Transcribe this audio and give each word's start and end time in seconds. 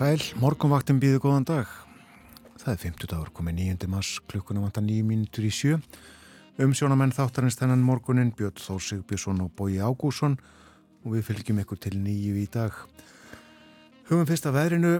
sæl, 0.00 0.22
morgunvaktin 0.40 0.96
býðu 0.96 1.18
góðan 1.20 1.44
dag. 1.44 1.72
Það 2.56 2.70
er 2.72 2.78
50 2.80 3.08
dagur, 3.10 3.30
komið 3.36 3.56
9. 3.58 3.88
mars, 3.92 4.14
klukkuna 4.30 4.62
vantar 4.62 4.84
9 4.86 5.04
mínutur 5.04 5.44
í 5.44 5.50
sjö. 5.52 5.76
Umsjónamenn 6.56 7.12
þáttarins 7.12 7.58
þennan 7.58 7.82
morgunin, 7.84 8.30
Björn 8.32 8.56
Þór 8.56 8.80
Sigbjörnsson 8.86 9.42
og 9.44 9.50
Bói 9.58 9.76
Ágússon 9.76 10.38
og 11.04 11.18
við 11.18 11.26
fylgjum 11.28 11.60
ykkur 11.60 11.82
til 11.84 11.98
nýju 12.00 12.38
í 12.40 12.46
dag. 12.48 12.78
Hugum 14.08 14.24
fyrst 14.30 14.48
að 14.48 14.56
veðrinu, 14.56 14.94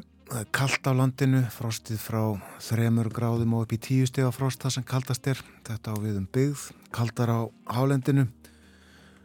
kallt 0.53 0.85
á 0.85 0.93
landinu, 0.93 1.47
frostið 1.57 2.05
frá 2.05 2.21
3 2.69 3.09
gráðum 3.09 3.57
og 3.57 3.65
upp 3.65 3.75
í 3.79 3.81
10 3.81 4.13
steg 4.13 4.29
á 4.29 4.33
frost 4.37 4.61
það 4.61 4.77
sem 4.77 4.89
kaldast 4.93 5.33
er. 5.33 5.41
Þetta 5.65 5.97
á 5.97 6.03
við 6.05 6.21
um 6.21 6.29
byggð, 6.29 6.69
kaldar 6.93 7.33
á 7.33 7.41
hálendinu. 7.73 8.29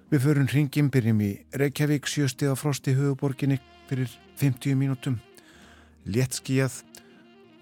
Við 0.07 0.23
förum 0.23 0.47
hringjum, 0.47 0.87
byrjum 0.87 1.23
í 1.25 1.31
Reykjavík, 1.51 2.07
7 2.07 2.31
steg 2.31 2.47
á 2.47 2.55
frost 2.55 2.87
í 2.87 2.95
huguborginni 2.95 3.59
fyrir 3.89 4.07
50 4.39 4.79
mínútum 4.79 5.19
léttskíjað 6.05 6.83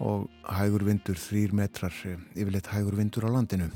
og 0.04 0.28
hægur 0.44 0.84
vindur 0.84 1.16
þrýr 1.18 1.54
metrar, 1.56 1.94
eh, 2.04 2.18
yfirleitt 2.36 2.68
hægur 2.72 2.96
vindur 2.96 3.24
á 3.24 3.30
landinu. 3.30 3.70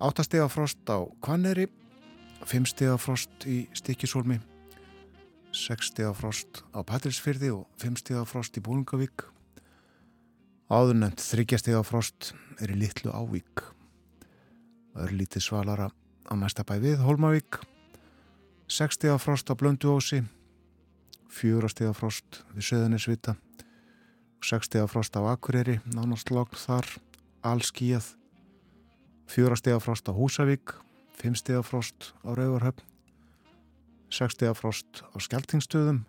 Áttastega 0.00 0.48
frost 0.48 0.78
á 0.90 0.98
Kvanneri, 1.22 1.68
fimmstega 2.44 2.98
frost 2.98 3.30
í 3.46 3.68
Stikisólmi, 3.72 4.40
sexstega 5.52 6.12
frost 6.14 6.62
á 6.74 6.82
Patrilsfyrði 6.82 7.52
og 7.52 7.66
fimmstega 7.78 8.24
frost 8.26 8.56
í 8.56 8.60
Bólungavík. 8.60 9.24
Áðurnend 10.70 11.20
þryggjastega 11.20 11.84
frost 11.84 12.32
er 12.60 12.72
í 12.72 12.78
Littlu 12.80 13.12
Ávík. 13.12 13.62
Örlítið 14.96 15.42
svalara 15.42 15.90
á 16.28 16.32
næsta 16.34 16.64
bæ 16.64 16.80
við 16.80 17.04
Holmavík, 17.04 17.60
sexstega 18.68 19.18
frost 19.18 19.48
á 19.48 19.54
Blönduósi, 19.54 20.24
fjórastega 21.28 21.94
frost 21.94 22.42
við 22.56 22.72
Söðanesvita 22.72 23.36
60 24.42 24.88
frost 24.90 25.14
á 25.14 25.22
Akureyri, 25.22 25.78
nánast 25.94 26.32
logn 26.34 26.58
þar, 26.58 26.86
allskíjað, 27.46 28.16
4 29.30 29.56
steg 29.56 29.78
frost 29.80 30.10
á 30.10 30.12
Húsavík, 30.12 30.74
5 31.22 31.38
steg 31.38 31.62
frost 31.62 32.10
á 32.26 32.34
Rauvarhöfn, 32.34 32.82
6 34.10 34.34
steg 34.34 34.56
frost 34.58 35.04
á 35.14 35.16
Skeltingstöðum, 35.22 36.02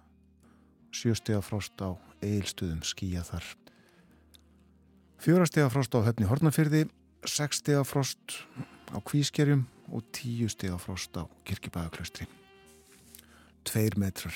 7 0.89 1.15
steg 1.21 1.45
frost 1.45 1.77
á 1.77 1.93
Eilstöðum, 2.25 2.81
skíjað 2.81 3.29
þar. 3.35 3.47
4 5.23 5.47
steg 5.47 5.69
frost 5.71 5.93
á 5.93 5.99
Höfni 6.03 6.27
Hortnafyrði, 6.27 6.87
6 7.23 7.61
steg 7.61 7.85
frost 7.85 8.41
á 8.91 8.97
Kvískerjum 8.97 9.67
og 9.93 10.03
10 10.11 10.49
steg 10.51 10.73
frost 10.81 11.13
á 11.15 11.29
Kirkibæðaklaustri. 11.45 12.27
2 13.63 13.95
metrar. 14.01 14.35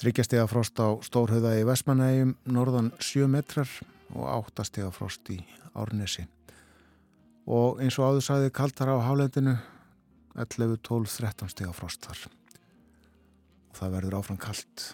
Þryggjastega 0.00 0.46
frost 0.48 0.78
á 0.80 0.88
Stórhauða 1.04 1.52
í 1.60 1.64
Vestmanægjum, 1.68 2.36
norðan 2.48 2.92
7 2.96 3.28
metrar 3.28 3.68
og 4.14 4.24
8 4.48 4.64
stega 4.64 4.92
frost 4.94 5.28
í 5.32 5.38
Árnesi. 5.76 6.24
Og 7.44 7.82
eins 7.82 7.98
og 8.00 8.12
áður 8.12 8.24
sæði 8.24 8.54
kaltar 8.54 8.92
á 8.92 8.96
hálendinu 9.04 9.58
11, 10.38 10.78
12, 10.80 11.10
13 11.20 11.52
stega 11.52 11.74
frost 11.76 12.06
þar. 12.06 12.24
Og 13.72 13.78
það 13.80 13.94
verður 13.98 14.16
áfram 14.20 14.40
kalt. 14.40 14.86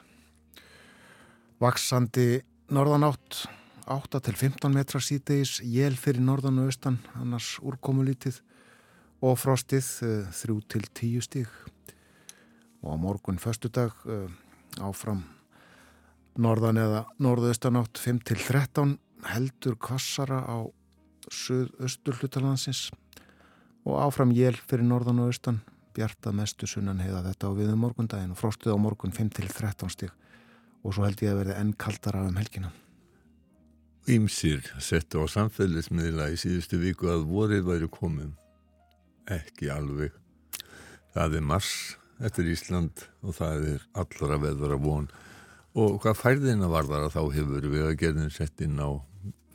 Vaksandi 1.62 2.42
norðan 2.74 3.06
átt, 3.06 3.44
8 3.88 4.20
til 4.26 4.34
15 4.36 4.74
metrar 4.74 5.02
sítegis, 5.04 5.58
jél 5.62 5.96
fyrir 5.96 6.22
norðan 6.26 6.60
og 6.62 6.72
austan, 6.72 6.98
annars 7.18 7.54
úrkomulítið 7.62 8.42
og 9.22 9.38
frostið 9.38 9.86
3 10.34 10.58
til 10.74 10.90
10 10.90 11.24
stíg. 11.26 11.48
Og 12.82 12.94
á 12.94 12.96
morgun 12.98 13.38
förstu 13.38 13.68
dag 13.68 13.90
áfram. 14.84 15.24
Norðan 16.38 16.78
eða 16.78 17.04
norðaustanátt 17.22 17.98
5-13 17.98 18.96
heldur 19.32 19.78
kvassara 19.82 20.42
á 20.46 20.58
söð-östur 21.28 22.20
hlutalansins 22.20 22.88
og 23.84 23.98
áfram 24.04 24.32
jél 24.36 24.56
fyrir 24.56 24.86
norðan 24.86 25.24
og 25.24 25.32
austan 25.32 25.60
bjarta 25.96 26.32
mestu 26.32 26.68
sunnan 26.70 27.00
heiða 27.02 27.24
þetta 27.26 27.50
á 27.50 27.58
viðum 27.58 27.82
morgundagin 27.82 28.34
og 28.34 28.38
frostuð 28.38 28.76
á 28.76 28.78
morgun 28.78 29.14
5-13 29.14 29.94
stík 29.94 30.14
og 30.84 30.94
svo 30.94 31.06
held 31.06 31.22
ég 31.24 31.32
að 31.32 31.40
verði 31.42 31.56
enn 31.58 31.72
kaldara 31.74 32.22
um 32.28 32.38
helgina. 32.38 32.70
Ímsir 34.08 34.62
settu 34.80 35.20
á 35.20 35.26
samfélagsmiðla 35.28 36.30
í 36.32 36.38
síðustu 36.40 36.78
viku 36.80 37.10
að 37.12 37.26
vorið 37.28 37.66
væri 37.66 37.88
komin. 37.92 38.30
Ekki 39.28 39.68
alveg. 39.74 40.14
Það 41.12 41.40
er 41.40 41.44
mars 41.44 41.72
Þetta 42.18 42.42
er 42.42 42.50
Ísland 42.50 43.02
og 43.22 43.36
það 43.36 43.66
er 43.72 43.82
allra 44.02 44.38
veðvara 44.42 44.78
von. 44.82 45.06
Og 45.78 46.00
hvað 46.02 46.18
færðina 46.18 46.70
var 46.70 46.88
þar 46.88 47.06
að 47.06 47.14
þá 47.14 47.22
hefur 47.36 47.68
við 47.70 47.84
að 47.86 47.98
gerðin 48.00 48.32
sett 48.34 48.64
inn 48.64 48.80
á 48.82 48.90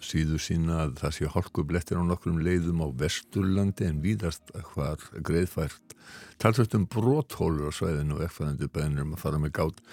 síðu 0.03 0.38
sína 0.41 0.81
að 0.85 0.97
það 1.00 1.16
sé 1.18 1.29
hálkublettir 1.31 2.00
á 2.00 2.03
nokkrum 2.03 2.40
leiðum 2.44 2.84
á 2.84 2.88
Vesturlandi 3.00 3.88
en 3.88 4.01
víðast 4.03 4.51
hvar 4.74 5.03
greiðfært. 5.28 5.96
Talsvægt 6.40 6.75
um 6.78 6.88
bróthólur 6.91 7.72
á 7.72 7.74
svæðinu 7.75 8.18
og 8.18 8.25
ekkfæðandi 8.28 8.69
bænir 8.72 9.06
um 9.06 9.16
að 9.16 9.24
fara 9.24 9.40
með 9.40 9.56
gátt 9.59 9.84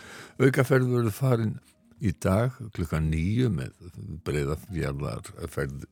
aukaferð 0.41 0.95
verður 0.95 1.15
farin 1.15 1.57
í 2.01 2.13
dag 2.17 2.57
klukka 2.75 3.01
nýju 3.05 3.51
með 3.55 3.75
breyðafjarlar 4.27 5.31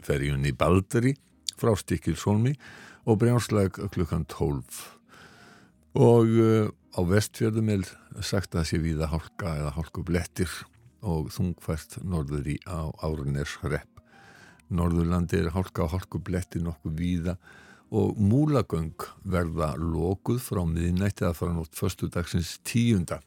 ferjunni 0.05 0.55
Baldri 0.57 1.15
frá 1.59 1.75
Stikilsólmi 1.79 2.55
og 3.09 3.21
brjánsleg 3.23 3.79
klukkan 3.95 4.27
tólf 4.31 4.98
og 5.97 6.27
uh, 6.29 6.69
á 6.69 7.01
vestfjörðum 7.07 7.71
er 7.73 7.87
sagt 8.25 8.57
að 8.59 8.67
sé 8.71 8.81
viða 8.83 9.09
hálka 9.13 9.55
eða 9.61 9.77
hálkublettir 9.77 10.51
og 11.07 11.31
þungfært 11.33 12.01
norður 12.03 12.51
í 12.51 12.59
á 12.67 12.91
Árnes 13.07 13.55
hrepp. 13.63 14.03
Norðurlandi 14.69 15.39
er 15.41 15.55
hálka 15.55 15.87
og 15.87 15.95
hálkublettir 15.95 16.65
nokkuð 16.65 16.99
víða 16.99 17.37
og 17.89 18.19
múlagöng 18.21 18.99
verða 19.25 19.73
lókuð 19.81 20.43
frá 20.45 20.61
miðinætti 20.69 21.25
að 21.25 21.39
fara 21.39 21.57
nótt 21.57 21.79
förstu 21.79 22.11
dagsins 22.13 22.59
tíunda. 22.67 23.23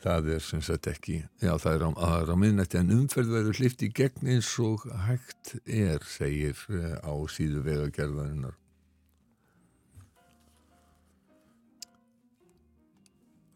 Það 0.00 0.30
er 0.36 0.44
sem 0.44 0.62
sagt 0.62 0.86
ekki, 0.88 1.22
já 1.42 1.56
það 1.58 1.74
er 1.74 1.84
á, 1.84 1.90
á 2.32 2.36
miðinætti 2.38 2.80
en 2.80 2.94
umferð 2.94 3.34
verður 3.34 3.60
hlift 3.60 3.82
í 3.84 3.90
gegn 3.92 4.30
eins 4.36 4.52
og 4.62 4.86
hægt 5.08 5.56
er, 5.64 6.00
segir 6.08 6.56
uh, 6.70 6.96
á 7.04 7.12
síðu 7.28 7.64
vegagerðarinnar. 7.66 8.56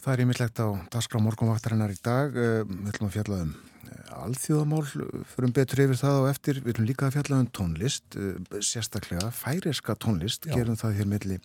Það 0.00 0.14
er 0.14 0.20
ímyndlegt 0.24 0.60
á 0.64 0.68
Dasgrá 0.88 1.20
morgunvaktarinnar 1.20 1.92
í 1.92 1.98
dag. 2.00 2.32
Eh, 2.32 2.62
við 2.64 2.92
ætlum 2.94 3.10
að 3.10 3.16
fjalla 3.18 3.40
um 3.44 3.50
eh, 3.52 4.12
alþjóðamál, 4.24 4.84
förum 5.28 5.52
betur 5.52 5.82
yfir 5.84 6.00
það 6.00 6.20
og 6.22 6.28
eftir. 6.30 6.60
Við 6.64 6.72
ætlum 6.72 6.88
líka 6.88 7.08
að 7.10 7.18
fjalla 7.18 7.40
um 7.42 7.50
tónlist, 7.58 8.16
eh, 8.16 8.60
sérstaklega 8.64 9.28
færiska 9.36 9.98
tónlist. 10.00 10.48
Já. 10.48 10.56
Gerum 10.56 10.80
það 10.80 10.96
hér 11.02 11.10
melli 11.12 11.38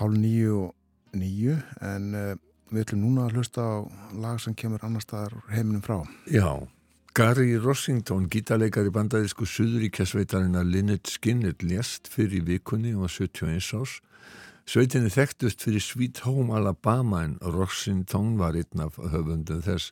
hálf 0.00 0.16
nýju 0.16 0.56
og 0.62 1.20
nýju 1.20 1.58
en 1.84 2.10
við 2.70 2.84
ætlum 2.86 3.04
núna 3.04 3.28
að 3.28 3.36
hlusta 3.36 3.60
á 3.60 3.76
lag 4.16 4.40
sem 4.40 4.56
kemur 4.56 4.84
annar 4.86 5.04
staðar 5.04 5.36
heiminum 5.52 5.84
frá. 5.84 5.98
Já, 6.30 6.64
Gary 7.12 7.58
Rossington, 7.58 8.30
gítarleikar 8.30 8.86
í 8.88 8.94
bandarísku 8.94 9.44
Suðuríkjasveitarina 9.44 10.62
Lynette 10.64 11.10
Skinner 11.10 11.58
lést 11.60 12.08
fyrir 12.08 12.46
vikunni 12.46 12.94
og 12.94 13.10
71 13.10 13.74
árs 13.76 13.98
Sveitinni 14.70 15.10
þekktust 15.10 15.64
fyrir 15.64 15.82
Sweet 15.82 16.20
Home 16.22 16.54
Alabama 16.54 17.24
en 17.26 17.32
Rossington 17.42 18.36
var 18.38 18.54
einn 18.54 18.82
af 18.84 19.00
höfundum 19.02 19.64
þess. 19.66 19.88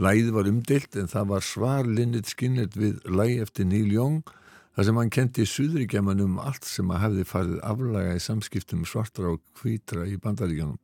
Læði 0.00 0.32
var 0.32 0.48
umdilt 0.48 0.96
en 0.96 1.10
það 1.12 1.26
var 1.34 1.44
svar 1.44 1.84
Linnit 1.98 2.30
Skinnert 2.32 2.78
við 2.80 3.02
læg 3.12 3.42
eftir 3.44 3.68
Neil 3.68 3.92
Young 3.92 4.22
þar 4.72 4.88
sem 4.88 5.02
hann 5.02 5.12
kendi 5.12 5.44
suðuríkjaman 5.44 6.24
um 6.24 6.40
allt 6.40 6.64
sem 6.64 6.88
að 6.88 7.02
hefði 7.04 7.28
farið 7.28 7.60
aflaga 7.74 8.16
í 8.16 8.24
samskiptum 8.24 8.88
svartra 8.88 9.34
og 9.34 9.44
hvítra 9.60 10.08
í 10.08 10.16
bandaríkjanum. 10.16 10.80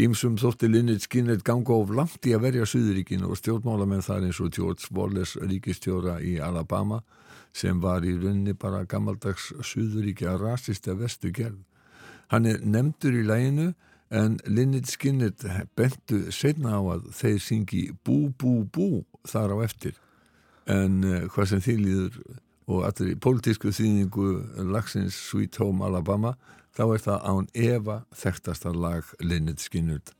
Ímsum 0.00 0.40
þótti 0.40 0.72
Linnit 0.72 1.04
Skinnert 1.04 1.44
ganga 1.44 1.76
of 1.76 1.92
langt 1.92 2.24
í 2.24 2.32
að 2.32 2.46
verja 2.48 2.72
suðuríkinu 2.72 3.28
og 3.28 3.36
stjórnmálamenn 3.42 4.06
þar 4.08 4.30
eins 4.30 4.40
og 4.40 4.56
George 4.56 4.88
Wallace 4.96 5.36
ríkistjóra 5.44 6.22
í 6.24 6.38
Alabama 6.40 7.04
sem 7.52 7.84
var 7.84 8.08
í 8.08 8.16
raunni 8.16 8.56
bara 8.56 8.86
gammaldags 8.88 9.52
suðuríkja 9.60 10.38
rasista 10.40 10.96
vestu 10.96 11.36
gerð. 11.36 11.66
Hann 12.28 12.48
er 12.48 12.58
nefndur 12.64 13.16
í 13.16 13.24
læginu 13.26 13.70
en 14.10 14.38
Linnit 14.46 14.88
Skinnit 14.88 15.44
bentu 15.76 16.26
setna 16.32 16.76
á 16.76 16.82
að 16.96 17.08
þeir 17.16 17.40
syngi 17.44 17.82
bú 18.04 18.28
bú 18.40 18.62
bú 18.72 18.88
þar 19.28 19.56
á 19.56 19.56
eftir 19.64 19.96
en 20.68 21.00
uh, 21.04 21.24
hvað 21.32 21.50
sem 21.52 21.64
þýliður 21.64 22.20
og 22.68 22.84
allir 22.84 23.14
í 23.14 23.18
pólitísku 23.24 23.72
þýningu 23.72 24.28
lagsins 24.68 25.16
Sweet 25.30 25.56
Home 25.60 25.84
Alabama 25.84 26.34
þá 26.76 26.84
er 26.84 27.04
það 27.06 27.26
án 27.32 27.50
Eva 27.54 27.98
þekktasta 28.14 28.72
lag 28.76 29.08
Linnit 29.24 29.64
Skinnurt. 29.64 30.17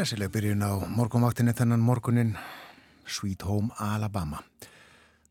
Hressileg 0.00 0.30
byrjun 0.32 0.62
á 0.64 0.80
morgunvaktinni 0.96 1.52
þennan 1.52 1.82
morgunin 1.84 2.30
Sweet 3.04 3.42
Home 3.44 3.68
Alabama. 3.84 4.38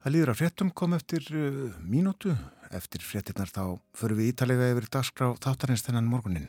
Það 0.04 0.14
líður 0.14 0.32
að 0.36 0.38
fréttum 0.44 0.70
kom 0.78 0.94
eftir 0.94 1.26
uh, 1.34 1.72
mínútu. 1.82 2.36
Eftir 2.70 3.02
fréttinnar 3.02 3.50
þá 3.50 3.80
förum 3.98 4.20
við 4.22 4.30
ítalega 4.36 4.68
yfir 4.70 4.86
dagskrá 4.94 5.32
þáttarins 5.42 5.82
þennan 5.88 6.12
morgunin. 6.12 6.46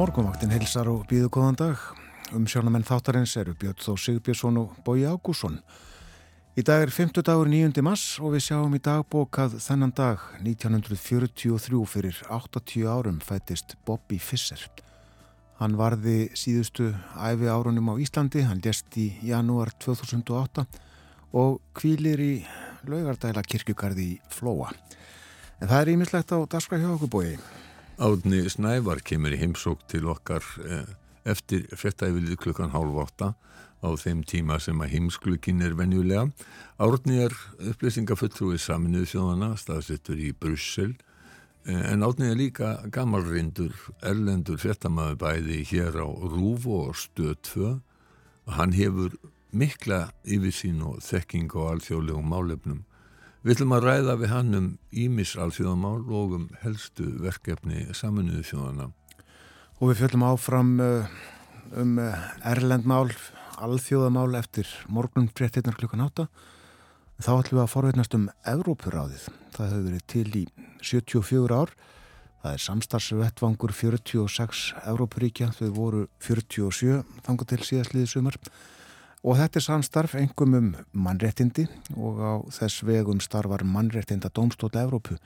Morgonvaktin 0.00 0.48
heilsar 0.48 0.88
og 0.88 1.02
býðu 1.10 1.28
góðan 1.28 1.58
dag. 1.60 1.80
Um 2.32 2.46
sjónamenn 2.48 2.86
þáttarins 2.88 3.34
eru 3.36 3.52
Björn 3.52 3.82
Þó 3.84 3.98
Sigbjörnsson 4.00 4.56
og 4.56 4.78
Bói 4.86 5.02
Ágússon. 5.04 5.58
Í 6.56 6.64
dag 6.64 6.86
er 6.86 6.92
50 6.94 7.26
dagur 7.28 7.50
9. 7.52 7.82
mass 7.84 8.14
og 8.16 8.32
við 8.32 8.46
sjáum 8.46 8.78
í 8.78 8.80
dagbókað 8.80 9.58
þennan 9.60 9.92
dag 9.92 10.24
1943 10.40 11.82
fyrir 11.92 12.22
80 12.32 12.88
árum 12.88 13.20
fættist 13.20 13.76
Bobby 13.84 14.16
Fisser. 14.16 14.64
Hann 15.60 15.76
varði 15.76 16.30
síðustu 16.32 16.94
æfi 17.20 17.52
árunum 17.52 17.92
á 17.92 18.00
Íslandi, 18.00 18.48
hann 18.48 18.64
lest 18.64 18.96
í 18.96 19.10
janúar 19.20 19.76
2008 19.84 20.64
og 21.36 21.60
kvílir 21.76 22.24
í 22.24 22.34
laugardæla 22.88 23.44
kirkjugarði 23.44 24.14
í 24.14 24.20
Flóa. 24.32 24.72
En 25.60 25.68
það 25.68 25.80
er 25.82 25.98
ímislegt 25.98 26.32
á 26.32 26.40
Daskra 26.48 26.80
hjá 26.80 26.88
okkur 26.94 27.18
bói. 27.20 27.34
Átni 28.00 28.46
Snævar 28.48 29.02
kemur 29.04 29.34
í 29.36 29.38
heimsók 29.42 29.82
til 29.92 30.06
okkar 30.08 30.40
eh, 30.64 30.86
eftir 31.28 31.66
frettæfilið 31.76 32.38
klukkan 32.40 32.72
hálf 32.72 32.96
átta 33.02 33.26
á 33.84 33.88
þeim 34.00 34.22
tíma 34.24 34.56
sem 34.56 34.80
að 34.80 34.94
heimsklukkin 34.94 35.60
er 35.60 35.76
venjulega. 35.76 36.30
Átni 36.80 37.18
er 37.26 37.36
upplýsingafulltrúi 37.60 38.56
saminuð 38.56 39.04
þjóðana, 39.12 39.50
staðsettur 39.60 40.16
í 40.16 40.32
Brussel, 40.32 40.94
eh, 41.68 41.92
en 41.92 42.00
Átni 42.08 42.30
er 42.30 42.40
líka 42.40 42.72
gammalrindur, 42.88 43.76
erlendur 44.00 44.56
frettamæði 44.64 45.20
bæði 45.20 45.60
hér 45.68 46.00
á 46.00 46.08
Rúf 46.08 46.64
og 46.72 46.96
Stöð 46.96 47.36
2 47.52 47.68
og 48.48 48.56
hann 48.56 48.72
hefur 48.80 49.12
mikla 49.52 50.06
yfirsýn 50.24 50.80
og 50.88 51.04
þekking 51.04 51.52
á 51.52 51.76
alþjóðlegum 51.76 52.32
málefnum. 52.32 52.80
Við 53.40 53.54
ætlum 53.54 53.70
að 53.72 53.84
ræða 53.86 54.14
við 54.20 54.32
hann 54.34 54.56
um 54.58 54.64
Ímis 54.92 55.30
alþjóðamál 55.40 56.02
og 56.12 56.32
um 56.36 56.42
helstu 56.60 57.06
verkefni 57.22 57.86
saminuðu 57.96 58.42
þjóðana. 58.50 58.90
Og 59.80 59.88
við 59.88 60.02
fjöldum 60.02 60.24
áfram 60.28 60.74
uh, 60.84 61.14
um 61.80 61.94
uh, 62.04 62.26
erlendmál, 62.44 63.08
alþjóðamál 63.56 64.36
eftir 64.36 64.68
morgun 64.92 65.30
13. 65.32 65.72
klukkan 65.72 66.04
8. 66.04 66.26
Þá 67.24 67.30
ætlum 67.38 67.62
við 67.62 67.62
að 67.64 67.72
forveitnast 67.72 68.18
um 68.18 68.26
Evrópuráðið. 68.52 69.24
Það 69.56 69.72
hefur 69.72 69.86
verið 69.88 70.04
til 70.12 70.26
í 70.42 70.44
74 70.90 71.62
ár. 71.62 71.72
Það 72.44 72.58
er 72.58 72.64
samstarfsvettvangur 72.66 73.72
46 73.78 74.66
Evrópuríkja. 74.84 75.48
Þau 75.56 75.70
voru 75.80 76.04
47 76.28 77.00
þangu 77.24 77.48
til 77.48 77.62
síðastliðið 77.64 78.12
sumar. 78.12 78.40
Og 79.20 79.36
þetta 79.36 79.60
er 79.60 79.64
samstarf 79.66 80.14
engum 80.16 80.54
um 80.56 80.68
mannréttindi 80.96 81.66
og 81.92 82.20
á 82.24 82.32
þess 82.56 82.80
vegum 82.88 83.20
starfar 83.20 83.66
mannréttinda 83.68 84.30
Dómstóla 84.32 84.86
Evrópu. 84.86 85.18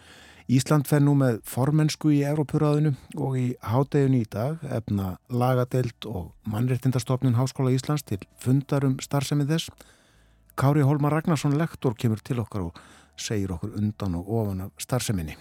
Ísland 0.50 0.88
fer 0.90 1.00
nú 1.00 1.14
með 1.16 1.38
formensku 1.46 2.10
í 2.10 2.24
Evrópuráðinu 2.26 2.96
og 3.14 3.38
í 3.38 3.44
hádeginu 3.62 4.18
í 4.24 4.26
dag 4.28 4.58
efna 4.66 5.14
lagadeild 5.30 6.10
og 6.10 6.34
mannréttindastofnun 6.50 7.38
Háskóla 7.38 7.72
Íslands 7.72 8.02
til 8.02 8.18
fundarum 8.42 8.98
starfsemið 9.00 9.54
þess. 9.54 9.70
Kári 10.58 10.82
Holmar 10.82 11.14
Ragnarsson 11.14 11.54
lektor 11.56 11.94
kemur 11.94 12.18
til 12.18 12.42
okkar 12.42 12.66
og 12.66 12.84
segir 13.16 13.54
okkur 13.54 13.78
undan 13.78 14.18
og 14.18 14.28
ofan 14.42 14.66
af 14.66 14.74
starfseminni. 14.82 15.38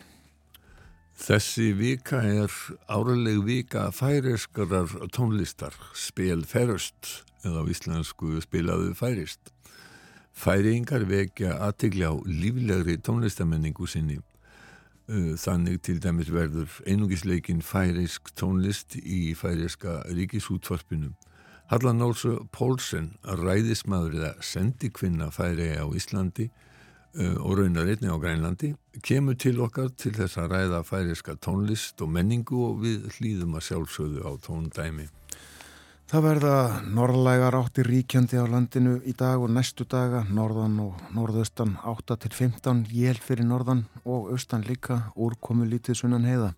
Þessi 1.18 1.74
vika 1.78 2.22
er 2.22 2.54
áraleg 2.86 3.44
vika 3.46 3.90
færiskarar 3.94 4.94
tónlistar, 5.14 5.74
spil 5.94 6.46
ferust 6.46 7.24
eða 7.44 7.64
á 7.64 7.70
íslensku 7.70 8.40
spilaðu 8.44 8.94
færist. 8.98 9.52
Færingar 10.34 11.06
vekja 11.06 11.60
aðtegli 11.62 12.08
á 12.10 12.14
líflegri 12.26 12.98
tónlistamenningu 12.98 13.88
sinni. 13.88 14.20
Þannig 15.08 15.82
til 15.84 16.00
dæmis 16.02 16.32
verður 16.32 16.72
einungisleikin 16.88 17.62
færisk 17.62 18.32
tónlist 18.40 18.96
í 18.98 19.36
færiska 19.36 20.02
ríkisútvarpinu. 20.08 21.12
Hallan 21.68 22.00
Nólsö 22.00 22.38
Pólsen, 22.52 23.14
ræðismadur 23.24 24.16
eða 24.20 24.34
sendikvinna 24.44 25.30
færi 25.32 25.74
á 25.76 25.86
Íslandi 25.92 26.50
og 27.14 27.60
raunar 27.60 27.92
einni 27.92 28.10
á 28.10 28.18
Grænlandi, 28.18 28.74
kemur 29.06 29.38
til 29.38 29.60
okkar 29.62 29.92
til 29.94 30.16
þess 30.18 30.40
að 30.42 30.56
ræða 30.56 30.84
færiska 30.88 31.36
tónlist 31.38 32.02
og 32.02 32.10
menningu 32.10 32.58
og 32.72 32.80
við 32.82 33.06
hlýðum 33.18 33.60
að 33.60 33.68
sjálfsögðu 33.68 34.24
á 34.26 34.32
tóndæmi. 34.42 35.08
Það 36.14 36.26
verða 36.28 36.58
norðlægar 36.94 37.56
áttir 37.58 37.88
ríkjandi 37.90 38.38
á 38.38 38.46
landinu 38.46 39.00
í 39.10 39.16
dag 39.18 39.42
og 39.42 39.50
næstu 39.50 39.88
daga, 39.90 40.20
norðan 40.30 40.76
og 40.84 41.00
norðaustan 41.10 41.72
8 41.90 42.20
til 42.22 42.30
15, 42.30 42.84
jél 42.94 43.18
fyrir 43.18 43.48
norðan 43.50 43.82
og 44.06 44.28
austan 44.36 44.62
líka, 44.68 45.08
úrkomu 45.18 45.66
lítið 45.66 46.04
sunnan 46.04 46.30
heiða. 46.30 46.52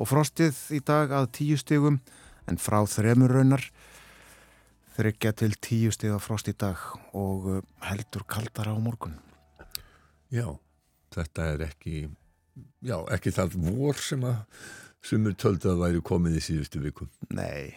Og 0.00 0.08
frostið 0.08 0.56
í 0.72 0.80
dag 0.80 1.12
að 1.12 1.28
10 1.42 1.60
stegum 1.60 2.00
en 2.48 2.56
frá 2.56 2.78
þremur 2.88 3.36
raunar 3.36 3.68
þryggja 4.96 5.36
til 5.42 5.52
10 5.52 5.92
steg 5.98 6.16
frost 6.24 6.48
í 6.48 6.56
dag 6.56 6.80
og 7.12 7.52
uh, 7.52 7.62
heldur 7.84 8.24
kaldar 8.24 8.72
á 8.72 8.76
morgun. 8.80 9.20
Já, 10.32 10.48
þetta 11.12 11.52
er 11.52 11.68
ekki, 11.68 12.06
já, 12.80 12.96
ekki 13.12 13.36
það 13.36 13.60
vor 13.68 14.00
sem 14.00 14.24
að 14.32 14.62
sumur 15.04 15.36
töldu 15.36 15.74
að 15.76 15.90
væri 15.90 16.06
komið 16.08 16.40
í 16.40 16.46
síðustu 16.48 16.80
viku. 16.80 17.12
Nei, 17.36 17.74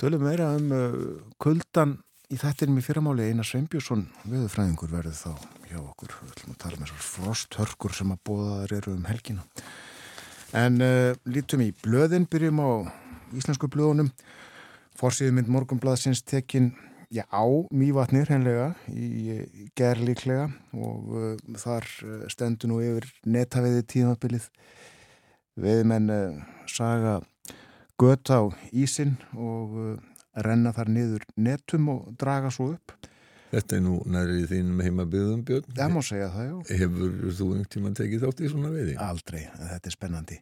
Tölum 0.00 0.24
meira 0.26 0.48
um 0.56 0.72
uh, 0.74 0.94
kuldan 1.38 1.98
í 2.32 2.38
þettinum 2.40 2.80
í 2.80 2.82
fyrramáli 2.82 3.28
Einar 3.30 3.46
Sveinbjörnsson 3.46 4.08
viðfræðingur 4.26 4.90
verður 4.90 5.14
þá 5.14 5.44
hjá 5.68 5.76
okkur. 5.78 6.14
Við 6.18 6.32
ætlum 6.32 6.54
að 6.54 6.62
tala 6.64 6.78
með 6.80 6.86
um 6.86 6.90
svo 6.90 7.02
frosthörkur 7.10 7.94
sem 7.94 8.14
að 8.14 8.22
bóðaðar 8.26 8.74
eru 8.80 8.94
um 8.96 9.04
helgina. 9.06 9.44
En 10.54 10.80
uh, 10.82 11.12
lítum 11.30 11.62
í 11.62 11.68
blöðin, 11.84 12.26
byrjum 12.30 12.62
á 12.62 12.70
íslensku 13.38 13.70
blöðunum. 13.70 14.10
Forsýðu 14.98 15.36
mynd 15.36 15.50
Morgonbladsins 15.50 16.22
tekin 16.26 16.72
já, 17.14 17.22
á 17.30 17.44
mývatnir 17.70 18.30
henlega 18.30 18.72
í, 18.90 19.38
gerlíklega 19.78 20.48
og 20.74 21.14
uh, 21.14 21.30
þar 21.60 21.86
uh, 22.06 22.24
stendur 22.34 22.72
nú 22.72 22.80
yfir 22.82 23.06
netaviði 23.30 23.86
tímabilið. 23.94 24.50
Viðmenn 25.62 26.10
uh, 26.10 26.42
saga 26.66 27.20
gött 28.00 28.30
á 28.30 28.40
ísin 28.72 29.16
og 29.32 29.74
uh, 29.78 29.96
renna 30.34 30.72
þar 30.74 30.90
niður 30.90 31.26
netum 31.36 31.90
og 31.94 32.14
draga 32.18 32.50
svo 32.54 32.72
upp. 32.74 32.94
Þetta 33.54 33.76
er 33.76 33.82
nú 33.84 33.98
nærið 34.10 34.48
þínum 34.50 34.80
heimabiðum 34.82 35.42
Björn. 35.46 35.66
Það 35.76 35.92
má 35.94 36.00
segja 36.02 36.30
það, 36.32 36.46
já. 36.48 36.78
Hefur 36.80 37.12
þú 37.38 37.46
einhvern 37.52 37.68
tíma 37.70 37.92
tekið 37.94 38.24
þátt 38.24 38.40
í 38.40 38.50
svona 38.50 38.72
veiði? 38.72 38.96
Aldrei, 39.04 39.42
þetta 39.60 39.90
er 39.90 39.94
spennandi. 39.94 40.38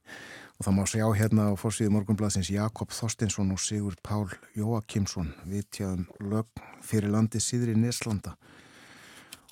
Og 0.56 0.64
það 0.64 0.76
má 0.78 0.82
segja 0.88 1.08
á 1.10 1.18
hérna 1.18 1.48
á 1.52 1.54
fórsíðu 1.60 1.92
morgunbladsins 1.92 2.52
Jakob 2.54 2.94
Þorstinsson 2.96 3.52
og 3.52 3.60
Sigur 3.60 3.98
Pál 4.00 4.24
Jóakimsson 4.56 5.34
vitjaðum 5.50 6.06
lög 6.32 6.64
fyrir 6.86 7.12
landi 7.12 7.42
síður 7.42 7.74
í 7.74 7.76
Neslanda. 7.82 8.32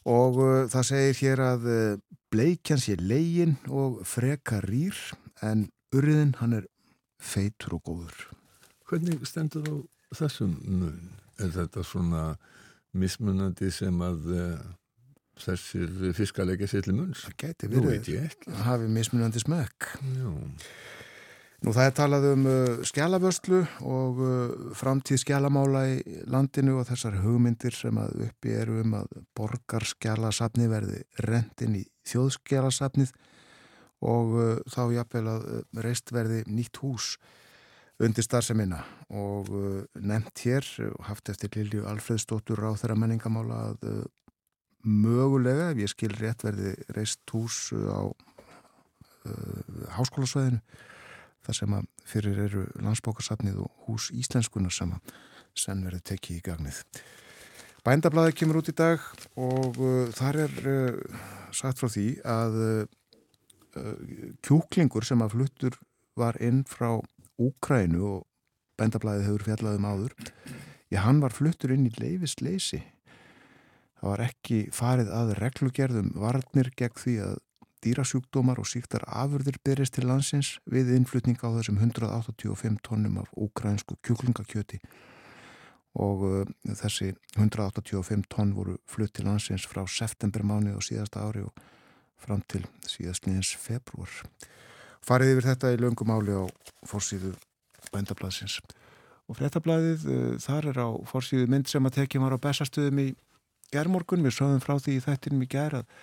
Og 0.09 0.41
uh, 0.41 0.65
það 0.73 0.89
segir 0.95 1.21
hér 1.21 1.45
að 1.51 1.69
uh, 1.69 2.01
bleikjan 2.33 2.81
sé 2.81 2.97
legin 2.97 3.59
og 3.69 4.01
freka 4.09 4.63
rýr 4.65 4.97
en 5.45 5.69
urðin 5.93 6.37
hann 6.41 6.63
er 6.63 6.70
feitur 7.21 7.77
og 7.79 7.85
góður. 7.87 8.27
Hvernig 8.91 9.23
stendur 9.29 9.69
á 9.69 9.77
þessum 10.19 10.57
mun? 10.67 11.11
Er 11.41 11.53
þetta 11.55 11.85
svona 11.87 12.25
mismunandi 12.97 13.71
sem 13.73 14.01
að 14.03 14.31
uh, 14.35 14.63
þessir 15.41 16.15
fiskalega 16.17 16.69
sér 16.69 16.89
til 16.89 16.97
munns? 16.97 17.25
Það 17.29 17.37
geti 17.45 17.71
verið 17.71 18.11
að 18.51 18.65
hafi 18.67 18.89
mismunandi 18.93 19.43
smökk. 19.45 19.93
Já. 20.17 20.33
Nú 21.61 21.75
það 21.77 21.87
er 21.91 21.97
talað 21.97 22.27
um 22.31 22.47
uh, 22.49 22.83
skjálaförslu 22.89 23.59
og 23.85 24.21
uh, 24.25 24.69
framtíð 24.77 25.21
skjálamála 25.21 25.83
í 25.93 26.21
landinu 26.33 26.79
og 26.81 26.87
þessar 26.89 27.19
hugmyndir 27.21 27.77
sem 27.77 27.99
að 28.01 28.25
uppi 28.31 28.55
eru 28.57 28.79
um 28.81 28.95
að 29.03 29.19
borgarskjálasafni 29.37 30.71
verði 30.73 31.03
rendin 31.27 31.77
í 31.83 31.85
þjóðskjálasafnið 32.09 33.13
og 34.01 34.35
uh, 34.37 34.57
þá 34.71 34.83
jáfnvel 34.97 35.27
að 35.35 35.47
uh, 35.47 35.63
reist 35.85 36.13
verði 36.15 36.43
nýtt 36.49 36.81
hús 36.83 37.15
undir 38.01 38.25
starfseminna 38.25 38.81
og 39.13 39.51
uh, 39.53 39.83
nefnt 40.01 40.45
hér 40.47 40.67
og 40.89 41.05
haft 41.11 41.29
eftir 41.33 41.53
Lilju 41.57 41.85
Alfredsdóttur 41.91 42.63
á 42.65 42.73
þeirra 42.81 42.97
menningamála 42.97 43.61
að 43.71 43.89
uh, 43.91 44.05
mögulega, 44.85 45.71
ef 45.75 45.83
ég 45.83 45.93
skil 45.93 46.13
rétt 46.17 46.45
verði 46.47 46.73
reist 46.97 47.21
hús 47.35 47.69
á 47.77 48.09
uh, 48.09 49.83
háskólasvæðinu 49.99 50.63
þar 51.45 51.57
sem 51.57 51.75
að 51.77 51.89
fyrir 52.09 52.45
eru 52.47 52.67
landsbókarsafnið 52.85 53.63
og 53.65 53.87
hús 53.87 54.11
íslenskunar 54.17 54.73
sem 54.75 54.93
að 54.97 55.13
senn 55.59 55.85
verði 55.85 56.03
tekið 56.13 56.39
í 56.39 56.45
gagnið. 56.47 56.81
Bændablaði 57.85 58.35
kemur 58.37 58.61
út 58.61 58.69
í 58.69 58.77
dag 58.77 59.05
og 59.41 59.79
uh, 59.81 60.09
þar 60.17 60.43
er 60.47 60.57
uh, 60.69 61.21
sagt 61.57 61.81
frá 61.81 61.89
því 61.93 62.09
að 62.29 62.59
uh, 62.61 62.83
kjúklingur 64.47 65.07
sem 65.07 65.23
að 65.23 65.37
fluttur 65.37 65.81
var 66.19 66.39
inn 66.43 66.65
frá 66.69 66.99
Úkrænu 67.41 68.01
og 68.05 68.25
bændablaðið 68.81 69.29
hefur 69.29 69.45
fjallaðum 69.47 69.87
áður. 69.89 70.17
Já, 70.91 71.05
hann 71.07 71.23
var 71.23 71.33
fluttur 71.33 71.73
inn 71.73 71.87
í 71.89 71.93
leifisleysi 71.97 72.83
það 74.01 74.09
var 74.15 74.25
ekki 74.25 74.59
farið 74.73 75.13
að 75.13 75.35
reglugerðum 75.39 76.11
varnir 76.17 76.73
gegn 76.77 76.97
því 76.97 77.17
að 77.27 77.39
dýrasjúkdómar 77.85 78.61
og 78.61 78.69
síktar 78.69 79.05
afurðir 79.09 79.57
byrjast 79.65 79.97
til 79.97 80.07
landsins 80.09 80.51
við 80.69 80.93
innflutning 80.97 81.41
á 81.41 81.49
þessum 81.57 81.81
185 81.81 82.81
tónnum 82.85 83.21
af 83.23 83.31
úkrænsku 83.37 83.97
kjúklingakjöti. 84.05 84.81
Og 86.01 86.25
uh, 86.25 86.43
þessi 86.65 87.15
185 87.37 88.29
tónn 88.33 88.53
voru 88.57 88.77
flutt 88.89 89.15
til 89.17 89.27
landsins 89.29 89.65
frá 89.69 89.83
septembermáni 89.89 90.75
og 90.77 90.85
síðasta 90.87 91.25
ári 91.25 91.45
og 91.45 91.57
fram 92.21 92.43
til 92.51 92.63
síðastliðins 92.89 93.55
februar. 93.61 94.13
Farið 95.07 95.35
yfir 95.35 95.49
þetta 95.49 95.73
í 95.73 95.81
löngum 95.81 96.13
áli 96.13 96.37
á 96.37 96.45
fórsíðu 96.89 97.33
bændablaðsins. 97.91 98.61
Og 99.31 99.39
frettablaðið, 99.39 100.07
uh, 100.11 100.39
þar 100.43 100.71
er 100.73 100.81
á 100.83 100.89
fórsíðu 101.09 101.51
mynd 101.51 101.71
sem 101.71 101.87
að 101.87 102.01
tekja 102.01 102.23
var 102.23 102.37
á 102.37 102.45
bestastöðum 102.45 103.03
í 103.03 103.09
gerðmorgun. 103.73 104.25
Við 104.27 104.37
sögum 104.37 104.65
frá 104.65 104.77
því 104.79 104.97
í 104.99 105.05
þættinum 105.05 105.45
í 105.47 105.51
gerð 105.51 105.83
að 105.83 105.95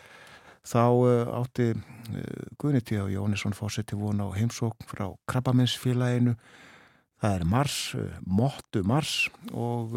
þá 0.68 0.84
uh, 0.84 1.34
átti 1.42 1.68
uh, 1.74 2.48
Guðniti 2.60 3.00
og 3.04 3.12
Jónisson 3.14 3.56
fósetti 3.56 4.00
von 4.00 4.24
á 4.24 4.28
heimsókn 4.36 4.88
frá 4.90 5.10
Krabbaminsfélaginu 5.30 6.38
það 7.18 7.34
er 7.34 7.46
Mars, 7.50 7.78
Mottu 8.30 8.84
Mars 8.86 9.14
og 9.50 9.96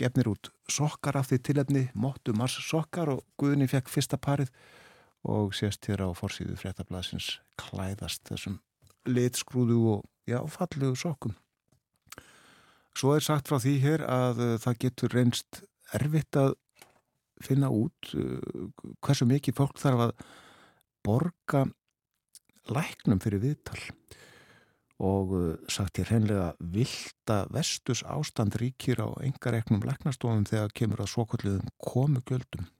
gefnir 0.00 0.30
út 0.30 0.48
sokkar 0.70 1.18
af 1.20 1.28
því 1.28 1.38
tilefni, 1.44 1.82
Mottu 1.92 2.32
Mars 2.32 2.56
sokkar 2.64 3.10
og 3.12 3.20
Guðni 3.36 3.68
fekk 3.68 3.90
fyrsta 3.92 4.16
parið 4.16 4.48
og 5.24 5.54
sést 5.56 5.86
hér 5.88 6.04
á 6.04 6.08
forsýðu 6.16 6.56
fréttablasins 6.60 7.38
klæðast 7.60 8.24
þessum 8.28 8.60
litskrúðu 9.08 9.80
og 9.96 10.04
já, 10.28 10.40
falluðu 10.48 10.96
sokkum 11.00 11.34
Svo 12.94 13.16
er 13.16 13.24
sagt 13.26 13.48
frá 13.50 13.58
því 13.58 13.74
hér 13.82 14.04
að 14.06 14.42
það 14.62 14.76
getur 14.84 15.14
reynst 15.16 15.64
erfitt 15.98 16.36
að 16.38 16.52
finna 17.42 17.70
út 17.74 18.12
uh, 18.14 18.38
hversu 19.02 19.26
mikið 19.26 19.56
fólk 19.58 19.80
þarf 19.82 20.04
að 20.06 20.12
borga 21.04 21.64
læknum 22.70 23.20
fyrir 23.20 23.42
viðtal 23.42 23.80
og 25.02 25.34
uh, 25.34 25.48
sagt 25.66 25.98
ég 25.98 26.08
hreinlega 26.12 26.52
vilda 26.60 27.40
vestus 27.52 28.04
ástand 28.06 28.54
ríkir 28.62 29.02
á 29.02 29.10
engareknum 29.26 29.82
læknastofum 29.84 30.46
þegar 30.48 30.76
kemur 30.78 31.02
að 31.02 31.10
svokalluðum 31.16 31.74
komugjöldum. 31.82 32.70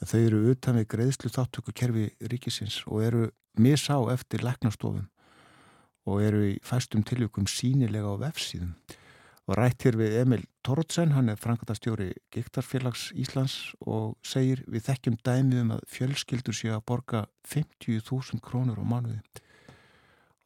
Þau 0.00 0.20
eru 0.20 0.38
utan 0.48 0.78
við 0.80 0.86
greiðslu 0.94 1.28
þáttöku 1.28 1.74
kerfi 1.76 2.06
ríkisins 2.24 2.78
og 2.88 3.02
eru 3.04 3.26
misá 3.60 3.98
eftir 4.12 4.40
læknastofum 4.46 5.10
og 6.08 6.22
eru 6.24 6.40
í 6.48 6.54
fæstum 6.64 7.04
tilvíkum 7.04 7.44
sínilega 7.44 8.08
á 8.08 8.16
vefsíðum. 8.22 8.72
Og 9.50 9.58
rætt 9.58 9.84
hér 9.84 9.98
við 9.98 10.16
Emil 10.22 10.46
Torotsen, 10.64 11.12
hann 11.12 11.28
er 11.28 11.36
frangatastjóri 11.36 12.14
Giktarfélags 12.32 13.10
Íslands 13.12 13.74
og 13.82 14.16
segir 14.24 14.62
við 14.70 14.86
þekkjum 14.88 15.20
dæmið 15.26 15.62
um 15.66 15.76
að 15.76 15.86
fjölskyldur 15.90 16.56
sé 16.56 16.72
að 16.72 16.84
borga 16.88 17.24
50.000 17.50 18.40
krónur 18.40 18.80
á 18.80 18.84
mánuði. 18.86 19.20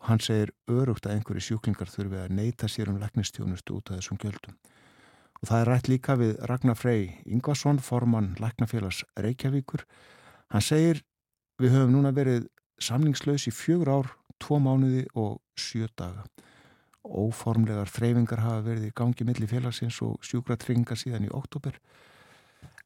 Og 0.02 0.10
hann 0.10 0.24
segir 0.24 0.54
örugt 0.66 1.06
að 1.06 1.18
einhverju 1.18 1.46
sjúklingar 1.46 1.92
þurfi 1.92 2.24
að 2.24 2.34
neyta 2.40 2.66
sér 2.66 2.90
um 2.90 2.98
læknistjónustu 2.98 3.78
út 3.78 3.92
af 3.92 4.00
þessum 4.00 4.18
gjöldum 4.18 4.58
og 5.44 5.50
það 5.50 5.60
er 5.60 5.68
rætt 5.68 5.88
líka 5.92 6.14
við 6.16 6.30
Ragnar 6.48 6.76
Frey 6.80 7.02
Ingvarsson, 7.28 7.76
formann 7.76 8.30
Læknafélags 8.40 9.02
Reykjavíkur. 9.20 9.82
Hann 10.48 10.62
segir 10.64 11.02
við 11.60 11.74
höfum 11.74 11.90
núna 11.92 12.14
verið 12.16 12.46
samningslaus 12.80 13.44
í 13.50 13.52
fjögur 13.52 13.90
ár, 13.92 14.08
tvo 14.40 14.56
mánuði 14.64 15.02
og 15.20 15.42
sjö 15.60 15.90
daga. 16.00 16.24
Óformlegar 17.04 17.92
þreyfingar 17.92 18.40
hafa 18.40 18.62
verið 18.70 18.86
í 18.88 18.94
gangi 18.96 19.26
millir 19.28 19.50
félagsins 19.50 19.98
og 20.06 20.24
sjúkratryggingar 20.24 20.96
síðan 20.96 21.28
í 21.28 21.34
oktober 21.36 21.76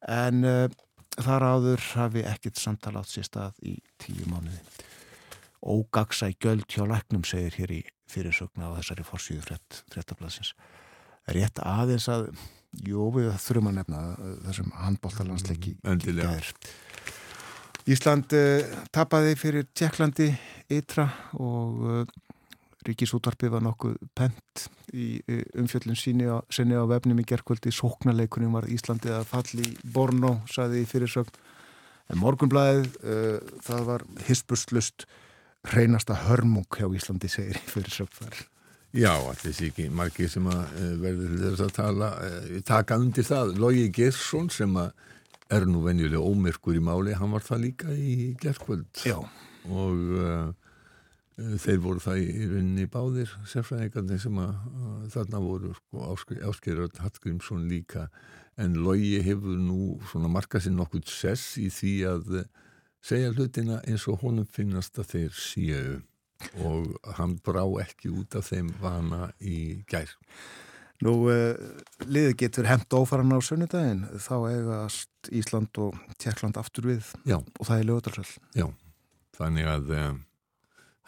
en 0.03 0.43
uh, 0.43 0.67
þar 1.15 1.47
áður 1.53 1.87
hafi 1.93 2.25
ekkit 2.27 2.59
samtala 2.59 3.05
átt 3.05 3.13
sér 3.13 3.29
stað 3.29 3.63
í 3.63 3.77
tíu 4.03 4.27
mánuði. 4.27 4.59
Ógagsa 5.63 6.27
í 6.27 6.35
göld 6.43 6.67
hjá 6.67 6.83
læknum 6.83 7.23
segir 7.23 7.55
hér 7.55 7.75
í 7.77 7.81
fyrirsögna 8.11 8.67
á 8.67 8.75
þessari 8.81 9.07
frett, 9.07 9.83
frettablasins 9.95 10.53
rétt 11.35 11.61
aðeins 11.63 12.07
að 12.11 12.29
jú 12.85 13.09
við 13.15 13.31
þurfum 13.41 13.71
að 13.71 13.77
nefna 13.79 14.01
þessum 14.45 14.71
handbóltalandsleiki 14.77 15.75
mm, 15.81 16.41
Ísland 17.89 18.33
uh, 18.37 18.81
tapaði 18.93 19.37
fyrir 19.39 19.69
Tjekklandi 19.73 20.29
ytra 20.69 21.07
og 21.41 21.85
uh, 21.85 22.03
Ríkisútvarpið 22.85 23.51
var 23.51 23.63
nokkuð 23.65 23.95
pent 24.15 24.67
í 24.95 25.19
umfjöllin 25.59 25.97
síni 25.99 26.29
á, 26.31 26.39
á 26.39 26.83
vefnum 26.89 27.19
í 27.19 27.25
gerkvöldi, 27.27 27.73
sóknarleikunum 27.75 28.55
var 28.55 28.69
Íslandið 28.71 29.17
að 29.17 29.25
falli 29.29 29.65
í 29.67 29.73
Borno, 29.83 30.37
saði 30.49 30.85
í 30.85 30.87
fyrirsögn. 30.87 31.41
En 32.09 32.21
morgunblæðið 32.21 32.87
uh, 33.03 33.57
það 33.67 33.83
var 33.89 34.05
hispuslust 34.29 35.09
reynasta 35.73 36.15
hörmung 36.29 36.69
hjá 36.71 36.87
Íslandi 36.87 37.29
segir 37.31 37.59
í 37.59 37.67
fyrirsögn 37.67 38.15
þar 38.21 38.39
Já, 38.95 39.13
allir 39.13 39.53
sé 39.53 39.69
ekki 39.69 39.89
margir 39.93 40.31
sem 40.31 40.47
að 40.49 40.61
uh, 40.65 40.93
verður 41.03 41.35
þess 41.43 41.65
að 41.67 41.75
tala, 41.75 42.13
uh, 42.25 42.55
taka 42.65 42.97
undir 42.97 43.27
það. 43.27 43.53
Lógi 43.61 43.89
Gersson 43.93 44.49
sem 44.53 44.79
að 44.81 44.89
er 45.53 45.65
nú 45.69 45.83
venjulega 45.85 46.21
ómerkur 46.21 46.77
í 46.77 46.81
máli, 46.81 47.13
hann 47.17 47.33
var 47.33 47.45
það 47.45 47.63
líka 47.67 47.93
í 47.93 48.33
gerkvöld 48.41 49.05
Já. 49.05 49.17
og 49.69 50.01
uh, 50.17 50.49
Eh, 51.39 51.55
þeir 51.61 51.79
voru 51.83 52.01
það 52.03 52.21
í 52.21 52.47
rauninni 52.49 52.85
báðir 52.91 53.31
sérfræðingarnir 53.47 54.19
sem 54.21 54.39
að, 54.41 54.55
að 54.83 55.05
þarna 55.13 55.41
voru 55.43 55.73
sko, 55.77 56.07
Áskerður 56.49 56.99
Hallgrímsson 56.99 57.67
líka. 57.71 58.07
En 58.59 58.75
Lógi 58.83 59.21
hefur 59.23 59.59
nú 59.61 59.95
svona 60.09 60.31
markað 60.31 60.65
sér 60.65 60.75
nokkuð 60.75 61.05
sess 61.07 61.55
í 61.61 61.69
því 61.71 61.93
að 62.09 62.33
eh, 62.41 62.49
segja 62.99 63.31
hlutina 63.31 63.79
eins 63.87 64.07
og 64.11 64.19
honum 64.25 64.47
finnast 64.51 64.99
að 64.99 65.13
þeir 65.13 65.37
séu 65.39 65.99
og 66.63 66.95
hann 67.19 67.37
brá 67.45 67.63
ekki 67.83 68.11
út 68.13 68.39
af 68.39 68.49
þeim 68.51 68.71
vana 68.81 69.29
í 69.39 69.83
gær. 69.89 70.11
Nú, 71.03 71.13
uh, 71.31 71.55
liðið 72.03 72.33
getur 72.41 72.67
hefnt 72.67 72.95
ófaran 72.95 73.31
á 73.31 73.39
sunnudaginn, 73.39 74.07
þá 74.19 74.35
eigast 74.49 75.31
Ísland 75.31 75.77
og 75.79 75.95
Tjekkland 76.19 76.59
aftur 76.59 76.89
við 76.91 77.13
Já. 77.23 77.37
og 77.39 77.63
það 77.63 77.77
er 77.77 77.87
lögudarsall. 77.87 78.33
Já, 78.55 78.67
þannig 79.39 79.69
að 79.71 79.93
um, 79.95 80.17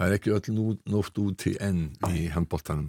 Það 0.02 0.08
er 0.10 0.17
ekki 0.17 0.32
öll 0.34 0.54
nú, 0.56 0.63
nótt 0.89 1.20
úti 1.22 1.52
enn 1.62 1.82
í 2.10 2.24
handbóltanum. 2.34 2.88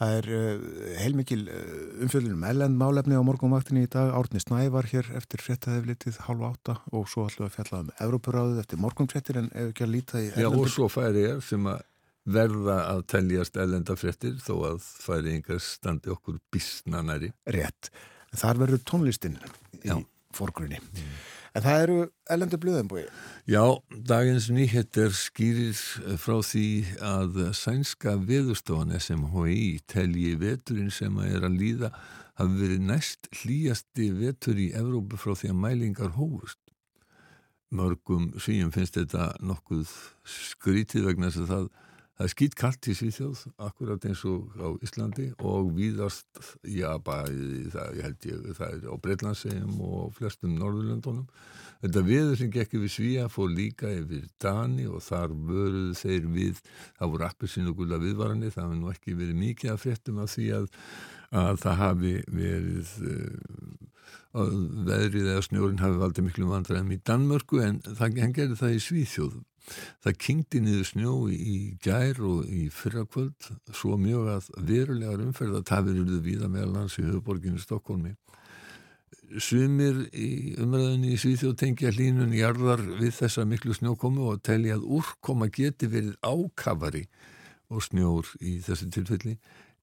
Það 0.00 0.14
er 0.16 0.28
uh, 0.32 0.60
heilmikil 0.96 1.42
uh, 1.52 1.64
umfjöldunum 2.06 2.44
ellend 2.48 2.78
málefni 2.80 3.18
á 3.20 3.22
morgunvaktinni 3.26 3.84
í 3.84 3.90
dag. 3.92 4.14
Árni 4.16 4.40
Snævar 4.40 4.88
hér 4.88 5.10
eftir 5.18 5.42
frettæðiflitið 5.44 6.22
hálf 6.24 6.46
átta 6.48 6.76
og 6.96 7.04
svo 7.12 7.26
alltaf 7.26 7.50
að 7.50 7.56
fjalla 7.58 7.82
um 7.84 7.90
Európaráðið 8.06 8.62
eftir 8.62 8.80
morgunfrettir 8.80 9.40
en 9.42 9.50
ef 9.52 9.74
ekki 9.74 9.84
að 9.84 9.92
líta 9.92 10.22
í 10.22 10.30
ellendur. 10.30 10.56
Já 10.56 10.64
og 10.64 10.72
svo 10.72 10.88
færi 10.92 11.26
ég 11.26 11.42
sem 11.44 11.68
að 11.68 11.84
verða 12.30 12.78
að 12.94 13.02
teljast 13.12 13.58
ellendafrettir 13.60 14.38
þó 14.40 14.54
að 14.70 14.80
færi 14.84 15.36
einhver 15.36 15.60
standi 15.64 16.12
okkur 16.12 16.40
bísnanæri. 16.52 17.32
Rétt. 17.52 17.92
Þar 18.40 18.64
verður 18.64 18.82
tónlistin 18.88 19.36
í 19.82 20.00
fórgrunni. 20.36 20.80
Mm. 20.80 21.12
En 21.50 21.64
það 21.64 21.82
eru 21.84 21.98
ellendur 22.30 22.60
blöðumbúi. 22.62 23.04
Já, 23.50 23.64
dagens 24.06 24.46
nýhettir 24.54 25.10
skýrir 25.18 25.74
frá 26.22 26.38
því 26.46 26.66
að 27.02 27.40
sænska 27.58 28.14
veðustofan 28.22 28.94
SMHI 28.94 29.80
telji 29.90 30.36
veturinn 30.38 30.92
sem 30.94 31.18
er 31.26 31.48
að 31.48 31.58
líða 31.58 31.90
hafi 32.38 32.56
verið 32.62 32.86
næst 32.86 33.30
hlýjasti 33.40 34.10
vetur 34.16 34.60
í 34.62 34.70
Evrópu 34.78 35.18
frá 35.20 35.34
því 35.34 35.52
að 35.52 35.60
mælingar 35.64 36.14
hófust. 36.16 36.60
Mörgum 37.74 38.30
síum 38.42 38.70
finnst 38.74 38.96
þetta 38.98 39.32
nokkuð 39.42 39.90
skrítið 40.26 41.10
vegna 41.10 41.30
þess 41.30 41.44
að 41.44 41.50
það 41.50 41.68
Það 42.20 42.26
er 42.26 42.32
skýt 42.34 42.54
kallt 42.60 42.84
í 42.84 42.92
Svíþjóð, 42.92 43.42
akkurat 43.64 44.02
eins 44.04 44.20
og 44.28 44.50
á 44.60 44.68
Íslandi 44.84 45.30
og 45.40 45.70
víðast, 45.72 46.28
já, 46.68 46.90
bara 47.00 47.30
það, 47.72 47.94
ég 47.96 48.04
held 48.04 48.26
ég, 48.28 48.42
það 48.58 48.74
er 48.74 48.82
á 48.92 48.94
Breitlandsegjum 49.06 49.78
og 49.86 50.10
flestum 50.18 50.58
Norðurlöndunum. 50.60 51.30
Þetta 51.80 52.02
viður 52.04 52.36
sem 52.36 52.52
gekk 52.52 52.76
yfir 52.76 52.92
Svíja 52.92 53.24
fór 53.32 53.48
líka 53.54 53.88
yfir 54.02 54.28
Dani 54.36 54.84
og 54.84 55.00
þar 55.06 55.32
vöruðu 55.32 55.96
þeir 55.96 56.28
við, 56.36 56.60
það 56.98 57.14
voru 57.14 57.28
appelsinu 57.30 57.72
gula 57.78 58.02
viðvarani, 58.04 58.52
það 58.52 58.66
hefði 58.66 58.80
nú 58.82 58.92
ekki 58.92 59.16
verið 59.16 59.40
mikið 59.46 59.72
að 59.72 59.82
fréttum 59.86 60.20
af 60.20 60.34
því 60.34 60.52
að, 60.58 60.70
að 61.40 61.62
það 61.64 61.84
hafi 61.86 62.16
verið, 62.36 62.96
uh, 63.00 64.58
veðrið 64.92 65.32
eða 65.38 65.48
snjórin 65.48 65.80
hafi 65.80 66.04
valdið 66.04 66.28
miklu 66.28 66.52
vandræðum 66.52 66.92
í 66.92 67.00
Danmörku 67.00 67.64
en 67.64 67.80
það, 67.88 68.20
gerði 68.28 68.60
það 68.60 68.76
í 68.76 68.88
Svíþjóðu 68.90 69.46
Það 70.04 70.16
kynkti 70.24 70.60
niður 70.64 70.88
snjó 70.88 71.14
í 71.30 71.56
gær 71.84 72.20
og 72.26 72.48
í 72.50 72.66
fyrrakvöld 72.74 73.50
svo 73.76 73.98
mjög 74.00 74.30
að 74.34 74.50
verulegar 74.70 75.24
umferð 75.24 75.60
að 75.60 75.66
tafir 75.70 76.00
eruðu 76.00 76.20
víða 76.24 76.50
meðal 76.52 76.82
hans 76.82 76.98
í 76.98 77.06
höfuborginu 77.06 77.60
Stokkólmi. 77.62 78.14
Sumir 79.38 80.08
í 80.10 80.56
umræðinni 80.58 81.12
í 81.14 81.18
Svíþjóð 81.22 81.58
tengja 81.60 81.92
hlínun 81.94 82.34
í 82.34 82.42
arðar 82.46 82.82
við 82.98 83.12
þessa 83.20 83.44
miklu 83.46 83.76
snjókomu 83.76 84.26
og 84.32 84.40
telja 84.46 84.78
að 84.78 84.88
úrkoma 84.98 85.46
geti 85.54 85.86
verið 85.90 86.16
ákafari 86.24 87.04
og 87.70 87.84
snjór 87.86 88.32
í 88.42 88.56
þessu 88.64 88.90
tilfelli 88.90 89.36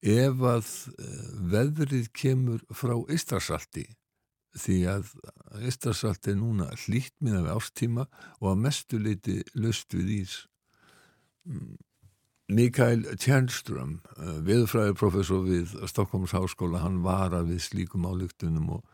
ef 0.04 0.44
að 0.46 0.68
eh, 1.00 1.30
veðrið 1.54 2.12
kemur 2.14 2.60
frá 2.76 2.98
Ístrasalti 3.14 3.88
því 4.58 4.78
að 4.92 5.12
Ístarsalt 5.68 6.28
er 6.30 6.38
núna 6.40 6.70
hlýtt 6.86 7.16
miða 7.24 7.44
við 7.46 7.54
ástíma 7.56 8.08
og 8.42 8.52
að 8.52 8.64
mestu 8.66 9.00
leiti 9.02 9.42
löst 9.56 9.96
við 9.96 10.14
ís. 10.22 10.38
Mm. 11.48 11.78
Mikael 12.48 13.02
Tjernström, 13.20 13.98
eh, 14.16 14.38
viðfræðiprofessor 14.48 15.42
við 15.44 15.74
Stokkóms 15.90 16.32
háskóla, 16.32 16.80
hann 16.80 17.02
varar 17.04 17.44
við 17.44 17.60
slíkum 17.66 18.08
álugtunum 18.08 18.70
og 18.78 18.86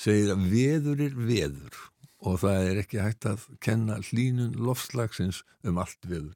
segir 0.00 0.32
að 0.32 0.46
veður 0.48 1.02
er 1.04 1.18
veður 1.18 1.82
og 2.24 2.40
það 2.40 2.70
er 2.70 2.80
ekki 2.80 3.02
hægt 3.04 3.26
að 3.28 3.44
kenna 3.60 3.98
hlínun 4.00 4.56
lofslagsins 4.56 5.42
um 5.62 5.78
allt 5.82 6.08
veður. 6.08 6.32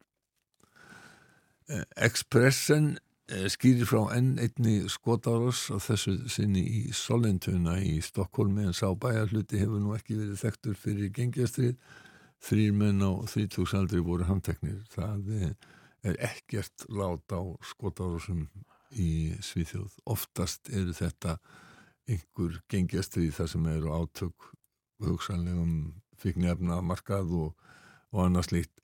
Eh, 1.69 1.85
Expressen 1.97 2.99
Eh, 3.29 3.45
skýrir 3.53 3.85
frá 3.85 4.07
enn 4.17 4.38
einni 4.41 4.87
skotáros 4.88 5.67
á 5.69 5.77
þessu 5.85 6.14
sinni 6.33 6.62
í 6.64 6.79
Solentuna 6.97 7.75
í 7.85 7.99
Stokkólmi 8.01 8.62
en 8.64 8.77
sá 8.77 8.87
bæjarhluti 8.97 9.61
hefur 9.61 9.83
nú 9.85 9.93
ekki 9.93 10.17
verið 10.17 10.38
þektur 10.41 10.79
fyrir 10.81 11.11
gengjastrið 11.12 11.75
þrýr 12.49 12.73
menn 12.81 13.05
á 13.05 13.12
þrítúksaldri 13.29 14.01
voru 14.07 14.25
handteknir. 14.31 14.81
Það 14.95 15.29
er 16.09 16.17
ekkert 16.25 16.87
lát 16.88 17.37
á 17.37 17.45
skotárusum 17.69 18.47
í 18.97 19.37
Svíþjóð. 19.45 20.01
Oftast 20.09 20.73
eru 20.73 20.97
þetta 20.97 21.37
einhver 22.09 22.62
gengjastrið 22.73 23.37
þar 23.37 23.53
sem 23.53 23.71
eru 23.75 23.93
átök 23.93 24.51
hugsanlegum 25.05 25.75
fiknefna 26.17 26.81
markað 26.81 27.37
og, 27.45 27.71
og 28.09 28.25
annars 28.25 28.55
líkt 28.57 28.81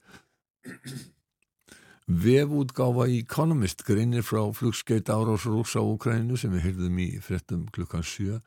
Vefútgáfa 2.05 3.07
í 3.09 3.23
Economist 3.23 3.81
greinir 3.87 4.21
frá 4.29 4.43
flugskeit 4.53 5.09
árás 5.09 5.47
rúsa 5.49 5.81
á 5.81 5.89
Ukraínu 5.89 6.37
sem 6.37 6.53
við 6.53 6.67
heyrðum 6.67 6.99
í 7.01 7.07
frettum 7.25 7.63
klukkan 7.73 8.05
7. 8.05 8.43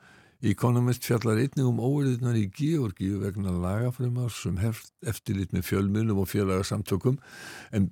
Economist 0.46 1.02
fjallar 1.02 1.39
einnig 1.41 1.65
um 1.65 1.80
óverðunar 1.82 2.38
í 2.38 2.52
Georgíu 2.54 3.17
vegna 3.24 3.50
lagafrömmar 3.50 4.30
sem 4.30 4.60
hefst 4.62 4.93
eftirlit 5.02 5.56
með 5.58 5.65
fjölmunum 5.72 6.22
og 6.22 6.30
fjölagarsamtökum 6.30 7.17
en 7.74 7.88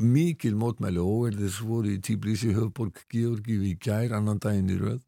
mikil 0.00 0.54
mótmæli 0.56 1.04
óverðis 1.04 1.58
voru 1.60 1.92
í 1.92 2.00
Tíblísi 2.00 2.54
höfborg 2.56 3.04
Georgíu 3.12 3.66
í 3.68 3.74
gær 3.76 4.14
annan 4.16 4.40
daginn 4.40 4.72
í 4.72 4.78
röð 4.80 5.02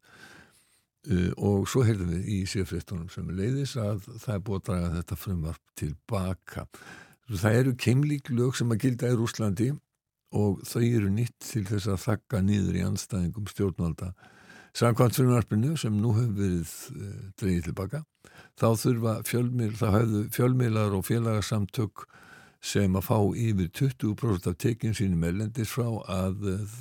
uh, 1.09 1.31
og 1.33 1.65
svo 1.65 1.81
heyrðum 1.81 2.13
við 2.13 2.29
í 2.29 2.37
séfréttunum 2.45 3.09
sem 3.09 3.33
leiðis 3.33 3.73
að 3.81 4.05
það 4.19 4.35
er 4.35 4.45
búið 4.45 4.61
að 4.61 4.69
draga 4.69 4.93
þetta 4.99 5.17
frumvarp 5.23 5.73
tilbaka. 5.81 6.67
Það 7.25 7.59
eru 7.63 7.75
keimlík 7.81 8.29
lög 8.29 8.53
sem 8.53 8.69
að 8.69 8.85
gilda 8.85 9.09
í 9.09 9.17
Rúslandi 9.17 9.71
og 10.33 10.63
þau 10.67 10.81
eru 10.83 11.11
nýtt 11.13 11.37
til 11.43 11.65
þess 11.67 11.91
að 11.91 12.01
þakka 12.05 12.41
nýður 12.45 12.79
í 12.79 12.85
anstæðingum 12.85 13.51
stjórnvalda. 13.51 14.13
Samkvæmt 14.75 15.15
frumvarpinu 15.15 15.77
sem 15.79 15.95
nú 16.01 16.11
hefur 16.17 16.35
verið 16.41 16.73
uh, 16.95 17.15
dreyið 17.39 17.69
tilbaka 17.69 18.03
þá 18.59 18.67
þurfa 18.79 19.15
fjölmil, 19.27 19.71
þá 19.75 19.87
hefðu 19.93 20.21
fjölmilar 20.35 20.95
og 20.97 21.05
félagarsamtök 21.07 22.05
sem 22.65 22.95
að 22.97 23.05
fá 23.05 23.17
yfir 23.37 23.69
20% 23.77 24.49
af 24.49 24.57
tekinn 24.59 24.95
sínum 24.97 25.23
ellendis 25.27 25.71
frá 25.71 25.87
að 26.11 26.47
uh, 26.49 26.75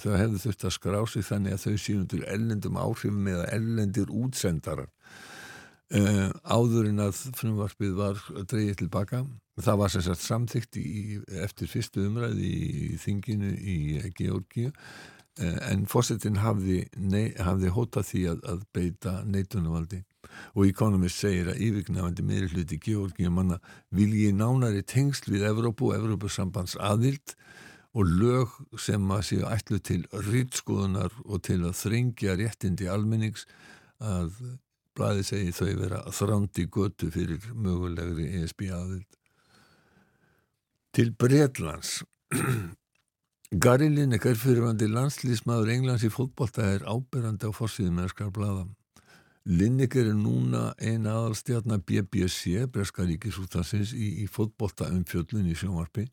þau 0.00 0.12
hefðu 0.14 0.42
þurft 0.46 0.66
að 0.68 0.76
skrá 0.78 0.98
sig 1.10 1.26
þannig 1.26 1.56
að 1.56 1.64
þau 1.66 1.84
sínum 1.84 2.08
til 2.12 2.22
ellendum 2.30 2.80
áhrifum 2.80 3.30
eða 3.34 3.48
ellendir 3.56 4.12
útsendarar 4.14 4.88
uh, 5.98 6.28
áður 6.44 6.90
en 6.90 7.06
að 7.06 7.24
frumvarpið 7.38 7.96
var 7.98 8.20
dreyið 8.50 8.84
tilbaka 8.84 9.24
Það 9.62 9.76
var 9.78 9.90
sem 9.92 10.02
sagt 10.02 10.22
samþygt 10.24 10.76
í, 10.80 10.92
eftir 11.44 11.68
fyrstu 11.70 12.08
umræði 12.08 12.48
í 12.50 12.96
þinginu 12.98 13.52
í 13.54 13.76
Georgíu. 14.18 14.72
Eh, 15.38 15.58
en 15.70 15.84
fórsetin 15.90 16.40
hafði, 16.42 16.80
hafði 17.42 17.70
hótað 17.74 18.08
því 18.08 18.24
að, 18.32 18.42
að 18.50 18.64
beita 18.74 19.14
neitunumvaldi 19.26 20.04
og 20.54 20.66
Economist 20.66 21.18
segir 21.22 21.50
að 21.50 21.58
yfirgnafandi 21.66 22.24
meiri 22.26 22.50
hluti 22.52 22.78
Georgíu 22.82 23.30
manna 23.34 23.58
vilji 23.94 24.32
nánari 24.34 24.82
tengsl 24.86 25.32
við 25.34 25.46
Evrópu 25.50 25.90
og 25.90 25.96
Evrópusambands 25.98 26.76
aðild 26.78 27.34
og 27.94 28.10
lög 28.10 28.54
sem 28.78 29.10
að 29.14 29.24
séu 29.26 29.42
ætlu 29.50 29.80
til 29.82 30.00
rýtskoðunar 30.30 31.14
og 31.24 31.42
til 31.46 31.60
að 31.62 31.78
þrengja 31.82 32.38
réttindi 32.38 32.90
almennings 32.90 33.46
að 33.98 34.38
blæði 34.96 35.26
segi 35.26 35.56
þau 35.56 35.72
vera 35.80 36.00
þrándi 36.14 36.68
götu 36.76 37.10
fyrir 37.14 37.50
mögulegri 37.54 38.30
ESB 38.40 38.68
aðild 38.74 39.18
til 40.94 41.10
Breitlands 41.18 41.98
Gary 43.64 43.90
Lineker 43.90 44.38
fyrirvandi 44.38 44.88
landslýsmaður 44.90 45.74
Englands 45.74 46.06
í 46.06 46.10
fótbolta 46.14 46.66
er 46.76 46.86
ábyrrandi 46.86 47.50
á 47.50 47.52
fórsíðum 47.54 48.00
mennskar 48.00 48.32
blada 48.34 48.64
Lineker 49.44 50.06
er 50.08 50.16
núna 50.16 50.70
eina 50.80 51.18
aðalstjarnar 51.18 51.82
BBC, 51.84 52.62
Breska 52.72 53.04
Ríkisútansins 53.04 53.90
í, 53.92 54.24
í 54.24 54.28
fótbolta 54.32 54.86
umfjöllun 54.88 55.50
í 55.50 55.56
sjónvarpi. 55.60 56.06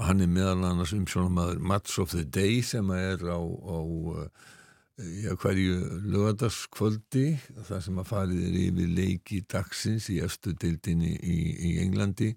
Hann 0.00 0.24
er 0.24 0.30
meðal 0.32 0.70
annars 0.70 0.94
umsjónamaður 0.96 1.60
Match 1.60 2.00
of 2.00 2.14
the 2.16 2.24
Day 2.24 2.62
sem 2.64 2.88
er 2.96 3.20
á, 3.20 3.36
á 3.36 3.78
já, 4.98 5.34
hverju 5.34 5.78
lögadaskvöldi 6.12 7.26
þar 7.66 7.82
sem 7.82 7.98
að 7.98 8.10
farið 8.10 8.44
er 8.46 8.60
yfir 8.60 8.92
leiki 8.98 9.40
dagsins 9.50 10.06
í 10.12 10.20
eftir 10.22 10.54
deildinni 10.60 11.14
í, 11.18 11.38
í 11.68 11.72
Englandi 11.82 12.34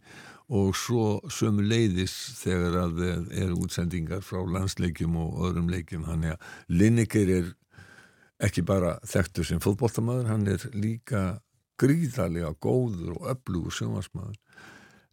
og 0.47 0.73
svo 0.79 1.19
sömu 1.33 1.65
leiðis 1.67 2.15
þegar 2.39 2.79
að 2.85 3.01
er 3.35 3.53
útsendingar 3.53 4.23
frá 4.25 4.39
landsleikjum 4.47 5.17
og 5.19 5.41
öðrum 5.49 5.69
leikjum. 5.71 6.07
Hann 6.07 6.23
er 6.23 6.37
að 6.37 6.77
Lineker 6.79 7.33
er 7.35 7.51
ekki 8.47 8.63
bara 8.65 8.95
þekktur 9.05 9.47
sem 9.49 9.61
fótbóltamaður 9.61 10.31
hann 10.31 10.47
er 10.49 10.63
líka 10.77 11.41
gríðarlega 11.81 12.53
góður 12.63 13.17
og 13.17 13.31
öflugur 13.33 13.75
sjónvarsmaður 13.75 14.37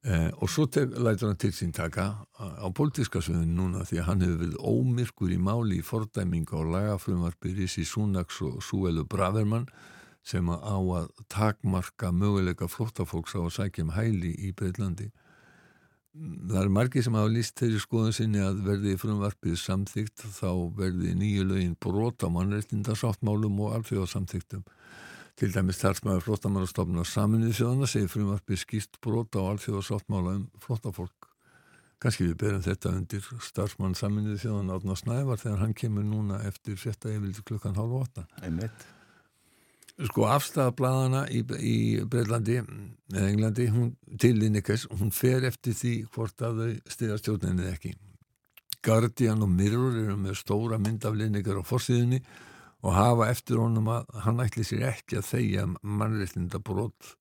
eh, 0.05 0.31
og 0.39 0.51
svo 0.51 0.67
lætur 0.69 1.31
hann 1.31 1.41
til 1.41 1.53
sín 1.53 1.73
taka 1.73 2.27
á 2.39 2.67
pólitíska 2.71 3.23
svöðun 3.25 3.57
núna 3.57 3.85
því 3.89 4.01
að 4.01 4.07
hann 4.09 4.25
hefur 4.25 4.41
verið 4.45 4.61
ómyrkur 4.61 5.35
í 5.35 5.41
máli 5.41 5.81
í 5.81 5.87
fordæminga 5.87 6.57
og 6.61 6.71
lagafrumvarpir 6.75 7.61
í 7.65 7.69
Súnaks 7.69 8.41
og 8.43 8.63
Súelu 8.63 9.05
Bravermann 9.05 9.69
sem 10.25 10.49
á 10.49 10.77
að 10.77 11.11
takmarka 11.29 12.13
möguleika 12.13 12.69
flóttafólks 12.69 13.37
á 13.37 13.45
að 13.45 13.55
sækja 13.59 13.85
um 13.85 13.93
hæli 13.93 14.33
í 14.49 14.55
Breitlandi 14.57 15.11
það 16.15 16.61
er 16.61 16.71
margi 16.71 17.03
sem 17.03 17.17
hafa 17.19 17.31
líst 17.33 17.59
þeirri 17.59 17.81
skoðun 17.83 18.15
sinni 18.15 18.43
að 18.43 18.61
verði 18.69 18.95
frumvarpið 19.01 19.57
samþygt 19.59 20.23
þá 20.37 20.51
verði 20.79 21.15
nýju 21.19 21.47
lögin 21.49 21.75
brota 21.83 22.31
mannreitindarsáttmálum 22.31 23.59
og 23.65 23.75
alþjóðasamþygtum 23.81 24.63
til 25.39 25.51
dæmis 25.55 25.81
þarsmaður 25.83 26.27
flottamannastofna 26.29 27.05
saminnið 27.09 27.57
þjóðana 27.59 27.91
segir 27.91 28.11
frumvarpið 28.13 28.61
skýst 28.63 29.01
brota 29.03 29.43
á 29.43 29.51
alþjóðasáttmála 29.55 30.37
um 30.39 30.51
flottafólk 30.63 31.31
kannski 32.05 32.29
við 32.29 32.37
berum 32.43 32.65
þetta 32.65 32.93
undir. 32.99 33.29
Starfsmann 33.43 33.97
saminnið 33.97 34.43
þjóðana 34.43 34.79
átna 34.79 34.97
snævar 34.99 35.41
þegar 35.41 35.63
hann 35.63 35.77
kemur 35.79 36.05
núna 36.07 36.43
eftir 36.49 36.77
þetta 36.81 37.15
yfir 37.15 37.47
klukkan 37.49 37.79
hálfa 37.79 38.03
åtta 38.05 38.27
einmitt. 38.45 38.87
Sko 39.95 40.25
afstæðablaðana 40.27 41.29
í, 41.31 41.45
í 41.63 41.77
Breitlandi 42.11 42.59
eða 42.59 43.29
Englandi 43.29 43.69
hún, 43.71 43.93
til 44.19 44.35
Lineker, 44.41 44.81
hún 44.99 45.13
fer 45.15 45.47
eftir 45.47 45.77
því 45.79 45.93
hvort 46.17 46.43
að 46.43 46.65
þau 46.65 46.97
stiða 46.97 47.19
stjórninni 47.21 47.69
ekki. 47.71 47.95
Guardian 48.85 49.45
og 49.47 49.53
Mirror 49.55 50.01
eru 50.03 50.17
með 50.19 50.41
stóra 50.43 50.81
mynd 50.83 51.07
af 51.07 51.15
Lineker 51.17 51.63
á 51.63 51.65
forsiðinni 51.65 52.19
og 52.21 52.54
hafa 52.93 53.31
eftir 53.33 53.57
honum 53.63 53.89
að 53.89 54.11
hann 54.27 54.43
ætli 54.45 54.65
sér 54.67 54.91
ekki 54.91 55.17
að 55.17 55.29
þeia 55.31 55.67
mannreitlinda 55.81 56.61
brot 56.61 57.15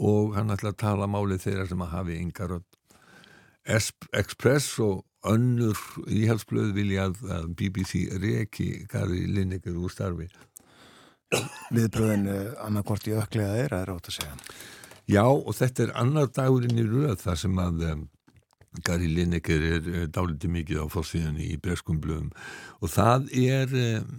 og 0.00 0.34
hann 0.38 0.52
ætla 0.54 0.72
að 0.72 0.80
tala 0.80 1.08
málið 1.10 1.44
þeirra 1.44 1.66
sem 1.68 1.82
að 1.84 1.94
hafi 1.94 2.20
yngar 2.22 2.60
Express 3.70 4.78
og 4.80 5.04
önnur 5.28 5.76
íhalsblöð 6.08 6.72
vilja 6.74 7.10
að 7.10 7.50
BBC 7.58 8.06
reki 8.22 8.86
Gary 8.88 9.26
Lineker 9.28 9.76
úr 9.76 9.92
starfi. 9.92 10.30
Viðbröðin 11.70 12.24
eh, 12.32 12.54
annarkort 12.64 13.06
í 13.06 13.12
öklega 13.14 13.58
er 13.60 13.74
að 13.76 13.84
ráta 13.92 14.14
segja. 14.14 14.32
Já 15.10 15.26
og 15.26 15.52
þetta 15.58 15.84
er 15.84 15.92
annar 16.00 16.32
dagurinn 16.32 16.80
í 16.80 16.86
röð 16.86 17.20
þar 17.20 17.38
sem 17.38 17.60
að 17.60 17.84
um, 17.90 18.02
Gary 18.86 19.10
Lineker 19.10 19.68
er 19.76 19.86
uh, 19.90 20.02
dálítið 20.10 20.54
mikið 20.56 20.82
á 20.82 20.86
fórsíðan 20.90 21.38
í 21.42 21.52
breskumblöðum 21.62 22.32
og 22.80 22.92
það 22.94 23.30
er 23.36 23.76
um, 23.84 24.10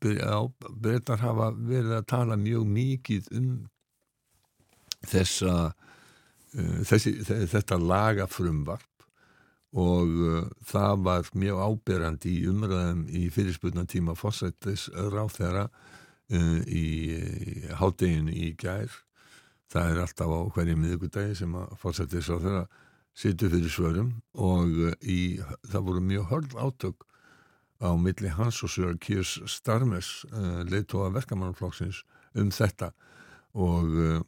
breytar 0.00 1.20
hafa 1.22 1.50
verið 1.56 1.96
að 1.98 2.06
tala 2.10 2.36
mjög 2.38 2.66
mikið 2.70 3.30
um 3.36 3.48
þessa 5.06 5.54
uh, 5.70 6.78
þessi, 6.86 7.16
þetta 7.26 7.78
lagafrumvarp 7.80 9.06
og 9.76 10.12
uh, 10.22 10.46
það 10.64 11.02
var 11.08 11.30
mjög 11.36 11.62
áberandi 11.66 12.36
í 12.38 12.46
umræðum 12.50 13.04
í 13.10 13.26
fyrirspurnatíma 13.34 14.16
fórsættis 14.18 14.88
ráð 14.94 15.34
þeirra 15.36 15.66
uh, 15.66 16.60
í, 16.64 16.86
í 17.12 17.74
hátteginu 17.76 18.32
í 18.32 18.52
gær. 18.58 19.02
Það 19.72 19.92
er 19.92 20.02
alltaf 20.04 20.30
á 20.30 20.40
hverju 20.54 20.78
miðugudagi 20.78 21.36
sem 21.42 21.58
að 21.58 21.74
fórsættis 21.82 22.30
ráð 22.30 22.46
þeirra 22.46 22.64
situr 23.16 23.52
fyrir 23.52 23.72
svörum 23.72 24.14
og 24.38 24.80
uh, 24.86 24.96
í, 25.02 25.36
það 25.66 25.86
voru 25.90 26.06
mjög 26.06 26.32
hörl 26.32 26.50
átök 26.68 27.06
á 27.80 27.90
milli 28.00 28.30
hans 28.32 28.62
og 28.64 28.72
Sör 28.72 28.96
Kirs 29.00 29.36
Starmes 29.50 30.24
uh, 30.32 30.62
leiðtóa 30.68 31.10
verkamannflokksins 31.14 32.02
um 32.36 32.50
þetta. 32.54 32.92
Og 33.56 33.92
uh, 33.92 34.20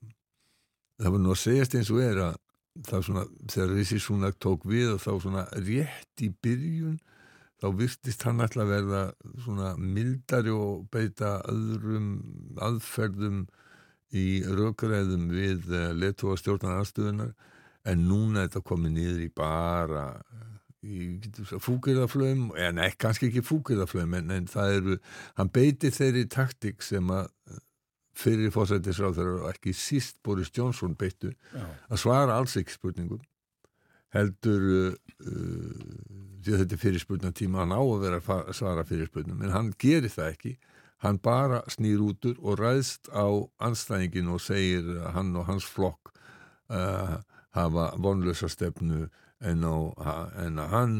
það 0.98 1.14
voru 1.14 1.24
nú 1.24 1.34
að 1.34 1.42
segjast 1.44 1.76
eins 1.78 1.92
og 1.94 2.02
er 2.04 2.22
að 2.28 2.36
svona, 3.02 3.24
þegar 3.50 3.74
Rissi 3.74 4.00
Súnak 4.02 4.38
tók 4.38 4.66
við 4.68 4.94
og 4.94 5.02
þá 5.02 5.12
svona 5.22 5.44
rétt 5.56 6.22
í 6.22 6.30
byrjun 6.30 6.98
þá 7.58 7.70
virtist 7.74 8.22
hann 8.26 8.42
alltaf 8.44 8.68
verða 8.68 9.02
svona 9.42 9.72
mildari 9.78 10.52
og 10.54 10.86
beita 10.92 11.38
öðrum 11.50 12.10
aðferðum 12.62 13.46
í 14.14 14.26
rökgræðum 14.46 15.26
við 15.32 15.66
uh, 15.72 15.90
letóa 15.96 16.38
stjórnar 16.38 16.82
aðstöðunar 16.82 17.34
en 17.88 18.06
núna 18.08 18.44
er 18.44 18.48
þetta 18.48 18.64
komið 18.68 18.94
niður 18.94 19.24
í 19.24 19.30
bara 19.34 20.04
fúkirðaflöðum 20.82 22.52
en 22.56 22.82
ekki, 22.84 23.00
kannski 23.02 23.30
ekki 23.30 23.42
fúkirðaflöðum 23.46 24.18
en, 24.20 24.30
en 24.36 24.50
það 24.50 24.74
eru, 24.76 24.98
hann 25.40 25.50
beiti 25.54 25.90
þeirri 25.94 26.28
taktik 26.30 26.84
sem 26.86 27.10
að 27.10 27.32
fyrir 28.18 28.50
fósættisráður 28.54 29.34
og 29.40 29.50
ekki 29.52 29.74
síst 29.76 30.18
Boris 30.26 30.50
Johnson 30.54 30.96
beittu 30.98 31.32
að 31.54 32.00
svara 32.02 32.38
alls 32.38 32.56
ekki 32.58 32.74
spurningum 32.74 33.22
heldur 34.14 34.64
uh, 34.64 34.96
því 36.42 36.54
að 36.54 36.62
þetta 36.62 36.76
er 36.76 36.82
fyrirspurnatíma 36.82 37.62
hann 37.62 37.76
á 37.76 37.82
að 37.82 38.04
vera 38.06 38.20
að 38.22 38.52
svara 38.56 38.86
fyrirspurnum 38.88 39.42
en 39.44 39.54
hann 39.54 39.70
gerir 39.80 40.12
það 40.12 40.32
ekki. 40.32 40.54
Hann 41.04 41.20
bara 41.22 41.60
snýr 41.70 42.00
útur 42.02 42.38
og 42.42 42.58
ræðst 42.58 43.10
á 43.14 43.26
anstæðingin 43.62 44.32
og 44.34 44.40
segir 44.42 44.88
hann 45.14 45.30
og 45.38 45.46
hans 45.46 45.66
flokk 45.68 46.10
uh, 46.72 47.18
hafa 47.54 47.92
vonlösa 48.02 48.48
stefnu 48.50 49.06
en, 49.40 49.64
á, 49.64 49.76
en 50.44 50.58
að 50.58 50.72
hann 50.74 50.96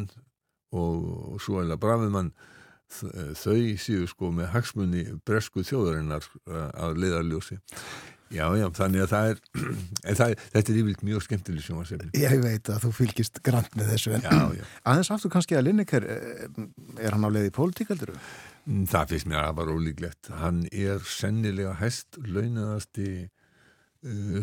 og, 0.73 1.09
og 1.35 1.43
svo 1.43 1.63
eða 1.63 1.81
Brafimann 1.81 2.35
þau 2.89 3.77
séu 3.77 4.07
sko 4.09 4.31
með 4.33 4.53
hagsmunni 4.55 5.03
bresku 5.29 5.61
þjóðarinnar 5.67 6.25
uh, 6.49 6.71
að 6.73 7.03
leiðarljósi 7.03 7.59
Já, 8.29 8.45
já, 8.61 8.67
þannig 8.77 9.05
að 9.07 9.13
það 9.13 9.31
er, 9.31 9.39
það, 10.19 10.33
þetta 10.53 10.73
er 10.73 10.79
yfirlega 10.83 11.07
mjög 11.09 11.23
skemmtileg 11.25 11.65
sjónvarsefni. 11.65 12.11
Ég 12.21 12.43
veit 12.43 12.71
að 12.73 12.83
þú 12.85 12.91
fylgist 12.99 13.41
grann 13.45 13.69
með 13.73 13.93
þessu, 13.95 14.13
en 14.19 14.27
já, 14.27 14.41
já. 14.59 14.67
aðeins 14.93 15.11
aftur 15.15 15.33
kannski 15.33 15.57
að 15.57 15.65
Linneker, 15.71 16.09
eh, 16.13 16.45
er 17.01 17.17
hann 17.17 17.25
á 17.25 17.31
leiði 17.33 17.49
í 17.49 17.55
pólitík, 17.57 17.93
heldur? 17.95 18.13
Mm, 18.69 18.85
það 18.93 19.15
finnst 19.15 19.31
mér 19.31 19.41
að 19.41 19.49
það 19.49 19.59
var 19.63 19.73
ólíklegt. 19.73 20.31
Hann 20.43 20.61
er 20.69 21.09
sennilega 21.09 21.73
hæst 21.81 22.21
launaðasti 22.21 23.09
uh, 23.25 23.38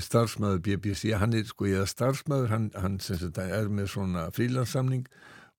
starfsmæður 0.04 0.60
BBC, 0.66 1.14
hann 1.16 1.34
er 1.34 1.46
sko, 1.48 1.66
er 1.66 1.88
starfsmæður, 1.88 2.50
hann, 2.52 2.70
hann 2.76 3.00
sagt, 3.00 3.38
er 3.40 3.70
með 3.72 3.88
svona 3.94 4.28
frílansamning 4.36 5.06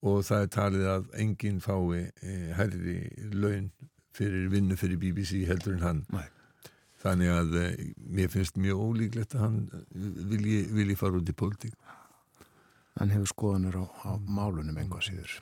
og 0.05 0.23
það 0.27 0.43
er 0.43 0.51
talið 0.53 0.89
að 0.91 1.07
enginn 1.23 1.61
fái 1.63 2.03
eh, 2.21 2.49
herri 2.57 2.99
laun 3.33 3.71
fyrir 4.17 4.49
vinnu 4.53 4.77
fyrir 4.77 4.99
BBC 5.01 5.45
heldur 5.49 5.77
en 5.77 5.85
hann. 5.85 6.03
Nei. 6.13 6.25
Þannig 6.97 7.29
að 7.29 7.55
uh, 7.57 7.65
mér 8.17 8.31
finnst 8.33 8.57
mjög 8.57 8.79
ólíklegt 8.81 9.35
að 9.37 9.43
hann 9.43 9.57
vilji, 10.31 10.63
vilji 10.73 10.97
fara 10.97 11.19
út 11.19 11.29
í 11.29 11.35
pólitík. 11.37 11.75
Hann 12.97 13.13
hefur 13.13 13.29
skoðanur 13.29 13.77
á, 13.77 13.85
á 13.85 14.11
málunum 14.17 14.79
enga 14.81 15.01
síður. 15.05 15.35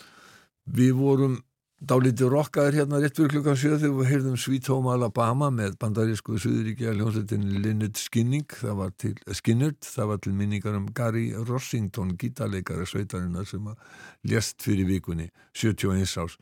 Við 0.68 0.92
vorum 1.00 1.38
dálítið 1.84 2.30
rokkaður 2.32 2.78
hérna 2.80 3.00
rétt 3.04 3.18
fyrir 3.20 3.34
klukkan 3.34 3.58
7 3.60 3.80
þegar 3.82 3.96
við 3.98 4.10
heyrðum 4.12 4.38
Sweet 4.40 4.70
Home 4.72 4.92
Alabama 4.94 5.50
með 5.52 5.76
bandarísku 5.82 6.38
Suðuríkja 6.40 6.94
hljómsveitin 6.96 7.44
Lynyrd 7.64 8.00
Skinning, 8.00 8.48
það 8.48 8.80
var 8.80 8.94
til 9.02 9.14
Skinnerd, 9.36 9.82
það 9.84 10.10
var 10.12 10.22
til 10.24 10.34
minningar 10.40 10.78
um 10.80 10.88
Gary 10.96 11.26
Rossington, 11.36 12.16
gítarleikari 12.22 12.88
sveitarinnar 12.88 13.48
sem 13.50 13.68
að 13.68 14.32
lést 14.32 14.64
fyrir 14.64 14.88
vikunni 14.90 15.30
71 15.54 16.16
árs. 16.24 16.40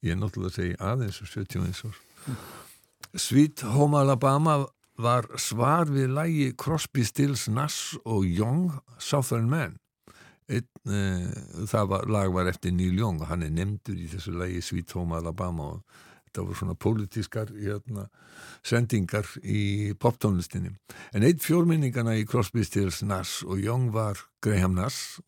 Ég 0.00 0.16
er 0.16 0.20
náttúrulega 0.20 0.54
að 0.54 0.58
segja 0.62 0.80
aðeins 0.94 1.20
71 1.28 1.84
árs. 1.90 2.00
Sweet 3.20 3.66
Home 3.74 4.00
Alabama 4.00 4.62
var 5.00 5.28
svar 5.40 5.92
við 5.92 6.14
lægi 6.16 6.50
Crosby, 6.60 7.04
Stills, 7.04 7.48
Nass 7.52 7.98
og 8.04 8.24
Young 8.24 8.72
Southern 8.98 9.48
Man 9.52 9.76
Einn, 10.50 10.66
e, 10.90 11.00
það 11.70 11.90
var, 11.92 12.06
lag 12.10 12.30
var 12.34 12.50
eftir 12.50 12.74
Neil 12.74 12.98
Young 12.98 13.22
hann 13.30 13.44
er 13.46 13.52
nefndur 13.54 13.98
í 13.98 14.08
þessu 14.10 14.34
lægi 14.34 14.62
Sweet 14.66 14.94
Home 14.98 15.18
Alabama 15.20 15.68
og 15.76 15.98
þetta 16.26 16.44
voru 16.44 16.58
svona 16.58 16.76
pólitískar 16.78 17.50
hérna, 17.54 18.06
sendingar 18.66 19.26
í 19.42 19.92
poptónlistinni. 19.98 20.72
En 21.14 21.26
eitt 21.26 21.42
fjórminningana 21.42 22.14
í 22.18 22.26
Crosby, 22.28 22.62
Stills, 22.66 23.02
Nass 23.02 23.40
og 23.46 23.62
Young 23.62 23.90
var 23.94 24.18
Graham 24.42 24.78
Nass 24.78 25.18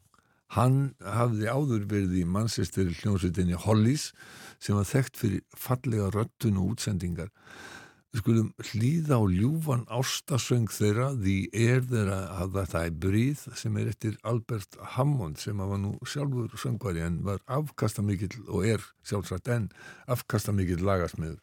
hann 0.53 0.93
hafði 1.01 1.49
áður 1.49 1.87
verið 1.89 2.19
í 2.21 2.27
mannsestur 2.29 2.91
hljómsveitinni 2.93 3.57
Hollies 3.57 4.11
sem 4.63 4.77
var 4.77 4.89
þekkt 4.89 5.21
fyrir 5.21 5.45
fallega 5.57 6.11
röttun 6.13 6.61
og 6.61 6.75
útsendingar 6.75 7.33
Við 8.13 8.21
skulum 8.21 8.49
hlýða 8.61 9.17
á 9.17 9.25
ljúfan 9.25 9.87
ástasöng 9.89 10.67
þeirra 10.69 11.07
því 11.17 11.37
er 11.57 11.79
þeirra 11.89 12.19
að 12.43 12.59
þetta 12.59 12.83
er 12.85 12.99
bríð 13.05 13.45
sem 13.57 13.79
er 13.81 13.89
eftir 13.89 14.19
Albert 14.29 14.77
Hammond 14.97 15.41
sem 15.41 15.63
var 15.65 15.81
nú 15.81 15.95
sjálfur 16.05 16.53
söngvari 16.61 17.01
en 17.07 17.23
var 17.25 17.41
afkastamikill 17.49 18.43
og 18.51 18.69
er 18.75 18.85
sjálfsagt 19.09 19.49
enn 19.57 19.71
afkastamikill 20.13 20.85
lagasmiður. 20.85 21.41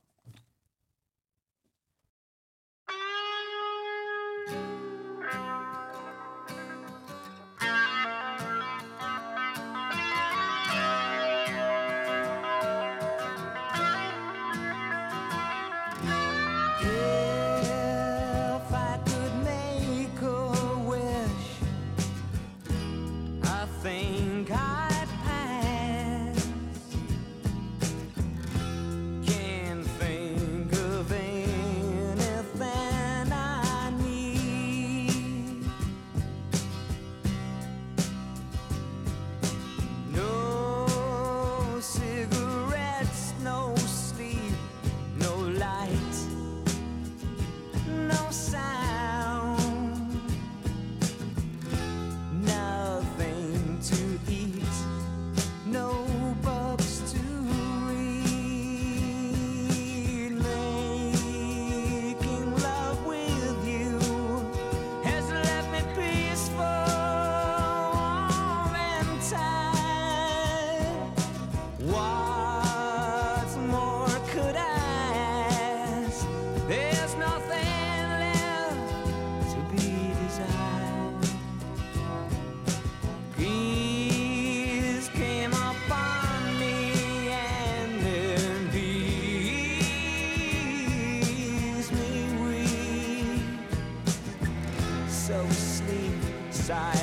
side. 96.69 96.99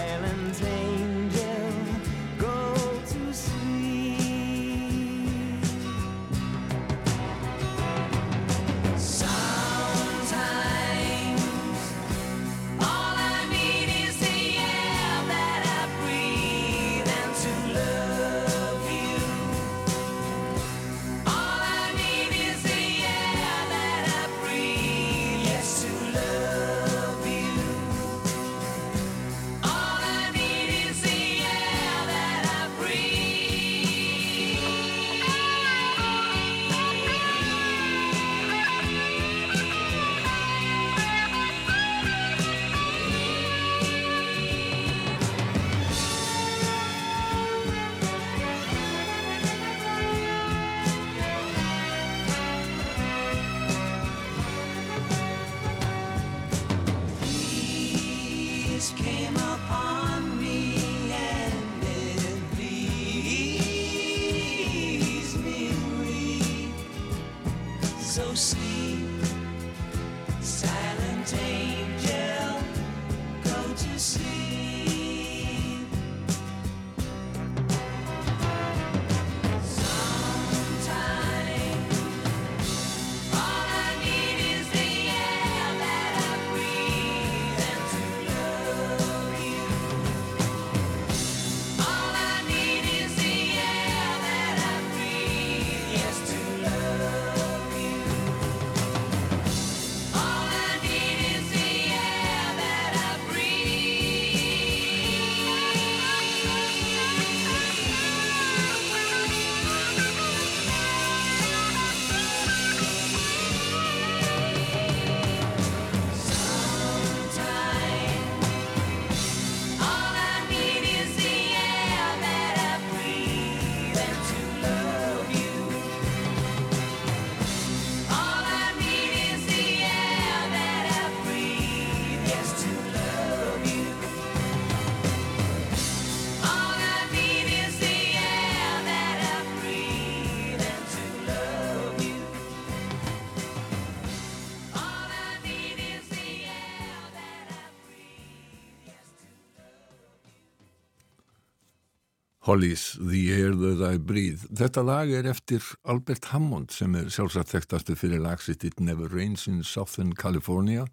Hollies, 152.47 152.97
The 153.01 153.33
Air 153.35 153.57
That 153.59 153.81
I 153.83 153.99
Breathe. 153.99 154.47
Þetta 154.55 154.83
lag 154.87 155.11
er 155.11 155.27
eftir 155.27 155.65
Albert 155.83 156.29
Hammond 156.31 156.71
sem 156.71 156.93
er 156.95 157.09
sjálfsagt 157.11 157.51
þekktastu 157.51 157.97
fyrir 157.99 158.21
lagsitt 158.23 158.63
It 158.63 158.79
Never 158.79 159.11
Rains 159.11 159.49
in 159.51 159.65
Southern 159.67 160.13
California 160.15 160.85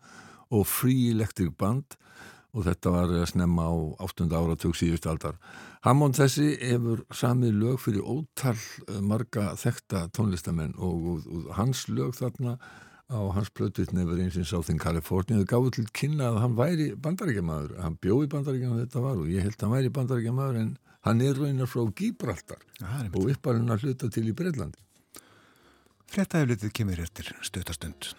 og 0.50 0.64
Free 0.66 1.12
Electric 1.12 1.52
Band 1.62 1.94
og 2.58 2.66
þetta 2.66 2.94
var 2.96 3.14
að 3.14 3.28
snemma 3.30 3.68
á 3.70 3.74
8. 4.02 4.26
áratug 4.34 4.74
síðust 4.80 5.06
aldar. 5.10 5.38
Hammond 5.86 6.18
þessi 6.18 6.56
hefur 6.58 7.04
samið 7.14 7.60
lög 7.60 7.84
fyrir 7.84 8.02
ótal 8.02 8.56
eh, 8.58 8.98
marga 9.06 9.52
þekta 9.54 10.08
tónlistamenn 10.18 10.74
og, 10.80 11.06
og, 11.06 11.28
og 11.30 11.52
hans 11.60 11.84
lög 11.92 12.16
þarna 12.18 12.56
á 13.14 13.20
hans 13.36 13.52
plötuð 13.54 13.94
Never 13.94 14.18
Rains 14.18 14.40
in 14.42 14.50
Southern 14.50 14.82
California 14.82 15.38
það 15.44 15.52
gáði 15.52 15.76
til 15.78 15.86
kynna 16.02 16.32
að 16.32 16.42
hann 16.48 16.58
væri 16.58 16.90
bandarækjamaður, 16.98 17.78
hann 17.84 18.00
bjóði 18.02 18.32
bandarækjamaður 18.34 18.88
þetta 18.88 19.06
var 19.06 19.22
og 19.22 19.30
ég 19.30 19.46
held 19.46 19.60
að 19.60 19.68
hann 19.68 19.76
væri 19.78 19.94
bandarækjamaður 20.00 20.60
en 20.64 20.74
Hann 21.04 21.22
er 21.22 21.36
raunar 21.36 21.68
frá 21.68 21.84
Gíbraltar 22.00 22.62
og 23.12 23.26
uppalinn 23.28 23.72
að 23.74 23.84
hluta 23.84 24.08
til 24.08 24.30
í 24.32 24.36
Breitlandi. 24.36 24.80
Frettæflitið 26.14 26.72
kemur 26.78 27.02
eftir 27.04 27.34
stöðastund. 27.44 28.14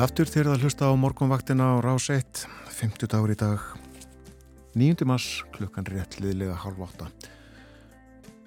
Sæl 0.00 0.06
aftur 0.06 0.30
þegar 0.32 0.46
það 0.54 0.62
hlusta 0.64 0.86
á 0.88 0.96
morgunvaktina 0.96 1.64
á 1.76 1.84
rás 1.84 2.06
1, 2.08 2.46
50 2.72 3.08
dagur 3.12 3.34
í 3.34 3.36
dag, 3.36 3.60
9. 4.72 5.04
mars, 5.04 5.26
klukkan 5.52 5.84
réttliðlega 5.84 6.54
halv 6.62 6.80
8. 6.86 7.08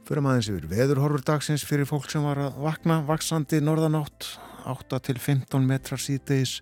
Förum 0.07 0.31
aðeins 0.31 0.49
yfir 0.49 0.65
veðurhorfur 0.71 1.21
dagsins 1.21 1.61
fyrir 1.61 1.85
fólk 1.85 2.09
sem 2.09 2.25
var 2.25 2.41
að 2.41 2.57
vakna, 2.57 3.03
vaksandi 3.05 3.61
norðanátt, 3.61 4.31
8 4.65 5.01
til 5.05 5.19
15 5.21 5.69
metrar 5.69 6.01
síðdeis, 6.01 6.55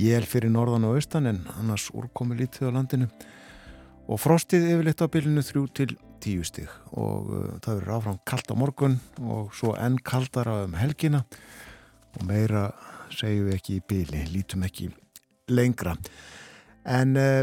jél 0.00 0.24
fyrir 0.24 0.56
norðan 0.56 0.88
og 0.88 0.96
austan 0.96 1.28
en 1.28 1.44
annars 1.58 1.90
úrkomi 1.92 2.40
lítið 2.40 2.72
á 2.72 2.76
landinu 2.80 3.12
og 4.08 4.24
frostið 4.24 4.70
yfirleitt 4.72 5.04
á 5.04 5.12
bylunu 5.12 5.44
3 5.44 5.68
til 5.82 5.98
10 6.24 6.48
stig 6.48 6.76
og 6.96 7.28
uh, 7.28 7.48
það 7.60 7.82
verður 7.82 7.98
áfram 8.00 8.22
kallt 8.24 8.56
á 8.56 8.56
morgun 8.56 9.02
og 9.20 9.52
svo 9.52 9.76
enn 9.76 10.00
kaldara 10.00 10.62
um 10.64 10.80
helgina 10.80 11.26
og 12.16 12.24
meira 12.24 12.70
segjum 13.18 13.48
við 13.48 13.56
ekki 13.58 13.78
í 13.78 13.84
byli, 13.90 14.24
lítum 14.32 14.64
ekki 14.66 14.90
lengra. 15.50 15.96
En 16.88 17.16
uh, 17.18 17.42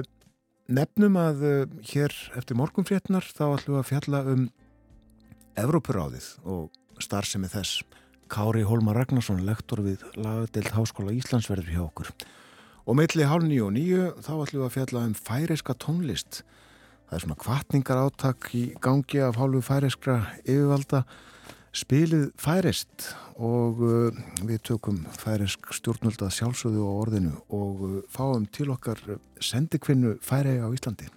nefnum 0.71 1.17
að 1.19 1.43
uh, 1.45 1.57
hér 1.91 2.13
eftir 2.37 2.57
morgunfrétnar 2.59 3.25
þá 3.27 3.45
ætlum 3.51 3.77
við 3.77 3.81
að 3.81 3.91
fjalla 3.91 4.23
um 4.33 4.47
Evrópuráðið 5.55 6.25
og 6.51 7.03
starfsemi 7.03 7.47
þess. 7.51 7.83
Kári 8.31 8.63
Hólmar 8.65 8.97
Ragnarsson, 8.97 9.43
lektor 9.45 9.83
við 9.85 10.01
Lagadeild 10.17 10.73
Háskóla 10.73 11.13
Íslandsverður 11.13 11.69
hjá 11.71 11.83
okkur. 11.85 12.09
Og 12.85 12.97
meðli 12.97 13.27
hálf 13.29 13.45
nýju 13.45 13.67
og 13.67 13.75
nýju 13.75 14.01
þá 14.25 14.31
ætlum 14.33 14.59
við 14.59 14.65
að 14.65 14.73
fjalla 14.75 15.03
um 15.05 15.13
færiska 15.15 15.75
tónlist. 15.81 16.41
Það 17.05 17.15
er 17.17 17.23
svona 17.23 17.39
kvartningar 17.43 18.01
áttak 18.01 18.49
í 18.57 18.63
gangi 18.81 19.21
af 19.21 19.37
hálfu 19.39 19.61
færiskra 19.65 20.17
yfirvalda 20.41 21.03
Spilið 21.75 22.29
færist 22.39 23.09
og 23.35 23.81
uh, 23.83 24.19
við 24.47 24.61
tökum 24.69 25.01
færisk 25.19 25.73
stjórnvöldað 25.75 26.31
sjálfsögðu 26.37 26.85
á 26.87 26.91
orðinu 27.01 27.33
og 27.51 27.81
uh, 27.83 27.97
fáum 28.07 28.45
til 28.47 28.69
okkar 28.71 29.01
sendikvinnu 29.43 30.13
færi 30.23 30.55
á 30.63 30.71
Íslandi. 30.71 31.09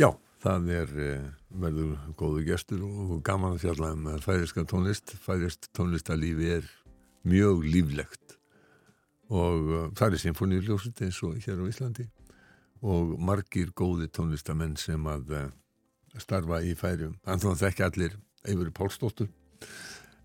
Já, 0.00 0.08
það 0.40 0.72
er 0.78 0.96
uh, 0.96 1.28
verður 1.66 1.92
góðu 2.16 2.46
gestur 2.48 2.88
og 2.88 3.20
gaman 3.28 3.58
að 3.58 3.66
fjalla 3.66 3.92
um 3.92 4.08
færiska 4.24 4.64
tónlist. 4.72 5.12
Færist 5.20 5.68
tónlistalífi 5.76 6.54
er 6.56 6.74
mjög 7.28 7.68
líflegt 7.68 8.38
og 9.28 9.92
það 10.00 10.14
er 10.14 10.20
symfóníuljósut 10.24 11.04
eins 11.04 11.20
og 11.24 11.36
hér 11.44 11.60
á 11.60 11.64
Íslandi 11.68 12.08
og 12.80 13.18
margir 13.20 13.72
góði 13.76 14.08
tónlistamenn 14.08 14.78
sem 14.80 15.04
að 15.08 15.50
starfa 16.20 16.64
í 16.64 16.72
færium. 16.76 17.18
Þannig 17.24 17.52
að 17.52 17.60
það 17.60 17.74
ekki 17.74 17.92
allir 17.92 18.22
Eifur 18.44 18.70
Pálsdóttur. 18.76 19.30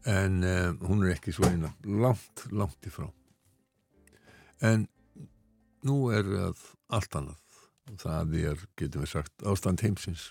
En 0.07 0.43
um, 0.43 0.83
hún 0.89 1.05
er 1.05 1.15
ekki 1.17 1.33
svo 1.35 1.47
eina 1.49 1.73
langt, 1.83 2.45
langt 2.55 2.87
ifrá 2.87 3.09
en 4.59 4.87
nú 5.87 6.09
er 6.11 6.27
það 6.27 6.65
allt 6.91 7.15
annað. 7.19 7.39
Það 7.99 8.35
er, 8.37 8.65
getum 8.77 9.03
við 9.03 9.11
sagt, 9.15 9.33
ástand 9.47 9.81
heimsins. 9.81 10.29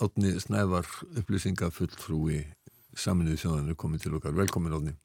Átni 0.00 0.34
Snævar 0.40 0.88
upplýsingafulltrúi 1.16 2.42
saminuði 2.96 3.40
þjóðanir 3.42 3.78
komið 3.80 4.06
til 4.06 4.16
okkar. 4.18 4.36
Velkomin 4.36 4.76
Átni 4.76 4.96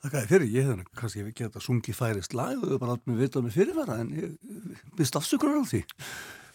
Þakka 0.00 0.20
þér 0.22 0.30
fyrir, 0.30 0.52
ég 0.54 0.68
hef 0.70 0.92
kannski 0.96 1.20
ekki 1.20 1.42
gett 1.42 1.56
að 1.60 1.64
sungi 1.66 1.92
færist 1.92 2.32
lag 2.32 2.62
og 2.64 2.78
bara 2.80 2.94
allt 2.94 3.08
með 3.08 3.18
vitað 3.20 3.42
með 3.44 3.56
fyrirvara 3.58 3.98
en 4.00 4.12
ég 4.16 4.54
byrst 4.96 5.18
afsökunar 5.20 5.60
á 5.60 5.64
því 5.68 5.80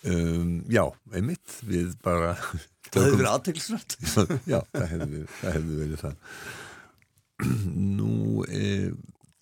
Um, 0.06 0.62
já, 0.70 0.84
einmitt, 1.16 1.58
við 1.66 1.96
bara 2.06 2.36
Það 2.92 3.08
hefur 3.08 3.18
verið 3.18 3.32
aðteglisvært 3.32 3.96
Já, 4.54 4.60
það 4.70 4.96
verið 5.02 5.26
það, 5.40 5.56
hefði 5.56 5.78
verið 5.82 6.04
það. 6.04 6.16
Nú 7.98 8.46
e, 8.46 8.70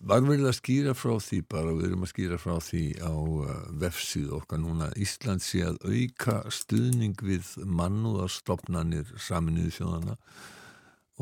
var 0.08 0.24
verið 0.24 0.48
að 0.48 0.56
skýra 0.58 0.94
frá 0.96 1.12
því 1.22 1.40
bara, 1.52 1.74
við 1.76 1.86
erum 1.90 2.06
að 2.06 2.12
skýra 2.14 2.38
frá 2.40 2.54
því 2.64 2.82
á 3.00 3.12
uh, 3.12 3.52
vefsíð 3.84 4.32
okkar 4.38 4.60
núna 4.62 4.90
Ísland 5.00 5.44
sé 5.44 5.62
að 5.68 5.78
auka 5.84 6.40
stuðning 6.52 7.20
við 7.24 7.54
mannúðarstofnanir 7.64 9.14
saminuðu 9.20 9.72
þjóðana 9.78 10.18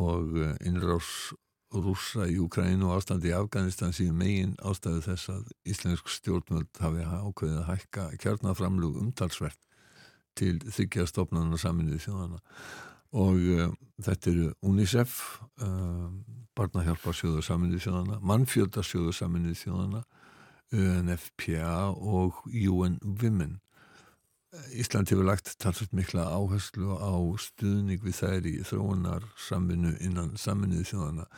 og 0.03 0.39
uh, 0.39 0.55
innrás 0.67 1.13
rúsa 1.73 2.27
í 2.29 2.39
Ukrænu 2.43 2.91
og 2.91 3.01
ástandi 3.01 3.31
í 3.31 3.37
Afganistan 3.37 3.95
síðan 3.97 4.19
megin 4.21 4.55
ástæðu 4.61 5.03
þess 5.07 5.33
að 5.33 5.51
íslensk 5.73 6.11
stjórnvöld 6.13 6.81
hafi 6.83 7.05
ákveðið 7.09 7.59
að 7.61 7.69
hækka 7.71 8.07
kjarnaframlug 8.23 8.99
umtalsvert 9.01 9.59
til 10.39 10.59
þykja 10.65 11.07
stofnana 11.09 11.61
saminuði 11.61 12.01
þjóðana 12.07 12.41
og 13.23 13.41
uh, 13.41 13.73
þetta 14.05 14.31
eru 14.33 14.53
UNICEF 14.65 15.19
uh, 15.65 16.09
barnahjálparsjóðu 16.57 17.45
saminuði 17.45 17.85
þjóðana 17.87 18.21
mannfjöldarsjóðu 18.33 19.17
saminuði 19.17 19.59
þjóðana 19.65 20.05
UNFPA 20.73 21.75
og 21.93 22.41
UN 22.49 22.97
Women 23.05 23.59
Ísland 24.77 25.09
hefur 25.09 25.25
lagt 25.25 25.55
talsveit 25.63 25.95
mikla 25.97 26.27
áherslu 26.29 26.97
á 27.01 27.13
stuðning 27.41 28.03
við 28.05 28.19
þær 28.19 28.49
í 28.51 28.57
þróunar 28.69 29.25
saminu 29.41 29.95
innan 30.05 30.35
saminuði 30.37 30.85
þjóðana 30.91 31.29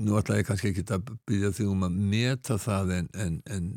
nú 0.00 0.16
ætla 0.18 0.40
ég 0.40 0.48
kannski 0.48 0.72
ekki 0.72 0.86
að 0.96 1.12
byrja 1.28 1.52
því 1.54 1.66
um 1.70 1.84
að 1.86 2.00
meta 2.14 2.56
það 2.58 2.94
en, 2.96 3.10
en, 3.14 3.36
en 3.46 3.68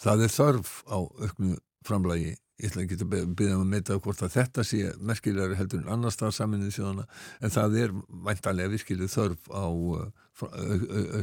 það 0.00 0.26
er 0.26 0.34
þörf 0.34 0.74
á 0.90 0.98
auknu 0.98 1.54
framlægi 1.86 2.34
ég 2.34 2.68
ætla 2.68 2.84
ekki 2.84 2.98
að 3.00 3.14
byrja 3.38 3.56
um 3.56 3.64
að 3.64 3.72
meta 3.72 3.98
hvort 4.02 4.24
að 4.26 4.34
þetta 4.36 4.66
sé 4.66 4.82
merkilegar 5.00 5.56
heldur 5.56 5.84
en 5.84 5.92
annars 5.96 6.20
það 6.20 6.36
saminuði 6.36 6.76
þjóðana 6.76 7.08
en 7.40 7.56
það 7.56 7.78
er 7.84 7.96
væntanlega 8.28 8.74
virkileg 8.74 9.12
þörf 9.12 9.50
á 9.52 9.66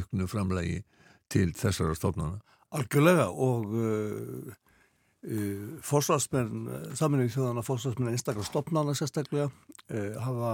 auknu 0.00 0.28
framlægi 0.30 0.82
til 1.30 1.48
þessara 1.56 1.94
stofnana. 1.98 2.42
Algjörlega 2.74 3.28
og 3.30 3.70
uh, 3.78 4.54
Uh, 5.24 5.78
fórsvarsmenn, 5.80 6.66
saminuði 6.98 7.30
þjóðana 7.32 7.62
fórsvarsmenn 7.64 8.12
einstaklega 8.12 8.44
stopnana 8.44 8.92
sérstaklega 8.98 9.46
uh, 9.48 10.18
hafa, 10.20 10.50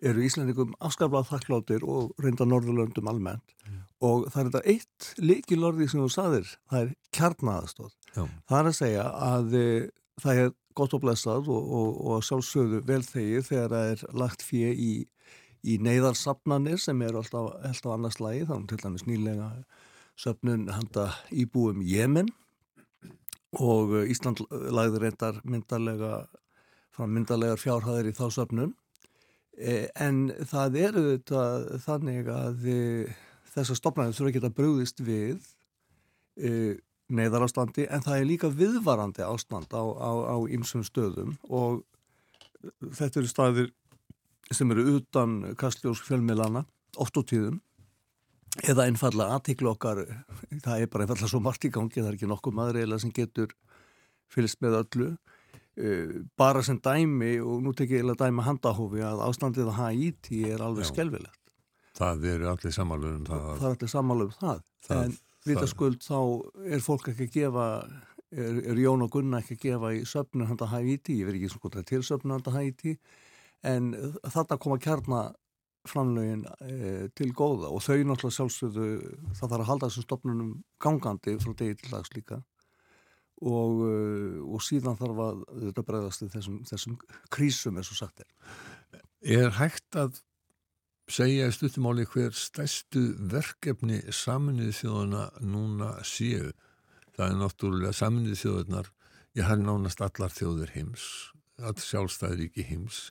eru 0.00 0.24
Íslandingum 0.24 0.72
afskaflað 0.80 1.28
þakkláttir 1.28 1.84
og 1.84 2.14
reynda 2.24 2.46
Norðurlöndum 2.48 3.10
almennt 3.12 3.52
mm. 3.66 3.82
og 4.08 4.30
það 4.32 4.40
er 4.40 4.48
þetta 4.48 4.62
eitt 4.72 5.10
líkilorði 5.20 5.90
sem 5.92 6.00
þú 6.00 6.08
saðir, 6.14 6.54
það 6.72 6.86
er 6.86 6.94
kjarnaðastóð. 7.18 7.92
Það 8.14 8.56
er 8.62 8.70
að 8.70 8.78
segja 8.78 9.04
að 9.28 9.58
uh, 9.60 9.90
það 10.24 10.42
er 10.46 10.50
gott 10.80 10.96
og 10.96 11.04
blessað 11.04 11.52
og, 11.52 11.70
og, 11.80 12.02
og 12.14 12.26
sjálfsögðu 12.26 12.82
vel 12.88 13.02
þegið 13.04 13.46
þegar 13.48 13.72
það 13.74 13.92
er 13.92 14.04
lagt 14.24 14.44
fyrir 14.46 14.80
í, 14.80 14.92
í 15.68 15.78
neyðarsapnanir 15.84 16.80
sem 16.80 17.04
eru 17.04 17.20
alltaf, 17.20 17.52
alltaf 17.60 17.94
annars 17.96 18.20
lagi, 18.22 18.46
þannig 18.48 18.72
til 18.72 18.82
dæmis 18.84 19.06
nýlega 19.08 19.52
söpnun 20.20 20.68
handa 20.72 21.10
íbúum 21.28 21.84
Jemen 21.84 22.32
og 23.58 23.96
eh, 23.98 24.10
Ísland 24.12 24.42
lagði 24.50 25.02
reyndar 25.04 25.40
myndarlega 25.44 26.26
myndarlegar 27.00 27.56
fjárhæðir 27.56 28.10
í 28.10 28.16
þá 28.18 28.26
söfnum 28.34 28.76
en 29.60 30.18
það 30.50 30.76
eru 30.80 31.02
þetta 31.06 31.44
þannig 31.84 32.28
að 32.32 32.66
þessar 33.54 33.78
stopnarnir 33.78 34.16
þurfa 34.16 34.30
ekki 34.30 34.42
að 34.44 34.56
brúðist 34.58 35.00
við 35.04 35.48
neyðarastandi 37.10 37.86
en 37.90 38.04
það 38.04 38.18
er 38.18 38.28
líka 38.28 38.50
viðvarandi 38.52 39.24
ástand 39.26 39.72
á 39.74 40.36
ýmsum 40.52 40.84
stöðum. 40.86 41.34
Og 41.48 41.82
þetta 42.96 43.20
eru 43.20 43.30
staðir 43.30 43.72
sem 44.54 44.70
eru 44.74 44.86
utan 44.98 45.40
kastljós 45.58 46.02
fjölmiðlana 46.06 46.64
oft 47.00 47.18
á 47.18 47.22
tíðum 47.22 47.60
eða 48.66 48.86
einfalla 48.88 49.30
aðtíklu 49.36 49.70
okkar 49.72 50.04
það 50.64 50.84
er 50.84 50.90
bara 50.90 51.06
einfalla 51.06 51.30
svo 51.30 51.40
margt 51.44 51.66
í 51.68 51.72
gangi 51.74 52.00
það 52.00 52.12
er 52.12 52.18
ekki 52.18 52.30
nokkuð 52.30 52.56
maður 52.56 52.80
eða 52.82 53.00
sem 53.02 53.12
getur 53.14 53.54
fylgst 54.30 54.60
með 54.64 54.80
öllu. 54.84 55.10
Uh, 55.80 56.26
bara 56.38 56.64
sem 56.66 56.80
dæmi 56.82 57.36
og 57.40 57.62
nú 57.64 57.72
tekið 57.78 58.10
að 58.12 58.24
dæmi 58.24 58.44
handahófi 58.44 59.04
að 59.06 59.22
ástandið 59.28 59.70
að 59.70 59.78
Haiti 59.78 60.42
er 60.50 60.64
alveg 60.66 60.88
skelvilegt 60.90 61.38
Það 62.00 62.26
eru 62.32 62.48
allir 62.50 62.74
samáluð 62.74 63.14
um 63.14 63.24
það. 63.28 63.46
Það 63.46 63.66
er 63.66 63.74
allir 63.74 63.90
samáluð 63.92 64.28
um 64.30 64.36
það, 64.40 64.60
það 64.86 65.02
en 65.04 65.16
vitaskuld 65.46 66.04
þá 66.04 66.18
er 66.74 66.84
fólk 66.84 67.10
ekki 67.12 67.26
að 67.26 67.34
gefa 67.36 67.66
er, 68.30 68.60
er 68.72 68.80
Jón 68.80 69.04
og 69.06 69.12
Gunnar 69.14 69.44
ekki 69.44 69.56
að 69.56 69.64
gefa 69.66 69.92
í 69.96 70.02
söfnu 70.08 70.48
handa 70.48 70.68
Haiti, 70.70 71.18
ég 71.20 71.28
veit 71.28 71.38
ekki 71.38 71.52
svona 71.54 71.84
til 71.86 72.02
söfnu 72.06 72.36
handa 72.36 72.54
Haiti 72.54 72.96
en 73.66 73.92
þetta 74.24 74.58
kom 74.60 74.76
að 74.76 74.84
kjarna 74.86 75.22
framlögin 75.88 76.44
e, 76.60 77.08
til 77.16 77.30
góða 77.36 77.70
og 77.72 77.82
þau 77.84 78.02
náttúrulega 78.04 78.36
sjálfsögðu 78.36 78.88
það 79.38 79.44
þarf 79.44 79.60
að 79.60 79.68
halda 79.70 79.88
þessum 79.88 80.06
stopnunum 80.06 80.50
gangandi 80.82 81.36
frá 81.40 81.54
degi 81.56 81.78
til 81.80 81.92
dags 81.94 82.12
líka 82.16 82.40
og, 83.40 83.84
e, 83.88 83.94
og 84.44 84.64
síðan 84.64 84.98
þarf 85.00 85.22
að 85.26 85.44
þetta 85.68 85.86
bregðast 85.88 86.26
þessum, 86.34 86.58
þessum 86.68 86.98
krísum 87.32 87.80
eins 87.80 87.92
og 87.94 88.00
sagt 88.02 88.24
er. 88.24 88.28
Er 89.20 89.54
hægt 89.56 89.96
að 89.96 90.20
segja 91.10 91.48
í 91.48 91.54
stuttumáli 91.54 92.06
hver 92.08 92.34
stæstu 92.36 93.02
verkefni 93.32 94.00
saminnið 94.14 94.74
þjóðuna 94.82 95.24
núna 95.42 95.94
séu. 96.06 96.52
Það 97.16 97.26
er 97.26 97.38
náttúrulega 97.40 97.96
saminnið 97.96 98.42
þjóðunar, 98.44 98.90
ég 99.38 99.48
har 99.48 99.60
nánast 99.60 100.02
allar 100.04 100.32
þjóður 100.32 100.74
heims, 100.76 101.06
all 101.60 101.76
sjálfstæðir 101.76 102.46
ekki 102.46 102.66
heims, 102.68 103.08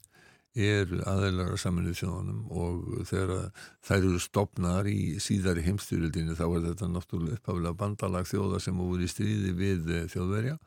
er 0.57 0.93
aðeinslega 1.07 1.57
saminnið 1.61 1.99
þjóðunum 1.99 2.39
og 2.49 3.09
þegar 3.09 3.51
þær 3.85 3.97
eru 3.99 4.21
stopnar 4.23 4.89
í 4.89 5.19
síðari 5.21 5.65
heimstyrildinu 5.67 6.37
þá 6.37 6.45
er 6.47 6.63
þetta 6.71 6.89
náttúrulega 6.93 7.37
upphafilega 7.37 7.79
bandalag 7.83 8.29
þjóða 8.29 8.61
sem 8.63 8.79
voru 8.81 9.05
í 9.05 9.11
stríði 9.11 9.53
við 9.57 9.91
þjóðverja 10.13 10.57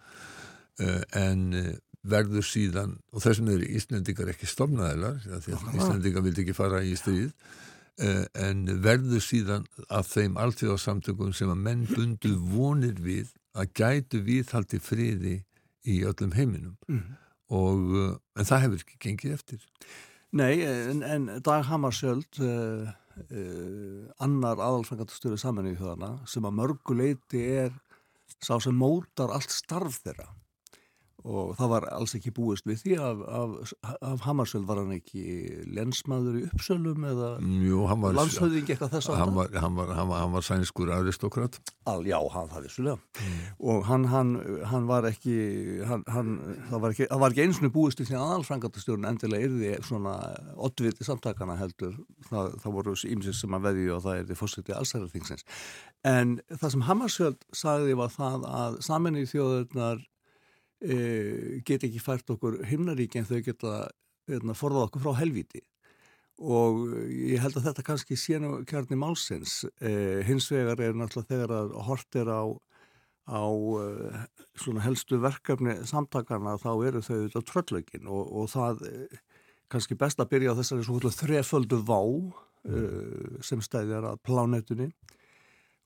eh, 0.86 1.02
en 1.18 1.48
verður 2.02 2.46
síðan, 2.46 2.96
og 3.14 3.22
þessum 3.22 3.50
eru 3.52 3.68
Íslandingar 3.78 4.32
ekki 4.32 4.48
stofnaðilar, 4.50 5.20
því 5.22 5.54
að 5.54 5.76
Íslandingar 5.76 6.24
vildi 6.26 6.42
ekki 6.42 6.56
fara 6.56 6.82
í 6.82 6.96
stríð, 6.98 7.30
en 8.02 8.64
verður 8.82 9.22
síðan 9.22 9.66
af 9.92 10.08
þeim 10.10 10.38
allþjóðarsamtökum 10.40 11.34
sem 11.36 11.50
að 11.52 11.62
menn 11.62 11.84
bundu 11.90 12.32
vonir 12.50 12.98
við 13.04 13.30
að 13.52 13.74
gætu 13.78 14.22
viðhaldi 14.26 14.80
friði 14.82 15.34
í 15.84 16.00
öllum 16.08 16.32
heiminum. 16.34 16.76
Mm. 16.88 17.18
Og, 17.52 17.86
uh, 17.92 18.16
en 18.38 18.48
það 18.48 18.66
hefur 18.66 18.82
ekki 18.82 18.98
gengið 19.06 19.36
eftir. 19.36 19.62
Nei, 20.32 20.64
en, 20.64 21.02
en 21.04 21.30
Dag 21.44 21.66
Hammarskjöld, 21.68 22.40
uh, 22.40 22.92
annar 24.24 24.60
aðalfengatastöru 24.64 25.36
saman 25.40 25.68
í 25.68 25.76
þjóðana, 25.76 26.14
sem 26.28 26.46
að 26.48 26.56
mörguleiti 26.62 27.42
er 27.66 27.74
sá 28.42 28.56
sem 28.62 28.74
mótar 28.74 29.34
allt 29.36 29.52
starf 29.52 30.00
þeirra 30.02 30.30
og 31.22 31.52
það 31.58 31.70
var 31.70 31.86
alls 31.94 32.16
ekki 32.18 32.32
búist 32.34 32.66
við 32.66 32.80
því 32.82 32.96
af, 32.98 33.20
af, 33.38 33.74
af 34.02 34.24
Hammarsveld 34.26 34.66
var 34.66 34.80
hann 34.82 34.94
ekki 34.96 35.22
lensmaður 35.70 36.40
í 36.40 36.44
uppsölum 36.48 37.06
eða 37.06 37.30
landshauðing 38.18 38.66
eitthvað 38.66 38.96
þess 38.96 39.12
að 39.12 39.20
hann 39.20 39.36
var, 39.36 39.52
hann 39.62 39.78
var, 39.78 39.92
hann 39.98 40.10
var, 40.10 40.26
var 40.34 40.46
sænskur 40.46 40.90
aristokrat 40.96 41.60
Al, 41.90 42.04
já, 42.06 42.18
hann 42.30 42.50
það 42.50 42.66
vissulega. 42.68 42.98
Mm. 43.18 43.38
og 43.70 43.86
hann, 43.90 44.34
hann 44.70 44.88
var 44.90 45.08
ekki 45.08 45.36
það 45.86 46.76
var 46.82 46.94
ekki, 46.94 47.08
ekki 47.10 47.46
eins 47.46 47.62
og 47.62 47.72
búist 47.74 48.02
við 48.02 48.12
því 48.12 48.18
að 48.18 48.34
alfrangatastjórun 48.38 49.08
endilega 49.10 49.48
yrði 49.48 49.72
svona 49.86 50.16
oddviti 50.62 51.06
samtakana 51.06 51.56
heldur. 51.58 51.96
Það, 52.28 52.52
það 52.62 52.76
voru 52.78 52.94
ímsins 53.08 53.42
sem 53.42 53.56
að 53.56 53.66
veðju 53.68 53.96
og 53.96 54.04
það 54.04 54.20
er 54.20 54.28
því 54.28 54.38
fórsetið 54.38 54.78
allsæðarþingsins 54.78 55.46
en 56.08 56.38
það 56.50 56.72
sem 56.74 56.86
Hammarsveld 56.86 57.44
sagði 57.54 57.96
var 57.98 58.10
það 58.12 58.46
að 58.48 58.78
saminni 58.86 59.22
þjóðurnar 59.30 60.00
e, 60.02 60.11
get 60.82 61.84
ekki 61.86 62.00
fært 62.02 62.30
okkur 62.34 62.62
himnaríki 62.66 63.20
en 63.20 63.28
þau 63.28 63.42
geta 63.46 63.74
hérna, 64.30 64.56
forðað 64.56 64.88
okkur 64.88 65.04
frá 65.04 65.20
helviti 65.20 65.62
og 66.42 66.80
ég 67.06 67.42
held 67.42 67.58
að 67.58 67.68
þetta 67.68 67.84
kannski 67.86 68.16
sénu 68.18 68.62
kjarni 68.66 68.96
málsins. 68.98 69.62
E, 69.78 70.22
hins 70.26 70.48
vegar 70.50 70.80
er 70.82 70.96
náttúrulega 70.96 71.28
þegar 71.28 71.52
að 71.54 71.74
hort 71.86 72.18
er 72.18 72.30
á, 72.32 72.42
á 73.30 73.44
e, 73.46 74.22
svona 74.58 74.82
helstu 74.82 75.20
verkefni 75.22 75.76
samtakana 75.86 76.56
þá 76.58 76.72
eru 76.88 77.04
þau 77.04 77.18
þetta 77.20 77.44
tröllögin 77.50 78.10
og, 78.10 78.32
og 78.32 78.50
það 78.50 78.82
kannski 79.72 79.98
best 80.00 80.20
að 80.20 80.32
byrja 80.32 80.56
á 80.56 80.58
þessari 80.58 80.88
svona 80.88 81.14
þreföldu 81.20 81.78
vá 81.86 82.00
sem 83.42 83.58
stæðjar 83.58 84.04
að 84.06 84.20
plánetunni 84.22 84.84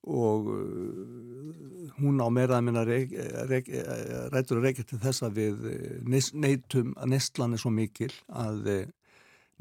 og 0.07 0.47
uh, 0.51 1.91
hún 1.99 2.21
á 2.23 2.27
meiraða 2.31 2.63
minna 2.63 2.83
rætur 2.87 4.59
að 4.59 4.67
reykja 4.67 4.85
til 4.87 4.99
þess 5.03 5.25
að 5.27 5.39
við 5.41 5.67
uh, 5.71 6.19
neytum 6.33 6.93
að 6.95 7.11
nestlan 7.15 7.55
er 7.55 7.61
svo 7.61 7.71
mikil 7.73 8.11
að 8.27 8.71
uh, 8.73 8.83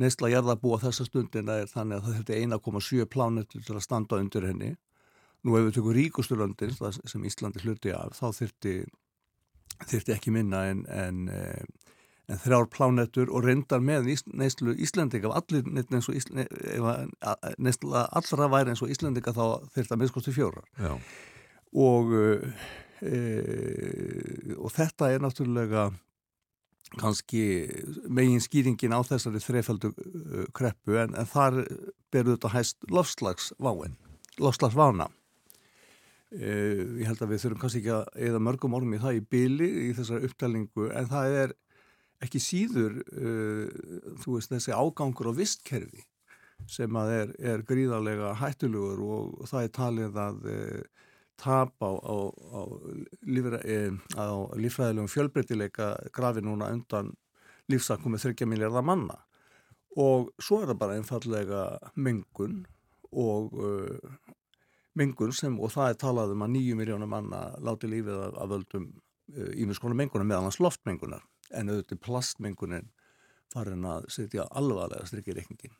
nestla 0.02 0.30
jarðabúa 0.30 0.80
þessa 0.84 1.06
stundina 1.08 1.60
er 1.62 1.70
þannig 1.70 1.98
að 1.98 2.06
það 2.06 2.18
þurfti 2.18 2.40
1,7 2.44 3.08
plánetur 3.12 3.64
til 3.64 3.76
að 3.76 3.86
standa 3.86 4.20
undir 4.20 4.46
henni. 4.46 4.74
Nú 5.46 5.56
ef 5.56 5.66
við 5.68 5.76
tökum 5.78 5.96
ríkusturlöndin 5.96 6.74
sem 6.76 7.24
Íslandi 7.24 7.62
hluti 7.62 7.92
af 7.94 8.16
þá 8.18 8.26
þurfti, 8.34 8.74
þurfti 9.86 10.14
ekki 10.16 10.34
minna 10.34 10.64
en, 10.72 10.82
en 10.90 11.28
en 12.26 12.40
þrjár 12.42 12.66
plánetur 12.72 13.30
og 13.30 13.44
reyndar 13.46 13.82
með 13.84 14.08
neyslu 14.34 14.74
Íslandika 14.82 15.30
allir 15.30 15.66
eins 15.66 16.08
og 16.10 16.16
neyslu 17.62 17.92
allra 17.94 18.48
væri 18.50 18.72
eins 18.72 18.82
og 18.82 18.90
Íslandika 18.90 19.34
þá 19.36 19.44
þurft 19.74 19.94
að 19.94 20.00
minnskosti 20.02 20.34
fjórar. 20.34 20.66
Og 21.76 22.12
e, 23.04 23.20
og 24.56 24.72
þetta 24.74 25.12
er 25.12 25.22
náttúrulega 25.22 25.90
kannski 27.00 27.42
megin 28.08 28.42
skýringin 28.42 28.94
á 28.94 29.00
þessari 29.06 29.42
þrefaldu 29.42 29.92
e, 29.92 30.46
kreppu 30.56 30.98
en, 31.00 31.14
en 31.18 31.28
þar 31.28 31.62
berur 32.14 32.36
þetta 32.36 32.52
hæst 32.54 32.86
lofslagsváin 32.90 33.96
lofslagsvána 34.40 35.08
e, 36.30 36.50
ég 37.02 37.06
held 37.08 37.22
að 37.24 37.34
við 37.34 37.42
þurfum 37.44 37.62
kannski 37.64 37.82
ekki 37.82 37.94
að 37.96 38.26
eða 38.28 38.42
mörgum 38.48 38.78
ormi 38.78 39.02
það 39.02 39.18
í 39.18 39.24
byli 39.34 39.70
í 39.88 39.92
þessari 39.98 40.30
upptælingu 40.30 40.90
en 40.94 41.10
það 41.10 41.38
er 41.42 41.56
ekki 42.24 42.40
síður 42.40 43.00
uh, 43.02 43.66
þú 44.22 44.36
veist 44.36 44.52
þessi 44.52 44.74
ágangur 44.74 45.32
á 45.32 45.32
vistkerfi 45.36 46.04
sem 46.70 46.96
að 46.98 47.12
er, 47.14 47.32
er 47.52 47.64
gríðarlega 47.66 48.32
hættulugur 48.40 49.02
og 49.04 49.50
það 49.50 49.66
er 49.66 49.74
talið 49.76 50.20
að 50.22 50.48
uh, 50.52 51.04
tap 51.36 51.74
á, 51.84 51.90
á, 51.92 52.16
á, 52.32 52.60
uh, 52.64 53.98
á 54.16 54.26
lífræðilegum 54.56 55.12
fjölbreytileika 55.12 55.92
grafi 56.16 56.42
núna 56.44 56.72
undan 56.72 57.12
lífsakku 57.70 58.10
með 58.10 58.30
30 58.30 58.48
miljardar 58.48 58.84
manna. 58.86 59.18
Og 59.96 60.30
svo 60.42 60.60
er 60.62 60.70
það 60.70 60.80
bara 60.80 60.96
einfallega 60.96 61.62
mengun 61.94 62.64
og 63.12 63.54
uh, 63.60 64.16
mengun 64.96 65.32
sem 65.36 65.56
og 65.60 65.72
það 65.74 65.92
er 65.92 66.00
talað 66.00 66.34
um 66.34 66.44
að 66.46 66.56
9 66.56 66.78
miljónum 66.80 67.12
manna 67.12 67.48
láti 67.64 67.90
lífið 67.90 68.22
af, 68.28 68.36
af 68.42 68.52
völdum 68.54 68.90
ímiðskona 69.36 69.92
uh, 69.96 70.00
mengunar 70.00 70.28
meðan 70.28 70.48
hans 70.48 70.60
loftmengunar 70.62 71.24
en 71.54 71.72
auðvitað 71.72 72.02
plastmengunin 72.06 72.88
farin 73.52 73.84
að 73.88 74.08
setja 74.12 74.46
alvarlega 74.58 75.06
strikki 75.08 75.36
reikningin. 75.36 75.76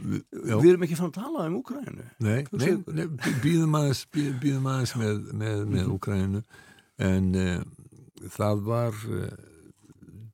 Vi, 0.00 0.22
við 0.32 0.70
erum 0.70 0.86
ekki 0.86 0.96
fann 0.96 1.12
að 1.12 1.18
tala 1.18 1.44
um 1.50 1.58
Úkrænu. 1.60 2.06
Nei, 2.24 2.40
nei, 2.56 2.72
nei 2.96 3.06
býðum 3.42 3.76
aðeins, 3.76 4.06
býðum 4.14 4.68
aðeins 4.70 4.94
með, 4.96 5.20
með, 5.28 5.62
með 5.66 5.84
mm. 5.84 5.94
Úkrænu 5.96 6.42
en 7.04 7.30
uh, 7.36 8.28
það 8.32 8.62
var 8.68 8.96
uh, 9.12 9.28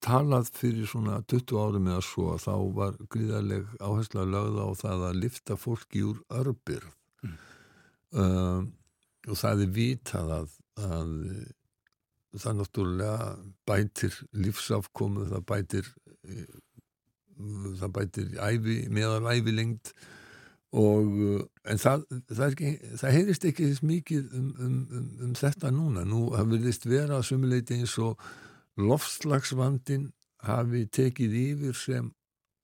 talað 0.07 0.51
fyrir 0.55 0.87
svona 0.91 1.19
20 1.27 1.59
árum 1.59 1.91
eða 1.91 2.05
svo 2.05 2.31
að 2.35 2.45
þá 2.47 2.55
var 2.79 2.99
gríðarleg 3.11 3.75
áherslu 3.81 4.23
að 4.23 4.33
lögða 4.37 4.67
á 4.67 4.73
það 4.83 5.05
að 5.09 5.21
lifta 5.25 5.59
fólki 5.59 6.05
úr 6.07 6.23
örbir 6.43 6.87
mm. 7.27 7.37
uh, 8.23 8.61
og 9.27 9.41
það 9.41 9.65
er 9.67 9.73
vitað 9.81 10.35
að, 10.41 10.59
að 10.87 11.15
það 12.43 12.61
náttúrulega 12.61 13.30
bætir 13.68 14.20
lífsafkomu, 14.37 15.26
það 15.30 15.47
bætir 15.51 15.91
eh, 16.28 16.47
það 17.80 17.93
bætir 17.99 18.37
æfi, 18.41 18.76
meðal 18.93 19.26
æfi 19.32 19.55
lengt 19.55 19.93
og 20.76 21.20
eh, 21.22 21.45
en 21.70 21.80
það, 21.80 22.05
það, 22.30 22.45
ekki, 22.49 22.72
það 23.01 23.16
heyrist 23.16 23.47
ekki 23.49 23.70
mikið 23.87 24.34
um, 24.37 24.51
um, 24.59 24.76
um, 24.91 25.07
um 25.26 25.32
þetta 25.39 25.72
núna. 25.74 26.05
Nú 26.09 26.26
hafði 26.37 26.61
vist 26.66 26.87
vera 26.89 27.20
að 27.20 27.28
sumuleiti 27.30 27.78
eins 27.78 27.97
og 28.03 28.20
lofslagsvandin 28.80 30.11
hafi 30.47 30.84
tekið 30.93 31.37
yfir 31.43 31.78
sem 31.78 32.11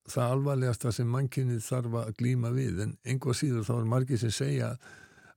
það 0.09 0.35
alvarlegasta 0.35 0.91
sem 0.91 1.07
mannkynnið 1.09 1.63
þarf 1.63 1.97
að 2.01 2.13
glíma 2.19 2.51
við. 2.53 2.83
En 2.85 2.97
einhvað 3.07 3.39
síður 3.39 3.67
þá 3.67 3.73
er 3.77 3.89
margir 3.95 4.21
sem 4.21 4.33
segja 4.35 4.73
að 4.73 4.91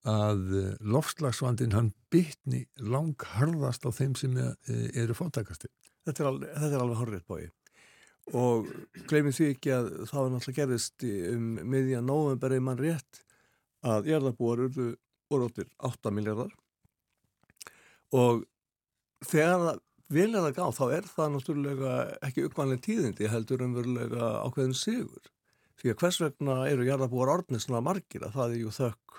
eh, 0.06 0.72
lofslagsvandin 0.94 1.74
hann 1.76 1.92
bytni 2.12 2.64
lang 2.78 3.28
harðast 3.36 3.86
á 3.86 3.90
þeim 3.90 4.16
sem 4.18 4.36
eh, 4.38 4.88
eru 5.02 5.16
fóttakasti. 5.18 5.70
Þetta 6.06 6.22
er 6.22 6.28
alveg, 6.30 6.76
alveg 6.80 7.00
horrið 7.02 7.24
bói 7.26 7.46
og 8.34 8.66
gleymið 9.06 9.36
því 9.36 9.48
ekki 9.52 9.70
að 9.70 9.88
það 10.10 10.16
var 10.18 10.30
náttúrulega 10.32 10.58
gerðist 10.58 11.04
um 11.06 11.44
miðja 11.70 12.00
nóvember 12.02 12.54
eða 12.56 12.64
mann 12.66 12.80
rétt 12.80 13.20
að 13.86 14.08
jarðabúar 14.10 14.64
eru 14.64 14.86
orðóttir 15.30 15.68
8 15.86 16.10
miljardar 16.14 16.50
og 18.18 18.42
þegar 19.26 19.78
vil 20.12 20.28
er 20.30 20.44
það 20.46 20.56
gá 20.56 20.64
þá 20.74 20.84
er 20.96 21.08
það 21.10 21.32
náttúrulega 21.34 21.94
ekki 22.26 22.44
uppvanlega 22.46 22.84
tíðindi 22.86 23.30
heldur 23.30 23.64
umverulega 23.66 24.28
ákveðin 24.46 24.76
sigur. 24.78 25.32
Því 25.76 25.92
að 25.92 26.02
hvers 26.02 26.20
vegna 26.22 26.58
eru 26.70 26.86
jarðabúar 26.86 27.32
orðnir 27.34 27.62
svona 27.62 27.82
margir 27.84 28.24
að 28.24 28.36
það 28.38 28.54
er 28.54 28.60
ju 28.62 28.74
þökk 28.76 29.18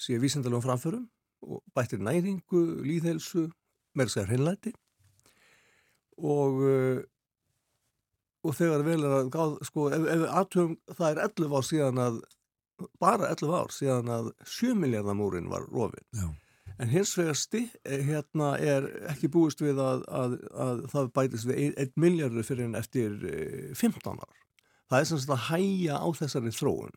síðan 0.00 0.24
vísendalegum 0.24 0.64
framförum 0.64 1.06
og 1.40 1.62
bættir 1.76 2.02
næringu, 2.04 2.64
líðhelsu 2.84 3.46
með 3.96 4.10
þess 4.10 4.20
að 4.22 4.28
hreinlæti. 4.30 4.74
Og 6.20 6.60
og 8.46 8.56
þegar 8.56 8.84
vel 8.86 9.00
er 9.04 9.16
að 9.18 9.32
gáð, 9.34 9.56
sko, 9.68 9.88
ef, 9.94 10.04
ef 10.14 10.26
aðtöfum, 10.28 10.76
það 10.96 11.08
er 11.10 11.22
11 11.26 11.56
ár 11.56 11.66
síðan 11.68 12.04
að 12.04 12.20
bara 13.02 13.32
11 13.34 13.56
ár 13.56 13.74
síðan 13.74 14.12
að 14.14 14.30
7 14.48 14.76
miljardamúrin 14.80 15.50
var 15.52 15.66
rofin 15.68 16.06
Já. 16.16 16.28
en 16.80 16.92
hins 16.92 17.12
vegar 17.18 17.36
sti, 17.36 17.66
hérna 17.84 18.54
er 18.56 18.86
ekki 19.12 19.28
búist 19.32 19.60
við 19.60 19.82
að, 19.84 20.06
að, 20.08 20.38
að 20.68 20.84
það 20.94 21.10
bætist 21.18 21.50
við 21.50 21.74
1 21.84 21.92
miljardur 22.00 22.46
fyrir 22.48 22.70
en 22.70 22.78
eftir 22.80 23.18
15 23.76 24.16
ár. 24.16 24.38
Það 24.90 25.02
er 25.02 25.10
sem 25.10 25.20
sagt 25.22 25.36
að 25.36 25.44
hæja 25.50 26.00
á 26.00 26.08
þessari 26.18 26.54
þróun. 26.56 26.96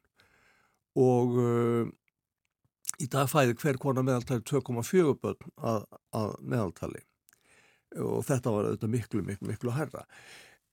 Og 1.03 1.35
í 3.01 3.09
dag 3.09 3.29
fæði 3.31 3.57
hver 3.61 3.79
konar 3.81 4.05
meðaltali 4.05 4.45
2,4 4.45 5.17
börn 5.21 5.51
að, 5.57 5.85
að 6.13 6.35
meðaltali. 6.41 7.03
Og 8.01 8.23
þetta 8.25 8.53
var 8.53 8.67
auðvitað 8.67 8.93
miklu, 8.93 9.21
miklu, 9.25 9.49
miklu 9.51 9.73
herra 9.75 10.07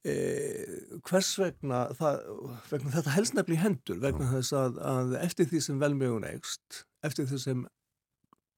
Eh, 0.01 0.79
hvers 1.05 1.35
vegna, 1.37 1.83
það, 1.93 2.23
vegna 2.71 2.93
þetta 2.95 3.13
helst 3.13 3.35
nefnilega 3.37 3.59
í 3.59 3.65
hendur 3.67 3.99
vegna 4.01 4.31
þess 4.31 4.55
að, 4.57 4.79
að 4.81 5.11
eftir 5.19 5.49
því 5.51 5.59
sem 5.67 5.83
velmjögun 5.83 6.25
eigst 6.25 6.79
eftir 7.05 7.27
því 7.29 7.41
sem 7.43 7.67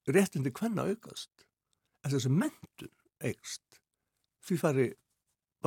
réttindi 0.07 0.53
hvenna 0.55 0.85
aukast 0.87 1.43
eftir 2.05 2.13
því 2.13 2.21
sem 2.23 2.37
mentun 2.45 2.93
eigst 3.27 3.81
því 4.47 4.57
fari 4.61 4.87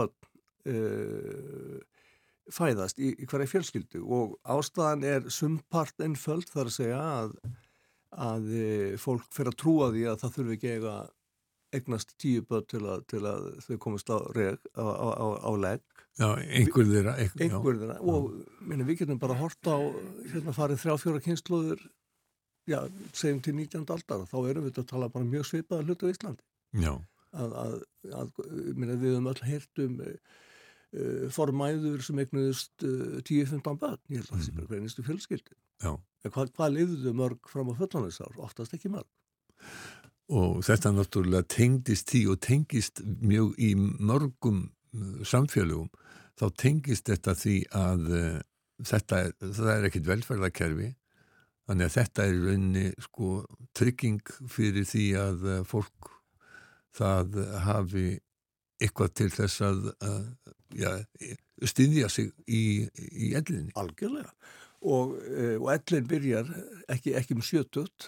börn 0.00 0.14
uh, 0.72 1.76
fæðast 2.56 3.04
í, 3.04 3.12
í 3.12 3.28
hverja 3.28 3.52
fjölskyldu. 3.52 4.00
Og 4.00 4.38
ástæðan 4.48 5.04
er 5.04 5.28
sumpart 5.28 6.00
ennföld 6.00 6.48
þar 6.54 6.70
að 6.70 6.76
segja 6.78 7.02
að, 7.04 7.36
að 8.12 8.48
eh, 8.54 8.96
fólk 9.00 9.26
fyrir 9.34 9.52
að 9.52 9.60
trúa 9.62 9.90
því 9.94 10.06
að 10.10 10.20
það 10.22 10.34
þurfi 10.36 10.56
ekki 10.56 10.74
eiga 10.76 10.96
egnast 11.76 12.14
tíu 12.22 12.44
börn 12.46 12.66
til 12.70 12.82
að, 12.86 13.02
til 13.10 13.22
að 13.26 13.48
þau 13.64 13.76
komast 13.82 14.10
á, 14.12 14.16
reg, 14.36 14.60
á, 14.78 14.86
á, 14.86 15.26
á 15.42 15.50
legg. 15.60 15.82
Já, 16.16 16.28
einhver 16.38 16.86
þeirra 16.88 17.16
einhver 17.20 17.80
þeirra. 17.80 17.98
Og 18.00 18.30
minna, 18.64 18.86
við 18.88 19.02
getum 19.02 19.20
bara 19.20 19.36
hort 19.36 19.68
á 19.68 19.76
hérna 20.32 20.54
farið 20.56 20.80
þrjá 20.84 20.94
fjóra 21.02 21.24
kynsluður 21.24 21.82
já, 22.70 22.78
segjum 23.12 23.42
til 23.44 23.56
19. 23.58 23.84
aldar. 23.84 24.24
Þá 24.30 24.38
erum 24.46 24.68
við 24.68 24.80
að 24.80 24.88
tala 24.94 25.10
bara 25.12 25.28
mjög 25.28 25.50
svipaða 25.50 25.84
hlutu 25.86 26.08
á 26.08 26.12
Íslandi. 26.14 26.46
Já. 26.86 26.92
Að, 27.36 27.56
að, 27.60 27.78
að 28.16 28.42
minna, 28.78 28.96
við 28.96 29.16
höfum 29.16 29.32
öll 29.34 29.48
heyrt 29.50 29.82
um 29.84 29.98
formæður 31.34 32.04
sem 32.06 32.20
egnuðist 32.22 32.84
uh, 32.86 33.18
10-15 33.26 33.80
börn. 33.80 34.02
Ég 34.12 34.22
held 34.22 34.30
að 34.30 34.36
það 34.36 34.44
sé 34.46 34.54
bara 34.56 34.70
hvernistu 34.70 35.06
fjölskyldi 35.06 35.56
hvað, 36.30 36.50
hvað 36.56 36.74
liðuðu 36.76 37.12
mörg 37.16 37.50
fram 37.50 37.70
á 37.72 37.74
föllanisár 37.78 38.40
oftast 38.42 38.74
ekki 38.76 38.90
mörg. 38.92 39.08
Og 40.32 40.58
þetta 40.66 40.92
náttúrulega 40.94 41.46
tengist 41.52 42.10
því 42.10 42.22
og 42.32 42.40
tengist 42.42 43.02
mjög 43.04 43.54
í 43.62 43.72
mörgum 43.76 44.66
uh, 44.66 45.22
samfélögum 45.26 45.90
þá 46.36 46.46
tengist 46.58 47.06
þetta 47.10 47.36
því 47.38 47.56
að 47.76 48.06
uh, 48.10 48.38
þetta 48.84 49.22
er, 49.26 49.34
er 49.76 49.88
ekkit 49.88 50.08
velferðarkerfi. 50.08 50.92
Þannig 51.66 51.88
að 51.88 51.96
þetta 51.96 52.26
er 52.26 52.36
raunni 52.46 52.84
sko 53.02 53.30
trygging 53.74 54.34
fyrir 54.50 54.86
því 54.86 55.06
að 55.20 55.46
uh, 55.46 55.62
fólk 55.66 56.12
það 56.96 57.42
hafi 57.66 58.06
eitthvað 58.82 59.16
til 59.22 59.30
þess 59.32 59.64
að 59.64 59.90
uh, 59.94 60.22
ja, 60.76 60.92
styðja 61.64 62.10
sig 62.12 62.30
í, 62.46 62.62
í 63.12 63.32
ellinni. 63.38 63.74
Algjörlega. 63.78 64.32
Og, 64.86 65.14
eh, 65.24 65.56
og 65.56 65.70
ellin 65.72 66.04
byrjar 66.06 66.50
ekki, 66.92 67.14
ekki 67.16 67.34
um 67.34 67.40
sjötut 67.42 68.04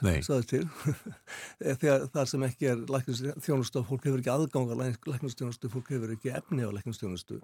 þegar 1.81 2.05
það 2.13 2.29
sem 2.31 2.45
ekki 2.47 2.69
er 2.71 2.83
læknistjónustu 2.93 3.81
og 3.81 3.89
fólk 3.89 4.05
hefur 4.07 4.21
ekki 4.21 4.31
aðgang 4.35 4.75
að 4.75 4.85
læknistjónustu 5.09 5.73
fólk 5.73 5.89
hefur 5.95 6.13
ekki 6.15 6.35
efni 6.37 6.69
á 6.69 6.71
læknistjónustu 6.77 7.41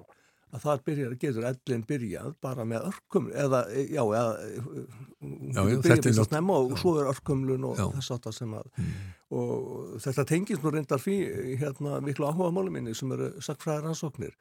að 0.55 0.63
það 0.63 0.83
byrjar, 0.89 1.15
getur 1.19 1.47
ellin 1.49 1.85
byrjað 1.89 2.35
bara 2.45 2.67
með 2.69 2.89
örkum 2.91 3.31
eða, 3.35 3.65
já, 3.75 4.03
eða 4.05 4.35
já, 4.47 5.63
já, 5.67 5.81
þetta 5.89 6.11
er 6.11 6.19
snemma 6.29 6.59
og 6.63 6.75
svo 6.79 6.97
er 7.01 7.11
örkumlun 7.11 7.69
og 7.71 7.81
þess 7.97 8.15
að 8.15 8.27
það 8.29 8.37
sem 8.39 8.59
að 8.59 8.69
mm. 8.71 8.93
og 9.41 9.97
þetta 10.05 10.27
tengist 10.31 10.65
nú 10.65 10.75
reyndar 10.75 11.03
fyrir 11.03 11.57
hérna 11.63 11.99
miklu 12.05 12.29
áhuga 12.29 12.53
máluminni 12.55 12.95
sem 12.95 13.15
eru 13.17 13.33
sakfræðar 13.43 13.91
ansóknir 13.91 14.37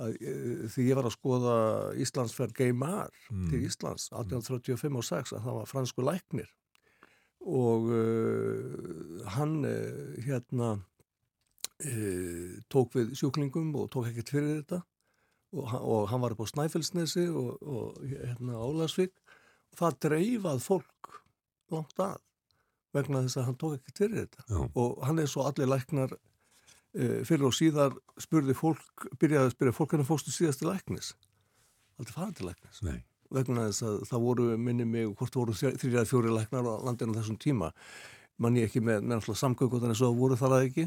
að, 0.00 0.16
eh, 0.20 0.68
því 0.72 0.88
ég 0.88 0.98
var 0.98 1.08
að 1.08 1.16
skoða 1.16 1.56
Íslandsferð 2.02 2.56
Geymar 2.58 3.12
mm. 3.30 3.48
til 3.50 3.66
Íslands 3.68 4.08
1835 4.10 4.98
og 4.98 5.06
6 5.06 5.36
að 5.36 5.44
það 5.46 5.58
var 5.60 5.70
fransku 5.70 6.06
læknir. 6.06 6.50
Og 7.42 7.88
uh, 7.90 9.22
hann 9.34 9.64
uh, 9.66 10.12
hérna 10.22 10.76
uh, 10.78 12.50
tók 12.70 12.94
við 12.94 13.16
sjúklingum 13.18 13.72
og 13.80 13.90
tók 13.90 14.12
ekkert 14.12 14.30
fyrir 14.30 14.60
þetta 14.60 14.78
og, 15.52 15.72
og 15.78 16.10
hann 16.10 16.22
var 16.24 16.34
upp 16.34 16.44
á 16.44 16.52
Snæfellsnesi 16.52 17.28
og, 17.28 17.62
og 17.62 18.02
hérna 18.02 18.58
Álasvík 18.58 19.14
og 19.72 19.80
það 19.80 19.98
dreifað 20.06 20.66
fólk 20.66 21.16
langt 21.72 22.02
að 22.02 22.20
vegna 22.92 23.22
þess 23.24 23.40
að 23.40 23.48
hann 23.48 23.60
tók 23.60 23.78
ekkert 23.78 24.02
fyrir 24.02 24.18
þetta. 24.24 24.44
Já. 24.48 24.60
og 24.74 25.00
hann 25.06 25.22
er 25.22 25.30
svo 25.30 25.46
allir 25.48 25.70
læknar 25.70 26.12
Eh, 26.92 27.22
fyrir 27.24 27.46
og 27.48 27.54
síðar 27.56 27.94
spurði 28.20 28.52
fólk, 28.52 29.06
byrjaði 29.16 29.48
að 29.48 29.54
spyrja 29.54 29.72
fólk 29.72 29.94
hvernig 29.94 30.08
fóstu 30.10 30.32
síðast 30.32 30.60
til 30.60 30.68
læknis? 30.68 31.14
Aldrei 31.96 32.12
farið 32.12 32.34
til 32.36 32.48
læknis. 32.50 32.82
Nei. 32.84 33.00
vegna 33.32 33.62
þess 33.64 33.84
að 33.88 33.94
það 34.10 34.24
voru, 34.26 34.46
minni 34.60 34.84
mig 34.84 35.06
hvort 35.16 35.36
voru 35.38 35.54
þrjað 35.56 36.10
fjóri 36.10 36.34
læknar 36.34 36.66
á 36.68 36.84
landinu 36.84 37.14
þessum 37.16 37.38
tíma 37.40 37.70
mann 38.42 38.58
ég 38.58 38.68
ekki 38.68 38.82
með 38.84 39.06
samgöngutan 39.38 39.92
eins 39.92 40.02
og 40.04 40.16
voru 40.18 40.38
það 40.38 40.56
ekki 40.58 40.86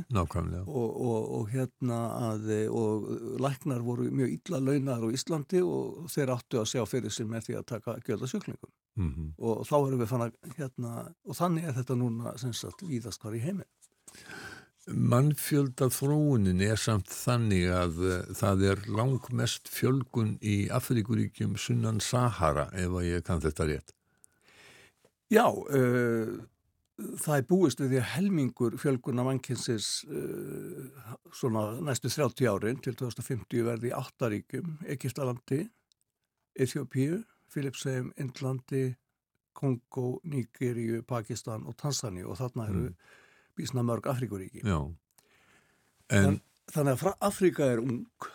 og, 0.65 0.89
og, 1.07 1.29
og 1.39 1.51
hérna 1.53 1.99
að 2.31 2.49
og 2.69 3.07
læknar 3.43 3.85
voru 3.85 4.09
mjög 4.11 4.35
illa 4.37 4.61
launar 4.63 5.05
á 5.05 5.07
Íslandi 5.15 5.61
og 5.65 6.09
þeir 6.13 6.33
áttu 6.35 6.61
að 6.61 6.71
sjá 6.73 6.83
fyrir 6.89 7.13
sér 7.13 7.29
með 7.31 7.49
því 7.49 7.59
að 7.59 7.69
taka 7.73 7.97
gölda 8.05 8.29
sjúklingum 8.31 8.73
mm 8.95 9.13
-hmm. 9.13 9.31
og 9.37 9.63
þá 9.67 9.75
erum 9.77 10.01
við 10.03 10.11
fann 10.11 10.27
að 10.27 10.35
hérna, 10.57 10.91
og 11.25 11.35
þannig 11.35 11.63
er 11.63 11.79
þetta 11.79 11.95
núna 11.95 12.37
sem 12.37 12.53
sagt 12.53 12.83
víðast 12.83 13.21
hvar 13.21 13.35
í 13.35 13.43
heiminn 13.43 13.71
Mannfjölda 14.85 15.87
þróunin 15.89 16.59
er 16.61 16.77
samt 16.77 17.09
þannig 17.09 17.71
að 17.73 18.01
uh, 18.05 18.17
það 18.37 18.65
er 18.69 18.81
langmest 18.93 19.69
fjölgun 19.73 20.35
í 20.45 20.67
Afrikuríkjum 20.69 21.55
sunnan 21.57 21.97
Sahara 22.05 22.67
ef 22.69 22.93
að 22.93 23.07
ég 23.07 23.23
kann 23.25 23.41
þetta 23.41 23.65
rétt. 23.65 23.95
Já, 25.33 25.49
uh, 25.49 26.37
það 26.95 27.37
er 27.37 27.47
búist 27.49 27.81
við 27.81 27.93
því 27.93 27.99
að 27.99 28.11
helmingur 28.13 28.75
fjölgunna 28.79 29.25
mannkynsins 29.27 29.89
uh, 30.07 31.15
svona 31.35 31.65
næstu 31.83 32.11
30 32.11 32.51
árin 32.51 32.79
til 32.83 32.95
2050 32.95 33.65
verði 33.67 33.91
í 33.91 33.95
áttaríkjum, 33.95 34.77
Egiptalandi, 34.95 35.65
Eþjópíu, 36.55 37.19
Filipsheim, 37.51 38.13
Indlandi, 38.19 38.87
Kongo, 39.55 40.19
Nígeríu, 40.27 41.01
Pakistan 41.07 41.67
og 41.67 41.77
Tanzani 41.79 42.23
og 42.23 42.39
þarna 42.39 42.69
eru 42.71 42.87
mm. 42.89 42.95
bísna 43.55 43.83
mörg 43.87 44.07
Afrikuríki 44.11 44.63
en... 44.65 44.95
Þann, 46.09 46.41
þannig 46.73 47.03
að 47.05 47.15
Afrika 47.23 47.67
er 47.75 47.83
ung 47.83 48.27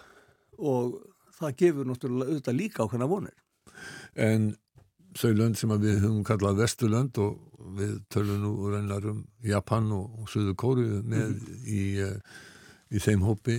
og 0.61 0.97
það 1.41 1.57
gefur 1.63 1.89
náttúrulega 1.89 2.35
auðvitað 2.35 2.59
líka 2.59 2.85
ákveðna 2.85 3.09
vonir. 3.11 3.37
En 4.15 4.51
þau 5.19 5.31
lönd 5.35 5.59
sem 5.59 5.73
við 5.81 6.03
höfum 6.05 6.23
kallað 6.27 6.63
Vesturlönd 6.63 7.19
og 7.23 7.39
við 7.77 7.99
tölum 8.13 8.41
nú 8.45 8.53
reynar 8.71 9.07
um 9.11 9.25
Japan 9.47 9.91
og, 9.95 10.23
og 10.23 10.31
Suðu 10.31 10.55
Kóru 10.59 10.87
með 11.03 11.35
mm. 11.35 11.61
í, 11.67 11.83
uh, 12.05 12.17
í 12.91 13.03
þeim 13.03 13.25
hópi 13.27 13.59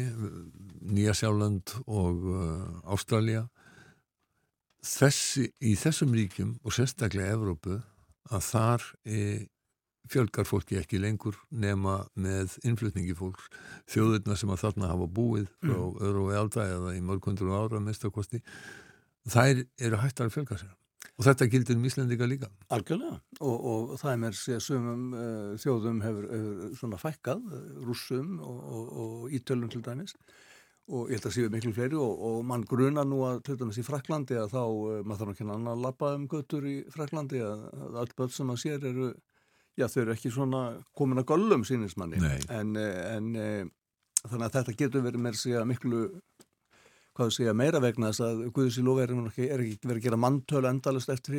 Nýjasjáland 0.82 1.76
og 1.86 2.28
uh, 2.32 2.93
Ástralja 2.93 3.45
þessi 4.82 5.52
í 5.62 5.76
þessum 5.78 6.16
ríkjum 6.18 6.56
og 6.66 6.76
sérstaklega 6.76 7.36
Evrópu 7.36 7.78
að 8.32 8.45
þar 8.47 8.88
er 9.06 9.41
fjölgar 10.12 10.47
fólki 10.49 10.80
ekki 10.80 10.99
lengur 10.99 11.38
nema 11.54 12.02
með 12.20 12.58
innflutningi 12.66 13.14
fólks 13.16 13.47
þjóðurna 13.91 14.36
sem 14.39 14.52
að 14.52 14.64
þarna 14.66 14.91
hafa 14.91 15.08
búið 15.08 15.47
frá 15.62 15.78
mm. 15.78 15.97
öðru 16.02 16.26
og 16.26 16.38
elda 16.41 16.68
eða 16.76 16.95
í 16.97 17.04
mörgundur 17.06 17.54
ára 17.54 17.82
mestakosti 17.84 18.41
þær 19.30 19.66
eru 19.78 20.02
hættar 20.02 20.32
að 20.32 20.39
fjölga 20.39 20.58
sér 20.64 20.78
og 21.22 21.28
þetta 21.28 21.47
gildir 21.53 21.78
um 21.78 21.84
Íslandika 21.86 22.26
líka. 22.26 22.47
Algjörlega. 22.74 23.19
Og, 23.45 23.65
og 23.72 23.91
það 24.01 24.11
er 24.11 24.22
mér 24.24 24.38
sér 24.38 24.61
sumum 24.65 25.03
uh, 25.13 25.51
þjóðum 25.61 25.99
hefur, 26.01 26.30
hefur 26.34 26.72
svona 26.80 26.97
fækkað, 27.01 27.43
rússum 27.86 28.39
og, 28.41 28.63
og, 28.65 28.88
og 29.03 29.36
ítölum 29.38 29.69
til 29.69 29.84
dæmis. 29.86 30.15
Og 30.91 31.11
ég 31.11 31.19
held 31.19 31.28
að 31.30 31.36
séu 31.36 31.51
miklu 31.53 31.74
fleiri 31.78 31.99
og 32.01 32.39
mann 32.49 32.65
grunar 32.67 33.05
nú 33.05 33.22
að 33.28 33.43
til 33.45 33.59
dæmis 33.59 33.78
í 33.78 33.86
Fraklandi 33.86 34.39
að 34.41 34.55
þá, 34.55 34.63
uh, 34.65 34.95
maður 35.05 35.22
þarf 35.22 35.36
ekki 35.36 35.45
annan 35.45 35.74
að 35.76 35.86
lappa 35.86 36.15
um 36.17 36.26
göttur 36.32 36.65
í 36.65 36.78
Fraklandi 36.95 37.43
að, 37.45 37.67
að 37.86 37.99
all 38.01 38.15
börn 38.17 38.34
sem 38.34 38.55
að 38.55 38.63
sér 38.63 38.89
eru 38.89 39.11
já 39.78 39.86
þau 39.88 40.01
eru 40.01 40.15
ekki 40.17 40.34
svona 40.34 40.63
komin 40.97 41.22
að 41.22 41.30
gollum 41.30 41.61
sínismanni 41.63 42.17
en, 42.51 42.74
en 42.76 43.30
þannig 44.26 44.47
að 44.49 44.55
þetta 44.57 44.76
getur 44.82 45.05
verið 45.05 45.24
mér 45.24 45.38
sér 45.39 45.63
miklu 45.69 46.01
hvað 47.18 47.30
þú 47.30 47.36
segja, 47.36 47.53
meira 47.57 47.82
vegna 47.84 48.12
þess 48.12 48.24
að 48.26 48.43
Guðs 48.55 48.80
í 48.80 48.84
lofi 48.86 49.03
er 49.03 49.14
er 49.14 49.64
ekki 49.64 49.88
verið 49.88 49.99
að 49.99 50.05
gera 50.05 50.22
manntölu 50.26 50.70
endalust 50.70 51.12
eftir 51.12 51.38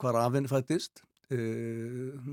hvað 0.00 0.20
afinn 0.22 0.50
fættist. 0.50 1.02
E, 1.28 1.38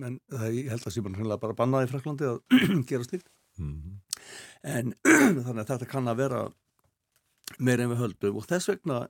en 0.08 0.20
það 0.32 0.56
ég 0.56 0.70
held 0.72 0.88
að 0.88 0.96
síðan 0.96 1.40
bara 1.40 1.58
bannaði 1.58 1.90
í 1.90 1.92
Fraklandi 1.92 2.30
að 2.30 2.38
gera 2.90 3.04
stíkt 3.04 3.28
mm 3.60 3.74
-hmm. 3.74 3.98
en 4.64 4.94
þannig 5.46 5.64
að 5.64 5.72
þetta 5.74 5.90
kann 5.92 6.08
að 6.08 6.22
vera 6.24 6.42
meira 7.60 7.84
en 7.84 7.92
við 7.92 8.04
höldum. 8.04 8.38
Og 8.40 8.48
þess 8.48 8.70
vegna 8.72 9.08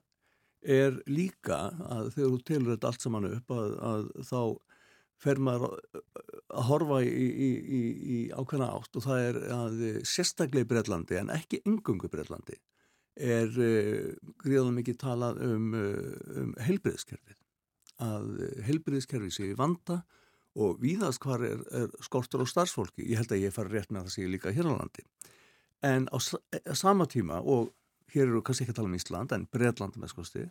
er 0.62 1.02
líka 1.06 1.58
að 1.86 2.14
þegar 2.16 2.32
þú 2.32 2.40
tilur 2.46 2.72
þetta 2.74 2.88
allt 2.88 3.02
saman 3.02 3.30
upp 3.30 3.52
að, 3.52 3.76
að 3.90 4.08
þá 4.30 4.42
fer 5.22 5.40
maður 5.40 5.78
að 6.50 6.66
horfa 6.70 7.02
í, 7.06 7.10
í, 7.10 7.50
í, 7.80 7.82
í 8.16 8.20
ákveðna 8.36 8.72
átt 8.74 8.98
og 8.98 9.06
það 9.06 9.28
er 9.30 9.38
að 9.56 9.84
sérstaklega 10.04 10.66
í 10.66 10.70
Breitlandi 10.70 11.20
en 11.22 11.32
ekki 11.34 11.62
yngungu 11.66 12.10
Breitlandi 12.12 12.58
er 13.16 13.50
uh, 13.52 14.12
gríðan 14.44 14.76
mikið 14.80 15.00
talað 15.02 15.42
um, 15.46 15.72
uh, 15.74 16.44
um 16.44 16.54
heilbriðskerfið 16.68 17.42
að 18.04 18.28
heilbriðskerfið 18.68 19.32
sé 19.32 19.50
í 19.54 19.58
vanda 19.58 20.02
og 20.60 20.80
víðast 20.84 21.24
hvar 21.24 21.44
er, 21.44 21.62
er 21.76 21.92
skortur 22.04 22.44
á 22.44 22.48
starfsfólki. 22.48 23.06
Ég 23.08 23.20
held 23.22 23.32
að 23.32 23.44
ég 23.44 23.56
fari 23.56 23.72
rétt 23.72 23.92
með 23.92 24.08
það 24.08 24.16
sé 24.16 24.28
líka 24.28 24.54
hér 24.56 24.70
á 24.72 24.74
landi. 24.76 25.04
En 25.84 26.08
á 26.12 26.18
sama 26.76 27.08
tíma 27.12 27.42
og 27.44 27.74
hér 28.14 28.30
eru 28.30 28.42
kannski 28.44 28.66
ekki 28.66 28.76
að 28.76 28.80
tala 28.80 28.92
um 28.92 28.98
Ísland 28.98 29.36
en 29.36 29.48
Breitland 29.52 30.00
með 30.00 30.14
skoðsti 30.14 30.46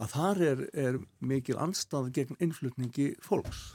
að 0.00 0.14
þar 0.14 0.42
er, 0.46 0.62
er 0.72 0.98
mikil 1.18 1.58
anstað 1.60 2.12
gegn 2.16 2.38
innflutningi 2.40 3.12
fólks. 3.24 3.74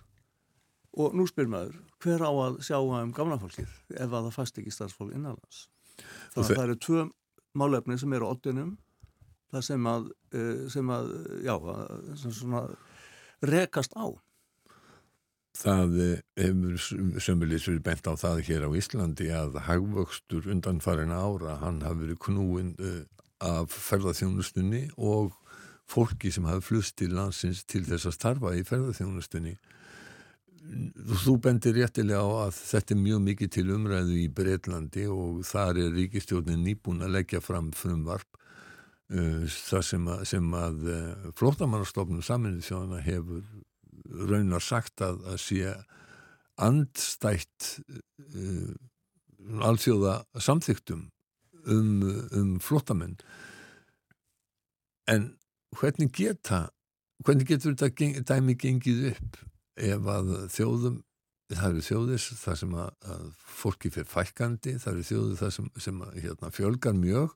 Og 0.96 1.16
nú 1.16 1.26
spyr 1.28 1.50
maður 1.52 1.76
hver 2.04 2.24
á 2.24 2.32
að 2.32 2.62
sjá 2.64 2.80
um 2.80 3.12
gamla 3.16 3.38
fólkið 3.42 3.68
ef 3.68 4.08
að 4.08 4.16
það 4.16 4.34
fast 4.38 4.62
ekki 4.62 4.74
starfsfólk 4.74 5.12
innanlands? 5.12 5.68
Þannig 6.34 6.50
að 6.50 6.56
það 6.56 6.66
eru 6.66 6.78
tvö 6.88 7.04
málefni 7.56 7.98
sem 8.00 8.14
eru 8.14 8.30
oddinum 8.30 8.76
það 9.54 9.66
sem 9.70 9.90
að, 9.90 10.12
eh, 10.36 10.68
sem 10.72 10.92
að 10.92 11.10
já, 11.46 11.56
sem 12.20 12.32
svona 12.32 12.64
rekast 13.46 13.96
á. 13.96 14.08
Það 15.56 16.22
hefur 16.36 17.20
sömulis 17.24 17.68
verið 17.70 17.84
bent 17.84 18.08
á 18.12 18.14
það 18.20 18.42
hér 18.44 18.66
á 18.68 18.70
Íslandi 18.76 19.30
að 19.32 19.60
hagvöxtur 19.70 20.50
undan 20.52 20.82
farin 20.84 21.16
ára, 21.16 21.56
hann 21.62 21.80
hafi 21.86 22.02
verið 22.04 22.20
knúin 22.28 22.74
uh, 22.76 23.06
af 23.40 23.72
ferðarþjónustunni 23.72 24.90
og 24.98 25.32
fólki 25.88 26.32
sem 26.34 26.44
hafi 26.44 26.66
flust 26.74 26.98
til 27.00 27.16
landsins 27.16 27.64
til 27.64 27.86
þess 27.88 28.10
að 28.10 28.18
starfa 28.18 28.52
í 28.58 28.66
ferðarþjónustunni 28.68 29.56
Þú 31.26 31.36
bendir 31.44 31.76
réttilega 31.78 32.24
á 32.26 32.48
að 32.48 32.56
þetta 32.58 32.96
er 32.96 33.02
mjög 33.02 33.20
mikið 33.26 33.52
til 33.54 33.66
umræðu 33.76 34.16
í 34.18 34.26
Breitlandi 34.34 35.06
og 35.12 35.44
þar 35.46 35.82
er 35.84 35.94
ríkistjórnin 35.94 36.64
nýbúin 36.66 37.06
að 37.06 37.14
leggja 37.20 37.42
fram 37.44 37.70
frumvarp 37.76 38.40
uh, 39.14 39.46
það 39.46 39.86
sem 39.92 40.10
að, 40.10 40.34
að 40.62 40.90
uh, 40.90 41.30
flótamannastofnum 41.38 42.26
saminnið 42.26 42.66
þjóðana 42.70 43.04
hefur 43.06 43.46
raunar 44.30 44.64
sagt 44.64 45.04
að, 45.06 45.22
að 45.30 45.40
sé 45.44 45.76
andstætt 46.66 47.72
uh, 48.34 48.74
alþjóða 49.70 50.20
samþygtum 50.42 51.10
um, 51.70 52.06
um 52.34 52.54
flótamenn 52.64 53.18
en 55.12 55.34
hvernig 55.76 56.14
geta 56.16 56.70
hvernig 57.26 57.50
getur 57.50 57.76
þetta 57.78 58.24
dæmi 58.34 58.56
gengið 58.60 59.12
upp 59.14 59.44
ef 59.76 60.10
að 60.16 60.32
þjóðum 60.54 61.02
það 61.54 61.68
eru 61.70 61.82
þjóðis 61.86 62.28
þar 62.42 62.60
sem 62.62 62.78
að, 62.82 62.92
að 63.14 63.26
fólki 63.60 63.92
fyrir 63.94 64.10
fælkandi, 64.10 64.78
það 64.82 64.94
eru 64.94 65.08
þjóðir 65.10 65.42
þar 65.42 65.52
sem, 65.54 65.68
sem 65.86 66.00
að, 66.02 66.16
hérna, 66.24 66.52
fjölgar 66.54 66.96
mjög 66.98 67.36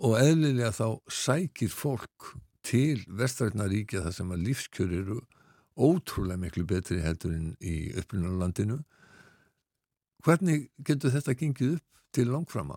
og 0.00 0.16
eðlilega 0.18 0.72
þá 0.74 0.86
sækir 1.12 1.74
fólk 1.74 2.32
til 2.66 3.04
vestrætnaríkja 3.20 4.02
þar 4.06 4.16
sem 4.16 4.32
að 4.34 4.42
lífskjör 4.48 4.96
eru 4.98 5.20
ótrúlega 5.80 6.40
miklu 6.42 6.66
betri 6.68 7.00
heldur 7.04 7.36
en 7.36 7.52
í 7.62 7.92
upplunarlandinu 8.00 8.80
hvernig 10.24 10.68
getur 10.84 11.14
þetta 11.14 11.36
gengið 11.38 11.76
upp 11.78 11.86
til 12.16 12.26
langframa? 12.32 12.76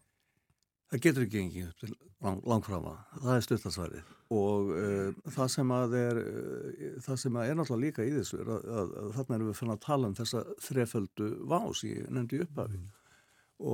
Það 0.94 1.06
getur 1.08 1.26
ekki 1.26 1.40
gengið 1.40 1.72
upp 1.72 1.82
til 1.82 1.96
lang, 2.24 2.42
langframa 2.48 2.96
það 3.20 3.36
er 3.36 3.46
styrtarsværið 3.48 4.12
og 4.34 4.72
uh, 4.74 5.30
það 5.36 5.52
sem 5.54 5.72
að 5.76 5.96
er 6.00 6.20
uh, 6.24 6.90
það 7.06 7.22
sem 7.24 7.38
að 7.40 7.52
er 7.52 7.60
náttúrulega 7.60 7.86
líka 7.86 8.08
í 8.08 8.16
þessu 8.16 8.42
er 8.42 8.52
að, 8.56 8.68
að, 8.80 8.92
að 9.04 9.14
þarna 9.18 9.38
erum 9.38 9.52
við 9.52 9.60
fyrir 9.60 9.76
að 9.76 9.86
tala 9.86 10.10
um 10.10 10.18
þessa 10.18 10.44
þreföldu 10.68 11.30
vás 11.54 11.84
ég 11.88 12.12
nefndi 12.14 12.42
upphafi. 12.48 12.82
Mm. 12.82 12.92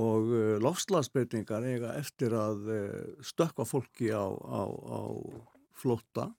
og 0.00 0.30
uh, 0.34 0.54
lofslagsbreytingar 0.66 1.66
eiga 1.70 1.96
eftir 1.98 2.36
að 2.36 2.70
stökka 3.26 3.66
fólki 3.68 4.12
á, 4.12 4.26
á, 4.28 4.62
á 4.68 5.02
flótta 5.80 6.30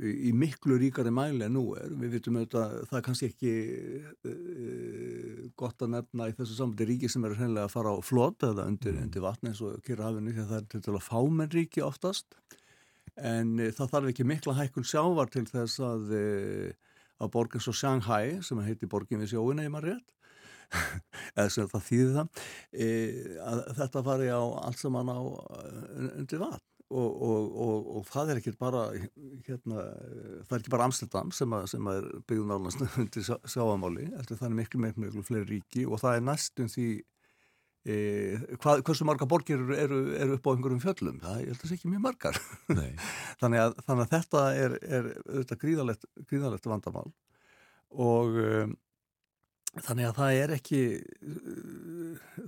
í 0.00 0.30
miklu 0.36 0.78
ríkari 0.80 1.12
mæli 1.12 1.44
en 1.44 1.54
nú 1.56 1.64
er. 1.78 1.90
Við 2.00 2.14
vitum 2.16 2.38
auðvitað, 2.40 2.76
það 2.88 2.98
er 2.98 3.04
kannski 3.06 3.28
ekki 3.30 3.54
uh, 4.30 5.48
gott 5.60 5.84
að 5.84 5.92
nefna 5.96 6.28
í 6.30 6.36
þessu 6.38 6.56
samfélagi 6.56 6.88
ríki 6.94 7.10
sem 7.12 7.26
eru 7.28 7.36
hreinlega 7.38 7.68
að 7.68 7.74
fara 7.74 7.92
á 7.92 7.98
flot 8.04 8.46
eða 8.48 8.68
undir, 8.70 8.94
mm. 8.94 9.08
undir 9.08 9.24
vatni 9.24 9.52
eins 9.52 9.60
og 9.64 9.82
kyrrahafinu 9.86 10.32
því 10.32 10.44
að 10.44 10.52
það 10.52 10.60
er 10.60 10.70
til 10.72 10.82
dæla 10.86 11.02
fámenn 11.04 11.52
ríki 11.52 11.84
oftast 11.84 12.38
en 13.16 13.52
uh, 13.58 13.72
það 13.76 13.92
þarf 13.96 14.14
ekki 14.14 14.28
mikla 14.30 14.56
hækkun 14.60 14.88
sjávar 14.88 15.32
til 15.34 15.44
þess 15.50 15.82
að 15.84 16.16
uh, 16.16 16.96
að 17.20 17.34
borgins 17.34 17.68
og 17.68 17.76
Shanghai 17.76 18.40
sem 18.46 18.64
heiti 18.64 18.88
borgin 18.88 19.20
við 19.20 19.34
sjóina 19.34 19.66
í 19.66 19.72
maður 19.72 19.92
rétt 19.92 20.16
eða 21.36 21.50
sem 21.50 21.68
það 21.68 21.86
þýði 21.90 22.10
það 22.14 22.44
að 23.44 23.62
þetta 23.80 24.02
fari 24.06 24.28
á 24.32 24.40
allt 24.40 24.80
sem 24.80 24.96
hann 24.96 25.10
á 25.12 25.20
undir 25.20 26.40
vatn 26.40 26.69
Og, 26.90 27.10
og, 27.22 27.50
og, 27.62 27.90
og 28.00 28.06
það 28.10 28.32
er 28.32 28.38
ekki 28.40 28.52
bara 28.58 28.80
hérna, 29.46 29.84
það 30.48 30.54
er 30.56 30.62
ekki 30.62 30.72
bara 30.74 30.88
Amsterdam 30.88 31.28
sem, 31.30 31.52
að, 31.54 31.68
sem 31.70 31.86
að 31.86 32.00
er 32.00 32.08
byggðun 32.26 32.54
álans 32.56 32.78
undir 32.98 33.28
sjáamáli, 33.28 34.08
það 34.26 34.42
er 34.48 34.56
miklu 34.56 34.80
miklu, 34.82 35.04
miklu 35.04 35.22
fleiri 35.28 35.46
ríki 35.52 35.84
og 35.86 36.02
það 36.02 36.18
er 36.18 36.24
næstum 36.26 36.72
því 36.72 36.88
e, 37.86 37.94
hvað, 38.58 38.82
hversu 38.88 39.06
marga 39.06 39.28
borgir 39.30 39.62
eru, 39.62 40.00
eru, 40.16 40.34
upp 40.34 40.50
á 40.50 40.52
einhverjum 40.56 40.82
fjöllum? 40.82 41.22
Það 41.22 41.44
er 41.44 41.54
alltaf 41.54 41.74
ekki 41.76 41.92
mjög 41.92 42.04
margar. 42.08 42.42
Þannig, 43.40 43.62
að, 43.62 43.78
þannig 43.86 44.04
að 44.04 44.12
þetta 44.16 44.44
er, 44.58 44.76
er 44.98 45.10
gríðalegt 45.62 46.70
vandamál 46.74 47.08
og 47.90 48.36
um, 48.38 48.74
Þannig 49.78 50.08
að 50.08 50.16
það 50.16 50.36
er 50.36 50.52
ekki, 50.56 50.78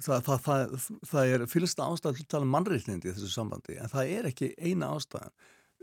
það, 0.03 0.25
það, 0.27 0.39
það, 0.47 0.73
það 1.07 1.35
er 1.35 1.45
fylgsta 1.53 1.85
ástæðan 1.87 2.17
til 2.19 2.25
að 2.25 2.33
tala 2.35 2.49
um 2.49 2.57
mannreitnindi 2.57 3.11
í 3.11 3.13
þessu 3.15 3.31
sambandi, 3.31 3.77
en 3.79 3.93
það 3.93 4.11
er 4.17 4.29
ekki 4.33 4.49
eina 4.59 4.89
ástæðan. 4.97 5.37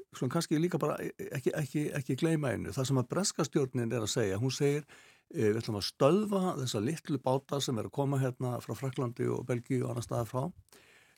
Svona 0.10 0.34
kannski 0.34 0.60
líka 0.60 0.82
bara 0.82 0.98
ekki, 1.38 1.54
ekki, 1.56 1.86
ekki 1.96 2.18
gleyma 2.20 2.52
einu. 2.52 2.74
Það 2.76 2.90
sem 2.90 3.00
að 3.00 3.08
breskastjórnin 3.14 3.94
er 3.94 4.04
að 4.04 4.12
segja, 4.18 4.42
hún 4.42 4.52
segir 4.52 4.84
e, 4.84 5.46
við 5.46 5.62
ætlum 5.62 5.80
að 5.80 5.88
stöðva 5.88 6.44
þessa 6.60 6.84
litlu 6.84 7.22
báta 7.24 7.62
sem 7.64 7.80
er 7.80 7.88
að 7.88 7.96
koma 8.02 8.20
hérna 8.20 8.58
frá 8.66 8.76
Fraklandi 8.76 9.30
og 9.32 9.48
Belgíu 9.48 9.86
og 9.86 9.94
annar 9.94 10.08
staðar 10.10 10.32
frá, 10.34 10.44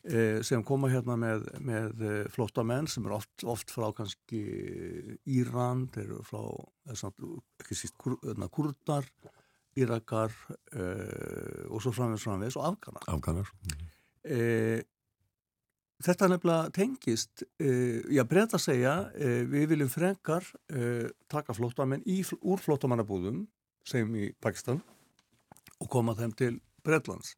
e, 0.05 0.21
sem 0.45 0.61
koma 0.67 0.91
hérna 0.93 1.17
með, 1.17 1.49
með 1.65 2.05
e, 2.05 2.15
flotta 2.35 2.67
menn 2.67 2.91
sem 2.91 3.09
er 3.09 3.17
oft, 3.17 3.33
oft 3.41 3.73
frá 3.73 3.89
kannski 3.97 4.45
Íran, 5.25 5.87
þeir 5.95 6.09
eru 6.11 6.23
frá, 6.27 6.43
ekki 6.91 7.79
síst, 7.79 7.97
hérna, 8.21 8.51
kurdar, 8.53 9.07
Írakar 9.79 10.33
uh, 10.75 11.67
og 11.71 11.79
svo 11.83 11.93
framvegs 11.95 12.25
framvegs 12.27 12.57
og 12.59 12.65
Afganar. 12.73 13.05
Afganar. 13.07 13.51
Mm 13.63 13.87
uh, 14.35 14.81
þetta 16.01 16.27
nefnilega 16.29 16.73
tengist, 16.75 17.43
uh, 17.63 18.01
já 18.11 18.23
breyta 18.27 18.57
að 18.59 18.65
segja, 18.65 18.93
við 19.49 19.67
viljum 19.73 19.89
frekar 19.91 20.47
taka 21.29 21.53
flótamenn 21.53 22.03
úr 22.41 22.61
flótamannabúðum, 22.61 23.43
segjum 23.85 24.15
í 24.17 24.31
Pakistan, 24.41 24.81
og 25.79 25.89
koma 25.89 26.15
þeim 26.17 26.33
til 26.37 26.55
Breitlands. 26.83 27.35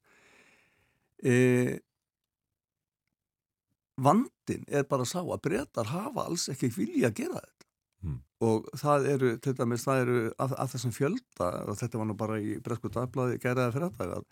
Vandin 4.03 4.63
er 4.67 4.88
bara 4.88 5.03
að 5.05 5.11
sá 5.11 5.19
að 5.21 5.43
breytar 5.43 5.91
hafa 5.91 6.25
alls 6.27 6.47
ekki 6.51 6.71
vilja 6.71 7.11
að 7.11 7.19
gera 7.19 7.43
þetta. 7.43 7.62
Mm. 8.03 8.21
Og 8.43 8.65
það 8.75 9.05
eru, 9.13 9.33
til 9.39 9.53
dæmis, 9.55 9.85
það 9.87 10.01
eru 10.03 10.21
að, 10.43 10.55
að 10.59 10.73
þessum 10.73 10.95
fjölda, 10.95 11.51
og 11.71 11.77
þetta 11.79 11.99
var 12.01 12.09
nú 12.09 12.15
bara 12.19 12.39
í 12.43 12.57
Bresku 12.63 12.91
dagblæði 12.91 13.39
gæraði 13.43 13.75
fyrir 13.77 13.93
þetta, 13.93 14.17
að, 14.17 14.25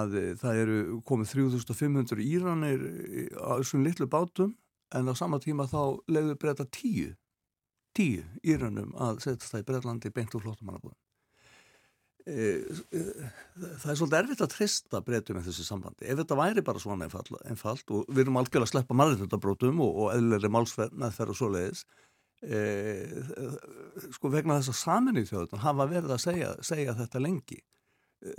að 0.00 0.18
það 0.42 0.64
eru 0.64 0.80
komið 1.08 1.32
3500 1.34 2.26
íranir 2.26 2.84
á 3.40 3.56
þessum 3.62 3.86
litlu 3.86 4.10
bátum 4.12 4.52
en 4.96 5.10
á 5.10 5.14
sama 5.14 5.38
tíma 5.42 5.68
þá 5.70 6.00
leiður 6.10 6.38
breyta 6.40 6.66
tíu, 6.66 7.12
tíu 7.96 8.24
írunum 8.42 8.92
að 8.98 9.22
setja 9.24 9.46
það 9.46 9.62
í 9.62 9.68
Breitlandi 9.70 10.12
beint 10.14 10.34
úr 10.34 10.44
flóttamannabúðum. 10.44 10.98
E, 12.28 12.34
e, 12.92 13.00
það 13.80 13.92
er 13.92 13.98
svolítið 13.98 14.18
erfitt 14.18 14.42
að 14.44 14.52
trista 14.52 15.00
breytum 15.04 15.38
með 15.38 15.48
þessi 15.48 15.64
sambandi. 15.66 16.04
Ef 16.04 16.18
þetta 16.20 16.38
væri 16.38 16.64
bara 16.66 16.82
svona 16.82 17.06
einfalt, 17.06 17.32
einfalt 17.48 17.94
og 17.94 18.10
við 18.10 18.26
erum 18.26 18.38
algjörlega 18.40 18.68
að 18.68 18.72
sleppa 18.74 18.98
marðurhundabrótum 19.00 19.80
og, 19.86 19.96
og 20.04 20.12
eðlulegri 20.14 20.52
málsferð 20.52 20.98
með 21.00 21.16
þeirra 21.16 21.38
svo 21.38 21.50
leiðis, 21.54 21.84
sko 22.40 24.30
vegna 24.32 24.60
þess 24.60 24.72
að 24.72 24.78
saminni 24.78 25.26
þjóðun 25.28 25.64
hafa 25.64 25.88
verið 25.90 26.14
að 26.14 26.22
segja, 26.24 26.54
segja 26.64 26.96
þetta 26.96 27.20
lengi. 27.20 27.58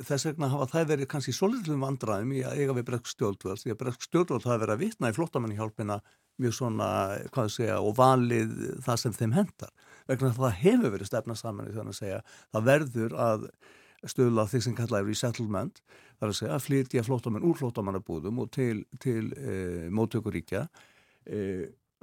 Þess 0.06 0.28
vegna 0.30 0.50
hafa 0.52 0.68
það 0.76 0.90
verið 0.94 1.10
kannski 1.10 1.34
solitlum 1.34 1.86
vandraðum 1.86 2.34
í 2.38 2.42
að 2.46 2.60
eiga 2.62 2.76
við 2.78 2.88
bregst 2.90 3.16
stjórnvöld 3.16 3.62
því 3.64 3.74
að 3.74 3.80
bregst 3.80 4.08
stjórnvöld 4.08 4.46
hafa 4.46 4.62
verið 4.62 4.76
að 4.76 4.84
vitna 4.84 5.10
í 5.10 5.16
flottamannihjálpina 5.18 5.98
mjög 6.42 6.56
svona, 6.58 6.90
hvað 7.34 7.50
þú 7.50 7.56
segja, 7.56 7.78
og 7.82 7.96
valið 7.98 8.54
það 8.86 9.02
sem 9.02 9.16
þeim 9.18 9.36
hendar 9.38 9.74
vegna 10.10 10.34
það 10.38 10.58
hefur 10.62 10.94
verið 10.96 11.10
stefna 11.10 11.38
saman 11.38 11.70
í 11.70 11.76
þannig 11.76 11.96
að 11.96 12.00
segja 12.02 12.22
það 12.54 12.68
verður 12.70 13.18
að 13.26 13.48
stöðla 14.10 14.48
því 14.50 14.62
sem 14.66 14.78
kallaði 14.78 15.12
resettlement 15.12 15.82
þar 16.22 16.32
að 16.32 16.38
segja 16.38 16.56
að 16.56 16.66
flytja 16.66 17.04
flottamann 17.06 17.46
úr 17.46 17.60
flottamannabúðum 17.60 18.42
og 18.44 18.50
til, 18.54 18.84
til 19.02 19.30
e, 19.38 19.56
móttökuríkja. 19.94 20.66
E, 21.26 21.42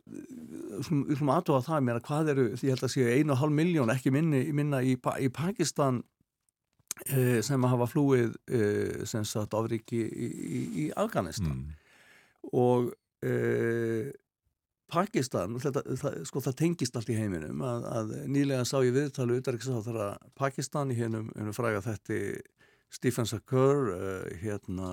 við 0.09 1.16
slumum 1.16 1.34
aðtóa 1.34 1.64
það 1.66 1.82
mér 1.86 1.98
að 2.00 2.06
hvað 2.09 2.30
eru, 2.34 2.46
ég 2.56 2.74
held 2.74 2.86
að 2.86 2.94
séu 2.94 3.09
einu 3.11 3.34
og 3.34 3.42
hálf 3.42 3.54
miljón 3.54 3.92
ekki 3.92 4.12
minni, 4.14 4.44
minna 4.56 4.82
í, 4.84 4.94
í 4.96 5.28
Pakistan 5.34 6.02
Eh, 7.06 7.38
sem 7.46 7.62
að 7.62 7.74
hafa 7.76 7.86
flúið 7.92 8.32
eh, 8.50 9.02
sem 9.06 9.26
sagt 9.28 9.54
áfriki 9.54 10.00
í, 10.02 10.28
í, 10.59 10.62
í 10.82 10.86
Afganistan 10.98 11.52
mm. 11.52 11.76
og 12.59 12.88
e, 13.22 14.11
Pakistan 14.90 15.54
þetta, 15.62 15.84
það, 16.00 16.16
sko 16.26 16.42
það 16.42 16.56
tengist 16.59 16.98
allt 16.98 17.12
í 17.12 17.18
heiminum 17.18 17.62
að, 17.62 17.86
að 18.00 18.12
nýlega 18.32 18.66
sá 18.66 18.80
ég 18.82 18.96
viðtalu 18.96 19.38
útverksáþara 19.38 20.09
Pakistan 20.38 20.90
í 20.90 20.98
hennum 20.98 21.30
fræga 21.54 21.84
þetta 21.86 22.18
Stephen 22.98 23.30
Sakur 23.30 23.92
hérna 24.42 24.90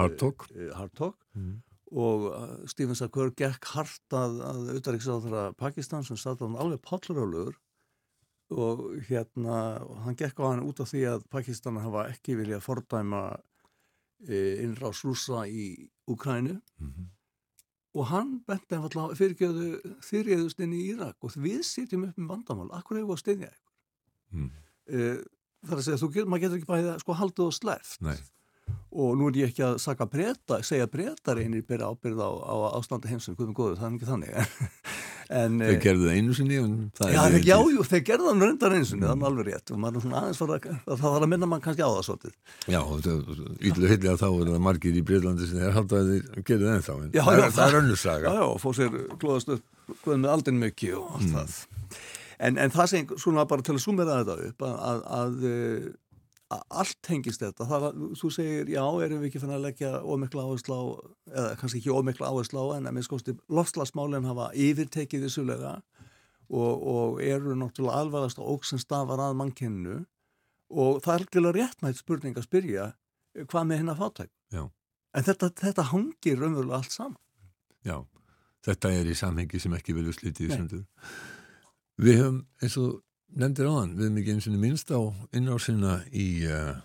Hartog 0.00 0.48
Hartog 0.74 1.14
mm. 1.36 1.54
Og 1.90 2.28
Stephen 2.70 2.94
Sakur 2.94 3.32
gekk 3.34 3.66
hart 3.74 4.14
að, 4.14 4.38
að 4.46 4.68
útverksáþara 4.78 5.44
Pakistan 5.58 6.06
sem 6.06 6.18
satt 6.20 6.42
á 6.42 6.46
alveg 6.46 6.82
pallurálur 6.86 7.56
og 8.50 8.82
hérna 9.06 9.78
hann 10.04 10.18
gekk 10.18 10.42
á 10.42 10.50
hann 10.50 10.64
út 10.66 10.82
af 10.82 10.90
því 10.90 11.04
að 11.12 11.24
Pakistana 11.30 11.82
hafa 11.84 12.08
ekki 12.10 12.36
viljað 12.38 12.64
fordæma 12.66 13.22
e, 14.26 14.62
innráðs 14.64 15.04
rúsa 15.06 15.44
í 15.46 15.88
Ukrænu 16.10 16.56
mm 16.58 16.90
-hmm. 16.90 17.06
og 17.94 18.06
hann 18.06 18.40
benti 18.46 18.74
að 18.74 19.14
fyrirgeðu 19.18 19.96
þyrriðust 20.02 20.60
inn 20.60 20.74
í 20.74 20.82
Írak 20.90 21.16
og 21.20 21.36
við 21.36 21.62
sitjum 21.62 22.08
upp 22.08 22.18
með 22.18 22.28
vandamál, 22.28 22.70
akkur 22.72 22.98
hefur 22.98 23.08
við 23.08 23.18
að 23.18 23.22
steyðja 23.22 23.50
eitthvað 23.50 23.74
mm. 24.30 24.50
e, 24.86 24.98
þar 25.66 25.78
að 25.78 25.84
segja, 25.84 25.98
þú, 26.02 26.26
maður 26.26 26.42
getur 26.42 26.58
ekki 26.58 26.72
bæðið 26.72 26.92
að 26.94 27.00
sko 27.00 27.12
haldið 27.12 27.46
og 27.46 27.54
sleft 27.54 28.00
Nei. 28.00 28.18
Og 28.90 29.14
nú 29.18 29.30
er 29.30 29.38
ég 29.44 29.52
ekki 29.52 29.66
að 29.66 29.78
saka 29.82 30.06
breyta, 30.10 30.60
segja 30.66 30.88
breytar 30.90 31.38
einir 31.38 31.62
byrja 31.66 31.92
ábyrð 31.92 32.22
á, 32.26 32.30
á 32.30 32.54
ástandi 32.80 33.10
heimsum, 33.10 33.36
hvernig 33.38 33.56
góður, 33.56 33.78
það 33.78 33.88
er 33.88 33.96
ekki 33.98 34.10
þannig. 34.10 34.36
En, 35.30 35.60
þeir 35.62 35.76
gerðu 35.78 36.06
það 36.08 36.16
einu 36.18 36.32
sinni 36.34 36.56
Já, 36.58 37.20
þeir, 37.30 37.44
já, 37.46 37.54
jú, 37.70 37.84
þeir 37.86 38.00
gerðu 38.08 38.24
það 38.26 38.40
raundar 38.42 38.72
einu 38.74 38.88
sinni, 38.88 39.06
mm. 39.06 39.20
er 39.22 39.28
alveg 39.28 39.46
rétt. 39.46 39.70
Og 39.70 39.78
maður 39.78 40.00
er 40.00 40.04
svona 40.04 40.22
aðeins 40.24 40.40
fara, 40.42 40.56
það 40.88 41.02
þarf 41.04 41.18
að 41.20 41.26
minna 41.30 41.48
mann 41.52 41.62
kannski 41.62 41.86
á 41.86 41.90
það 41.90 42.02
svolítið. 42.08 42.32
Já, 42.74 42.80
hilli 43.62 44.10
að 44.10 44.18
þá 44.24 44.26
er 44.26 44.50
það 44.50 44.58
margir 44.66 44.98
í 44.98 45.04
Breitlandi 45.06 45.46
sem 45.46 45.62
þeir 45.62 45.76
halda 45.78 46.00
að 46.00 46.10
gerðu 46.50 46.66
það 46.66 46.74
ennþá 46.74 46.96
en 46.96 47.14
já, 47.14 47.22
það, 47.22 47.38
já, 47.38 47.44
er, 47.44 47.54
það 47.60 47.68
er 47.68 47.78
önnursaga 47.84 48.34
Já, 48.34 48.40
já, 48.40 48.46
fóð 48.64 48.76
sér 48.80 48.98
klóðast 49.22 49.54
upp 49.54 50.10
með 50.10 50.30
aldinn 50.34 50.62
mikið 50.64 50.98
og 50.98 51.14
allt 51.14 51.28
mm. 51.28 51.38
það. 51.38 52.02
En, 52.40 52.62
en 52.64 52.74
það 52.74 52.90
sem, 52.90 53.16
svona 53.22 53.46
bara 53.46 53.66
til 53.70 53.76
að 53.76 53.82
sumera 53.86 54.22
þetta 54.24 54.50
upp 54.50 54.66
að, 54.66 54.76
að, 54.90 55.00
að 55.20 55.90
allt 56.50 57.10
hengist 57.10 57.42
þetta. 57.44 57.66
Það, 57.70 57.86
þú 58.18 58.30
segir, 58.34 58.70
já, 58.74 58.82
erum 59.04 59.22
við 59.22 59.28
ekki 59.30 59.42
fann 59.42 59.54
að 59.54 59.66
leggja 59.68 59.90
ómikla 60.02 60.46
áherslu 60.48 60.76
á, 60.76 60.84
eða 61.30 61.50
kannski 61.60 61.80
ekki 61.82 61.94
ómikla 61.94 62.30
áherslu 62.30 62.64
á, 62.64 62.66
en 62.76 62.88
að 62.90 62.96
minn 62.96 63.06
skoðst 63.06 63.30
lofslagsmálinn 63.46 64.26
hafa 64.26 64.48
yfirtekið 64.58 65.26
þessulega 65.28 65.76
og, 66.50 66.86
og 66.94 67.20
eru 67.22 67.54
náttúrulega 67.58 68.02
alvarðast 68.02 68.40
og 68.42 68.56
óg 68.56 68.66
sem 68.66 68.80
stafar 68.82 69.22
að 69.22 69.36
mannkennu 69.38 70.00
og 70.70 71.00
það 71.04 71.14
er 71.14 71.26
alveg 71.40 71.58
réttmætt 71.58 72.00
spurning 72.00 72.38
að 72.38 72.46
spyrja 72.46 72.86
hvað 73.50 73.68
með 73.68 73.82
henn 73.82 73.92
að 73.92 74.02
fátæk 74.02 74.30
já. 74.54 74.62
en 75.14 75.26
þetta, 75.26 75.50
þetta 75.62 75.86
hangir 75.90 76.40
raunverulega 76.40 76.80
allt 76.80 76.94
saman. 76.94 77.20
Já, 77.86 77.96
þetta 78.66 78.92
er 78.98 79.10
í 79.10 79.16
samhengi 79.18 79.62
sem 79.62 79.76
ekki 79.78 79.94
vilju 79.96 80.16
slítið 80.16 80.50
í 80.50 80.58
sundur. 80.58 80.82
Við 82.00 82.20
höfum 82.20 82.42
eins 82.60 82.76
og 82.80 82.98
nefndir 83.36 83.70
á 83.70 83.72
hann, 83.78 83.96
við 83.96 84.08
erum 84.08 84.20
ekki 84.20 84.36
eins 84.36 84.48
og 84.50 84.60
minnst 84.60 84.92
á 84.94 85.00
innásina 85.36 86.00
í 86.10 86.28
uh, 86.50 86.78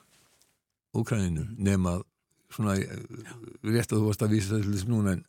Úkræninu 0.95 1.45
nema 1.57 1.99
svona 2.53 2.77
uh, 2.79 3.21
rétt 3.65 3.91
að 3.91 4.01
þú 4.01 4.09
varst 4.09 4.25
að 4.25 4.35
vísa 4.35 4.59
þess 4.61 4.87
núna 4.89 5.15
en 5.17 5.23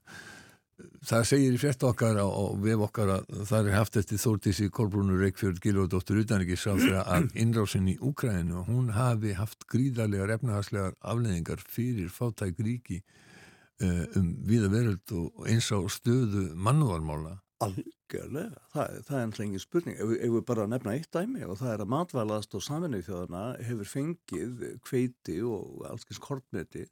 það 1.06 1.26
segir 1.30 1.54
í 1.56 1.60
frett 1.60 1.84
okkar 1.88 2.18
á, 2.20 2.26
á 2.26 2.44
vef 2.60 2.82
okkar 2.88 3.12
að 3.16 3.36
það 3.48 3.70
er 3.70 3.78
haft 3.78 3.98
eftir 4.00 4.20
Þórtísi 4.20 4.68
Kolbrúnur 4.74 5.22
Reykjörð 5.22 5.60
á 5.96 6.00
því 6.04 6.92
að 7.00 7.30
innrásin 7.38 7.88
í 7.88 7.96
Úkræninu 8.04 8.66
hún 8.68 8.92
hafi 8.96 9.32
haft 9.38 9.64
gríðarlega 9.72 10.28
refnahagslegar 10.32 10.98
afleðingar 11.00 11.62
fyrir 11.64 12.12
fátæk 12.12 12.60
ríki 12.60 13.00
uh, 13.00 14.04
um 14.18 14.34
viða 14.44 14.70
veröld 14.72 15.16
og 15.16 15.48
eins 15.48 15.72
á 15.72 15.80
stöðu 15.88 16.50
mannúarmála 16.54 17.38
Algjörlega, 17.64 18.60
það, 18.74 18.96
það 19.06 19.16
er 19.16 19.22
ennlega 19.24 19.44
engin 19.46 19.62
spurning. 19.62 19.96
Ef, 19.96 20.10
ef 20.18 20.32
við 20.34 20.44
bara 20.50 20.66
nefna 20.68 20.92
eitt 20.92 21.08
dæmi 21.14 21.46
og 21.46 21.56
það 21.60 21.72
er 21.72 21.84
að 21.84 21.92
matvælaðast 21.94 22.56
og 22.58 22.64
saminuð 22.66 23.06
þjóðana 23.06 23.44
hefur 23.64 23.90
fengið 23.92 24.64
kveiti 24.84 25.38
og 25.46 25.86
allskins 25.88 26.20
kortmeti 26.20 26.84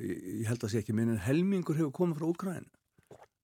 ég 0.00 0.46
held 0.48 0.62
að 0.64 0.72
sé 0.72 0.80
ekki 0.80 0.94
minn 0.96 1.10
en 1.12 1.24
helmingur 1.24 1.76
hefur 1.78 1.92
komið 1.96 2.20
frá 2.20 2.28
Úkræn 2.30 2.68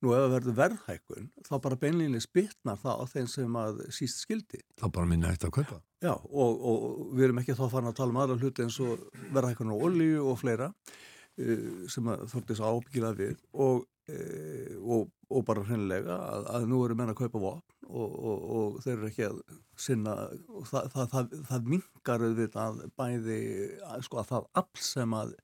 nú 0.04 0.12
ef 0.12 0.22
það 0.22 0.32
verður 0.34 0.56
verðhækkun 0.60 1.28
þá 1.46 1.52
bara 1.64 1.78
beinleginlega 1.80 2.24
spilnar 2.24 2.80
það 2.82 3.00
á 3.00 3.04
þeim 3.12 3.28
sem 3.32 3.58
að 3.58 3.82
síst 3.96 4.22
skildi. 4.22 4.60
Þá 4.76 4.86
bara 4.92 5.08
minna 5.08 5.32
eitt 5.32 5.46
að 5.46 5.54
kaupa. 5.56 5.80
Já 6.04 6.12
og, 6.12 6.62
og 6.70 7.12
við 7.16 7.28
erum 7.28 7.40
ekki 7.42 7.56
þá 7.56 7.64
farin 7.72 7.90
að 7.90 7.98
tala 8.00 8.12
um 8.12 8.20
aðra 8.22 8.38
hluti 8.40 8.66
eins 8.66 8.78
og 8.84 9.06
verðhækkun 9.34 9.72
og 9.72 9.84
olju 9.88 10.26
og 10.28 10.40
fleira 10.42 10.68
uh, 10.70 11.70
sem 11.92 12.12
að 12.12 12.26
þóttist 12.34 12.66
ábyggilað 12.66 13.22
við. 13.22 13.38
Og 13.56 13.86
og, 14.06 15.08
og 15.30 15.44
bara 15.46 15.64
hreinlega 15.66 16.14
að, 16.14 16.44
að 16.54 16.66
nú 16.70 16.82
eru 16.86 16.96
menn 16.98 17.10
að 17.10 17.18
kaupa 17.18 17.42
vopn 17.42 17.88
og, 17.88 18.12
og, 18.14 18.44
og 18.58 18.76
þeir 18.84 18.94
eru 18.96 19.08
ekki 19.10 19.26
að 19.26 19.40
sinna 19.86 20.14
og 20.46 20.68
það, 20.70 20.88
það, 20.92 21.08
það, 21.14 21.34
það 21.50 21.70
mingar 21.72 22.26
auðvitað 22.28 22.80
bæði 22.98 23.40
sko 24.06 24.20
að 24.22 24.30
það 24.30 24.48
all 24.62 24.82
sem 24.86 25.16
að 25.18 25.34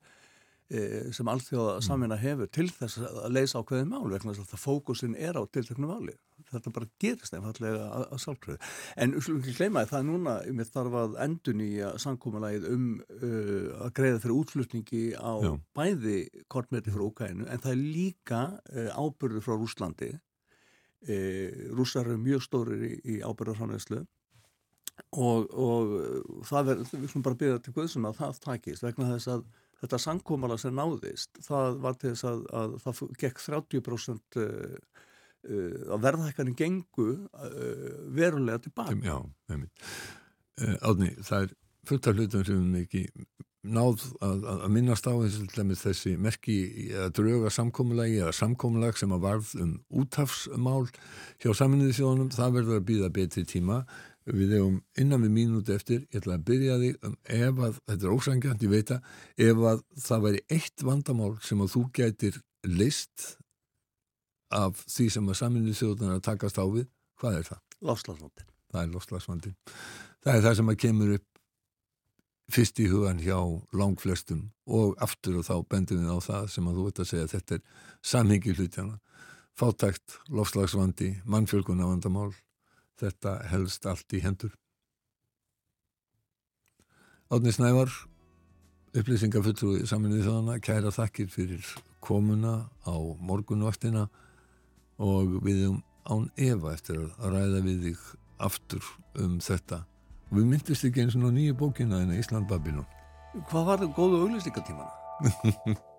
e, 0.69 0.81
sem 1.15 1.31
allþjóða 1.33 1.75
samina 1.85 2.19
hefur 2.19 2.51
til 2.55 2.69
þess 2.71 3.03
að 3.03 3.35
leysa 3.35 3.59
á 3.59 3.67
hverju 3.67 3.89
mál 3.89 4.07
vegna 4.07 4.31
þess 4.31 4.45
að 4.45 4.53
það 4.53 4.63
fókusin 4.63 5.17
er 5.19 5.39
á 5.39 5.43
tilteknu 5.43 5.89
máli 5.89 6.15
þetta 6.53 6.73
bara 6.75 6.89
gerist 7.01 7.35
einfallega 7.37 7.85
að, 7.87 8.05
að 8.15 8.21
sálpröðu. 8.23 8.71
En 9.03 9.15
ekki 9.19 9.55
gleyma 9.57 9.85
það 9.89 10.07
núna, 10.09 10.35
ég 10.47 10.73
þarf 10.73 10.97
að 11.03 11.17
endun 11.25 11.63
í 11.65 11.71
að 11.85 11.99
samkómalagið 12.03 12.67
um 12.71 12.87
uh, 12.99 13.69
að 13.85 13.93
greiða 13.99 14.21
fyrir 14.23 14.35
útflutningi 14.39 15.03
á 15.17 15.33
Já. 15.43 15.51
bæði 15.77 16.19
kortmeti 16.51 16.93
frá 16.93 17.05
Úkænu 17.07 17.47
en 17.47 17.63
það 17.63 17.73
er 17.75 17.81
líka 17.83 18.43
uh, 18.53 18.91
ábyrður 18.97 19.45
frá 19.45 19.55
Rúslandi. 19.57 20.11
Uh, 21.03 21.73
Rússar 21.75 22.07
eru 22.07 22.19
mjög 22.21 22.45
stórir 22.45 22.85
í, 22.87 22.93
í 23.15 23.19
ábyrðarframlegslu 23.25 24.03
og, 25.17 25.49
og 25.51 26.45
það 26.47 26.73
er, 26.73 26.81
við 26.93 27.09
skulum 27.09 27.25
bara 27.25 27.39
byrja 27.39 27.61
til 27.65 27.73
Guðsum 27.75 28.07
að 28.07 28.19
það 28.21 28.41
takist 28.43 28.85
vegna 28.85 29.09
þess 29.15 29.31
að 29.33 29.45
þetta 29.83 29.99
samkómala 29.99 30.57
sem 30.61 30.75
náðist, 30.77 31.41
það 31.43 31.79
var 31.83 31.97
til 31.99 32.13
þess 32.13 32.27
að, 32.29 32.43
að 32.61 32.75
það 32.85 33.01
gekk 33.25 33.41
30% 33.43 34.39
Uh, 34.43 34.77
að 35.43 36.05
verðhækkanum 36.05 36.55
gengu 36.55 37.07
uh, 37.35 37.87
verulega 38.15 38.61
tilbaka 38.63 38.95
Já, 39.03 39.17
einmitt. 39.51 39.89
Uh, 40.61 40.77
Átni, 40.85 41.09
það 41.25 41.47
er 41.47 41.57
fullt 41.87 42.07
af 42.07 42.15
hlutum 42.19 42.45
sem 42.47 42.61
við 42.73 42.85
ekki 42.85 43.03
náð 43.63 44.01
að, 44.23 44.41
að 44.53 44.71
minnast 44.75 45.05
á 45.07 45.13
þessu, 45.15 45.45
þessi 45.79 46.13
merki 46.19 46.55
að 46.99 47.13
drauga 47.19 47.51
samkómulagi 47.53 48.17
eða 48.19 48.33
samkómulag 48.35 48.97
sem 48.99 49.13
að 49.15 49.23
varð 49.23 49.51
um 49.63 49.75
útafsmál 50.03 50.87
hjá 51.43 51.53
saminuði 51.55 51.95
sjónum, 51.95 52.31
það 52.33 52.57
verður 52.57 52.81
að 52.81 52.89
býða 52.89 53.13
betri 53.15 53.45
tíma. 53.47 53.83
Við 54.23 54.53
hefum 54.55 54.75
innan 54.99 55.23
við 55.25 55.33
mínúti 55.35 55.73
eftir, 55.75 56.03
ég 56.11 56.21
ætla 56.21 56.37
að 56.37 56.45
byrja 56.47 56.75
þig 56.79 57.07
um 57.07 57.15
ef 57.27 57.63
að, 57.67 57.79
þetta 57.91 58.07
er 58.07 58.13
ósangjant, 58.13 58.63
ég 58.63 58.71
veit 58.71 58.93
að 58.95 59.47
ef 59.47 59.63
að 59.71 59.81
það 60.05 60.27
væri 60.27 60.43
eitt 60.57 60.85
vandamál 60.87 61.33
sem 61.43 61.63
að 61.63 61.73
þú 61.73 61.83
gætir 61.99 62.39
list 62.63 63.25
af 64.53 64.81
því 64.87 65.09
sem 65.15 65.29
að 65.29 65.39
saminnið 65.41 65.77
þjóðunar 65.81 66.17
að 66.17 66.25
takast 66.29 66.59
á 66.61 66.65
við, 66.65 66.87
hvað 67.21 67.37
er 67.39 67.47
það? 67.51 67.61
Lofslagsvandin. 67.89 68.49
Það 68.73 68.81
er 68.81 68.91
lofslagsvandin. 68.95 69.55
Það 70.23 70.35
er 70.35 70.43
það 70.47 70.57
sem 70.59 70.73
að 70.73 70.81
kemur 70.85 71.15
upp 71.17 71.29
fyrst 72.53 72.79
í 72.83 72.89
hugan 72.91 73.21
hjá 73.23 73.37
langflestum 73.73 74.43
og 74.67 74.97
aftur 75.01 75.39
og 75.39 75.47
þá 75.47 75.55
bendum 75.71 76.03
við 76.03 76.11
á 76.11 76.19
það 76.21 76.49
sem 76.53 76.67
að 76.67 76.77
þú 76.77 76.87
veit 76.87 77.01
að 77.01 77.09
segja 77.09 77.31
þetta 77.33 77.55
er 77.57 77.63
samhengi 78.13 78.55
hlutjana 78.57 78.99
fátækt, 79.53 80.19
lofslagsvandi, 80.29 81.21
mannfjölguna 81.25 81.87
vandamál. 81.87 82.33
Þetta 82.99 83.37
helst 83.51 83.85
allt 83.89 84.13
í 84.13 84.21
hendur. 84.23 84.53
Átni 87.33 87.53
Snævar, 87.53 87.89
upplýsingafulltrúi 88.93 89.87
saminnið 89.89 90.27
þjóðana, 90.27 90.59
kæra 90.61 90.93
þakkir 90.93 91.31
fyrir 91.33 91.69
komuna 92.03 92.69
á 92.85 92.93
morgunvaktina 92.93 94.07
og 94.97 95.39
við 95.45 95.67
um 95.69 95.79
án 96.03 96.27
Eva 96.35 96.73
eftir 96.73 96.99
að 96.99 97.31
ræða 97.31 97.63
við 97.63 97.87
þig 97.87 98.03
aftur 98.43 98.91
um 99.23 99.39
þetta. 99.43 99.83
Og 100.31 100.41
við 100.41 100.51
myndist 100.51 100.85
ekki 100.87 101.05
eins 101.05 101.15
og 101.15 101.31
nýju 101.31 101.55
bókina 101.59 102.01
en 102.03 102.13
Ísland 102.17 102.49
Babylon. 102.49 102.85
Hvað 103.49 103.65
var 103.69 103.81
það 103.81 103.95
góðu 103.97 104.21
auglýstingatímana? 104.25 105.79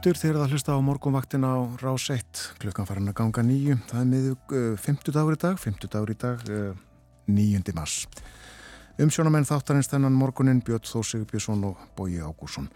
aftur 0.00 0.16
þegar 0.16 0.36
það 0.40 0.52
hlusta 0.54 0.72
á 0.72 0.78
morgunvaktin 0.80 1.42
á 1.44 1.60
rás 1.76 2.06
1 2.08 2.38
klukkan 2.62 2.86
farin 2.88 3.10
að 3.10 3.18
ganga 3.18 3.42
nýju 3.44 3.74
það 3.90 3.98
er 4.00 4.06
miðug 4.08 4.54
uh, 4.56 4.78
50 4.80 5.12
dagur 5.12 5.36
í 5.36 5.40
dag 5.42 5.58
50 5.60 5.90
dagur 5.92 6.12
í 6.14 6.16
dag 6.16 6.46
uh, 6.48 6.70
9. 7.28 7.74
mars. 7.76 7.96
Umsjónamenn 8.96 9.44
þáttarins 9.44 9.92
þennan 9.92 10.16
morgunin 10.16 10.62
Björn 10.64 10.88
Þórsig 10.88 11.26
Björnsson 11.28 11.66
og 11.68 11.84
Bóji 12.00 12.16
Ágúrsson 12.24 12.70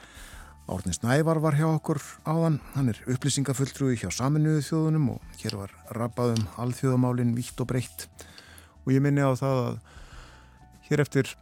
Árnins 0.68 1.00
Nævar 1.00 1.40
var 1.40 1.56
hjá 1.56 1.64
okkur 1.70 2.02
áðan. 2.28 2.60
Hann 2.76 2.92
er 2.92 3.00
upplýsingafulltrúi 3.08 3.96
hjá 4.02 4.10
saminuðu 4.12 4.60
þjóðunum 4.68 5.14
og 5.16 5.40
hér 5.40 5.56
var 5.62 5.72
rabbaðum 5.96 6.44
alþjóðamálin 6.60 7.32
vítt 7.38 7.56
og 7.64 7.72
breytt 7.72 8.10
og 8.84 8.92
ég 8.92 9.00
minni 9.00 9.24
á 9.24 9.32
það 9.32 9.62
að 9.62 9.78
hér 10.90 11.08
eftir 11.08 11.32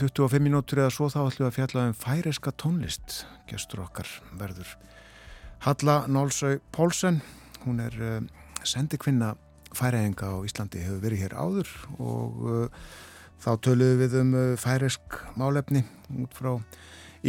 25 0.00 0.40
minútur 0.40 0.80
eða 0.80 0.96
svo 0.96 1.12
þá 1.12 1.26
ætlum 1.26 1.44
við 1.44 1.50
að 1.50 1.58
fjalla 1.58 1.90
um 1.90 1.98
færiska 2.06 2.56
tónlist. 2.56 3.26
Gestur 3.52 3.84
okkar 3.84 4.08
verður 4.40 4.78
Halla 5.60 6.06
Nálsau 6.08 6.56
Pólsen, 6.72 7.18
hún 7.66 7.82
er 7.84 7.96
uh, 8.00 8.20
sendikvinna 8.64 9.34
færæðinga 9.76 10.30
á 10.32 10.40
Íslandi, 10.48 10.80
hefur 10.80 11.02
verið 11.02 11.20
hér 11.26 11.34
áður 11.36 11.72
og 12.00 12.38
uh, 12.48 12.86
þá 13.44 13.50
töluðum 13.66 14.00
við 14.00 14.16
um 14.22 14.30
uh, 14.32 14.44
færisk 14.56 15.18
málefni 15.36 15.82
út 16.16 16.32
frá 16.38 16.54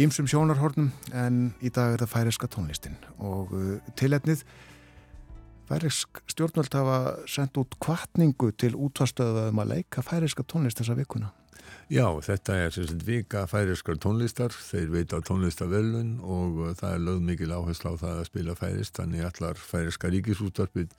ímsum 0.00 0.30
sjónarhornum 0.32 0.88
en 1.12 1.42
í 1.60 1.68
dag 1.68 1.92
er 1.92 2.06
það 2.06 2.12
færiska 2.14 2.48
tónlistin 2.48 2.96
og 3.20 3.52
tilefnið 4.00 4.46
færisk 5.68 6.24
stjórnvöld 6.32 6.72
hafa 6.72 6.98
sendt 7.28 7.60
út 7.60 7.76
kvartningu 7.84 8.48
til 8.56 8.72
útvastöðum 8.72 9.60
að 9.60 9.74
leika 9.76 10.00
færiska 10.00 10.48
tónlist 10.48 10.80
þessa 10.80 10.96
vikuna. 10.96 11.34
Já, 11.92 12.06
þetta 12.24 12.54
er 12.56 12.70
sérstaklega 12.72 13.04
vika 13.04 13.40
færiskar 13.50 13.98
tónlistar, 14.00 14.54
þeir 14.54 14.86
veita 14.94 15.18
tónlistavellun 15.28 16.14
og 16.24 16.62
uh, 16.62 16.70
það 16.78 16.94
er 16.94 17.02
lögð 17.04 17.26
mikil 17.28 17.52
áherslu 17.52 17.92
á 17.92 18.00
það 18.00 18.14
að 18.14 18.28
spila 18.30 18.54
færist, 18.56 18.94
þannig 18.96 19.26
allar 19.28 19.60
færiska 19.60 20.08
ríkisúttarpið 20.14 20.96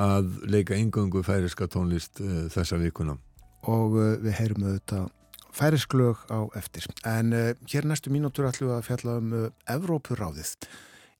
að 0.00 0.32
leika 0.48 0.80
yngöngu 0.80 1.20
færiska 1.28 1.68
tónlist 1.68 2.24
uh, 2.24 2.46
þessa 2.56 2.80
vikuna. 2.80 3.18
Og 3.68 4.00
uh, 4.00 4.16
við 4.24 4.38
heyrum 4.38 4.64
auðvitað 4.70 5.10
færisklög 5.60 6.24
á 6.32 6.40
eftir. 6.56 6.88
En 7.04 7.36
uh, 7.36 7.52
hér 7.68 7.92
næstu 7.92 8.08
mínútur 8.08 8.48
ætlum 8.48 8.72
við 8.72 8.78
að 8.78 8.88
fjalla 8.88 9.20
um 9.20 9.34
uh, 9.36 9.46
Evrópuráðið. 9.76 10.56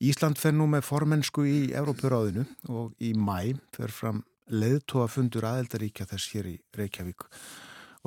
Ísland 0.00 0.40
fer 0.40 0.56
nú 0.56 0.64
með 0.72 0.88
formensku 0.88 1.44
í 1.44 1.58
Evrópuráðinu 1.76 2.48
og 2.72 2.96
í 3.04 3.12
mæ 3.12 3.52
fer 3.76 3.92
fram 3.92 4.24
leðtóa 4.48 5.12
fundur 5.12 5.44
aðeldaríkja 5.44 6.08
þess 6.08 6.32
hér 6.32 6.54
í 6.56 6.62
Reykjavík 6.72 7.28
og 7.28 7.44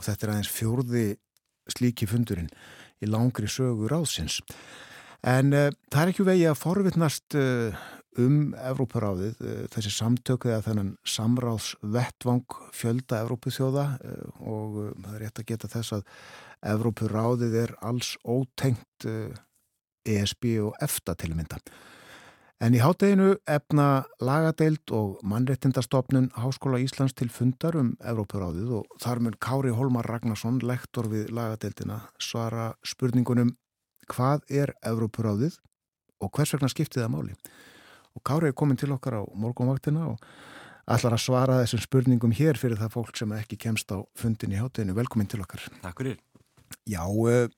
þetta 0.01 0.25
er 0.25 0.33
aðeins 0.33 0.53
fjórði 0.53 1.05
slíki 1.71 2.07
fundurinn 2.09 2.49
í 3.03 3.09
langri 3.09 3.49
sögur 3.51 3.93
áðsins. 3.95 4.41
En 5.23 5.53
uh, 5.55 5.69
það 5.91 6.01
er 6.01 6.11
ekki 6.11 6.25
vegi 6.27 6.47
að 6.49 6.59
forvittnast 6.59 7.37
uh, 7.39 7.85
um 8.19 8.51
Evróparáðið, 8.59 9.39
uh, 9.39 9.61
þessi 9.71 9.93
samtöku 9.95 10.51
eða 10.51 10.65
þennan 10.67 10.91
samráðsvettvang 11.07 12.57
fjölda 12.75 13.21
Evrópuþjóða 13.23 13.87
og 14.43 14.77
það 14.89 15.15
er 15.15 15.23
rétt 15.23 15.41
að 15.41 15.49
geta 15.53 15.71
þess 15.71 15.97
að 15.99 16.05
Evrópuráðið 16.73 17.57
er 17.63 17.73
alls 17.83 18.13
ótengt 18.23 19.07
ESB 20.07 20.45
og 20.63 20.77
EFTA 20.83 21.15
til 21.19 21.33
mynda. 21.35 21.59
En 22.63 22.71
í 22.71 22.79
hátteginu 22.79 23.33
efna 23.49 24.05
lagadeild 24.23 24.91
og 24.95 25.17
mannrettindastofnun 25.27 26.29
Háskóla 26.39 26.77
Íslands 26.79 27.11
til 27.19 27.27
fundar 27.27 27.75
um 27.75 27.89
Evrópuráðið 27.99 28.69
og 28.77 28.93
þar 29.03 29.19
mun 29.25 29.35
Kári 29.35 29.73
Holmar 29.75 30.07
Ragnarsson, 30.07 30.61
lektor 30.63 31.09
við 31.11 31.33
lagadeildina, 31.35 31.97
svara 32.23 32.69
spurningunum 32.87 33.51
hvað 34.13 34.45
er 34.47 34.71
Evrópuráðið 34.79 35.57
og 36.23 36.31
hvers 36.37 36.53
vegna 36.55 36.69
skiptið 36.71 37.03
það 37.03 37.11
máli. 37.17 37.35
Og 38.15 38.23
Kári 38.23 38.53
er 38.53 38.55
komin 38.55 38.79
til 38.79 38.93
okkar 38.95 39.19
á 39.19 39.23
morgunvaktina 39.35 40.13
og 40.13 40.23
ætlar 40.87 41.17
að 41.17 41.25
svara 41.25 41.59
þessum 41.65 41.83
spurningum 41.83 42.37
hér 42.37 42.61
fyrir 42.61 42.79
það 42.79 42.95
fólk 42.95 43.19
sem 43.19 43.35
ekki 43.41 43.59
kemst 43.59 43.91
á 43.91 43.99
fundin 44.15 44.55
í 44.55 44.61
hátteginu. 44.61 44.95
Velkomin 44.95 45.27
til 45.27 45.43
okkar. 45.43 45.67
Takk 45.83 45.99
fyrir. 45.99 46.15
Já, 46.87 47.03
uh, 47.11 47.51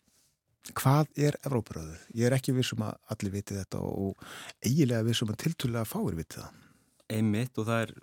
hvað 0.73 1.11
er 1.27 1.37
Evrópuröðu? 1.45 1.97
Ég 2.17 2.29
er 2.29 2.35
ekki 2.37 2.55
vissum 2.55 2.85
að 2.85 2.97
allir 3.13 3.35
viti 3.37 3.57
þetta 3.57 3.81
og 3.85 4.25
eigilega 4.65 5.05
vissum 5.05 5.31
að 5.33 5.41
tiltúlega 5.45 5.85
fáir 5.89 6.17
viti 6.17 6.39
það. 6.39 6.61
Einmitt 7.15 7.59
og 7.61 7.67
það 7.67 7.83
er 7.83 7.93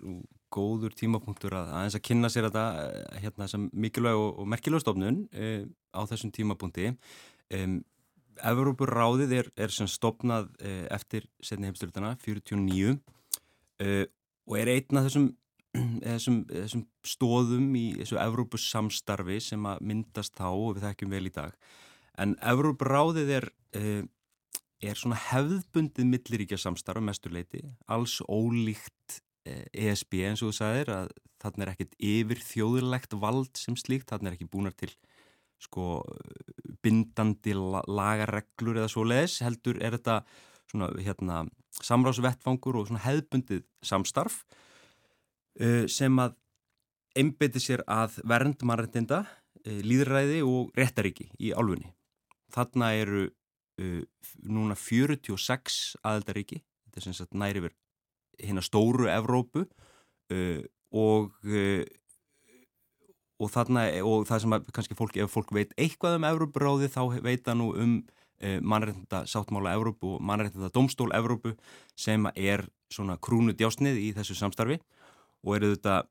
góður 0.53 0.93
tímapunktur 0.97 1.55
að 1.57 1.71
aðeins 1.73 1.97
að 1.97 2.05
kynna 2.07 2.29
sér 2.31 2.47
þetta 2.47 2.65
eh, 2.83 3.21
hérna 3.23 3.47
sem 3.51 3.65
mikilvæg 3.73 4.19
og, 4.19 4.29
og 4.39 4.49
merkilega 4.53 4.83
stofnun 4.83 5.23
e, 5.33 5.65
á 5.91 6.01
þessum 6.09 6.31
tímapunkti. 6.35 6.91
E, 7.49 7.61
Evrópurráðið 8.49 9.35
er, 9.37 9.49
er 9.65 9.73
sem 9.73 9.89
stopnað 9.89 10.49
e, 10.61 10.83
eftir 10.93 11.27
setni 11.43 11.69
heimstyrtana 11.69 12.15
49 12.23 12.95
og 13.83 14.53
er 14.57 14.69
einn 14.71 14.99
af 14.99 15.07
þessum, 15.07 15.25
þessum, 16.13 16.37
þessum 16.49 16.83
stóðum 17.05 17.73
í 17.77 17.85
þessu 17.99 18.19
Evrópussamstarfi 18.21 19.39
sem 19.43 19.65
að 19.69 19.83
myndast 19.89 20.37
þá 20.37 20.47
og 20.51 20.77
við 20.77 20.87
þekkjum 20.87 21.13
vel 21.13 21.25
í 21.29 21.33
dag. 21.35 21.57
En 22.21 22.35
Evróbráðið 22.45 23.31
er, 23.39 23.47
uh, 23.77 24.03
er 24.83 24.99
svona 24.99 25.17
hefðbundið 25.31 26.09
milliríkja 26.09 26.59
samstarf 26.61 27.01
mesturleiti, 27.01 27.63
alls 27.89 28.19
ólíkt 28.27 29.17
uh, 29.47 29.55
eh, 29.55 29.89
ESB 29.89 30.21
eins 30.27 30.43
og 30.43 30.51
þú 30.51 30.57
sagðir 30.59 30.93
að 30.93 31.09
þarna 31.43 31.65
er 31.65 31.71
ekkit 31.73 31.97
yfir 31.97 32.43
þjóðurlegt 32.45 33.17
vald 33.19 33.57
sem 33.59 33.75
slíkt, 33.79 34.11
þarna 34.11 34.29
er 34.29 34.37
ekki 34.37 34.51
búinar 34.51 34.75
til 34.77 34.93
sko 35.63 36.03
bindandi 36.83 37.55
lagareglur 37.55 38.81
eða 38.81 38.91
svo 38.91 39.05
leiðis, 39.07 39.39
heldur 39.43 39.79
er 39.79 39.95
þetta 39.95 40.21
svona 40.71 40.89
hérna 40.99 41.41
samráðsvettfangur 41.79 42.77
og 42.79 42.89
svona 42.89 43.03
hefðbundið 43.05 43.63
samstarf 43.83 44.43
uh, 45.59 45.89
sem 45.91 46.21
að 46.21 46.37
einbeiti 47.17 47.61
sér 47.61 47.83
að 47.85 48.15
verndmannrættinda, 48.25 49.23
líðræði 49.63 50.39
og 50.43 50.71
réttaríki 50.75 51.29
í 51.39 51.53
álfunni 51.53 51.93
þarna 52.53 52.91
eru 52.99 53.25
uh, 53.81 54.03
núna 54.43 54.77
46 54.77 55.97
aðeldaríki, 56.03 56.61
þetta 56.85 57.01
er 57.01 57.07
sem 57.07 57.17
sagt 57.17 57.37
næri 57.37 57.63
verið 57.65 57.79
hérna 58.41 58.63
stóru 58.65 59.09
Evrópu 59.11 59.65
uh, 59.65 60.63
og 60.93 61.33
uh, 61.45 61.83
og 63.43 63.49
þarna 63.51 63.87
og 64.05 64.27
það 64.29 64.43
sem 64.43 64.55
að 64.55 64.67
kannski 64.75 64.97
fólk, 64.97 65.17
ef 65.19 65.33
fólk 65.33 65.53
veit 65.55 65.73
eitthvað 65.75 66.19
um 66.19 66.27
Evrópuráði 66.29 66.89
þá 66.93 67.01
veit 67.25 67.43
það 67.45 67.59
nú 67.59 67.69
um 67.73 67.95
uh, 67.99 68.59
mannrættinda 68.61 69.23
sáttmála 69.29 69.75
Evrópu 69.77 70.15
og 70.17 70.25
mannrættinda 70.25 70.71
domstól 70.73 71.11
Evrópu 71.17 71.55
sem 71.99 72.29
er 72.35 72.67
svona 72.93 73.17
krúnu 73.17 73.55
djásnið 73.57 73.99
í 73.99 74.11
þessu 74.15 74.37
samstarfi 74.37 74.79
og 75.43 75.57
eru 75.57 75.73
þetta 75.73 76.03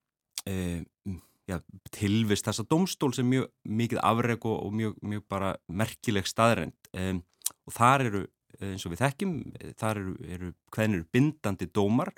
já, 1.50 1.58
tilvist 1.94 2.46
þessa 2.46 2.66
domstól 2.68 3.12
sem 3.16 3.28
mjög 3.28 3.48
mikið 3.64 4.02
afreg 4.02 4.46
og, 4.48 4.58
og 4.66 4.76
mjög, 4.78 5.00
mjög 5.02 5.24
bara 5.30 5.54
merkileg 5.68 6.28
staðrænt 6.30 6.92
um, 6.92 7.22
og 7.66 7.76
þar 7.76 8.06
eru, 8.08 8.22
eins 8.60 8.86
og 8.86 8.94
við 8.94 9.02
þekkjum 9.02 9.34
þar 9.80 10.02
eru, 10.02 10.14
eru 10.36 10.52
hvernig 10.74 11.00
eru 11.00 11.10
bindandi 11.14 11.68
dómar 11.70 12.12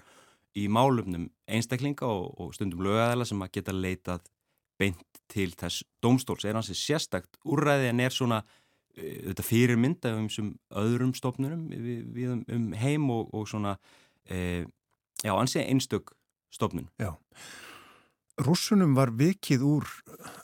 í 0.55 0.69
málumnum 0.71 1.29
einstaklinga 1.51 2.07
og, 2.07 2.29
og 2.41 2.55
stundum 2.57 2.85
lögæðala 2.87 3.27
sem 3.29 3.43
að 3.43 3.55
geta 3.59 3.75
leitað 3.75 4.29
beint 4.79 5.23
til 5.31 5.51
þess 5.57 5.85
domstóls 6.05 6.45
er 6.45 6.59
hansi 6.59 6.77
sérstakt 6.77 7.39
úrræði 7.49 7.91
en 7.91 8.03
er 8.05 8.15
svona 8.15 8.43
þetta 8.95 9.45
fyrirmynda 9.45 10.15
um 10.19 10.55
öðrum 10.79 11.15
stofnurum 11.17 11.67
við, 11.73 12.05
við 12.15 12.35
um, 12.55 12.71
heim 12.79 13.09
og, 13.11 13.33
og 13.35 13.49
svona 13.51 13.77
e, 14.31 14.65
já, 15.25 15.33
ansið 15.35 15.67
einstök 15.67 16.15
stofnun. 16.55 16.89
Já. 17.03 17.17
Rússunum 18.43 18.97
var 18.97 19.13
vikið 19.15 19.63
úr 19.63 19.87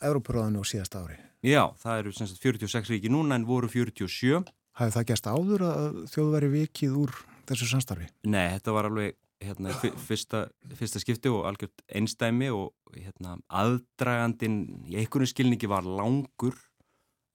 Európaráðinu 0.07 0.62
á 0.62 0.64
síðast 0.66 0.95
ári. 0.95 1.16
Já, 1.43 1.72
það 1.80 2.03
eru 2.03 2.12
sagt, 2.14 2.38
46 2.38 2.93
ríki 2.93 3.11
núna 3.11 3.38
en 3.38 3.47
voru 3.49 3.70
47. 3.70 4.45
Hafið 4.78 4.95
það 4.97 5.09
gæst 5.09 5.26
áður 5.26 5.64
að 5.66 5.99
þjóðu 6.12 6.34
væri 6.36 6.51
vikið 6.55 7.01
úr 7.01 7.16
þessu 7.51 7.68
samstarfi? 7.72 8.07
Nei, 8.30 8.47
þetta 8.55 8.74
var 8.76 8.88
alveg 8.91 9.16
hérna, 9.41 9.72
fyrsta, 10.07 10.45
fyrsta 10.76 11.01
skipti 11.03 11.32
og 11.32 11.47
algjört 11.49 11.82
einstæmi 11.88 12.51
og 12.55 12.70
hérna, 12.95 13.38
aðdragandin 13.49 14.61
í 14.91 14.99
einhvern 15.01 15.30
skilningi 15.30 15.70
var 15.70 15.86
langur. 15.88 16.55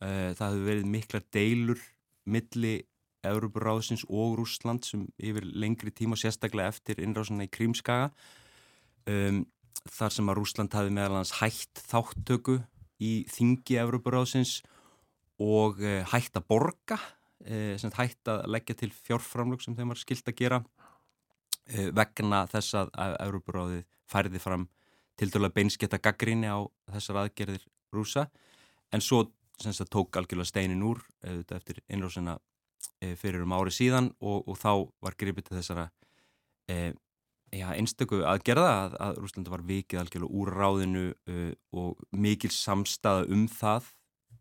Eh, 0.05 0.31
það 0.37 0.55
hefur 0.55 0.67
verið 0.69 0.91
mikla 0.93 1.23
deilur 1.33 1.81
milli 2.29 2.77
Európaráðsins 3.25 4.05
og 4.05 4.37
Rúsland 4.39 4.85
sem 4.85 5.07
yfir 5.17 5.47
lengri 5.57 5.91
tíma 5.91 6.17
sérstaklega 6.19 6.71
eftir 6.73 7.01
innráðsuna 7.01 7.47
í 7.47 7.51
Krímskaga. 7.51 8.11
Um, 9.09 9.43
þar 9.83 10.13
sem 10.13 10.31
að 10.31 10.39
Rúsland 10.39 10.75
hafi 10.75 10.93
meðal 10.93 11.19
hans 11.19 11.35
hætt 11.39 11.81
þáttöku 11.89 12.59
í 13.03 13.25
þingi 13.31 13.77
Európaráðsins 13.81 14.59
og 15.41 15.81
e, 15.83 15.99
hætt 16.11 16.37
að 16.39 16.47
borga, 16.47 16.97
e, 17.43 17.75
hætt 17.75 18.31
að 18.31 18.45
leggja 18.49 18.77
til 18.79 18.91
fjárframlög 18.95 19.63
sem 19.63 19.75
þeim 19.75 19.91
var 19.91 19.99
skilt 19.99 20.31
að 20.31 20.39
gera 20.39 20.61
e, 21.67 21.89
vegna 21.91 22.45
þess 22.51 22.77
að 22.79 22.93
Európaráðið 23.27 23.85
færði 24.11 24.41
fram 24.41 24.67
til 25.19 25.31
dæla 25.31 25.51
beinsketta 25.53 25.99
gaggríni 26.03 26.49
á 26.51 26.59
þessar 26.95 27.23
aðgerðir 27.25 27.67
rúsa 27.95 28.27
en 28.93 29.03
svo 29.03 29.25
sagt, 29.59 29.91
tók 29.91 30.17
algjörlega 30.19 30.51
steinin 30.51 30.83
úr 30.83 30.99
eftir 31.23 31.79
innrósina 31.87 32.35
fyrir 32.99 33.45
um 33.45 33.55
ári 33.55 33.71
síðan 33.73 34.11
og, 34.19 34.43
og 34.47 34.59
þá 34.59 34.71
var 35.03 35.15
gripið 35.17 35.47
til 35.47 35.57
þessara 35.57 35.85
já, 37.55 37.67
einstöku 37.75 38.21
aðgerða 38.27 38.71
að, 38.71 38.97
að 39.05 39.21
Rúslandi 39.21 39.53
var 39.53 39.63
vikið 39.67 40.01
algjörlega 40.01 40.41
úr 40.41 40.51
ráðinu 40.55 41.05
uh, 41.13 41.53
og 41.75 42.03
mikil 42.15 42.51
samstaða 42.53 43.25
um 43.33 43.45
það 43.51 43.89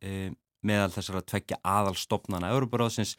uh, 0.05 0.29
meðal 0.65 0.91
þessar 0.95 1.21
að 1.21 1.31
tvekja 1.35 1.61
aðalstofnana 1.75 2.53
Európaráðsins 2.55 3.15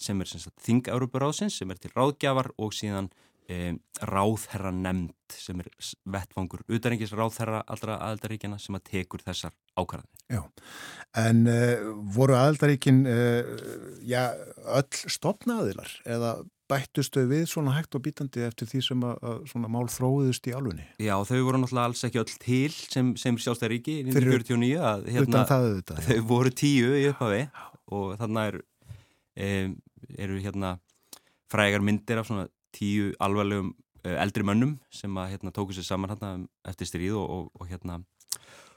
sem 0.00 0.22
er 0.24 0.30
þing 0.62 0.88
Európaráðsins 0.92 1.58
sem 1.60 1.72
er 1.72 1.80
til 1.80 1.92
ráðgjafar 1.94 2.50
og 2.60 2.72
síðan 2.76 3.10
um, 3.52 3.78
ráðherra 4.08 4.72
nefnd 4.76 5.36
sem 5.36 5.60
er 5.64 5.68
vettfangur 6.14 6.64
utanrengis 6.68 7.14
ráðherra 7.16 7.62
allra 7.72 7.98
aðaldaríkjana 8.08 8.60
sem 8.60 8.76
að 8.76 8.88
tekur 8.90 9.24
þessar 9.24 9.56
ákvarðanir. 9.76 10.24
Já, 10.32 10.42
en 11.22 11.44
uh, 11.48 11.92
voru 12.14 12.36
aðaldaríkin 12.38 13.04
já, 14.08 14.32
öll 14.78 15.12
stopnaðilar 15.12 15.96
eða 16.08 16.36
bættustu 16.72 17.24
við 17.28 17.44
svona 17.50 17.74
hægt 17.76 17.96
og 17.98 18.04
bítandi 18.04 18.44
eftir 18.46 18.68
því 18.70 18.80
sem 18.86 19.04
að, 19.06 19.18
að 19.28 19.42
svona 19.52 19.70
mál 19.72 19.84
þróðust 19.92 20.48
í 20.48 20.54
álunni? 20.56 20.86
Já, 21.02 21.14
þau 21.28 21.38
voru 21.46 21.60
náttúrulega 21.62 21.90
alls 21.90 22.04
ekki 22.08 22.22
öll 22.22 22.32
til 22.42 22.72
sem, 22.72 23.12
sem 23.20 23.38
sjálfstæðaríki 23.44 23.98
1949 24.06 24.80
að 24.92 25.04
hérna, 25.16 25.44
það, 25.50 25.68
þetta, 25.78 25.98
þau 26.08 26.24
voru 26.32 26.54
tíu 26.62 26.94
í 26.98 27.04
upphafi 27.10 27.42
og 27.92 28.16
þannig 28.20 28.50
er, 28.50 28.58
e, 29.36 29.50
eru 30.24 30.40
hérna 30.42 30.74
frægar 31.52 31.84
myndir 31.84 32.22
af 32.22 32.30
svona 32.30 32.48
tíu 32.72 33.12
alvarlegum 33.22 33.74
e, 34.02 34.16
eldri 34.16 34.46
mönnum 34.48 34.78
sem 34.94 35.20
að 35.20 35.36
hérna 35.36 35.54
tóku 35.54 35.76
sér 35.76 35.86
saman 35.86 36.14
hérna 36.14 36.34
eftir 36.68 36.88
stríð 36.88 37.20
og, 37.20 37.28
og, 37.36 37.52
og 37.60 37.70
hérna 37.70 38.00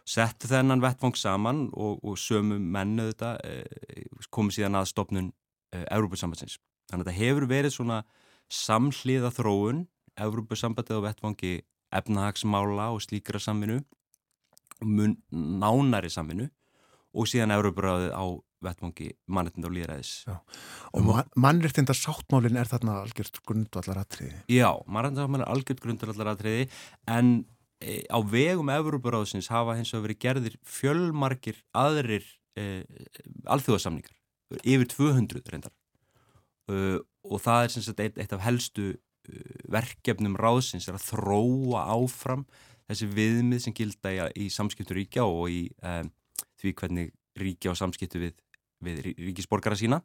settu 0.05 0.49
þennan 0.51 0.83
vettfang 0.83 1.17
saman 1.17 1.65
og, 1.73 1.97
og 2.05 2.19
sömu 2.21 2.59
mennu 2.59 3.09
þetta 3.09 3.35
e, 3.41 4.05
komið 4.29 4.59
síðan 4.59 4.79
að 4.81 4.91
stopnun 4.91 5.31
e, 5.73 5.81
Európa-sambatsins 5.87 6.59
Þannig 6.95 7.09
að 7.09 7.11
þetta 7.11 7.25
hefur 7.25 7.45
verið 7.51 7.73
svona 7.75 8.03
samhliða 8.55 9.31
þróun, 9.35 9.81
Európa-sambandið 10.15 11.01
á 11.03 11.05
vettvangi 11.09 11.55
efnahagsmála 11.95 12.87
og 12.95 13.01
slíkra 13.03 13.41
samvinu, 13.43 13.81
mun 14.79 15.17
nánari 15.59 16.07
samvinu 16.11 16.47
og 17.15 17.27
síðan 17.27 17.51
Európa-ráðið 17.55 18.15
á 18.15 18.25
vettvangi 18.63 19.09
mannreitnda 19.27 19.67
og 19.67 19.75
líðræðis. 19.75 20.13
Já. 20.23 20.37
Og 20.95 21.03
man, 21.03 21.29
mannreitnda 21.35 21.95
sáttmálinn 21.99 22.59
er 22.59 22.71
þarna 22.71 23.01
algjört 23.03 23.41
grundvallaratriði? 23.43 24.39
Já, 24.55 24.71
mannreitnda 24.87 25.25
sáttmálinn 25.25 25.45
er 25.45 25.51
algjört 25.51 25.83
grundvallaratriði 25.83 26.67
en 27.11 27.33
e, 27.83 28.01
á 28.07 28.19
vegum 28.23 28.71
Európa-ráðsins 28.71 29.51
hafa 29.51 29.75
hins 29.75 29.91
vegar 29.91 30.07
verið 30.07 30.21
gerðir 30.23 30.59
fjölmarkir 30.63 31.59
aðrir 31.75 32.27
e, 32.55 32.85
alþjóðasamningar, 33.51 34.15
yfir 34.63 34.95
200 34.95 35.51
reyndar 35.51 35.75
uh, 36.71 36.99
og 37.25 37.41
það 37.43 37.63
er 37.63 37.73
sem 37.73 37.85
sagt 37.85 38.03
eitt, 38.03 38.19
eitt 38.21 38.35
af 38.35 38.43
helstu 38.45 38.91
uh, 38.93 39.57
verkefnum 39.73 40.37
ráðsins 40.39 40.87
er 40.89 40.97
að 40.99 41.07
þróa 41.09 41.85
áfram 41.95 42.45
þessi 42.89 43.09
viðmið 43.09 43.65
sem 43.65 43.75
gilda 43.75 44.13
í, 44.13 44.21
í 44.45 44.49
samskiptu 44.53 44.97
ríkja 44.97 45.25
og 45.25 45.49
í 45.49 45.61
um, 45.81 46.11
því 46.61 46.75
hvernig 46.81 47.13
ríkja 47.39 47.73
og 47.73 47.79
samskiptu 47.79 48.21
við, 48.21 48.35
við 48.85 49.01
ríkisborgara 49.09 49.77
sína. 49.79 50.01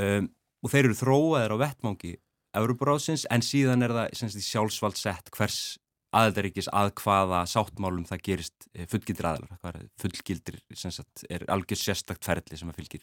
Um, 0.00 0.28
og 0.64 0.72
þeir 0.72 0.88
eru 0.88 0.98
þróaðir 0.98 1.54
á 1.54 1.62
vettmangi 1.62 2.16
Európaráðsins 2.54 3.26
en 3.34 3.42
síðan 3.44 3.84
er 3.84 3.94
það 3.94 4.18
sagt, 4.18 4.46
sjálfsvald 4.46 4.98
sett 4.98 5.30
hvers 5.34 5.76
aðeldaríkis 6.14 6.68
að 6.70 6.92
hvaða 7.00 7.42
sáttmálum 7.50 8.06
það 8.06 8.22
gerist 8.28 8.68
eh, 8.72 8.86
fullgildir 8.90 9.28
aðelar 9.28 9.80
fullgildir 10.00 10.60
er 11.28 11.46
algjör 11.50 11.80
sérstakt 11.80 12.26
ferli 12.26 12.58
sem 12.58 12.70
að 12.70 12.78
fylgir 12.78 13.02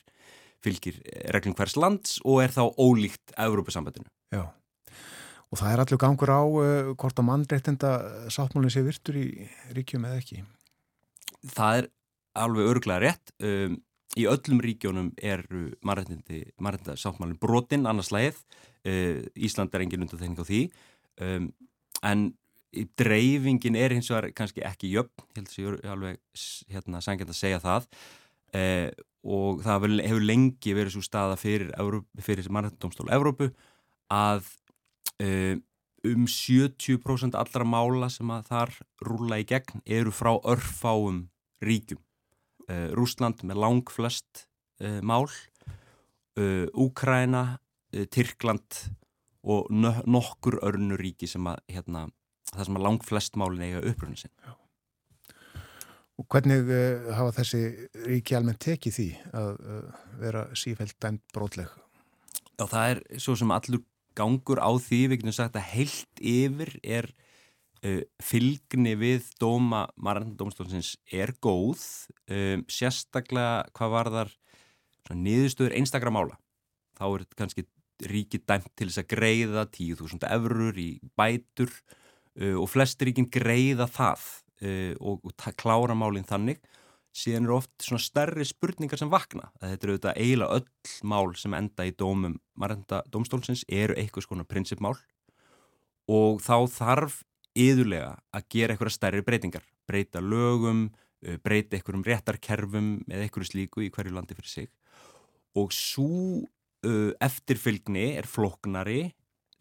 fylgir 0.61 0.97
reglum 1.33 1.55
hvers 1.57 1.77
lands 1.79 2.17
og 2.25 2.43
er 2.43 2.53
þá 2.53 2.63
ólíkt 2.77 3.33
Európa-sambandinu. 3.41 4.09
Já, 4.31 4.45
og 5.51 5.59
það 5.59 5.73
er 5.73 5.83
allur 5.83 5.99
gangur 5.99 6.31
á 6.31 6.41
uh, 6.47 6.91
hvort 6.95 7.19
að 7.19 7.27
mannreittenda 7.27 7.93
sáttmálinn 8.31 8.71
sé 8.71 8.83
virtur 8.85 9.17
í 9.19 9.27
ríkjum 9.75 10.05
eða 10.07 10.21
ekki? 10.21 10.43
Það 11.51 11.79
er 11.81 11.89
alveg 12.39 12.69
örglega 12.71 13.03
rétt. 13.03 13.33
Um, 13.43 13.81
í 14.15 14.27
öllum 14.31 14.61
ríkjónum 14.63 15.09
er 15.19 15.43
mannreittenda 15.83 16.95
sáttmálinn 16.99 17.39
brotinn 17.41 17.87
annars 17.89 18.13
leið. 18.15 18.39
Uh, 18.87 19.27
Ísland 19.35 19.75
er 19.75 19.83
engin 19.83 20.07
undan 20.07 20.23
þennig 20.23 20.39
á 20.39 20.47
því. 20.47 20.61
Um, 21.21 21.51
en 22.07 22.29
dreifingin 22.95 23.75
er 23.75 23.91
hins 23.91 24.07
vegar 24.07 24.29
kannski 24.31 24.63
ekki 24.63 24.93
jöfn, 24.93 25.25
ég 25.35 25.41
held 25.41 25.51
að 25.51 25.57
ég 25.59 25.73
er 25.73 25.91
alveg 25.91 26.43
hérna, 26.71 27.01
sangjant 27.03 27.33
að 27.33 27.41
segja 27.41 27.59
það. 27.59 27.89
Uh, 28.55 28.87
og 29.21 29.61
það 29.61 29.85
hefur 30.01 30.23
lengi 30.25 30.73
verið 30.73 30.95
svo 30.95 31.03
staða 31.05 31.37
fyrir, 31.37 31.69
fyrir 32.21 32.47
mannrættindómstól 32.49 33.11
Evrópu 33.13 33.51
að 34.11 34.47
uh, 35.21 35.57
um 36.09 36.25
70% 36.25 37.37
allra 37.37 37.67
mála 37.67 38.09
sem 38.09 38.31
að 38.33 38.47
þar 38.49 38.73
rúla 39.05 39.41
í 39.41 39.45
gegn 39.49 39.83
eru 39.85 40.13
frá 40.13 40.33
örfáum 40.39 41.27
ríkjum. 41.61 42.01
Uh, 42.65 42.89
Rúsland 42.97 43.43
með 43.45 43.61
lang 43.61 43.93
flest 43.93 44.47
uh, 44.81 44.99
mál, 45.01 45.29
Úkræna, 46.31 47.59
Tyrkland 47.91 48.77
og 49.43 49.67
nokkur 49.69 50.61
örnu 50.63 50.95
ríki 50.97 51.27
sem 51.27 51.43
að 51.51 51.59
hérna, 51.75 52.05
það 52.53 52.69
sem 52.69 52.79
að 52.79 52.85
lang 52.87 53.03
flest 53.03 53.35
málin 53.37 53.65
eiga 53.67 53.83
uppröðinu 53.83 54.21
sinn. 54.23 54.33
Já. 54.39 54.60
Og 56.21 56.27
hvernig 56.29 56.67
uh, 56.69 57.07
hafa 57.17 57.33
þessi 57.39 57.61
ríki 58.05 58.35
almennt 58.37 58.61
tekið 58.61 58.93
því 58.93 59.07
að 59.37 59.55
uh, 59.57 60.01
vera 60.21 60.43
sífælt 60.57 60.99
dæmt 61.01 61.23
brótleg? 61.33 61.71
Já, 62.59 62.65
það 62.67 62.83
er 62.91 63.01
svo 63.23 63.33
sem 63.39 63.53
allur 63.55 63.81
gangur 64.17 64.61
á 64.61 64.69
því, 64.77 64.99
við 65.09 65.21
getum 65.21 65.33
sagt 65.33 65.57
að 65.57 65.69
heilt 65.71 66.21
yfir 66.21 66.75
er 66.83 67.07
uh, 67.09 68.03
fylgni 68.21 68.93
við 69.01 69.31
dóma 69.41 69.87
margandómstofnsins 69.97 70.93
er 71.09 71.33
góð, 71.41 71.81
um, 72.29 72.67
sérstaklega 72.69 73.71
hvað 73.73 73.95
var 73.95 74.11
þar 74.17 74.35
niðurstöður 75.17 75.79
einstakra 75.79 76.13
mála. 76.13 76.37
Þá 77.01 77.05
er 77.07 77.25
kannski 77.33 77.65
ríki 78.11 78.43
dæmt 78.45 78.69
til 78.77 78.91
þess 78.91 79.01
að 79.01 79.09
greiða 79.15 79.65
10.000 79.73 80.29
eurur 80.37 80.77
í 80.77 80.91
bætur 81.17 81.73
og 82.57 82.69
flest 82.71 83.01
ríkin 83.03 83.27
greiða 83.29 83.85
það 83.91 84.23
uh, 84.61 84.93
og, 84.99 85.25
og 85.25 85.57
klára 85.59 85.97
málinn 85.97 86.27
þannig 86.27 86.61
síðan 87.11 87.49
eru 87.49 87.57
oft 87.57 87.73
svona 87.83 87.99
stærri 87.99 88.45
spurningar 88.47 88.99
sem 88.99 89.09
vakna. 89.11 89.49
Þetta 89.59 89.87
eru 89.87 89.95
auðvitað 89.97 90.19
eiginlega 90.21 90.59
öll 90.61 90.93
mál 91.11 91.33
sem 91.35 91.55
enda 91.57 91.87
í 91.87 91.91
dómum 91.99 92.37
margenda 92.55 93.01
dómstólsins 93.11 93.65
eru 93.67 93.97
eitthvað 93.99 94.29
svona 94.29 94.47
prinsipmál 94.47 94.95
og 96.11 96.39
þá 96.43 96.55
þarf 96.71 97.21
yðurlega 97.59 98.13
að 98.31 98.47
gera 98.55 98.75
eitthvað 98.75 98.95
stærri 98.95 99.25
breytingar. 99.27 99.65
Breyta 99.91 100.23
lögum, 100.23 100.85
uh, 101.27 101.37
breyta 101.43 101.75
eitthvað 101.75 101.99
um 101.99 102.07
réttarkerfum 102.07 102.93
eða 103.09 103.25
eitthvað 103.27 103.51
slíku 103.51 103.83
í 103.83 103.91
hverju 103.91 104.15
landi 104.15 104.37
fyrir 104.39 104.53
sig 104.53 104.71
og 105.59 105.73
svo 105.75 106.45
uh, 106.87 107.11
eftirfylgni 107.19 108.13
er 108.19 108.29
floknari 108.29 109.09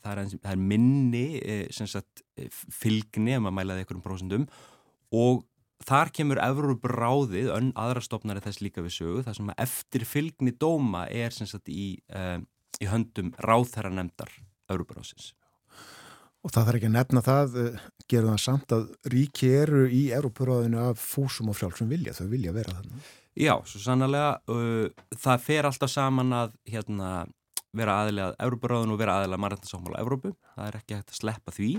það 0.04 0.12
er, 0.12 0.34
það 0.42 0.52
er 0.52 0.60
minni 0.72 1.24
sagt, 1.74 2.22
fylgni 2.72 3.34
ef 3.36 3.42
maður 3.42 3.56
mælaði 3.58 3.84
einhverjum 3.84 4.04
prósendum 4.04 4.46
og 5.10 5.44
þar 5.86 6.12
kemur 6.14 6.40
Evróbráðið, 6.44 7.50
önn 7.54 7.72
aðrastofnari 7.78 8.42
þess 8.44 8.62
líka 8.64 8.84
við 8.84 8.96
sögu, 8.98 9.24
þar 9.26 9.38
sem 9.38 9.52
að 9.52 9.62
eftir 9.64 10.06
fylgni 10.08 10.54
dóma 10.54 11.06
er 11.08 11.34
sagt, 11.34 11.70
í, 11.72 11.92
uh, 12.14 12.38
í 12.80 12.88
höndum 12.90 13.32
ráðherra 13.40 13.92
nefndar 13.94 14.32
Evróbráðsins. 14.70 15.32
Og 16.40 16.52
það 16.54 16.68
þarf 16.68 16.78
ekki 16.78 16.88
að 16.88 16.94
nefna 16.94 17.20
það, 17.24 17.56
eh, 17.60 17.80
gerða 18.08 18.34
það 18.34 18.42
samt 18.46 18.72
að 18.72 18.84
ríki 19.12 19.48
eru 19.58 19.82
í 19.92 20.06
Európaráðinu 20.16 20.78
af 20.86 21.02
fúsum 21.02 21.50
og 21.52 21.58
frjálsum 21.58 21.90
vilja, 21.90 22.14
þau 22.16 22.30
vilja 22.32 22.54
vera 22.56 22.76
þannig. 22.78 23.10
Já, 23.40 23.52
svo 23.68 23.80
sannlega, 23.82 24.30
uh, 24.48 24.88
það 25.20 25.44
fer 25.44 25.68
alltaf 25.68 25.92
saman 25.92 26.32
að 26.32 26.54
hérna, 26.72 27.10
vera 27.76 27.98
aðilega 28.02 28.38
Európaráðinu 28.46 28.96
og 28.96 29.02
vera 29.02 29.18
aðilega 29.20 29.44
margættansámála 29.44 30.00
Európu, 30.00 30.32
það 30.56 30.64
er 30.66 30.78
ekki 30.80 30.96
hægt 30.96 31.12
að 31.12 31.20
sleppa 31.20 31.54
því 31.54 31.70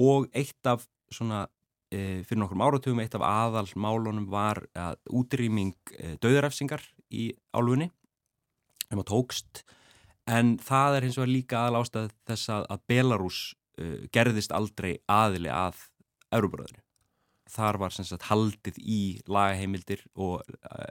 og 0.00 0.28
eitt 0.36 0.70
af 0.70 0.84
svona, 1.10 1.46
fyrir 1.90 2.40
nokkrum 2.42 2.62
áratugum, 2.64 3.00
eitt 3.02 3.16
af 3.18 3.24
aðalmálunum 3.26 4.28
var 4.30 4.62
að 4.78 4.98
útrýming 5.20 5.74
uh, 5.96 6.14
döðurefsingar 6.22 6.84
í 7.10 7.30
álfunni, 7.56 7.90
um 8.90 9.02
að 9.02 9.08
tókst, 9.10 9.64
en 10.30 10.56
það 10.62 10.98
er 10.98 11.06
hins 11.08 11.18
vegar 11.18 11.32
líka 11.32 11.62
aðal 11.64 11.80
ástæð 11.82 12.12
þess 12.30 12.52
að, 12.54 12.68
að 12.74 12.84
Belarus 12.92 13.40
uh, 13.80 13.96
gerðist 14.14 14.54
aldrei 14.54 14.92
aðili 15.10 15.50
að 15.54 15.82
Európaráðinu. 16.30 16.84
Þar 17.50 17.80
var 17.82 17.94
sem 17.94 18.06
sagt 18.06 18.28
haldið 18.28 18.76
í 18.78 19.00
lagaheimildir 19.26 20.04
og 20.14 20.44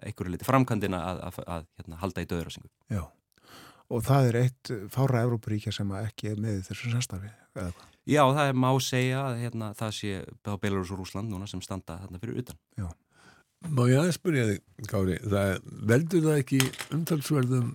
einhverju 0.04 0.34
liti 0.34 0.47
framkvæmdina 0.47 1.00
að, 1.00 1.22
að, 1.30 1.38
að 1.45 1.70
hérna, 1.80 2.00
halda 2.02 2.26
í 2.26 2.28
döðurásingum. 2.28 2.72
Já, 2.91 3.06
og 3.90 4.06
það 4.06 4.30
er 4.30 4.40
eitt 4.44 4.72
fára 4.94 5.24
Európaríkja 5.26 5.74
sem 5.76 5.92
ekki 6.00 6.32
er 6.34 6.42
með 6.42 6.64
þessu 6.70 6.94
samstarfi, 6.94 7.32
eða 7.58 7.72
hvað? 7.74 7.86
Já, 8.10 8.24
það 8.34 8.48
er 8.48 8.58
má 8.58 8.70
segja 8.82 9.20
að 9.28 9.44
hérna, 9.44 9.70
það 9.78 9.92
sé 10.00 10.16
á 10.26 10.54
Belarus 10.62 10.94
og 10.94 11.02
Rúsland 11.02 11.30
núna 11.30 11.50
sem 11.50 11.62
standa 11.62 12.00
þarna 12.02 12.22
fyrir 12.22 12.42
utan. 12.42 12.58
Já. 12.80 12.88
Má 13.70 13.84
ég 13.90 14.00
aðeins 14.00 14.18
spyrja 14.18 14.48
þig, 14.48 14.62
Kári, 14.88 15.18
það 15.30 15.50
veldur 15.90 16.26
það 16.26 16.42
ekki 16.42 16.60
umtalsverðum 16.96 17.74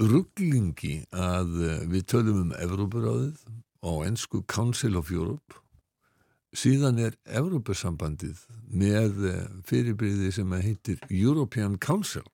rugglingi 0.00 0.94
að 1.10 1.56
eh, 1.66 1.80
við 1.90 2.06
tölum 2.14 2.44
um 2.44 2.52
Evrópuráðið 2.56 3.42
og 3.90 4.04
ennsku 4.06 4.44
Council 4.48 4.96
of 5.00 5.10
Europe 5.12 5.58
síðan 6.56 6.98
er 7.02 7.16
Evrópusambandið 7.28 8.44
með 8.70 9.24
eh, 9.28 9.42
fyrirbyrði 9.66 10.32
sem 10.34 10.54
heitir 10.62 11.02
European 11.10 11.76
Council 11.82 12.24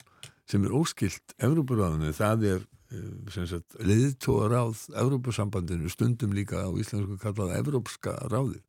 sem 0.46 0.64
er 0.66 0.74
óskilt 0.76 1.34
Evrópuráðinu, 1.42 2.12
það 2.16 2.46
er 2.52 2.64
eh, 2.94 3.58
leiðtóraráð 3.90 4.86
Evrópusambandinu 4.94 5.90
stundum 5.92 6.34
líka 6.36 6.64
á 6.66 6.70
íslensku 6.78 7.18
kallað 7.22 7.56
Evrópska 7.60 8.16
ráðið. 8.30 8.62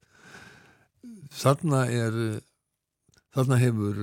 Þarna 1.37 1.85
er 1.91 2.21
þarna 3.35 3.59
hefur 3.61 3.97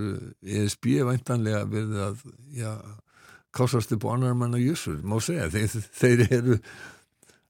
ESB 0.44 0.90
væntanlega 1.08 1.64
verið 1.70 2.02
að 2.04 2.24
já, 2.54 2.70
kásast 3.54 3.94
upp 3.96 4.06
á 4.06 4.14
annar 4.14 4.36
manna 4.38 4.60
jössur, 4.62 5.00
má 5.02 5.16
segja. 5.22 5.48
Þeir, 5.50 5.88
þeir 5.94 6.24
eru 6.28 6.58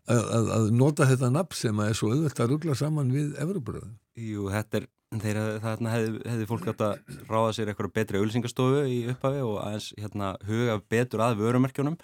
að, 0.09 0.23
að, 0.23 0.51
að 0.57 0.71
nota 0.77 1.09
þetta 1.09 1.31
nafn 1.33 1.59
sem 1.59 1.81
að 1.81 1.91
er 1.91 1.99
svo 1.99 2.11
auðvöld 2.13 2.41
að 2.45 2.51
ruggla 2.53 2.77
saman 2.79 3.13
við 3.15 3.37
Evroparæðin 3.41 3.95
Jú, 4.21 4.49
þetta 4.53 4.81
er 4.81 4.89
þeir, 5.23 5.41
þarna 5.63 5.95
hefði, 5.95 6.21
hefði 6.33 6.51
fólk 6.51 6.69
átt 6.73 6.85
að 6.89 7.17
ráða 7.31 7.55
sér 7.57 7.71
eitthvað 7.73 7.95
betri 7.95 8.21
auðlýsingastofu 8.21 8.85
í 8.91 9.01
upphafi 9.13 9.43
og 9.47 9.57
aðeins 9.63 9.89
hérna, 10.01 10.35
huga 10.49 10.79
betur 10.91 11.25
að 11.25 11.41
vörumerkjunum 11.43 11.99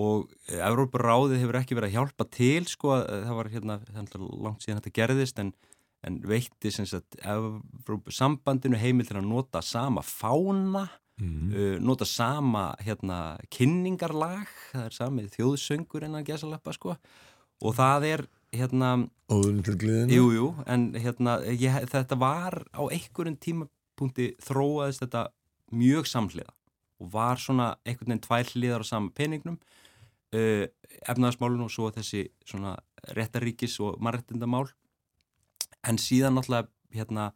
og 0.00 0.30
Európaráðið 0.54 1.42
hefur 1.42 1.58
ekki 1.58 1.76
verið 1.78 1.90
að 1.90 1.96
hjálpa 1.98 2.26
til 2.30 2.62
sko, 2.70 2.94
það 3.02 3.36
var 3.40 3.50
hérna 3.50 3.80
langt 4.38 4.62
síðan 4.62 4.78
þetta 4.78 4.96
gerðist 5.00 5.42
en 5.42 5.54
en 6.06 6.16
veitti 6.24 6.72
sem 6.72 6.88
sagt 6.88 7.18
sambandinu 8.14 8.78
heimil 8.80 9.08
til 9.08 9.18
að 9.20 9.28
nota 9.28 9.60
sama 9.64 10.02
fána 10.04 10.86
mm. 11.20 11.50
uh, 11.52 11.76
nota 11.82 12.08
sama 12.08 12.70
hérna 12.80 13.36
kynningarlag 13.52 14.48
það 14.72 14.86
er 14.86 14.96
samið 14.96 15.32
þjóðsöngur 15.36 16.06
en 16.08 16.20
að 16.20 16.30
gesa 16.32 16.48
lappa 16.50 16.74
sko 16.76 16.96
og 17.60 17.76
það 17.76 18.08
er 18.14 18.26
hérna 18.54 18.94
Óðurinn 19.30 19.64
til 19.66 19.76
gliðinu 19.78 20.16
Jújú, 20.16 20.46
en 20.66 20.90
hérna 20.98 21.38
ég, 21.46 21.76
þetta 21.90 22.18
var 22.18 22.62
á 22.74 22.82
einhverjum 22.90 23.38
tímapunkti 23.38 24.32
þróaðist 24.42 25.04
þetta 25.04 25.28
mjög 25.70 26.08
samhliða 26.10 26.54
og 27.00 27.12
var 27.14 27.40
svona 27.40 27.72
einhvern 27.86 28.10
veginn 28.10 28.24
tvær 28.26 28.50
hliðar 28.54 28.84
á 28.84 28.90
sama 28.90 29.14
peningnum 29.14 29.60
uh, 30.34 30.66
efnaðasmálun 31.06 31.66
og 31.66 31.72
svo 31.72 31.90
þessi 31.94 32.26
svona 32.44 32.74
réttaríkis 33.16 33.78
og 33.84 34.00
marrættindamál 34.02 34.66
en 35.86 36.00
síðan 36.00 36.36
náttúrulega 36.36 36.68
hérna 36.92 37.30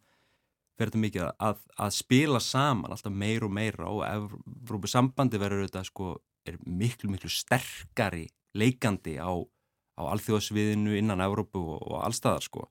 verður 0.75 0.91
þetta 0.91 1.03
mikið 1.05 1.27
að, 1.47 1.59
að 1.79 1.91
spila 1.95 2.41
saman 2.43 2.91
alltaf 2.91 3.13
meir 3.15 3.45
og 3.47 3.53
meira 3.55 3.87
og 3.87 4.03
Evrópu 4.05 4.91
sambandi 4.91 5.39
verður 5.39 5.69
þetta 5.69 5.85
sko 5.87 6.11
er 6.45 6.59
miklu 6.67 7.09
miklu 7.13 7.31
sterkari 7.31 8.25
leikandi 8.55 9.15
á, 9.17 9.31
á 9.95 10.01
alþjóðsviðinu 10.03 10.97
innan 10.99 11.23
Evrópu 11.25 11.61
og, 11.61 11.79
og 11.87 12.03
allstaðar 12.03 12.45
sko. 12.45 12.67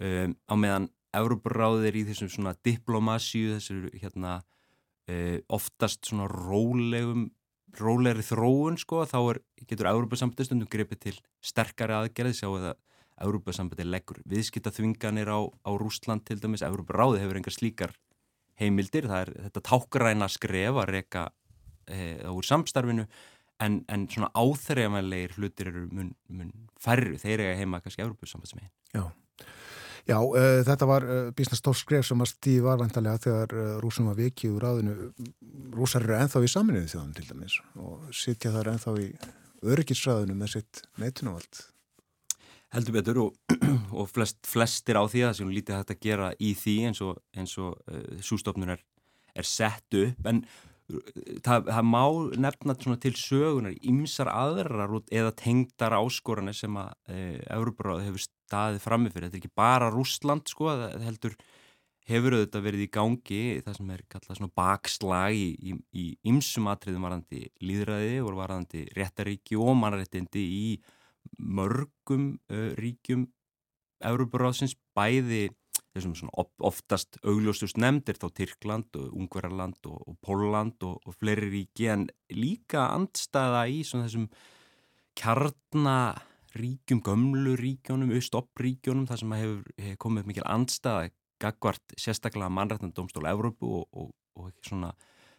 Um, 0.00 0.36
á 0.46 0.54
meðan 0.54 0.90
Evrópuráðið 1.16 1.88
er 1.88 1.96
í 1.96 2.04
þessum 2.10 2.30
svona 2.30 2.54
diplomasíu 2.66 3.56
þessu 3.56 3.88
hérna 3.96 4.38
uh, 5.08 5.38
oftast 5.48 6.10
svona 6.10 6.28
rólegum 6.30 7.30
rólegri 7.78 8.24
þróun 8.24 8.78
sko 8.80 9.04
þá 9.08 9.18
er, 9.20 9.40
getur 9.68 9.90
Evrópu 9.90 10.18
sambandi 10.18 10.46
stundum 10.46 10.70
gripið 10.70 11.02
til 11.06 11.16
sterkari 11.44 11.96
aðgerði 11.96 12.38
sjáu 12.38 12.60
það 12.60 12.76
Európa-sambandi 13.24 13.86
leggur 13.86 14.20
viðskiptaþvinganir 14.30 15.30
á, 15.30 15.38
á 15.42 15.70
Rúsland 15.74 16.24
til 16.26 16.38
dæmis, 16.42 16.62
Európa-ráði 16.62 17.22
hefur 17.22 17.40
engar 17.40 17.54
slíkar 17.54 17.94
heimildir, 18.58 19.08
það 19.10 19.24
er 19.24 19.32
þetta 19.46 19.64
tákgræna 19.70 20.28
skref 20.30 20.78
að 20.82 20.92
reyka 20.92 21.24
e, 21.86 22.18
á 22.22 22.30
úr 22.30 22.46
samstarfinu 22.46 23.06
en, 23.64 23.80
en 23.90 24.08
svona 24.10 24.30
áþreifanlegir 24.38 25.38
hlutir 25.38 25.72
eru 25.72 25.86
mun, 25.92 26.12
mun 26.32 26.52
færru, 26.80 27.16
þeir 27.20 27.42
eru 27.42 27.56
heima 27.60 27.80
kannski 27.84 28.04
Európa-sambandsmegin. 28.04 28.70
Já, 28.94 29.08
Já 30.08 30.16
uh, 30.24 30.60
þetta 30.64 30.86
var 30.88 31.04
uh, 31.04 31.16
e, 31.28 31.32
bísna 31.36 31.58
stór 31.58 31.76
skref 31.76 32.06
sem 32.08 32.22
að 32.24 32.30
stíði 32.30 32.62
varvendalega 32.64 33.20
þegar 33.26 33.50
uh, 33.52 33.72
rúsum 33.82 34.06
var 34.08 34.16
vikið 34.16 34.54
úr 34.56 34.64
ráðinu, 34.64 34.94
rúsar 35.76 36.06
eru 36.06 36.16
enþá 36.16 36.40
í 36.46 36.48
saminuði 36.48 36.92
þjóðan 36.94 37.16
til 37.18 37.26
dæmis 37.28 37.58
og 37.76 38.06
sitja 38.16 38.54
þar 38.54 38.72
enþá 38.72 38.94
í 39.02 39.10
öryggisræðinu 39.68 40.38
með 40.38 40.54
sitt 40.54 40.80
neitunavald 41.02 41.60
heldur 42.74 42.96
betur 42.98 43.20
og, 43.22 43.58
og 43.98 44.08
flest, 44.10 44.40
flestir 44.48 44.98
á 45.00 45.04
því 45.04 45.24
að 45.24 45.30
það 45.30 45.38
sem 45.40 45.52
lítið 45.56 45.78
hægt 45.78 45.92
að 45.94 46.02
gera 46.04 46.30
í 46.40 46.54
því 46.56 46.76
eins 46.88 47.02
og, 47.04 47.20
og 47.36 47.92
uh, 47.92 48.24
sústofnun 48.24 48.74
er, 48.74 48.82
er 49.36 49.48
sett 49.48 49.98
upp. 49.98 50.28
En 50.28 50.42
það, 51.44 51.68
það 51.68 51.84
má 51.84 52.02
nefna 52.40 52.76
til 53.02 53.14
sögunar 53.18 53.76
ímsar 53.84 54.30
aðrar 54.32 54.94
eða 55.12 55.34
tengdar 55.36 55.96
áskoranir 55.98 56.56
sem 56.56 56.76
að 56.80 56.90
uh, 57.12 57.38
Európaráð 57.58 58.06
hefur 58.06 58.24
staðið 58.24 58.84
framifyrir, 58.84 59.28
þetta 59.28 59.36
er 59.36 59.42
ekki 59.42 59.58
bara 59.60 59.90
Rúsland 59.92 60.48
sko, 60.48 60.70
það 60.72 61.06
heldur 61.06 61.38
hefur 62.08 62.38
auðvitað 62.38 62.64
verið 62.64 62.84
í 62.86 62.90
gangi 62.92 63.40
það 63.66 63.74
sem 63.76 63.90
er 63.92 64.04
kallað 64.08 64.38
svona 64.38 64.56
bakslag 64.56 65.36
í 65.36 66.06
ímsum 66.30 66.70
atriðum 66.72 67.04
varandi 67.04 67.42
líðræði 67.60 68.22
og 68.24 68.38
varandi 68.38 68.86
réttaríki 68.96 69.58
og 69.60 69.76
mannrættindi 69.76 70.44
í 70.48 70.68
mörgum 71.36 72.30
uh, 72.48 72.72
ríkjum 72.80 73.26
Európaráðsins 74.08 74.76
bæði 74.96 75.48
þessum 75.98 76.14
svona 76.16 76.46
oftast 76.64 77.18
augljóstust 77.22 77.78
nefndir 77.80 78.18
þá 78.20 78.28
Tyrkland 78.40 78.98
og 78.98 79.12
Ungverarland 79.18 79.90
og, 79.90 79.98
og 80.06 80.16
Póland 80.24 80.86
og, 80.86 81.02
og 81.04 81.18
fleiri 81.18 81.50
ríki 81.52 81.90
en 81.92 82.08
líka 82.32 82.88
andstaða 82.94 83.66
í 83.68 83.82
svona 83.86 84.06
þessum 84.08 84.28
kjarnaríkjum, 85.18 87.02
gömlu 87.04 87.56
ríkjónum, 87.58 88.14
austoppríkjónum 88.14 89.08
þar 89.10 89.22
sem 89.22 89.36
hefur 89.40 89.62
hef 89.82 90.00
komið 90.02 90.30
mikil 90.30 90.46
andstaða 90.46 91.10
gagvart 91.42 91.94
sérstaklega 91.98 92.50
mannrættandómstól 92.50 93.28
Európu 93.30 93.82
og, 93.92 94.10
og 94.38 94.50
svona 94.66 94.92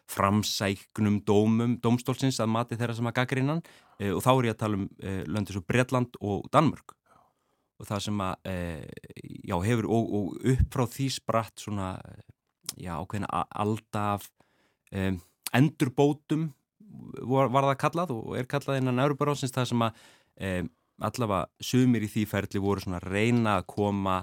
framsæknum 0.09 1.19
dómum 1.27 1.75
dómstólsins 1.83 2.39
að 2.41 2.53
mati 2.53 2.77
þeirra 2.79 2.95
sem 2.97 3.09
að 3.09 3.17
gaggrinnan 3.19 3.59
e, 3.99 4.09
og 4.09 4.23
þá 4.25 4.31
er 4.31 4.47
ég 4.47 4.55
að 4.55 4.61
tala 4.63 4.79
um 4.79 4.87
e, 4.97 5.17
löndi 5.29 5.53
svo 5.53 5.61
Breitland 5.67 6.17
og 6.19 6.47
Danmörk 6.53 6.95
og 7.79 7.87
það 7.87 8.03
sem 8.05 8.23
að 8.23 8.49
e, 8.51 8.55
já, 9.47 9.55
hefur 9.63 9.87
og, 9.87 10.13
og 10.19 10.49
upp 10.53 10.75
frá 10.75 10.85
því 10.95 11.07
spratt 11.15 11.63
svona 11.63 11.91
já, 12.75 12.93
ákveðina 12.97 13.45
alltaf 13.63 14.27
e, 14.91 15.13
endurbótum 15.55 16.49
var, 17.23 17.51
var 17.53 17.69
það 17.69 17.79
kallað 17.83 18.15
og 18.15 18.35
er 18.39 18.49
kallað 18.49 18.81
innan 18.81 19.01
Európaráðsins 19.05 19.55
það 19.55 19.71
sem 19.71 19.85
að 19.85 20.03
e, 20.35 20.51
allavega 20.99 21.47
sumir 21.63 22.05
í 22.05 22.11
því 22.11 22.25
ferli 22.27 22.61
voru 22.63 22.83
svona 22.83 23.01
reyna 23.03 23.59
að 23.59 23.69
koma 23.71 24.17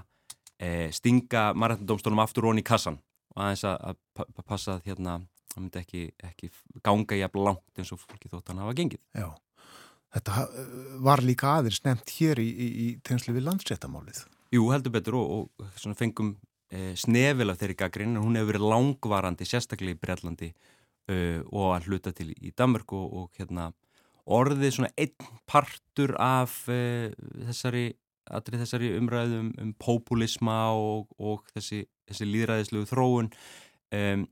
e, 0.60 0.90
stinga 0.94 1.48
margættandómstólum 1.56 2.22
aftur 2.24 2.50
ón 2.50 2.60
í 2.60 2.66
kassan 2.66 3.00
og 3.32 3.42
aðeins 3.44 3.64
að, 3.68 3.96
að 4.26 4.44
passa 4.44 4.76
að 4.76 4.90
hérna 4.90 5.18
það 5.56 5.64
myndi 5.64 5.80
ekki, 5.80 6.04
ekki 6.28 6.50
ganga 6.84 7.16
jafn 7.16 7.44
langt 7.46 7.80
eins 7.80 7.92
og 7.94 8.00
fólki 8.02 8.28
þótt 8.32 8.52
hann 8.52 8.60
hafa 8.60 8.76
gengið. 8.76 9.00
Já, 9.16 9.30
þetta 10.16 10.46
var 11.04 11.22
líka 11.24 11.56
aðeins 11.58 11.82
nefnt 11.84 12.12
hér 12.18 12.40
í, 12.42 12.48
í, 12.48 12.68
í 12.86 12.88
tegnslu 13.06 13.36
við 13.36 13.46
landsréttamálið. 13.50 14.24
Jú, 14.54 14.68
heldur 14.72 14.94
betur 14.94 15.18
og, 15.20 15.50
og 15.60 15.98
fengum 15.98 16.36
e, 16.70 16.94
snefil 16.98 17.50
af 17.52 17.60
þeirri 17.60 17.78
gaggrinn 17.82 18.16
en 18.16 18.24
hún 18.24 18.38
hefur 18.38 18.54
verið 18.54 18.68
langvarandi, 18.72 19.48
sérstaklega 19.48 19.96
í 19.96 20.00
Breitlandi 20.00 20.52
e, 20.52 21.18
og 21.50 21.74
að 21.74 21.90
hluta 21.90 22.14
til 22.16 22.30
í 22.32 22.54
Danmark 22.56 22.94
og, 22.96 23.06
og 23.20 23.40
hérna, 23.40 23.70
orðið 24.26 24.78
svona 24.78 24.92
einn 24.98 25.30
partur 25.46 26.16
af 26.22 26.64
e, 26.72 27.12
þessari 27.50 27.88
þessari 28.26 28.90
umræðum 28.98 29.52
um 29.62 29.74
populisma 29.78 30.72
og, 30.74 31.06
og 31.18 31.44
þessi, 31.54 31.84
þessi 32.08 32.26
líðræðislu 32.26 32.82
þróun 32.90 33.28
um, 33.94 34.24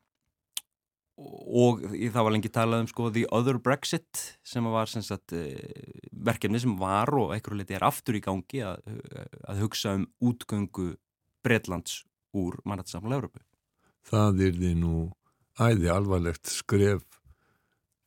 og 1.15 1.85
það 1.87 2.25
var 2.27 2.35
lengi 2.35 2.51
talað 2.51 2.85
um 2.85 2.89
sko 2.91 3.09
The 3.15 3.25
Other 3.35 3.61
Brexit 3.63 4.23
sem 4.43 4.67
var 4.67 4.91
sem 4.91 5.05
sagt, 5.07 5.33
eh, 5.33 6.11
verkefni 6.11 6.59
sem 6.61 6.75
var 6.79 7.13
og 7.15 7.35
einhverju 7.37 7.61
liti 7.61 7.77
er 7.79 7.87
aftur 7.87 8.19
í 8.19 8.23
gangi 8.25 8.65
að, 8.67 8.83
að 9.47 9.63
hugsa 9.63 9.95
um 10.01 10.09
útgöngu 10.21 10.95
Breitlands 11.45 12.03
úr 12.35 12.59
mannættisamlega 12.67 13.23
Európu. 13.23 13.45
Það 14.05 14.43
er 14.49 14.57
því 14.59 14.73
nú 14.81 14.95
æði 15.61 15.91
alvarlegt 15.93 16.51
skref 16.51 17.05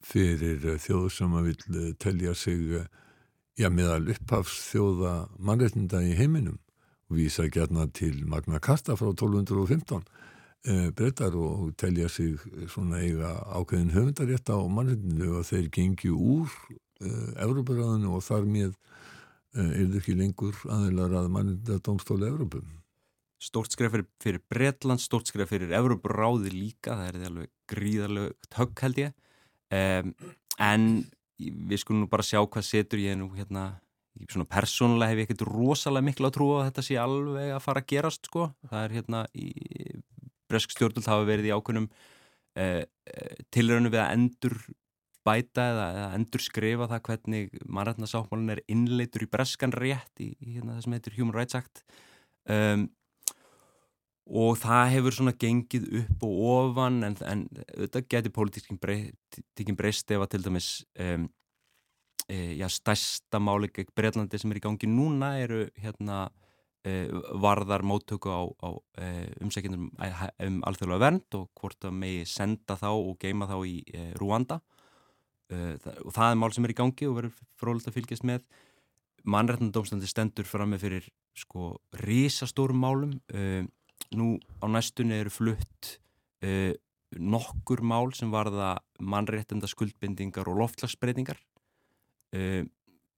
fyrir 0.03 0.77
þjóð 0.81 1.09
sem 1.13 1.35
að 1.35 1.49
vil 1.51 1.81
eh, 1.81 1.91
telja 1.99 2.35
sig 2.35 2.75
eh, 2.81 2.88
já, 3.57 3.69
meðal 3.73 4.11
upphafs 4.13 4.59
þjóða 4.71 5.15
mannreitnda 5.39 6.03
í 6.05 6.15
heiminum 6.19 6.59
og 7.07 7.19
vísa 7.21 7.47
gætna 7.47 7.88
til 7.95 8.25
Magna 8.27 8.59
Carta 8.59 8.97
frá 8.99 9.09
1215 9.13 10.03
e, 10.03 10.27
breytar 10.68 11.35
og 11.39 11.72
telja 11.80 12.10
sig 12.11 12.35
svona 12.68 12.99
eiga 12.99 13.34
ákveðin 13.56 13.94
höfundarétt 13.95 14.49
á 14.52 14.57
mannreitninu 14.68 15.38
og 15.39 15.48
þeir 15.48 15.69
gengju 15.72 16.18
úr 16.18 16.57
Európaráðinu 17.38 18.15
og 18.18 18.26
þar 18.26 18.48
með 18.49 18.73
er 19.57 19.88
þau 19.91 19.99
ekki 20.02 20.18
lengur 20.18 20.57
aðeinar 20.65 21.15
að 21.22 21.30
mannreitnda 21.34 21.80
domstóli 21.85 22.27
Európum. 22.27 22.65
Stort 23.38 23.73
skref 23.73 23.94
fyrir, 23.94 24.07
fyrir 24.22 24.41
Breitland, 24.49 25.02
stort 25.02 25.30
skref 25.30 25.52
fyrir 25.53 25.73
Európaráði 25.77 26.52
líka, 26.56 26.98
það 26.98 27.10
er 27.11 27.27
alveg 27.30 27.52
gríðarlega 27.69 28.57
högg 28.57 28.84
held 28.84 29.02
ég 29.03 29.14
um, 29.77 30.14
en 30.57 30.88
við 31.38 31.84
skulum 31.84 32.06
nú 32.06 32.10
bara 32.10 32.26
sjá 32.26 32.41
hvað 32.41 32.65
setur 32.65 33.03
ég 33.03 33.18
nú 33.19 33.30
hérna 33.38 33.76
svona 34.26 34.48
persónulega 34.49 35.14
hef 35.14 35.22
ég 35.22 35.27
ekkert 35.27 35.45
rosalega 35.45 36.07
miklu 36.07 36.30
að 36.30 36.35
trúa 36.39 36.60
að 36.60 36.69
þetta 36.72 36.85
sé 36.88 36.98
alveg 36.98 37.52
að 37.53 37.64
fara 37.68 37.84
að 37.84 37.89
gerast 37.94 38.30
sko, 38.30 38.48
það 38.72 38.85
er 38.88 38.95
hérna 38.98 39.23
í 39.38 39.49
bresk 40.52 40.74
stjórnult 40.74 41.10
hafa 41.10 41.28
verið 41.28 41.49
í 41.49 41.53
eh, 41.53 42.84
eh, 42.84 43.40
tilraunum 43.53 43.94
við 43.94 44.03
að 44.03 44.14
endur 44.18 44.57
bæta 45.28 45.69
eða, 45.72 45.88
eða 45.99 46.11
endur 46.18 46.44
skrifa 46.44 46.88
það 46.91 47.03
hvernig 47.07 47.57
mannrætnasáttmálun 47.65 48.53
er 48.56 48.61
innleitur 48.72 49.26
í 49.26 49.32
breskan 49.32 49.76
rétt 49.76 50.24
í, 50.24 50.32
í 50.40 50.57
hérna, 50.57 50.78
það 50.78 50.86
sem 50.86 50.95
heitir 50.98 51.18
Human 51.18 51.36
Rights 51.36 51.57
Act. 51.60 51.84
Um, 52.48 52.88
og 54.28 54.57
það 54.60 54.94
hefur 54.95 55.15
svona 55.15 55.34
gengið 55.40 55.88
upp 56.02 56.24
og 56.28 56.40
ofan 56.52 56.99
en, 57.07 57.15
en 57.24 57.44
þetta 57.65 58.03
getur 58.11 58.34
pólitíkinn 58.36 59.80
breyst 59.80 60.11
ef 60.11 60.24
að 60.24 60.32
til 60.34 60.41
dæmis 60.44 60.69
um, 60.99 61.30
e, 62.28 62.57
já, 62.60 62.68
stærsta 62.72 63.40
máli 63.40 63.72
Breitlandi 63.95 64.40
sem 64.40 64.52
er 64.52 64.60
í 64.60 64.65
gangi 64.65 64.90
núna 64.91 65.38
eru 65.40 65.64
hérna 65.80 66.26
varðar 67.41 67.83
móttöku 67.83 68.31
á, 68.31 68.41
á 68.63 68.69
eh, 69.01 69.27
umsækjandum 69.43 69.89
um 69.91 70.59
alþjóðlega 70.67 71.03
vernd 71.03 71.37
og 71.39 71.49
hvort 71.57 71.87
að 71.87 71.97
megi 71.99 72.25
senda 72.29 72.77
þá 72.79 72.89
og 72.93 73.17
geima 73.21 73.47
þá 73.49 73.57
í 73.67 73.77
eh, 73.93 74.11
Rúanda. 74.19 74.61
Og 75.47 76.11
það 76.11 76.33
er 76.33 76.39
mál 76.41 76.51
sem 76.51 76.65
er 76.67 76.73
í 76.73 76.75
gangi 76.75 77.05
og 77.07 77.13
verður 77.15 77.43
frólægt 77.55 77.87
að 77.87 77.93
fylgjast 77.95 78.25
með. 78.27 78.41
Mannrætnandómslandi 79.31 80.09
stendur 80.11 80.47
fram 80.47 80.73
með 80.73 80.81
fyrir 80.81 81.05
sko 81.39 81.69
risastórum 82.01 82.81
málum. 82.83 83.13
Nú 84.11 84.27
á 84.59 84.67
næstunni 84.67 85.15
eru 85.21 85.31
flutt 85.31 85.93
nokkur 87.15 87.79
mál 87.79 88.11
sem 88.11 88.27
varða 88.27 88.73
mannrættenda 88.99 89.71
skuldbindingar 89.71 90.51
og 90.51 90.59
loftlagsbreytingar 90.59 91.39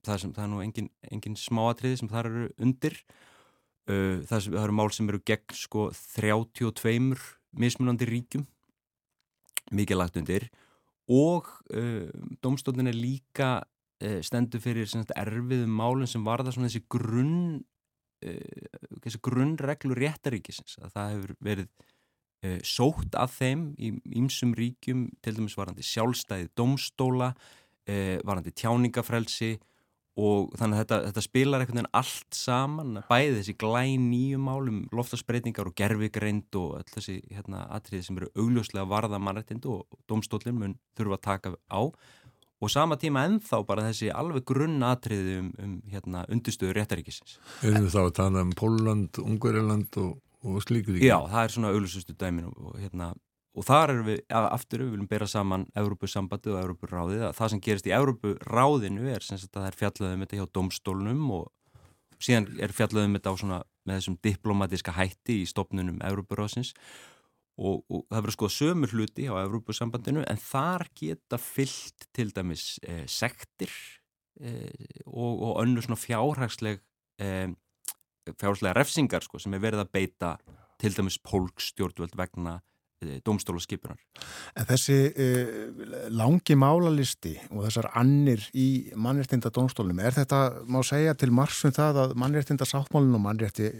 það 0.04 0.14
er, 0.14 0.22
sem, 0.22 0.32
það 0.34 0.44
er 0.44 0.50
nú 0.52 0.62
engin, 0.64 0.88
engin 1.12 1.36
smáatriði 1.38 2.00
sem 2.00 2.10
þar 2.10 2.30
eru 2.30 2.48
undir 2.62 2.96
Uh, 3.90 4.20
það, 4.28 4.50
það 4.52 4.62
eru 4.62 4.76
mál 4.76 4.90
sem 4.94 5.08
eru 5.10 5.20
gegn 5.26 5.56
sko 5.56 5.88
32 5.96 7.16
mismunandi 7.58 8.06
ríkjum. 8.06 8.46
Mikið 9.74 9.98
lagt 9.98 10.18
undir. 10.20 10.46
Og 11.10 11.48
uh, 11.74 12.06
domstólun 12.44 12.90
er 12.90 12.98
líka 12.98 13.56
uh, 13.64 14.20
stendur 14.26 14.62
fyrir 14.62 14.90
sagt, 14.90 15.14
erfiðum 15.18 15.72
málum 15.80 16.10
sem 16.10 16.26
varða 16.26 16.54
þessi 16.54 16.84
grunn 16.88 17.64
þessi 18.20 19.16
grunnreglu 19.24 19.94
réttaríkisins 19.96 20.74
að 20.84 20.90
það 20.92 21.12
hefur 21.14 21.30
verið 21.40 21.70
sótt 22.68 23.14
að 23.16 23.30
þeim 23.32 23.62
í 23.80 23.94
ýmsum 24.20 24.50
ríkjum 24.58 25.06
til 25.24 25.32
dæmis 25.38 25.56
varandi 25.56 25.86
sjálfstæði 25.88 26.50
domstóla 26.52 27.30
varandi 27.88 28.52
tjáningafrelsi 28.60 29.54
og 30.20 30.54
þannig 30.60 30.76
að 30.76 30.82
þetta, 30.82 30.98
þetta 31.08 31.24
spilar 31.24 31.62
einhvern 31.62 31.80
veginn 31.80 31.98
allt 32.00 32.36
saman, 32.36 33.00
bæði 33.08 33.34
þessi 33.38 33.56
glæn 33.60 34.06
nýjum 34.10 34.46
málum, 34.50 34.80
loftasbreytingar 34.94 35.70
og 35.70 35.76
gerfigreind 35.78 36.60
og 36.60 36.78
öll 36.80 36.94
þessi 36.94 37.18
hérna, 37.32 37.64
atriði 37.72 38.06
sem 38.06 38.20
eru 38.20 38.30
augljóslega 38.36 38.88
varða 38.90 39.20
mannrættindu 39.22 39.72
og 39.78 40.00
domstólinn 40.10 40.58
mun 40.60 40.76
þurfa 40.98 41.18
að 41.18 41.26
taka 41.28 41.54
á 41.72 41.82
og 42.60 42.68
sama 42.68 42.98
tíma 43.00 43.24
ennþá 43.28 43.62
bara 43.68 43.86
þessi 43.88 44.10
alveg 44.12 44.44
grunn 44.48 44.82
atriði 44.84 45.38
um, 45.40 45.48
um 45.64 45.76
hérna, 45.88 46.26
undirstöðu 46.32 46.74
réttaríkisins. 46.76 47.38
Erum 47.64 47.86
við 47.86 47.94
þá 47.94 48.02
að 48.02 48.16
tala 48.20 48.44
um 48.44 48.52
Póland, 48.56 49.20
Ungverjaland 49.22 50.00
og, 50.02 50.18
og 50.44 50.60
slíkur? 50.66 51.00
Já, 51.00 51.16
það 51.30 51.42
er 51.42 51.54
svona 51.56 51.72
augljósustu 51.72 52.16
dæmin 52.20 52.50
og 52.52 52.76
hérna 52.76 53.14
og 53.60 53.66
þar 53.68 53.92
erum 53.92 54.08
við, 54.08 54.20
aftur 54.32 54.84
við 54.86 54.94
viljum 54.94 55.08
bera 55.10 55.28
saman 55.28 55.66
Európusambandið 55.76 56.56
og 56.56 56.62
Európuráðið 56.64 57.24
að 57.28 57.34
það 57.36 57.52
sem 57.52 57.62
gerist 57.66 57.88
í 57.90 57.92
Európuráðinu 57.92 59.08
er 59.12 59.26
sem 59.26 59.40
sagt 59.40 59.52
að 59.52 59.66
það 59.66 59.70
er 59.70 59.78
fjallaðum 59.82 60.24
þetta 60.24 60.38
hjá 60.38 60.52
domstólunum 60.56 61.26
og 61.36 61.48
síðan 62.20 62.48
er 62.64 62.74
fjallaðum 62.76 63.18
þetta 63.18 63.34
á 63.36 63.40
svona 63.42 63.60
með 63.84 64.00
þessum 64.00 64.18
diplomatiska 64.24 64.94
hætti 64.96 65.40
í 65.42 65.48
stopnunum 65.48 66.00
Európuráðsins 66.08 66.72
og, 67.60 67.82
og 67.90 68.04
það 68.08 68.22
verður 68.22 68.36
skoða 68.36 68.56
sömur 68.56 68.94
hluti 68.96 69.28
á 69.28 69.34
Európusambandinu 69.42 70.24
en 70.24 70.40
þar 70.40 70.86
geta 70.96 71.40
fyllt 71.40 72.08
til 72.16 72.30
dæmis 72.36 72.78
eh, 72.80 73.04
sektir 73.10 73.72
eh, 74.40 75.04
og, 75.04 75.44
og 75.50 75.60
önnu 75.64 75.84
svona 75.84 76.00
fjárhagsleg 76.00 76.80
eh, 77.20 77.52
fjárhagslega 78.30 78.76
refsingar 78.78 79.24
sko 79.26 79.40
sem 79.42 79.56
er 79.56 79.64
verið 79.64 79.84
að 79.84 79.94
beita 79.98 80.34
til 80.80 80.94
dæmis 80.96 81.20
pólkstjórnvöld 81.28 82.16
vegna 82.16 82.60
domstólaskipunar. 83.24 83.98
En 84.58 84.68
þessi 84.68 84.98
uh, 85.10 85.84
langi 86.14 86.56
málalisti 86.58 87.36
og 87.50 87.64
þessar 87.66 87.90
annir 88.00 88.44
í 88.52 88.90
mannréttinda 88.94 89.52
domstólunum, 89.54 90.02
er 90.04 90.16
þetta, 90.18 90.42
má 90.68 90.80
segja 90.86 91.16
til 91.18 91.30
margsum 91.34 91.74
það 91.76 92.02
að 92.04 92.18
mannréttinda 92.20 92.68
sáttmálun 92.68 93.16
og 93.18 93.24
mannrétti, 93.24 93.70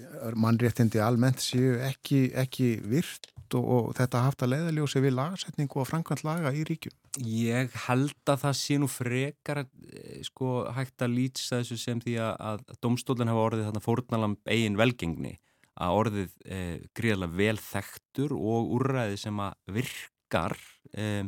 mannréttindi 0.41 1.03
almennt 1.05 1.45
séu 1.45 1.77
ekki, 1.85 2.31
ekki 2.39 2.75
virt 2.89 3.31
og, 3.55 3.65
og 3.65 3.93
þetta 3.99 4.25
haft 4.27 4.45
að 4.45 4.55
leiðaljósi 4.55 5.03
við 5.05 5.17
lagasetningu 5.17 5.81
og 5.83 5.89
framkvæmt 5.89 6.25
laga 6.27 6.53
í 6.55 6.65
ríkjum? 6.69 6.95
Ég 7.27 7.75
held 7.89 8.31
að 8.31 8.43
það 8.45 8.57
sé 8.61 8.79
nú 8.79 8.89
frekar 8.91 9.65
eh, 9.65 10.21
sko 10.27 10.65
hægt 10.77 11.03
að 11.03 11.17
lýtsa 11.17 11.61
þessu 11.61 11.79
sem 11.81 12.03
því 12.03 12.19
að, 12.23 12.35
að 12.53 12.83
domstólun 12.85 13.33
hafa 13.33 13.47
orðið 13.49 13.69
þarna 13.69 13.85
fórnalam 13.85 14.37
eigin 14.47 14.79
velgengni 14.81 15.39
að 15.81 15.99
orðið 16.01 16.33
eh, 16.45 16.79
gríðarlega 16.97 17.39
vel 17.41 17.59
þekktur 17.65 18.35
og 18.37 18.73
úrræði 18.77 19.21
sem 19.21 19.43
að 19.43 19.77
virkar 19.79 20.57
eh, 20.93 21.25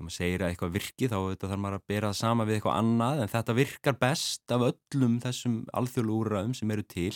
þegar 0.00 0.06
maður 0.06 0.16
segir 0.16 0.42
að 0.42 0.50
eitthvað 0.50 0.74
virki 0.74 1.08
þá 1.10 1.16
þarf 1.42 1.60
maður 1.60 1.78
að 1.78 1.86
bera 1.90 2.10
það 2.10 2.18
sama 2.20 2.46
við 2.48 2.56
eitthvað 2.56 2.78
annað 2.80 3.22
en 3.22 3.32
þetta 3.34 3.56
virkar 3.58 3.96
best 4.00 4.54
af 4.54 4.64
öllum 4.70 5.18
þessum 5.20 5.56
alþjóðlu 5.76 6.16
úrræðum 6.16 6.54
sem 6.56 6.72
eru 6.72 6.86
til 6.88 7.12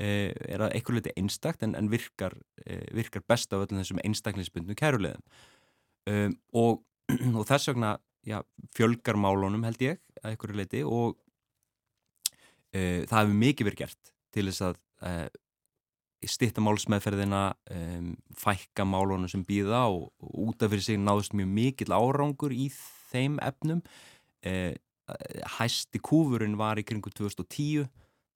eh, 0.00 0.34
er 0.34 0.64
að 0.66 0.74
eitthvað 0.74 0.98
liti 0.98 1.14
einstakt 1.16 1.62
en, 1.62 1.76
en 1.78 1.90
virkar, 1.92 2.34
eh, 2.64 2.84
virkar 2.96 3.22
best 3.28 3.54
af 3.54 3.64
öllum 3.66 3.82
þessum 3.82 4.02
einstaklingsbundnu 4.02 4.76
kærulegum 4.78 5.22
um, 6.10 6.36
og, 6.52 6.82
og 7.38 7.46
þess 7.48 7.70
vegna 7.70 7.96
já, 8.26 8.42
fjölgar 8.76 9.18
málunum 9.20 9.64
held 9.68 9.82
ég 9.84 10.02
að 10.22 10.32
eitthvað 10.34 10.58
liti 10.58 10.82
og 10.84 11.16
eh, 12.74 13.06
það 13.06 13.20
hefur 13.22 13.42
mikið 13.44 13.70
verið 13.70 13.84
gert 13.84 14.16
til 14.34 14.50
þess 14.50 14.66
að 14.66 14.82
eh, 16.22 16.30
stitta 16.30 16.62
málsmeðferðina, 16.64 17.44
um, 17.74 18.12
fækka 18.36 18.86
málunum 18.88 19.30
sem 19.30 19.44
býða 19.46 19.86
og, 19.92 20.10
og 20.22 20.34
út 20.48 20.62
af 20.62 20.72
fyrir 20.74 20.84
sig 20.84 21.00
náðust 21.00 21.36
mjög 21.38 21.54
mikill 21.60 21.94
árangur 21.94 22.54
í 22.54 22.68
þeim 23.10 23.38
efnum. 23.44 23.82
Eh, 24.46 24.74
hæsti 25.58 26.00
kúfurinn 26.04 26.58
var 26.60 26.78
í 26.80 26.84
kringu 26.84 27.10
2010, 27.14 27.88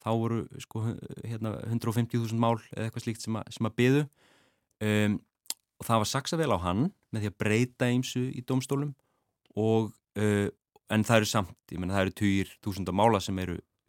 þá 0.03 0.11
voru 0.19 0.39
sko, 0.63 0.85
hérna, 1.27 1.55
150.000 1.69 2.39
mál 2.41 2.57
eða 2.73 2.89
eitthvað 2.89 3.05
slíkt 3.05 3.25
sem 3.25 3.37
að, 3.39 3.59
að 3.61 3.77
byðu 3.79 4.05
um, 4.83 5.19
og 5.79 5.89
það 5.89 6.03
var 6.03 6.11
saksa 6.11 6.39
vel 6.41 6.55
á 6.55 6.59
hann 6.65 6.87
með 7.13 7.25
því 7.25 7.31
að 7.31 7.39
breyta 7.45 7.91
eimsu 7.91 8.25
í 8.33 8.43
domstólum 8.47 8.95
og, 9.59 9.93
uh, 10.19 10.49
en 10.93 11.07
það 11.07 11.21
eru 11.21 11.31
samt, 11.31 11.59
ég 11.71 11.83
menna 11.83 11.99
það 11.99 12.09
eru 12.09 12.17
20.000 12.23 12.97
mála 13.03 13.23
sem 13.23 13.43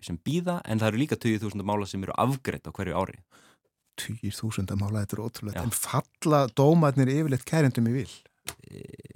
sem 0.04 0.20
býða 0.20 0.60
en 0.68 0.82
það 0.82 0.90
eru 0.92 1.00
líka 1.00 1.16
20.000 1.16 1.64
mála 1.64 1.88
sem 1.88 2.04
eru 2.04 2.16
afgreitt 2.20 2.68
á 2.68 2.76
hverju 2.76 2.98
ári 3.00 3.22
týjir 4.00 4.36
þúsunda 4.36 4.78
mála, 4.80 5.04
þetta 5.04 5.18
er 5.18 5.24
ótrúlega 5.24 5.64
en 5.64 5.74
falla 5.76 6.44
dómatnir 6.58 7.12
yfirleitt 7.14 7.48
kærendum 7.48 7.90
í 7.92 7.96
vil? 8.02 8.12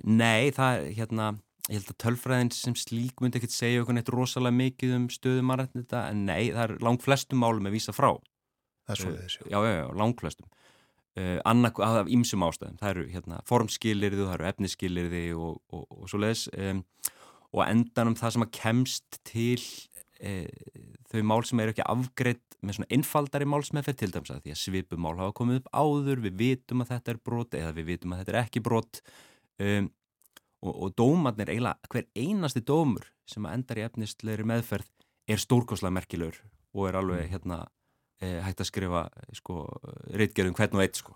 Nei, 0.08 0.54
það 0.56 0.82
er 0.82 0.90
hérna 1.00 1.34
ég 1.68 1.82
held 1.82 1.92
að 1.92 2.00
tölfræðin 2.04 2.52
sem 2.56 2.76
slík 2.80 3.22
myndi 3.22 3.42
ekkert 3.42 3.56
segja 3.56 3.82
okkur 3.84 3.98
neitt 3.98 4.12
rosalega 4.14 4.56
mikið 4.56 4.94
um 4.96 5.08
stöðum 5.12 5.50
mannrættinda 5.52 6.06
en 6.12 6.24
nei, 6.30 6.54
það 6.54 6.64
er 6.64 6.76
langt 6.88 7.04
flestum 7.04 7.42
málum 7.44 7.68
að 7.68 7.76
vísa 7.76 7.96
frá. 7.96 8.14
Það 8.88 8.94
er 8.94 9.02
svo 9.02 9.12
þessu. 9.18 9.42
Já, 9.52 9.58
já, 9.66 9.74
já, 9.82 9.88
langt 10.00 10.24
flestum. 10.24 10.48
Uh, 11.18 11.36
annað 11.50 11.82
af 11.84 12.12
ýmsum 12.14 12.46
ástæðum. 12.46 12.78
Það 12.80 12.94
eru 12.94 13.06
hérna, 13.12 13.42
formskilirði 13.50 14.24
það 14.24 14.36
eru 14.38 14.50
efniskilirði 14.52 15.24
og, 15.36 15.60
og, 15.74 15.86
og 15.98 16.12
svo 16.12 16.22
leiðis 16.24 16.46
um, 16.54 16.84
og 17.52 17.64
endanum 17.66 18.16
það 18.20 18.36
sem 18.36 18.46
að 18.46 18.54
kemst 18.62 19.20
til 19.28 19.60
uh, 20.22 20.88
þau 21.12 21.22
mál 21.30 21.46
sem 21.48 21.62
eru 21.64 21.74
ekki 21.74 21.86
afgreitt 21.86 22.58
með 22.62 22.80
svona 22.80 22.92
einfaldari 22.98 23.48
málsmeðferð 23.50 24.02
til 24.02 24.12
dæmis 24.16 24.34
að 24.34 24.42
því 24.46 24.56
að 24.56 24.62
svipumál 24.64 25.16
hafa 25.20 25.36
komið 25.38 25.62
upp 25.62 25.72
áður, 25.72 26.24
við 26.26 26.42
vitum 26.42 26.84
að 26.84 26.92
þetta 26.96 27.14
er 27.14 27.22
brot 27.30 27.58
eða 27.60 27.76
við 27.78 27.90
vitum 27.92 28.14
að 28.14 28.24
þetta 28.24 28.34
er 28.34 28.42
ekki 28.42 28.64
brot 28.66 29.02
um, 29.62 29.90
og, 30.66 30.74
og 30.74 30.94
dómarnir 30.98 31.52
eiginlega, 31.54 31.92
hver 31.92 32.08
einasti 32.18 32.64
dómur 32.66 33.08
sem 33.30 33.46
að 33.46 33.58
endar 33.60 33.82
í 33.82 33.86
efnisleiri 33.86 34.48
meðferð 34.48 34.90
er 35.28 35.42
stórkoslega 35.42 35.94
merkilegur 35.98 36.40
og 36.78 36.90
er 36.90 36.98
alveg 37.00 37.32
hérna 37.32 37.62
eh, 38.22 38.40
hægt 38.46 38.64
að 38.64 38.70
skrifa 38.72 39.06
sko, 39.38 39.66
reitgerðum 40.18 40.56
hvern 40.58 40.80
og 40.80 40.86
eitt 40.86 41.00
sko. 41.00 41.16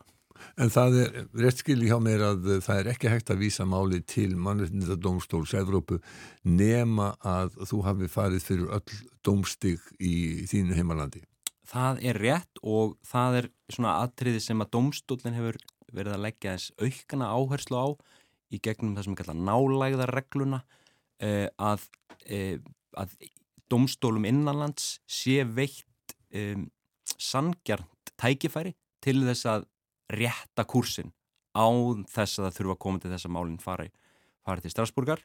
En 0.61 0.72
það 0.73 0.97
er 1.01 1.18
rétt 1.43 1.61
skil 1.63 1.80
hjá 1.85 1.97
mér 2.03 2.23
að 2.31 2.47
það 2.65 2.80
er 2.81 2.91
ekki 2.93 3.11
hægt 3.11 3.31
að 3.34 3.41
vísa 3.43 3.65
máli 3.69 4.01
til 4.03 4.35
mannreitnita 4.35 4.97
dómstóls 4.99 5.55
Evrópu 5.57 5.99
nema 6.47 7.13
að 7.23 7.57
þú 7.69 7.81
hafi 7.88 8.09
farið 8.11 8.47
fyrir 8.47 8.72
öll 8.77 9.01
dómstig 9.26 9.84
í 9.99 10.45
þínu 10.51 10.77
heimalandi. 10.77 11.23
Það 11.72 12.01
er 12.09 12.19
rétt 12.19 12.63
og 12.68 12.97
það 13.07 13.38
er 13.41 13.51
svona 13.72 13.99
atriði 14.03 14.41
sem 14.43 14.63
að 14.63 14.73
dómstólinn 14.76 15.38
hefur 15.38 15.59
verið 15.91 16.15
að 16.15 16.26
leggja 16.26 16.55
þess 16.57 16.73
aukana 16.81 17.31
áherslu 17.31 17.80
á 17.80 17.88
í 18.51 18.59
gegnum 18.63 18.95
það 18.97 19.07
sem 19.07 19.15
er 19.15 19.22
kallað 19.22 19.43
nálægðarregluna 19.47 20.59
eh, 21.23 21.47
að, 21.61 21.88
eh, 22.27 22.59
að 22.99 23.15
dómstólum 23.72 24.27
innanlands 24.27 24.97
sé 25.07 25.41
veitt 25.47 26.15
eh, 26.35 26.59
sangjarnt 27.15 28.13
tækifæri 28.19 28.76
til 29.03 29.22
þess 29.26 29.47
að 29.49 29.68
rétta 30.11 30.65
kursin 30.67 31.11
á 31.51 31.67
þess 32.07 32.39
að 32.39 32.45
það 32.47 32.57
þurfa 32.57 32.75
að 32.75 32.83
koma 32.85 33.01
til 33.01 33.11
þess 33.11 33.27
að 33.27 33.33
málinn 33.35 33.61
fari, 33.61 33.89
fari 34.45 34.63
til 34.63 34.71
Strasburgar 34.73 35.23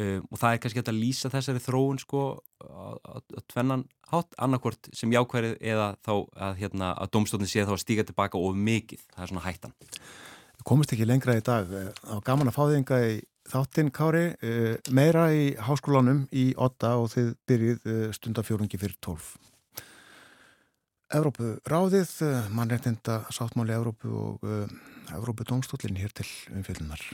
um, 0.00 0.24
og 0.28 0.40
það 0.40 0.54
er 0.54 0.62
kannski 0.62 0.82
að 0.82 0.98
lýsa 0.98 1.30
þessari 1.32 1.62
þróun 1.62 2.00
sko 2.02 2.24
að 2.62 3.36
tvennan 3.52 3.86
hátt. 4.12 4.34
Annarkvort 4.42 4.90
sem 4.96 5.12
jákværi 5.12 5.56
eða 5.60 5.92
þá 6.04 6.14
að, 6.16 6.56
hérna, 6.62 6.92
að 6.96 7.12
domstofnin 7.16 7.50
sé 7.50 7.66
þá 7.66 7.76
að 7.76 7.82
stíka 7.84 8.06
tilbaka 8.08 8.40
of 8.40 8.58
mikið, 8.58 9.04
það 9.14 9.24
er 9.24 9.32
svona 9.32 9.46
hættan. 9.46 9.76
Komist 10.62 10.94
ekki 10.94 11.08
lengra 11.08 11.34
í 11.38 11.42
dag. 11.42 11.70
Á 12.06 12.16
gaman 12.22 12.50
að 12.50 12.54
fá 12.54 12.64
þig 12.68 12.80
enga 12.80 12.98
í 13.08 13.14
þáttinn 13.50 13.90
Kári. 13.94 14.26
Meira 14.94 15.24
í 15.34 15.48
háskólanum 15.58 16.26
í 16.30 16.52
8 16.54 16.92
og 17.00 17.08
þið 17.16 17.32
byrjuð 17.50 17.88
stundafjórungi 18.18 18.78
fyrir 18.78 18.94
12 19.02 19.51
Evrópu 21.12 21.58
ráðið, 21.68 22.12
mannreittinda 22.56 23.18
sáttmáli 23.28 23.74
Evrópu 23.76 24.12
og 24.16 24.46
Evrópu 25.12 25.44
dómstólinn 25.44 25.98
hér 26.00 26.14
til 26.16 26.28
umfjöldunar. 26.56 27.04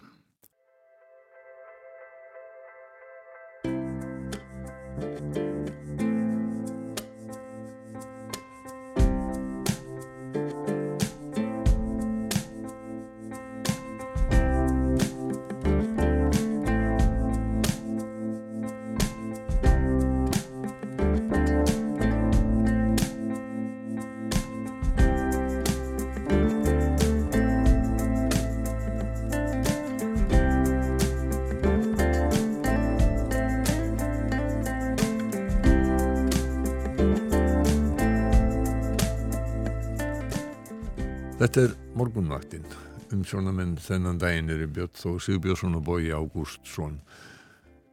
Umsjónamenn 43.19 43.75
þennan 43.83 44.19
daginn 44.23 44.53
er 44.55 44.61
Björn 44.71 44.95
Þó 44.95 45.17
Sigbjörnsson 45.25 45.75
og 45.81 45.83
Bói 45.89 46.13
Ágústsson. 46.15 47.01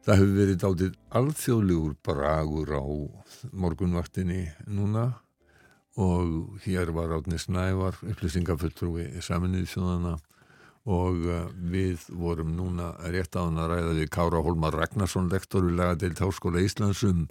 Það 0.06 0.20
hefur 0.20 0.36
verið 0.36 0.58
dátið 0.62 0.98
alþjóðlegur 1.18 1.96
bragur 2.06 2.70
á 2.78 2.84
morgunvaktinni 3.50 4.44
núna 4.70 5.08
og 5.98 6.60
hér 6.62 6.92
var 6.94 7.16
átni 7.16 7.40
Snævar, 7.42 7.98
upplýsingafulltrúi 8.06 9.08
saminnið 9.24 9.66
þjóðana 9.72 10.14
og 10.86 11.26
við 11.74 12.06
vorum 12.14 12.54
núna 12.54 12.92
rétt 13.10 13.34
á 13.34 13.42
hann 13.42 13.58
að 13.58 13.72
ræða 13.72 13.94
við 13.98 14.10
Kára 14.14 14.46
Holmar 14.46 14.78
Ragnarsson, 14.78 15.30
lektor 15.32 15.66
við 15.66 15.80
lagadeilt 15.80 16.22
Háskóla 16.22 16.62
Íslands 16.62 17.02
um 17.08 17.26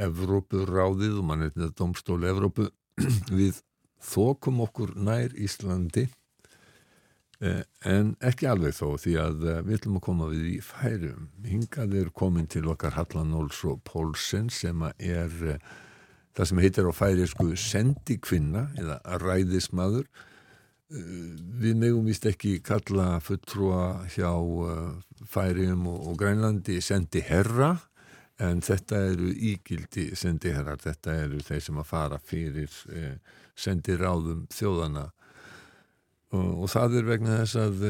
Evrópuráðið 0.00 1.18
og 1.20 1.26
mann 1.28 1.44
þetta 1.50 1.74
domstóli 1.76 2.32
Evrópu 2.32 2.70
við 3.42 3.60
þokum 4.00 4.62
okkur 4.64 4.96
nær 4.96 5.36
Íslandi 5.36 6.06
eh, 6.06 6.14
en 7.40 8.14
ekki 8.24 8.46
alveg 8.48 8.76
þó 8.78 8.94
því 9.00 9.16
að 9.20 9.42
eh, 9.44 9.58
við 9.66 9.78
ætlum 9.78 9.98
að 9.98 10.04
koma 10.06 10.28
við 10.30 10.46
í 10.54 10.60
færum. 10.64 11.26
Hingað 11.44 11.96
er 12.00 12.12
komin 12.16 12.48
til 12.48 12.64
okkar 12.72 12.96
Hallan 12.96 13.34
og 13.36 13.82
Pólsen 13.84 14.48
sem 14.48 14.86
er 14.86 15.34
eh, 15.44 15.66
það 16.36 16.48
sem 16.50 16.62
heitir 16.64 16.88
á 16.88 16.92
færisku 16.96 17.50
sendikvinna 17.60 18.70
eða 18.80 19.00
ræðismadur. 19.20 20.08
Við 20.86 21.74
megum 21.74 22.06
vist 22.06 22.28
ekki 22.30 22.60
kalla 22.62 23.16
fulltrúa 23.18 24.06
hjá 24.14 24.30
færium 25.26 25.88
og, 25.90 26.12
grænlandi 26.20 26.76
sendi 26.78 27.24
herra 27.26 27.72
en 28.38 28.60
þetta 28.64 29.00
eru 29.10 29.32
ígildi 29.32 30.10
sendi 30.18 30.52
herrar, 30.54 30.78
þetta 30.78 31.14
eru 31.24 31.40
þeir 31.44 31.62
sem 31.64 31.80
að 31.80 31.88
fara 31.88 32.18
fyrir 32.22 32.72
eh, 32.92 33.16
sendir 33.56 34.02
ráðum 34.02 34.44
þjóðana 34.52 35.08
og, 36.36 36.52
og 36.62 36.70
það 36.72 37.00
er 37.00 37.10
vegna 37.10 37.40
þess 37.40 37.58
að 37.64 37.82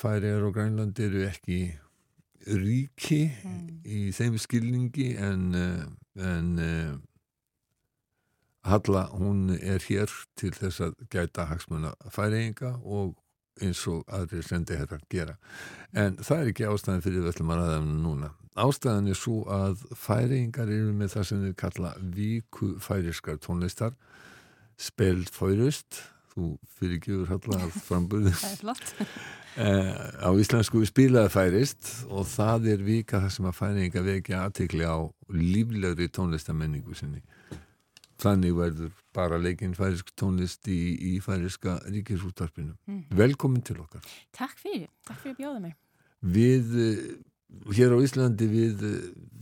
færiðar 0.00 0.48
og 0.48 0.56
grænland 0.56 1.04
eru 1.04 1.22
ekki 1.28 1.60
ríki 2.48 3.22
mm. 3.28 3.62
í 3.84 4.00
þeim 4.16 4.40
skilningi 4.40 5.12
en, 5.20 5.46
en 6.16 6.52
Halla 8.60 9.06
hún 9.16 9.54
er 9.56 9.80
hér 9.88 10.10
til 10.36 10.52
þess 10.52 10.82
að 10.84 10.96
gæta 11.12 11.46
hagsmuna 11.48 11.94
færiðinga 12.12 12.74
og 12.84 13.14
eins 13.64 13.80
og 13.88 14.04
aðri 14.12 14.42
sendi 14.44 14.76
herrar 14.76 15.00
gera 15.12 15.36
en 15.96 16.18
það 16.20 16.42
er 16.42 16.50
ekki 16.52 16.68
ástæðan 16.68 17.04
fyrir 17.04 17.24
við 17.24 17.32
ætlum 17.32 17.52
að 17.54 17.62
ræða 17.62 17.78
um 17.80 17.90
núna 18.04 18.30
ástæðan 18.60 19.08
er 19.08 19.18
svo 19.18 19.40
að 19.48 19.84
færiðingar 19.96 20.72
eru 20.76 20.92
með 20.96 21.14
það 21.14 21.26
sem 21.30 21.42
við 21.46 21.56
kalla 21.62 21.92
víku 22.16 22.70
færiskar 22.84 23.40
tónlistar 23.40 23.96
speld 24.80 25.32
færust 25.32 26.02
þú 26.30 26.50
fyrir 26.78 26.98
ekki 26.98 27.16
úr 27.16 27.30
hallar 27.30 27.72
framböðu 27.86 28.32
á 29.58 30.30
íslensku 30.38 30.82
spilaði 30.88 31.32
færist 31.34 31.90
og 32.08 32.28
það 32.30 32.70
er 32.74 32.84
vika 32.86 33.22
það 33.24 33.34
sem 33.36 33.50
að 33.50 33.58
færinga 33.58 34.04
vekja 34.06 34.44
aðtikli 34.46 34.86
á 34.86 34.98
líflegri 35.34 36.08
tónlistamenningu 36.14 36.94
sinni. 36.98 37.22
Þannig 38.20 38.52
verður 38.54 38.92
bara 39.16 39.38
leikinn 39.40 39.74
færisk 39.74 40.12
tónlist 40.18 40.68
í, 40.68 40.78
í 41.14 41.20
færiska 41.24 41.78
ríkisúttarpinu 41.88 42.74
mm. 42.84 43.04
velkomin 43.16 43.64
til 43.64 43.80
okkar. 43.80 44.04
Takk 44.36 44.58
fyrir, 44.60 44.90
takk 45.08 45.22
fyrir 45.22 45.34
að 45.38 45.40
bjóða 45.40 45.62
mig 45.64 45.78
Við 46.20 46.74
hér 47.74 47.94
á 47.96 47.98
Íslandi 48.04 48.48
við 48.50 48.82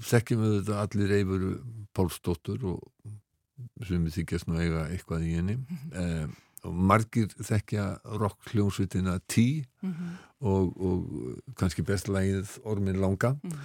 þekkjum 0.06 0.44
við 0.44 0.52
þetta 0.60 0.82
allir 0.84 1.14
eifuru 1.18 1.54
Pálsdóttur 1.96 2.68
og 2.70 2.84
sem 3.86 4.04
við 4.06 4.20
þykjast 4.20 4.48
nú 4.48 4.60
eiga 4.62 4.86
eitthvað 4.92 5.26
í 5.26 5.32
henni. 5.34 5.56
Mm 5.58 5.80
-hmm. 5.80 5.96
eh, 6.02 6.44
margir 6.64 7.30
þekkja 7.36 7.86
rock 8.18 8.52
hljómsvitina 8.52 9.18
Tí 9.28 9.64
mm 9.82 9.92
-hmm. 9.92 10.18
og, 10.40 10.80
og 10.80 11.54
kannski 11.56 11.82
bestlægið 11.82 12.58
Ormin 12.64 13.00
Langa 13.00 13.36
-hmm. 13.42 13.56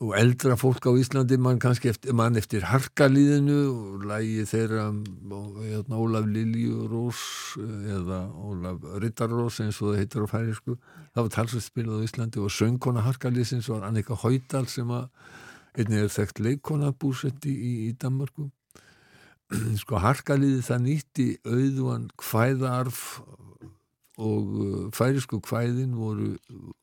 og 0.00 0.18
eldra 0.18 0.56
fólk 0.56 0.86
á 0.86 0.92
Íslandi 0.98 1.36
mann 1.36 1.58
kannski 1.58 1.88
eftir, 1.88 2.12
mann 2.12 2.36
eftir 2.36 2.60
Harkalíðinu 2.60 3.60
og 3.68 4.04
lægi 4.04 4.44
þeirra 4.44 4.92
hérna, 5.70 5.96
Ólaf 5.96 6.26
Liljurós 6.26 7.20
eða 7.96 8.30
Ólaf 8.34 8.78
Rittarós 9.02 9.60
eins 9.60 9.82
og 9.82 9.94
það 9.94 9.98
heitir 9.98 10.22
á 10.22 10.26
færisku 10.26 10.76
það 11.14 11.22
var 11.22 11.28
talsveit 11.28 11.62
spilað 11.62 12.00
á 12.00 12.06
Íslandi 12.06 12.38
og 12.38 12.50
söngkona 12.50 13.00
Harkalíðsins 13.00 13.68
var 13.68 13.82
Annika 13.82 14.14
Hóidal 14.14 14.66
sem 14.66 14.90
að 14.90 15.08
einnig 15.74 15.98
er 15.98 16.08
þekkt 16.08 16.40
leikona 16.40 16.92
búsetti 16.92 17.50
í, 17.50 17.88
í 17.88 17.92
Danmarku 17.92 18.50
sko 19.82 20.00
harkaliði 20.02 20.62
það 20.64 20.84
nýtti 20.88 21.28
auðvan 21.44 22.10
kvæðarf 22.20 23.04
og 24.22 24.92
færisku 24.94 25.40
kvæðin 25.42 25.96
voru 25.98 26.34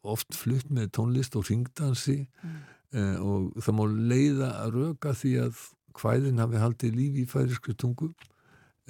oft 0.04 0.36
flutt 0.36 0.72
með 0.74 0.92
tónlist 0.98 1.38
og 1.40 1.48
ringdansi 1.48 2.26
mm. 2.26 2.58
eh, 2.98 3.16
og 3.24 3.54
það 3.64 3.78
má 3.78 3.86
leiða 4.12 4.50
að 4.66 4.76
röka 4.76 5.14
því 5.16 5.38
að 5.46 5.62
hvæðin 5.96 6.44
hafi 6.44 6.60
haldið 6.60 6.98
lífi 6.98 7.24
í 7.24 7.30
færiskri 7.32 7.76
tungu 7.80 8.10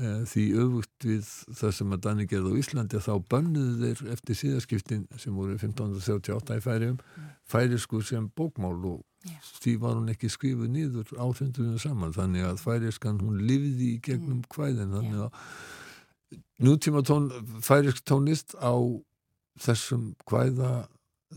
eh, 0.02 0.24
því 0.26 0.48
öfugt 0.64 1.06
við 1.06 1.30
það 1.60 1.76
sem 1.78 1.94
að 1.94 2.04
Danni 2.08 2.28
gerði 2.32 2.56
á 2.58 2.60
Íslandi 2.64 3.04
þá 3.06 3.14
bönnuðu 3.30 3.78
þeir 3.84 4.12
eftir 4.16 4.42
síðaskiptin 4.42 5.06
sem 5.22 5.38
voru 5.38 5.58
1538 5.60 6.58
í 6.58 6.66
færium 6.66 7.00
færisku 7.46 8.02
sem 8.06 8.26
bókmál 8.34 8.80
og 8.96 9.06
Já. 9.26 9.38
því 9.62 9.76
var 9.80 9.94
hún 10.00 10.10
ekki 10.10 10.30
skrifuð 10.34 10.70
nýður 10.74 11.12
á 11.14 11.26
þundunum 11.38 11.78
saman 11.80 12.14
þannig 12.16 12.46
að 12.48 12.62
færiskan 12.64 13.20
hún 13.22 13.38
lifði 13.46 13.90
í 13.96 14.00
gegnum 14.02 14.40
hvæðin 14.50 14.96
þannig 14.96 15.20
að 15.28 15.32
nútíma 16.66 17.04
tón, 17.06 17.28
færisk 17.62 18.02
tónlist 18.08 18.56
á 18.58 18.74
þessum 19.62 20.16
hvæða 20.30 20.88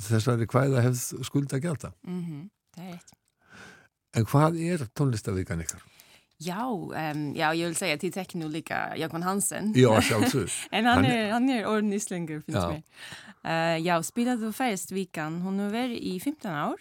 þessari 0.08 0.46
hvæða 0.50 0.80
hefð 0.86 1.24
skulda 1.28 1.58
gælda 1.60 1.92
Mhm, 2.06 2.48
það 2.76 2.84
er 2.88 2.94
rétt. 2.94 3.12
en 4.14 4.24
hvað 4.24 4.56
er 4.72 4.86
tónlistavíkan 4.96 5.60
ykkar? 5.66 5.82
Já, 6.40 6.66
um, 6.66 7.34
já, 7.34 7.52
ég 7.54 7.66
vil 7.68 7.76
segja 7.76 7.96
til 7.96 8.10
teknu 8.12 8.48
líka 8.50 8.94
Jökvan 8.98 9.22
Hansen. 9.22 9.72
Já, 9.76 10.00
sjálfsög 10.00 10.50
En 10.72 10.84
han 10.84 11.04
Hann 11.04 11.04
är, 11.04 11.30
han 11.32 11.48
är 11.50 11.66
orden 11.66 11.92
islänger, 11.92 12.40
finns 12.40 12.56
Ja. 12.56 12.68
med. 12.68 12.82
Uh, 13.44 13.86
ja, 13.86 14.02
spelade 14.02 14.52
färst 14.52 14.90
vikan. 14.92 15.40
Hon 15.42 15.58
har 15.58 15.70
varit 15.70 16.00
i 16.02 16.20
15 16.20 16.50
år. 16.50 16.76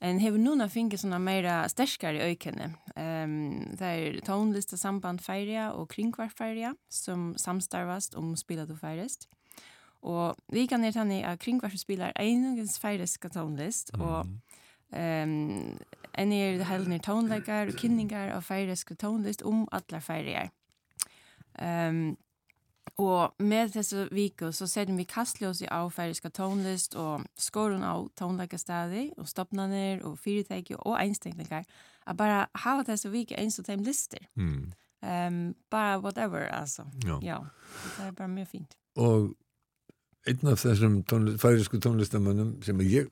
En 0.00 0.18
hever 0.18 0.40
noen 0.40 0.64
av 0.64 0.70
finke 0.72 0.96
meira 1.18 1.18
mer 1.18 1.68
sterskere 1.68 2.30
Ehm, 2.30 2.76
Um, 2.96 3.76
det 3.78 3.86
er 3.86 4.20
tonliste 4.24 4.76
samband 4.76 5.20
feria 5.20 5.72
og 5.72 5.88
kringkvar 5.88 6.28
feria, 6.28 6.74
sum 6.88 7.34
samstarvast 7.36 8.16
um 8.16 8.36
spilet 8.36 8.70
og 8.70 8.78
feirest. 8.78 9.28
Og 10.02 10.36
vi 10.48 10.66
kan 10.66 10.80
gjøre 10.82 10.92
tannig 10.92 11.24
at 11.24 11.38
kringkvar 11.38 11.76
spiller 11.76 12.12
enogens 12.16 12.78
feireska 12.78 13.28
tonlist, 13.28 13.90
mm. 13.94 14.00
og 14.00 14.26
um, 14.92 15.78
en 16.18 16.32
er 16.32 16.58
det 16.58 16.66
hele 16.66 16.88
nere 16.88 17.04
tonleikar 17.04 17.68
og 17.68 17.76
kynningar 17.76 18.32
av 18.32 18.42
feireska 18.42 18.94
tonlist 18.94 19.42
om 19.42 19.68
atler 19.72 20.00
feirier. 20.00 20.48
Um, 21.60 22.16
og 23.00 23.34
með 23.42 23.72
þessu 23.76 24.08
viku 24.14 24.50
så 24.52 24.66
setjum 24.68 24.96
vi 25.00 25.04
kastljósi 25.08 25.66
á 25.70 25.80
færiska 25.90 26.30
tónlist 26.30 26.96
og 26.98 27.24
skorun 27.38 27.82
á 27.86 27.94
tónleikastadi 28.18 29.10
og 29.18 29.28
stopnarnir 29.28 30.04
og 30.04 30.18
fyrirtæki 30.18 30.76
og 30.78 30.96
einstaklingar 31.00 31.64
að 32.06 32.16
bara 32.16 32.46
hafa 32.54 32.84
þessu 32.92 33.10
viku 33.10 33.34
eins 33.38 33.58
og 33.58 33.64
þeim 33.66 33.84
listir. 33.86 34.26
mm. 34.36 34.72
Um, 35.02 35.54
bara 35.70 35.98
whatever, 35.98 36.42
altså. 36.52 36.82
Já. 37.06 37.14
Já, 37.24 37.38
það 37.96 38.06
er 38.06 38.12
bara 38.18 38.28
mjög 38.28 38.48
fínt. 38.52 38.74
og 38.96 39.30
einn 40.28 40.46
af 40.52 40.60
þessum 40.60 40.98
tónlist, 41.08 41.38
færisku 41.40 41.78
tónlistamönnum 41.80 42.62
sem 42.64 42.76
ég 42.84 43.08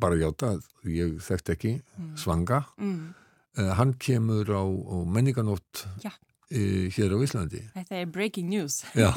bara 0.00 0.16
játa 0.18 0.56
að 0.56 0.64
ég 0.90 1.20
þekkt 1.22 1.52
ekki, 1.54 1.82
Svanga 2.16 2.64
Mm. 2.78 3.14
uh, 3.58 3.70
hann 3.78 3.94
kemur 3.94 4.50
á, 4.50 4.62
á 4.66 4.96
menninganótt 5.06 5.86
Já. 6.02 6.10
Uh, 6.52 6.86
hér 6.96 7.14
á 7.14 7.18
Íslandi 7.26 7.60
Þetta 7.74 7.98
er 8.02 8.06
breaking 8.14 8.48
news. 8.52 8.80
Já, 8.96 9.10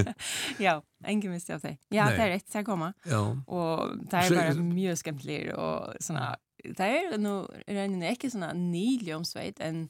Já, 0.66 0.74
engin 1.06 1.30
misti 1.34 1.52
af 1.56 1.62
þeim. 1.64 1.76
Já, 1.92 2.04
Nei. 2.04 2.16
það 2.18 2.24
er 2.26 2.34
eitt, 2.36 2.48
það 2.52 2.66
koma. 2.68 2.90
já, 3.06 3.20
og 3.46 3.96
það 4.10 4.20
er 4.22 4.28
Se- 4.28 4.36
bara 4.40 4.54
mjög 4.72 5.00
skemmtilegir 5.02 5.52
og 5.58 5.96
svona, 6.04 6.28
það 6.76 6.96
er 7.00 7.18
nú 7.22 7.34
í 7.66 7.76
rauninni 7.76 8.08
ekki 8.10 8.30
svona 8.32 8.52
nýljómsveit 8.56 9.60
en 9.66 9.82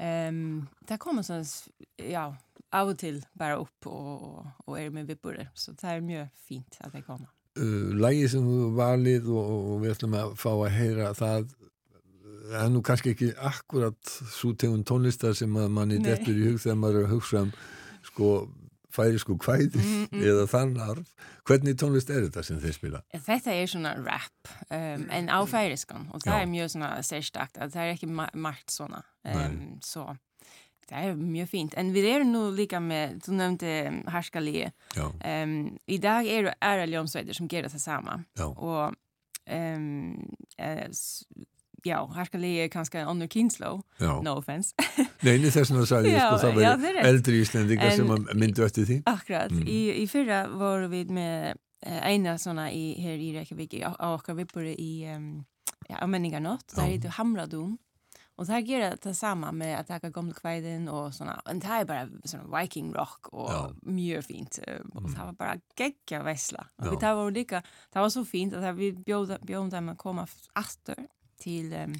um, 0.00 0.40
það 0.88 0.98
koma 1.04 1.22
svona, 1.26 1.44
s- 1.44 1.68
já, 1.98 2.24
af 2.72 2.88
og 2.88 2.98
til 3.02 3.20
bara 3.38 3.58
upp 3.60 3.86
og, 3.90 4.46
og 4.66 4.78
er 4.80 4.90
með 4.94 5.10
vippurir, 5.12 5.50
så 5.54 5.74
það 5.76 5.96
er 5.98 6.06
mjög 6.08 6.30
fínt 6.48 6.78
að 6.80 6.94
það 6.98 7.06
koma. 7.10 7.28
uh, 7.60 7.90
lægi 8.00 8.28
sem 8.32 8.46
þú 8.48 8.70
valið 8.78 9.26
og, 9.28 9.50
og 9.74 9.82
við 9.82 9.92
ætlum 9.96 10.14
að 10.22 10.32
fá 10.40 10.50
að 10.54 10.70
heyra 10.78 11.10
það 11.18 11.50
það 12.52 12.64
er 12.66 12.72
nú 12.74 12.82
kannski 12.84 13.12
ekki 13.14 13.30
akkurat 13.48 14.16
svo 14.32 14.52
tegund 14.58 14.84
tónlistar 14.88 15.34
sem 15.38 15.54
að 15.56 15.70
manni 15.72 16.00
dettur 16.04 16.36
í 16.36 16.50
hug 16.50 16.60
þegar 16.62 16.78
maður 16.82 17.00
er 17.02 17.08
að 17.08 17.14
hugsa 17.16 17.44
um 17.46 17.52
sko 18.06 18.32
færisku 18.92 19.38
kvæði 19.40 19.80
Mm, 19.80 20.08
mm. 20.12 20.24
eða 20.28 20.42
þann 20.52 20.74
arf 20.84 21.14
hvernig 21.48 21.78
tónlist 21.80 22.10
er 22.12 22.26
þetta 22.26 22.42
sem 22.44 22.58
þeir 22.60 22.74
spila? 22.76 22.98
Þetta 23.14 23.54
er 23.56 23.70
svona 23.72 23.94
rap 24.04 24.50
um, 24.68 25.06
en 25.08 25.30
á 25.32 25.40
færiskan 25.48 26.10
og 26.12 26.20
það 26.20 26.36
Já. 26.36 26.42
er 26.42 26.50
mjög 26.52 26.68
svona 26.74 26.90
sérstakt 27.08 27.56
að 27.56 27.72
það 27.72 27.86
er 27.86 27.94
ekki 27.94 28.10
ma 28.12 28.26
margt 28.34 28.74
svona 28.74 29.00
um, 29.24 29.78
så 29.80 30.04
það 30.90 31.08
er 31.08 31.16
mjög 31.22 31.48
fínt 31.54 31.78
en 31.80 31.94
við 31.94 32.10
erum 32.10 32.34
nú 32.34 32.42
líka 32.52 32.82
með, 32.84 33.16
þú 33.24 33.38
nefndi 33.38 33.72
um, 33.88 34.02
Harskalíi 34.12 34.68
Um, 35.24 35.54
I 35.88 35.96
dag 35.98 36.26
er 36.28 36.50
det 36.50 36.54
ära 36.60 36.84
ljómsveitir 36.86 37.34
som 37.38 37.48
gör 37.48 37.62
det 37.62 37.80
samma. 37.80 38.24
já, 38.36 38.44
Och 38.44 38.92
um, 39.48 40.34
eh, 40.58 40.88
ja, 41.84 42.06
här 42.14 42.24
ska 42.24 42.38
ligga 42.38 42.68
kanske 42.68 42.98
en 43.00 43.08
annan 43.08 43.28
kynslo, 43.28 43.82
já 43.98 44.22
no 44.22 44.30
offense. 44.38 44.74
Neini 45.22 45.50
þess 45.50 45.70
vegna 45.70 45.86
sagði 45.86 46.08
ég 46.12 46.18
Já, 46.20 46.28
sko 46.30 46.38
það 46.46 46.62
já, 46.62 46.76
verið 46.76 46.82
það 46.82 46.88
er 46.88 46.94
rétt. 46.96 47.06
eldri 47.12 47.40
íslendingar 47.42 47.90
En- 47.90 47.96
sem 47.96 48.10
að 48.10 48.34
myndu 48.34 48.64
eftir 48.66 48.84
því 48.88 49.02
Akkurat. 49.06 49.50
Mm. 49.50 49.68
I, 49.68 50.02
I 50.02 50.06
förra 50.08 50.48
var 50.48 50.88
vi 50.88 51.04
med 51.04 51.56
eh, 51.86 52.12
ena 52.14 52.38
såna 52.38 52.70
i, 52.72 52.94
här 53.02 53.18
i 53.18 53.32
Reykjavik, 53.38 53.74
á 53.82 54.14
okkar 54.14 54.34
vippur 54.34 54.64
i 54.64 55.06
um, 55.16 55.44
ja, 55.88 55.96
á 56.02 56.06
menningarnótt. 56.06 56.72
Ja. 56.76 56.82
Heter 56.82 57.08
Hamradún. 57.18 57.78
Og 58.40 58.46
það 58.48 58.64
gera 58.66 58.96
det 58.96 59.14
samma 59.14 59.52
med 59.52 59.78
att 59.80 59.86
taka 59.88 60.08
gamla 60.10 60.32
kvæðin 60.34 60.88
og 60.88 61.12
svona, 61.14 61.34
en 61.46 61.60
það 61.60 61.80
er 61.80 61.84
bara 61.84 62.06
svona 62.24 62.60
viking 62.60 62.92
rock 62.96 63.28
og 63.32 63.50
Ja. 63.50 63.66
um, 64.80 64.90
og 64.94 65.02
Mm. 65.02 65.14
það 65.14 65.24
var 65.24 65.32
bara 65.32 65.56
geggja 65.76 66.22
vesla 66.24 66.64
og 66.78 66.92
Ja. 66.92 66.98
það 66.98 67.14
var 67.16 67.30
líka, 67.30 67.62
það 67.94 68.00
var 68.00 68.08
så 68.08 68.24
að 68.54 68.62
það 68.62 68.76
við 68.78 69.04
bjóðum 69.04 69.38
bjóð 69.46 69.70
dem 69.70 69.88
að 69.90 69.96
koma 69.96 70.26
aftur 70.56 70.96
til, 71.42 71.72
um, 71.82 71.96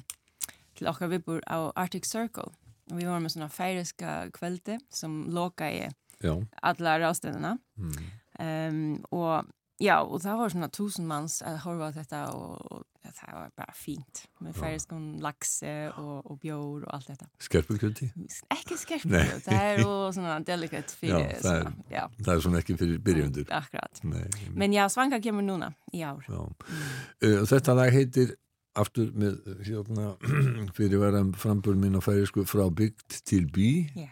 til 0.79 0.89
okkar 0.91 1.11
vippur 1.11 1.43
á 1.47 1.71
Arctic 1.75 2.07
Circle. 2.09 2.49
Og 2.91 2.97
við 2.99 3.07
vorum 3.07 3.27
með 3.27 3.35
svona 3.37 3.51
færiska 3.51 4.15
kvöldi 4.35 4.79
som 4.91 5.23
loka 5.31 5.69
i 5.71 5.85
Já, 6.23 6.37
alla 6.63 6.97
rástæðina 7.01 7.57
mm. 7.75 7.95
um, 8.39 9.03
og 9.11 9.47
já, 9.81 9.97
og 9.99 10.21
það 10.23 10.39
var 10.39 10.53
svona 10.53 10.69
tusen 10.71 11.07
manns 11.07 11.41
að 11.43 11.57
horfa 11.65 11.89
á 11.91 11.95
þetta 11.97 12.21
og, 12.31 12.61
og 12.71 13.09
það 13.09 13.33
var 13.35 13.49
bara 13.59 13.75
fínt 13.75 14.21
með 14.43 14.55
færiskum 14.61 15.07
laxe 15.23 15.73
og, 15.99 16.21
og 16.31 16.37
bjór 16.39 16.85
og 16.85 16.93
allt 16.95 17.09
þetta. 17.11 17.27
Skerpukvöldi 17.43 18.07
ekki 18.55 18.77
skerpur, 18.79 19.17
Nei. 19.17 19.41
það 19.43 19.65
er 19.73 19.83
svona 20.15 20.37
delicate 20.47 20.95
fyrir 20.95 21.17
Já, 21.17 21.41
það 21.43 21.57
er- 21.57 21.67
svona, 21.67 22.05
það 22.21 22.33
er 22.35 22.45
svona 22.47 22.63
ekki 22.63 22.77
fyrir 22.79 23.03
byrjundur 23.09 23.51
akkurat. 23.59 24.03
Nei, 24.07 24.23
men 24.55 24.77
já, 24.77 24.85
Svanka 24.93 25.19
kemur 25.23 25.43
núna 25.43 25.73
í 25.91 26.05
ár. 26.07 26.23
Já. 26.23 26.39
Uh, 27.19 27.43
þetta 27.51 27.75
lag 27.81 27.91
heitir 27.91 28.37
aftur 28.75 29.11
með 29.13 29.39
hérna, 29.67 30.15
fyrir 30.77 30.99
verðan 31.01 31.33
frambur 31.37 31.75
minn 31.77 31.97
á 31.97 32.01
færisku 32.01 32.45
frá 32.49 32.65
byggt 32.73 33.19
til 33.29 33.45
bí. 33.53 33.69
Já. 33.95 34.09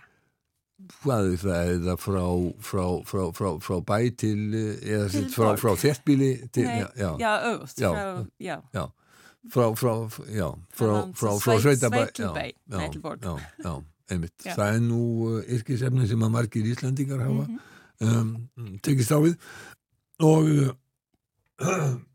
hvað 1.03 1.27
er 1.33 1.37
það? 1.43 1.67
Eða 1.75 1.95
frá, 2.01 2.23
frá, 2.69 2.85
frá, 3.05 3.23
frá, 3.37 3.49
frá 3.61 3.75
bæ 3.85 3.97
til 4.17 4.39
eh, 4.57 4.79
eða 4.95 5.09
Til 5.13 5.27
frá, 5.29 5.51
Nei, 6.65 6.79
já, 6.81 6.87
já, 6.97 7.11
já, 7.21 7.33
öfust 7.51 7.81
Já. 8.41 8.55
já, 8.73 8.85
frá, 9.53 9.65
frá, 9.77 9.93
já, 10.29 10.49
frá, 10.73 10.89
Þannig 10.89 11.05
að 11.05 11.13
frá, 11.21 11.31
sveit- 11.31 11.45
frá 11.45 11.55
sveitabæ 11.65 12.01
sveit 12.01 12.13
til 12.17 12.25
já, 12.25 12.31
bæ, 12.33 12.45
já, 12.49 12.77
nei, 12.77 12.89
til 12.95 13.01
borg. 13.05 13.21
já, 13.25 13.35
já, 13.65 13.73
einmitt. 14.11 14.37
Það 14.45 14.73
er 14.75 14.81
nú 14.87 15.01
uh, 15.29 15.41
yrkisefni 15.57 16.07
sem 16.09 16.25
að 16.25 16.33
margir 16.37 16.65
Íslandingar 16.73 17.21
hafa 17.27 17.45
Mhm. 17.47 17.59
um, 18.01 18.77
tekist 18.81 19.13
á 19.13 19.17
við. 19.21 19.37
Og 20.21 20.49
uh, 21.61 21.93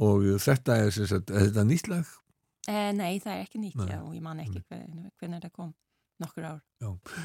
og 0.00 0.26
þetta 0.40 0.80
er 0.84 0.90
sagt, 0.96 1.30
er 1.30 1.48
þetta 1.48 1.66
nýtt 1.68 1.90
lag? 1.92 2.16
Eh, 2.68 2.90
nei, 2.96 3.18
það 3.22 3.34
er 3.34 3.44
ekki 3.44 3.62
nýtt 3.62 3.80
og 3.84 4.14
ég 4.14 4.24
man 4.24 4.42
ekki 4.42 4.62
hvernig 4.68 5.42
það 5.42 5.52
kom 5.56 5.74
nokkur 6.20 6.46
ár. 6.46 6.60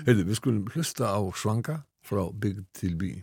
Heyrðu, 0.07 0.27
við 0.29 0.39
skulum 0.39 0.67
hlusta 0.71 1.11
á 1.11 1.21
svanga 1.35 1.81
frá 2.05 2.23
bygg 2.31 2.63
til 2.75 2.95
bí 2.99 3.15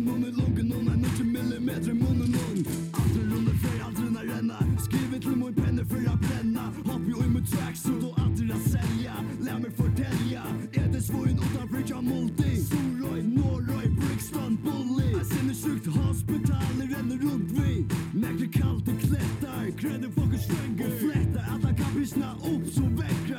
halsen 0.00 0.14
under 0.14 0.30
lunken 0.30 0.72
Hon 0.72 0.88
er 0.88 0.96
90 0.96 1.24
millimeter 1.24 1.90
i 1.90 1.94
munnen 1.94 2.34
hon 2.34 2.64
Aldri 2.92 3.22
runder 3.34 3.54
fler, 3.54 3.84
aldri 3.86 4.10
når 4.10 4.24
renna 4.34 4.58
Skrive 4.78 5.18
til 5.20 5.36
min 5.36 5.54
penne 5.54 5.84
for 5.84 5.96
jeg 5.96 6.18
brenna 6.22 6.64
Hopp 6.86 7.08
jo 7.08 7.22
i 7.24 7.28
mitt 7.28 7.48
tracksuit 7.50 8.04
og 8.04 8.20
aldri 8.24 8.48
jeg 8.48 8.62
selja 8.66 9.14
Lær 9.40 9.58
meg 9.58 9.72
fortelja 9.76 10.44
Er 10.72 10.88
det 10.92 11.02
svoin 11.04 11.38
utan 11.38 11.68
fridja 11.68 12.00
multi? 12.00 12.56
Storøy, 12.66 13.22
Norøy, 13.22 13.88
Brixton, 14.00 14.58
Bully 14.64 15.10
Jeg 15.16 15.26
sinne 15.32 15.54
sjukt 15.54 15.86
hospital, 15.86 16.70
jeg 16.80 16.90
renner 16.94 17.18
rundt 17.24 17.52
vi. 17.58 17.84
Merker 18.14 18.50
kaldt 18.54 18.88
i 18.88 18.96
klettar, 19.04 19.66
kreder 19.80 20.12
fokus 20.16 20.46
slenger 20.48 20.86
Og 20.86 20.98
fletter 21.02 21.52
at 21.54 21.68
jeg 21.68 21.76
kan 21.82 21.90
opp 22.50 22.66
som 22.74 22.96
vekker. 22.98 23.29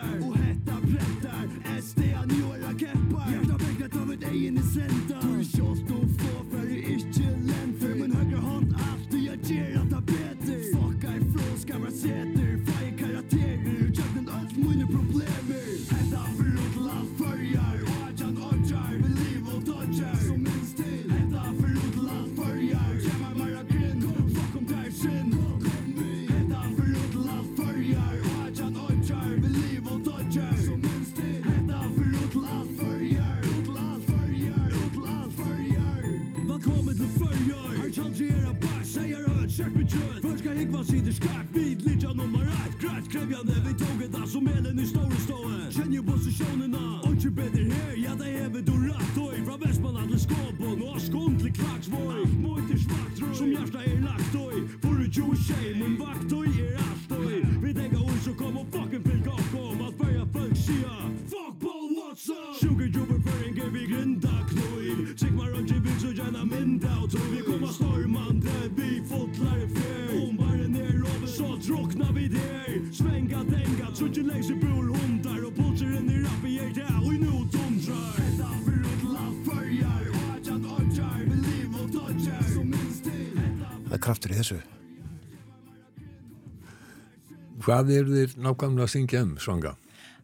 Hvað 87.61 87.91
er 87.97 88.09
þér 88.09 88.35
nákvæmlega 88.47 88.88
að 88.88 88.93
syngja 88.95 89.21
um, 89.25 89.33
Svanga? 89.41 89.75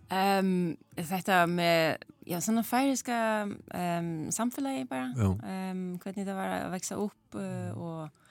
Um, 0.08 0.52
þetta 0.96 1.42
með, 1.52 1.98
já, 2.30 2.38
svona 2.46 2.64
færiska 2.64 3.18
um, 3.46 4.10
samfélagi 4.32 4.86
bara, 4.88 5.10
um, 5.20 5.82
hvernig 6.00 6.24
það 6.30 6.38
var 6.40 6.54
að 6.62 6.70
veksa 6.78 6.98
upp 7.04 7.36
uh, 7.36 7.72
og, 7.76 8.28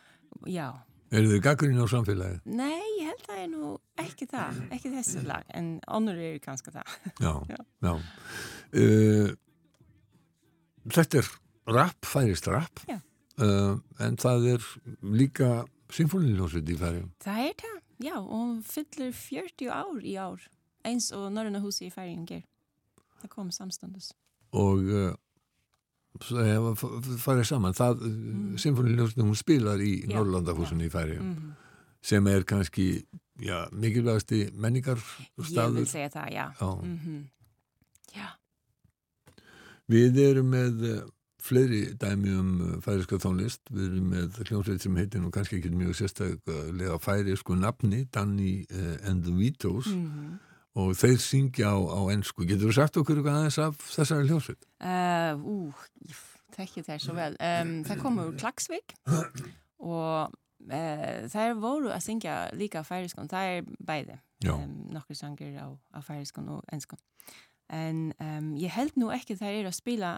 já, 0.49 0.71
Er 1.15 1.23
þið 1.23 1.43
gaggrinn 1.45 1.79
á 1.79 1.87
samfélagið? 1.87 2.39
nei, 2.51 2.81
ég 2.99 3.11
held 3.13 3.21
að 3.21 3.29
það 3.29 3.43
er 3.45 3.51
nú 3.53 3.69
ekki 4.03 4.27
það, 4.33 4.57
ekki 4.75 4.91
þessi 4.97 5.21
lag, 5.29 5.45
en 5.55 5.69
onnur 5.95 6.19
er 6.19 6.41
kannski 6.43 6.73
það. 6.75 6.97
Já, 7.23 7.33
Já. 7.53 7.61
já. 7.87 7.93
Uh, 8.75 9.29
þetta 10.97 11.21
er 11.23 11.31
rap, 11.77 12.09
færist 12.11 12.49
rap, 12.51 12.83
uh, 12.91 13.77
en 14.03 14.19
það 14.19 14.49
er 14.57 14.67
líka 15.07 15.53
symfóniljónsveit 15.95 16.73
í 16.75 16.79
færi. 16.81 17.05
Það 17.23 17.45
er 17.45 17.55
það, 17.63 17.79
já, 18.03 18.17
og 18.19 18.31
hún 18.31 18.63
fyllir 18.63 19.13
40 19.13 19.71
ár 19.73 20.03
í 20.05 20.17
ár, 20.21 20.41
eins 20.85 21.11
og 21.13 21.31
Norröna 21.33 21.61
húsi 21.65 21.87
í 21.89 21.93
færingen 21.93 22.27
ger. 22.27 22.43
Það 23.23 23.29
kom 23.33 23.51
samstundus. 23.51 24.13
og 24.53 24.79
uh, 24.89 25.15
f- 26.21 27.21
farið 27.21 27.45
saman 27.49 27.75
það, 27.77 28.03
mm. 28.07 28.57
symfóniljónsveit 28.63 29.25
hún 29.27 29.37
spilar 29.37 29.81
í 29.85 30.03
Já, 30.07 30.15
Norrlandahúsinu 30.17 30.87
í 30.87 30.91
færi 30.93 31.19
Mm. 31.21 31.55
sem 32.03 32.27
er 32.27 32.45
kannski 32.45 33.05
já, 33.41 33.67
mikilvægasti 33.73 34.51
menningar 34.55 34.97
Ég 35.39 35.73
vil 35.75 35.87
segja 35.87 36.09
það, 36.09 36.29
já. 36.33 36.47
Já. 36.61 36.71
Mm 36.83 37.25
Já, 38.15 38.29
Við 39.89 40.17
erum 40.19 40.49
með 40.51 40.81
uh, 40.89 41.03
fleiri 41.47 41.83
dæmi 42.01 42.35
um 42.37 42.51
uh, 42.61 42.73
færiska 42.85 43.21
tónlist. 43.23 43.63
Við 43.71 43.87
erum 43.91 44.11
með 44.15 44.43
hljómsveit 44.49 44.83
sem 44.85 44.99
heitir 44.99 45.23
nú 45.23 45.31
kannski 45.35 45.61
ekki 45.61 45.73
mjög 45.75 45.97
sérstaklega 46.01 46.99
færisku 47.03 47.57
nafni, 47.59 48.05
Danny 48.15 48.67
uh, 48.71 48.97
and 49.09 49.25
the 49.25 49.35
Vitos 49.35 49.93
mm 49.93 50.37
og 50.77 50.97
þeir 50.97 51.21
syngja 51.23 51.73
á, 51.73 51.77
á 51.81 52.01
ennsku. 52.13 52.45
Getur 52.49 52.69
þú 52.69 52.77
sagt 52.77 52.99
okkur 53.01 53.21
eitthvað 53.21 53.39
aðeins 53.41 53.61
af 53.65 53.79
þessari 53.95 54.29
hljómsveit? 54.29 54.67
Uh, 54.77 55.41
ú, 55.41 55.55
þekki 56.57 56.85
þær 56.87 57.03
svo 57.03 57.17
vel. 57.17 57.33
Um, 57.41 57.73
það 57.87 58.03
kom 58.03 58.21
úr 58.23 58.35
Klagsvík 58.41 58.97
og 59.97 60.35
uh, 60.69 61.19
þær 61.33 61.57
voru 61.63 61.93
að 61.95 62.05
syngja 62.05 62.39
líka 62.57 62.85
færiskun. 62.87 63.31
Það 63.33 63.53
er 63.55 63.71
bæði. 63.89 64.19
Um, 64.53 64.75
nokkur 64.93 65.17
sangir 65.17 65.57
á, 65.57 65.73
á 65.73 65.99
færiskun 66.05 66.53
og 66.59 66.65
enskun. 66.77 67.01
En 67.73 68.11
um, 68.23 68.53
ég 68.61 68.75
held 68.77 68.99
nú 69.01 69.09
ekki 69.15 69.39
þær 69.39 69.63
eru 69.63 69.73
að 69.73 69.81
spila 69.81 70.17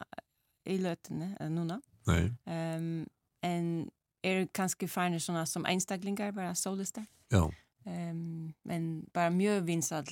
í 0.69 0.79
lötunni 0.83 1.31
uh, 1.41 1.49
núna. 1.53 1.81
Um, 2.09 3.07
en 3.45 3.89
eru 4.25 4.47
kannski 4.55 4.89
fænir 4.89 5.21
svona 5.23 5.45
som 5.47 5.67
einstaklingar, 5.69 6.33
bara 6.33 6.55
solistar. 6.55 7.07
já. 7.33 7.49
Um, 7.89 8.55
men 8.65 9.05
bara 9.15 9.31
mjög 9.31 9.65
vinsall 9.65 10.05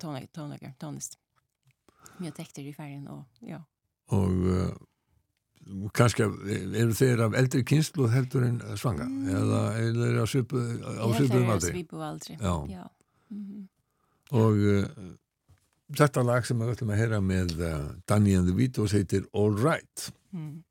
tónleikar, 0.00 0.32
tónleikar, 0.32 0.74
tónlist. 0.80 1.18
Mjög 2.20 2.34
tektir 2.38 2.68
í 2.70 2.72
færin 2.72 3.08
og 3.08 3.24
já. 3.42 3.58
Og 4.14 4.30
uh, 4.30 4.70
kannski 5.94 6.22
eru 6.22 6.94
þeir 6.94 7.24
af 7.26 7.36
eldri 7.36 7.64
kynslu 7.66 8.08
heldur 8.08 8.46
en 8.46 8.60
svanga? 8.78 9.04
Mm. 9.10 9.28
Eða 9.34 9.62
eru 9.82 10.22
á 10.22 10.26
á 10.26 10.30
svipuðum 10.30 11.50
að 11.50 11.56
aldrei? 11.56 11.72
svipu 11.74 12.02
aldrei. 12.06 12.36
Já. 12.38 12.54
Já. 12.70 12.84
Mhm. 13.34 13.68
Og 14.32 14.52
uh, 14.56 14.86
þetta 15.94 16.24
lag 16.26 16.46
sem 16.46 16.58
við 16.58 16.74
ætlum 16.74 16.92
að 16.94 17.02
heyra 17.02 17.20
með 17.22 17.56
uh, 17.62 17.82
Danny 18.08 18.34
and 18.38 18.48
the 18.50 18.56
Vitos 18.56 18.94
heitir 18.96 19.26
All 19.32 19.54
Right. 19.54 20.08
Mm. 20.34 20.65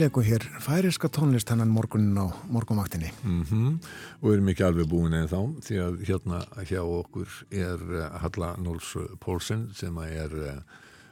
Við 0.00 0.06
leikum 0.06 0.24
hér 0.24 0.44
færiska 0.64 1.08
tónlist 1.12 1.50
hennan 1.52 1.68
morgunin 1.68 2.16
á 2.16 2.32
morgunvaktinni. 2.48 3.10
Mm 3.20 3.74
og 4.22 4.30
erum 4.32 4.46
ekki 4.48 4.64
alveg 4.64 4.86
búin 4.88 5.12
en 5.12 5.28
þá 5.28 5.40
því 5.60 5.76
að 5.76 5.98
hérna 6.08 6.38
hjá 6.70 6.80
okkur 6.80 7.28
er 7.52 7.82
eh, 7.98 8.16
Halla 8.22 8.54
Nóls 8.56 8.94
Pólsen 9.20 9.66
sem 9.76 9.98
er 10.00 10.32
eh, 10.32 10.62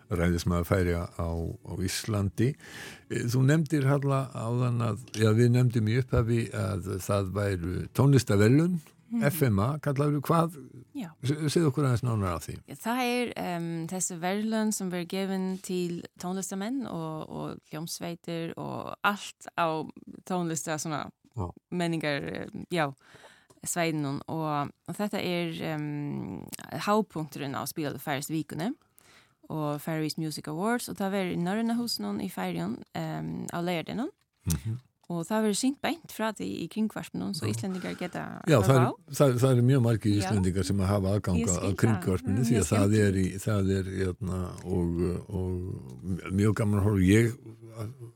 ræðismæður 0.08 0.64
færi 0.64 0.94
á, 0.96 1.04
á 1.20 1.72
Íslandi 1.84 2.54
Eh, 3.10 3.28
þú 3.28 3.44
nefndir 3.44 3.84
Halla 3.88 4.30
áðan 4.32 4.80
að 4.80 5.04
já, 5.20 5.28
við 5.36 5.52
nefndum 5.52 5.88
í 5.92 5.98
upphafi 6.00 6.40
að 6.56 6.88
það 7.04 7.32
væru 7.36 7.74
tónlistavellun 7.92 8.80
FMA, 9.08 9.68
kallaður 9.84 10.20
hvað? 10.26 10.56
Ja. 10.98 11.12
segðu 11.24 11.70
okkur 11.70 11.86
aðeins 11.88 12.02
nánar 12.04 12.34
af 12.36 12.44
því. 12.44 12.56
Það 12.82 13.02
er 13.04 13.30
um, 13.42 13.68
þessi 13.88 14.16
verðlun 14.20 14.72
som 14.76 14.90
verður 14.92 15.08
gefin 15.14 15.46
til 15.64 16.02
tónlistamenn 16.20 16.82
og, 16.90 17.30
og 17.30 17.70
hljómsveitir 17.70 18.52
og 18.60 18.92
allt 19.06 19.48
á 19.56 19.68
tónlista 20.28 20.76
svona 20.78 21.06
Já. 21.38 21.46
menningar, 21.70 22.28
um, 22.52 22.66
já, 22.74 22.88
sveidinun 23.64 24.20
og, 24.28 24.70
og 24.88 24.98
þetta 24.98 25.22
er 25.22 25.56
um, 25.74 26.44
hápunkturinn 26.86 27.56
á 27.58 27.62
spilaðu 27.70 28.02
færist 28.02 28.30
vikunni 28.34 28.72
og 29.48 29.80
Faroese 29.80 30.20
Music 30.20 30.48
Awards. 30.52 30.90
Og 30.92 30.98
það 30.98 31.14
verður 31.16 31.32
í 31.38 31.40
Norrøna 31.40 31.78
húsnum 31.78 32.20
í 32.20 32.28
færjun 32.28 32.76
um, 32.92 33.32
á 33.48 33.58
leirdinun 33.64 34.12
og 35.08 35.22
það 35.24 35.44
verður 35.46 35.58
syngt 35.62 35.78
beint 35.84 36.12
frá 36.12 36.26
því 36.36 36.46
í 36.62 36.66
kringvarpnum 36.72 37.30
svo 37.36 37.48
Íslendingar 37.48 37.94
geta 37.96 38.24
Já, 38.48 38.58
það 38.60 38.74
er, 38.76 38.88
það, 39.20 39.36
það 39.40 39.52
er 39.54 39.62
mjög 39.70 39.84
margi 39.86 40.10
Já. 40.12 40.18
íslendingar 40.22 40.66
sem 40.68 40.82
að 40.84 40.90
hafa 40.92 41.12
aðgang 41.16 41.38
Ég 41.40 41.52
að 41.54 41.76
kringvarpinu 41.82 42.38
Mm, 42.38 42.48
því 42.48 42.58
að 42.60 42.66
það 42.72 42.96
er, 43.04 43.16
í, 43.22 43.26
það 43.40 43.70
er 43.78 43.88
jötna, 44.02 44.40
og, 44.68 45.00
og 45.32 46.32
mjög 46.36 46.58
gaman 46.60 46.80
að 46.82 46.88
horfa 46.90 47.06
ég 47.08 47.32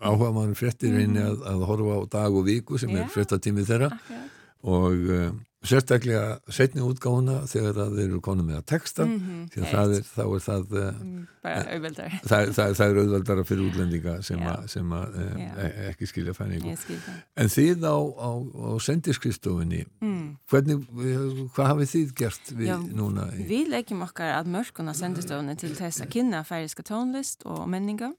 áhuga 0.02 0.31
maður 0.36 0.59
fréttir 0.59 0.93
reyni 0.97 1.23
að, 1.23 1.40
að 1.52 1.64
horfa 1.70 1.97
á 1.97 2.01
dag 2.19 2.36
og 2.40 2.44
viku 2.48 2.78
sem 2.82 2.90
er. 2.93 3.06
Já. 3.06 3.10
fréttatími 3.14 3.64
þeirra 3.69 3.89
Akkurat. 3.94 4.36
og 4.62 5.09
uh, 5.16 5.32
sérstaklega 5.62 6.40
setni 6.51 6.82
útgáfuna 6.82 7.43
þegar 7.51 7.76
að 7.84 7.93
þeir 7.98 8.06
eru 8.09 8.20
konum 8.24 8.47
með 8.51 8.56
að 8.59 8.64
texta 8.72 9.05
Mhm, 9.06 9.43
því 9.52 9.60
að 9.62 9.66
það 9.72 9.72
það 9.72 9.93
er 9.97 10.06
þá 10.12 10.22
er 10.22 10.43
það 10.47 10.72
uh, 10.72 10.89
Mm, 11.02 11.26
bara 11.43 11.62
auðveldar. 11.74 12.16
það, 12.30 12.51
það, 12.56 12.72
það 12.78 12.86
er 12.94 13.01
auðveldara 13.02 13.44
fyrir 13.47 13.68
útlendinga 13.70 14.14
sem, 14.26 14.43
a, 14.43 14.55
sem 14.66 14.93
að, 14.98 15.14
uh, 15.22 15.36
Já. 15.39 15.52
e- 15.66 15.86
ekki 15.93 16.09
skilja 16.10 16.34
fæningu 16.34 16.74
skil 16.82 16.98
það. 17.06 17.20
en 17.36 17.52
þið 17.56 17.86
á, 17.86 17.97
á, 17.98 18.30
á 18.43 18.70
sendiskristofinni 18.89 19.84
Mm. 20.02 20.36
Hvernig, 20.51 20.82
eh, 20.98 21.47
hvað 21.55 21.70
hafið 21.72 21.90
þið 21.94 22.12
gert 22.18 22.51
við 22.59 22.66
Já, 22.72 22.76
núna? 22.98 23.28
Í, 23.39 23.47
Vi 23.48 23.64
leggjum 23.70 24.02
okkar 24.05 24.34
að 24.40 24.51
mörkuna 24.52 24.93
sendistöðunni 24.94 25.56
til 25.59 25.74
þess 25.78 26.02
að 26.02 26.10
kynna 26.10 26.43
færiska 26.44 26.82
tónlist 26.82 27.47
og 27.47 27.66
menninga 27.68 28.12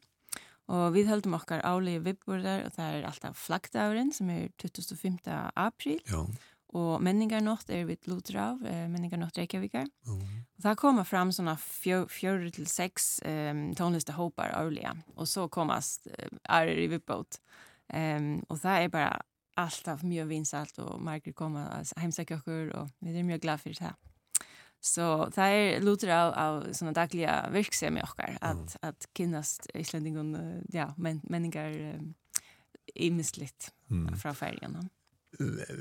og 0.69 0.93
við 0.95 1.09
höldum 1.11 1.35
okkar 1.35 1.59
álegi 1.67 1.99
viðbúrðar 2.05 2.65
og 2.69 2.71
það 2.77 2.93
er 2.97 3.05
alltaf 3.09 3.35
flaggdagurinn 3.47 4.13
sem 4.15 4.29
er 4.31 4.47
25. 4.63 5.19
apríl 5.59 5.99
já, 6.07 6.21
og 6.73 7.03
menningarnótt 7.05 7.69
er 7.73 7.85
við 7.85 8.07
lútur 8.09 8.39
af, 8.41 8.63
eh, 8.65 8.85
menningarnótt 8.89 9.37
Reykjavíkar. 9.37 9.87
já, 10.07 10.21
Og 10.57 10.63
það 10.63 10.79
koma 10.79 11.03
fram 11.03 11.31
svona 11.31 11.55
fjó, 11.57 12.05
fjóru 12.07 12.51
til 12.51 12.65
sex 12.67 13.19
um, 13.25 13.73
tónlistahópar 13.75 14.53
árlega 14.53 14.95
og 15.15 15.27
så 15.27 15.49
komast 15.49 16.07
um, 16.07 16.39
aðrir 16.49 16.85
í 16.85 16.87
viðbót 16.93 17.39
um, 17.93 18.41
og 18.49 18.57
það 18.57 18.83
er 18.83 18.89
bara 18.89 19.19
alltaf 19.59 20.01
mjög 20.03 20.27
vinsalt 20.31 20.79
og 20.79 21.01
margir 21.01 21.33
koma 21.33 21.67
að 21.77 21.93
heimsækja 22.01 22.39
okkur 22.39 22.71
og 22.79 22.89
við 23.01 23.17
erum 23.17 23.27
mjög 23.27 23.41
glad 23.41 23.61
fyrir 23.61 23.81
það. 23.81 23.95
Så 24.83 25.29
það 25.31 25.57
er 25.59 25.83
lútur 25.83 26.09
á, 26.11 26.23
á 26.33 26.47
svona 26.75 26.91
dagliga 26.91 27.37
virksemi 27.53 28.01
okkar 28.03 28.37
að, 28.41 28.65
að 28.83 29.05
kynnast 29.15 29.69
Íslandingun, 29.77 30.33
uh, 30.35 30.57
já, 30.73 30.89
men, 30.97 31.21
menningar 31.29 31.75
um, 31.93 32.09
ímislitt 32.95 33.71
mm. 33.89 34.17
frá 34.19 34.33
færiðanum. 34.35 34.89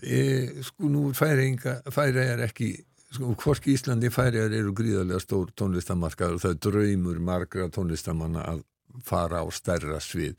E, 0.02 0.62
sko 0.64 0.90
nú 0.90 1.10
færinga 1.16 1.80
færi 1.92 2.24
er 2.24 2.44
ekki 2.46 2.70
sko, 3.12 3.34
hvorki 3.42 3.74
Íslandi 3.76 4.10
færiðar 4.12 4.54
eru 4.56 4.74
gríðarlega 4.76 5.20
stór 5.22 5.52
tónlistamarkaður 5.58 6.38
og 6.38 6.44
það 6.44 6.54
er 6.54 6.62
draumur 6.68 7.20
margra 7.20 7.68
tónlistamanna 7.72 8.46
að 8.54 8.64
fara 9.04 9.40
á 9.40 9.46
stærra 9.52 10.00
svið. 10.04 10.36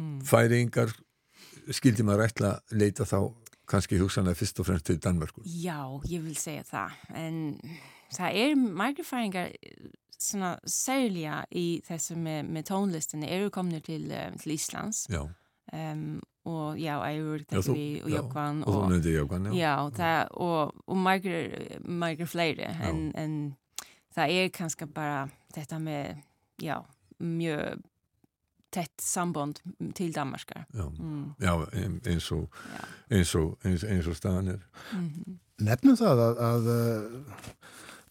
Mm. 0.00 0.20
færingar 0.24 0.92
skildi 1.68 2.04
maður 2.06 2.30
ætla 2.30 2.52
að 2.56 2.78
leita 2.80 3.04
þá 3.04 3.18
kannski 3.68 3.98
hugsanlega 4.00 4.38
fyrst 4.38 4.60
og 4.62 4.66
fremst 4.66 4.86
til 4.88 4.96
Danmörkur 5.02 5.44
Já, 5.44 5.84
ég 6.08 6.24
vil 6.24 6.36
segja 6.36 6.64
það. 6.66 6.94
En 7.14 7.36
það 8.12 8.38
er 8.40 8.54
margir 8.56 9.06
færingar 9.06 9.52
svona 10.22 10.54
særlega 10.68 11.42
í 11.58 11.66
þessu 11.86 12.16
með, 12.20 12.50
með 12.54 12.66
tónlistinni 12.70 13.30
eru 13.32 13.50
komnir 13.54 13.82
til, 13.84 14.04
um, 14.14 14.36
til 14.40 14.54
Íslands 14.54 15.04
já, 15.10 15.22
um, 15.72 16.20
og 16.44 16.78
já, 16.80 16.96
Ægur, 17.06 17.44
Tekvi 17.48 18.00
og 18.04 18.10
já, 18.10 18.16
Jókvan 18.18 18.62
og 18.66 18.74
þú 18.74 18.88
nefndi 18.90 19.12
Jókvan 19.16 19.46
já. 19.46 19.52
já, 19.60 19.74
það, 19.98 20.26
og, 20.32 20.74
og 20.86 20.96
margir, 20.96 21.78
margir 21.84 22.26
fleiri 22.26 22.66
en, 22.88 23.12
en 23.14 23.36
það 24.16 24.34
er 24.40 24.48
kannski 24.50 24.86
bara 24.86 25.28
þetta 25.54 25.78
með 25.78 26.16
já, 26.62 26.80
mjög 27.22 27.80
tett 28.72 29.02
samband 29.04 29.58
til 29.94 30.14
Danmarkar. 30.14 30.64
Já, 30.72 30.86
mm. 30.98 31.34
já 31.40 31.52
ein- 31.76 32.00
eins 32.08 32.30
og 32.32 32.48
eins 33.10 33.34
og, 33.36 33.58
eins, 33.64 33.84
eins 33.84 34.06
og 34.08 34.16
staðan 34.16 34.48
er. 34.48 34.62
Mm 34.96 35.38
Nefnum 35.62 35.94
það 35.94 36.18
að, 36.18 36.38
að 36.42 36.68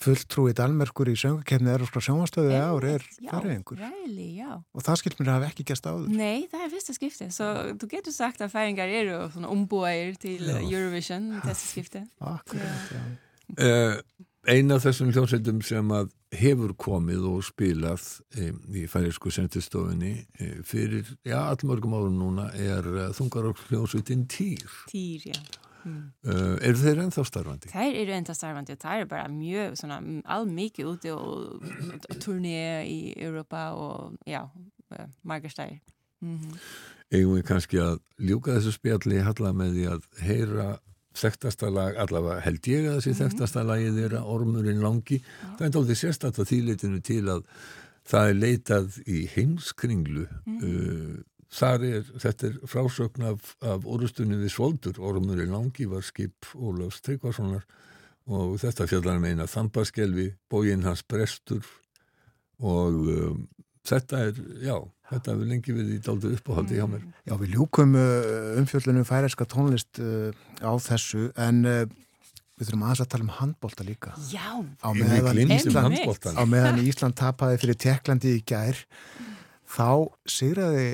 fulltrúi 0.01 0.55
Dalmerkur 0.57 1.11
í 1.11 1.15
söngakefni 1.19 1.71
Európska 1.73 2.01
sjónvastöðu 2.03 2.55
ár 2.57 2.87
er 2.95 3.05
færiðingur 3.19 3.81
Ræli, 3.81 4.29
já 4.39 4.51
og 4.57 4.85
það 4.85 5.01
skilt 5.01 5.19
mér 5.19 5.31
að 5.31 5.37
hafa 5.37 5.51
ekki 5.51 5.65
gæst 5.71 5.87
áður. 5.89 6.07
Nei, 6.15 6.47
það 6.51 6.65
er 6.65 6.73
fyrsta 6.75 6.95
skipti, 6.97 7.29
svo 7.35 7.49
þú 7.81 7.91
getur 7.91 8.15
sagt 8.15 8.43
að 8.43 8.53
færingar 8.55 8.95
eru 9.01 9.19
svona 9.33 9.51
umbúaðir 9.53 10.17
til 10.21 10.39
Já. 10.41 10.57
Eurovision 10.61 11.29
þessi 11.45 11.71
skipti. 11.75 12.03
Akkurat, 12.31 12.91
já. 12.95 13.03
Uh, 13.51 13.99
ein 14.49 14.71
af 14.71 14.85
þessum 14.85 15.11
hljómsveitum 15.13 15.59
sem 15.65 15.91
að 15.93 16.11
hefur 16.33 16.71
komið 16.79 17.25
og 17.29 17.41
spilað 17.45 18.05
um, 18.39 18.61
í 18.73 18.85
færisku 18.89 19.33
sendistofinni 19.33 20.13
um, 20.39 20.61
fyrir, 20.67 21.09
já, 21.27 21.37
allmörgum 21.43 21.97
árum 21.97 22.15
núna 22.21 22.47
er 22.55 22.87
uh, 22.87 23.09
þungar 23.15 23.51
og 23.51 23.65
hljómsveitin 23.67 24.25
Týr. 24.31 24.79
Týr, 24.89 25.27
já. 25.33 25.60
Mm. 25.85 26.01
Uh, 26.27 26.55
eru 26.61 26.81
þeir 26.81 27.03
ennþá 27.05 27.25
starfandi? 27.27 27.71
Þær 27.73 27.99
eru 28.03 28.15
enda 28.17 28.35
starfandi 28.37 28.75
og 28.75 28.81
þær 28.83 28.99
eru 28.99 29.11
bara 29.11 29.27
mjög 29.31 29.77
svona 29.81 29.99
all 30.35 30.47
mikið 30.49 30.91
úti 30.93 31.13
og 31.15 32.17
turné 32.23 32.85
í 32.85 32.99
Europa 33.17 33.71
og 33.77 34.17
já, 34.27 34.43
eh, 34.95 35.07
margar 35.23 35.53
stæðir. 35.53 35.81
Mm 36.21 36.57
Eigum 37.11 37.35
við 37.35 37.43
kannski 37.43 37.79
að 37.83 37.97
ljúka 38.23 38.53
þessu 38.55 38.71
spjalli 38.71 39.17
halla 39.19 39.49
með 39.51 39.73
því 39.75 39.87
að 39.91 40.03
heyra 40.23 40.67
þekktasta 41.17 41.67
lag, 41.73 41.97
allavega 41.99 42.39
held 42.45 42.67
ég 42.71 42.87
að 42.87 42.99
þessi 43.01 43.15
þekktasta 43.19 43.63
lagið 43.67 43.97
þeirra, 43.99 44.21
Ormurinn 44.31 44.79
langi 44.83 45.19
það 45.59 45.81
er 45.81 45.99
sérstætt 45.99 46.39
að 46.39 46.51
þýleitinu 46.53 47.01
til 47.03 47.25
að 47.33 47.41
það 48.07 48.29
er 48.29 48.39
leitað 48.39 48.99
í 49.05 49.25
heimskringlu 49.33 50.23
uh, 50.23 51.19
þar 51.51 51.83
er, 51.87 52.05
þetta 52.23 52.47
er 52.49 52.57
frásögn 52.71 53.25
af, 53.31 53.53
af 53.65 53.85
orustunni 53.89 54.37
við 54.39 54.53
Svoldur 54.55 54.99
Ormurinn 55.03 55.51
langi 55.51 55.87
var 55.91 56.05
skip 56.07 56.47
Ólafs 56.55 57.01
Tryggvasonar. 57.05 57.65
Og 58.31 58.53
þetta 58.61 58.85
fjallar 58.87 59.17
um 59.19 59.25
eina 59.27 59.47
þambaskelvi, 59.49 60.29
bóginn 60.51 60.85
hans 60.87 61.01
brestur. 61.03 61.65
Og 62.61 62.99
um, 63.11 63.41
þetta 63.87 64.19
er, 64.29 64.37
já, 64.61 64.75
þetta 65.09 65.33
hefur 65.33 65.49
lengi 65.49 65.73
verið 65.75 65.95
í 65.95 66.03
dálítið 66.05 66.37
uppáhaldi 66.37 66.77
hjá 66.77 66.85
mér. 66.91 67.03
Já, 67.27 67.33
við 67.41 67.55
ljúkum 67.57 67.97
uh, 67.97 68.53
umfjöllunum 68.61 69.07
færeska 69.09 69.47
tónlist 69.49 69.99
uh, 69.99 70.29
á 70.61 70.71
þessu. 70.85 71.31
En 71.41 71.63
uh, 71.65 71.83
við 72.61 72.69
þurfum 72.69 72.85
aðeins 72.85 73.03
að 73.03 73.11
tala 73.15 73.25
um 73.27 73.35
handbólta 73.41 73.87
líka. 73.89 74.13
Já, 74.29 74.47
Á 74.85 74.89
Við 74.93 75.41
Ísland, 75.57 75.81
handboltan. 75.81 76.37
á 76.37 76.43
meðan 76.45 76.83
Ísland 76.85 77.17
tapaði 77.17 77.57
fyrir 77.65 77.79
Teklandi 77.81 78.35
í 78.37 78.43
gær, 78.45 78.77
þá 79.65 79.89
sigraði 80.29 80.91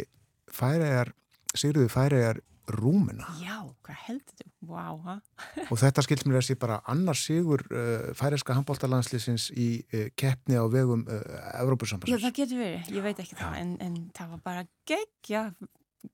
færegar, 0.54 1.14
sigraði 1.58 1.90
færegar 1.92 2.40
rúmuna 2.68 3.24
já, 3.40 3.62
hvað 3.86 4.00
heldur 4.10 4.36
þú? 4.42 4.50
Vá, 4.68 4.88
ha? 5.06 5.14
og 5.72 5.78
þetta 5.80 6.04
skilt 6.04 6.26
mér 6.28 6.42
að 6.42 6.48
sé 6.50 6.56
bara 6.60 6.82
annars 6.92 7.22
sigur 7.24 7.62
uh, 7.72 8.10
færeska 8.18 8.58
handbóltalandslisins 8.58 9.46
í 9.56 9.68
uh, 9.96 10.10
keppni 10.20 10.60
á 10.60 10.68
vegum 10.68 11.06
uh, 11.08 11.16
Já, 11.22 11.62
Evrópusambansins. 11.64 12.26
það 12.26 12.36
getur 12.42 12.60
verið, 12.60 12.92
ég 12.98 13.06
veit 13.06 13.22
ekki 13.24 13.38
það, 13.40 13.56
en, 13.62 13.72
en 13.86 13.96
það 14.18 14.34
var 14.36 14.42
bara 14.50 14.66
gegg, 14.92 15.14
já, 15.32 15.46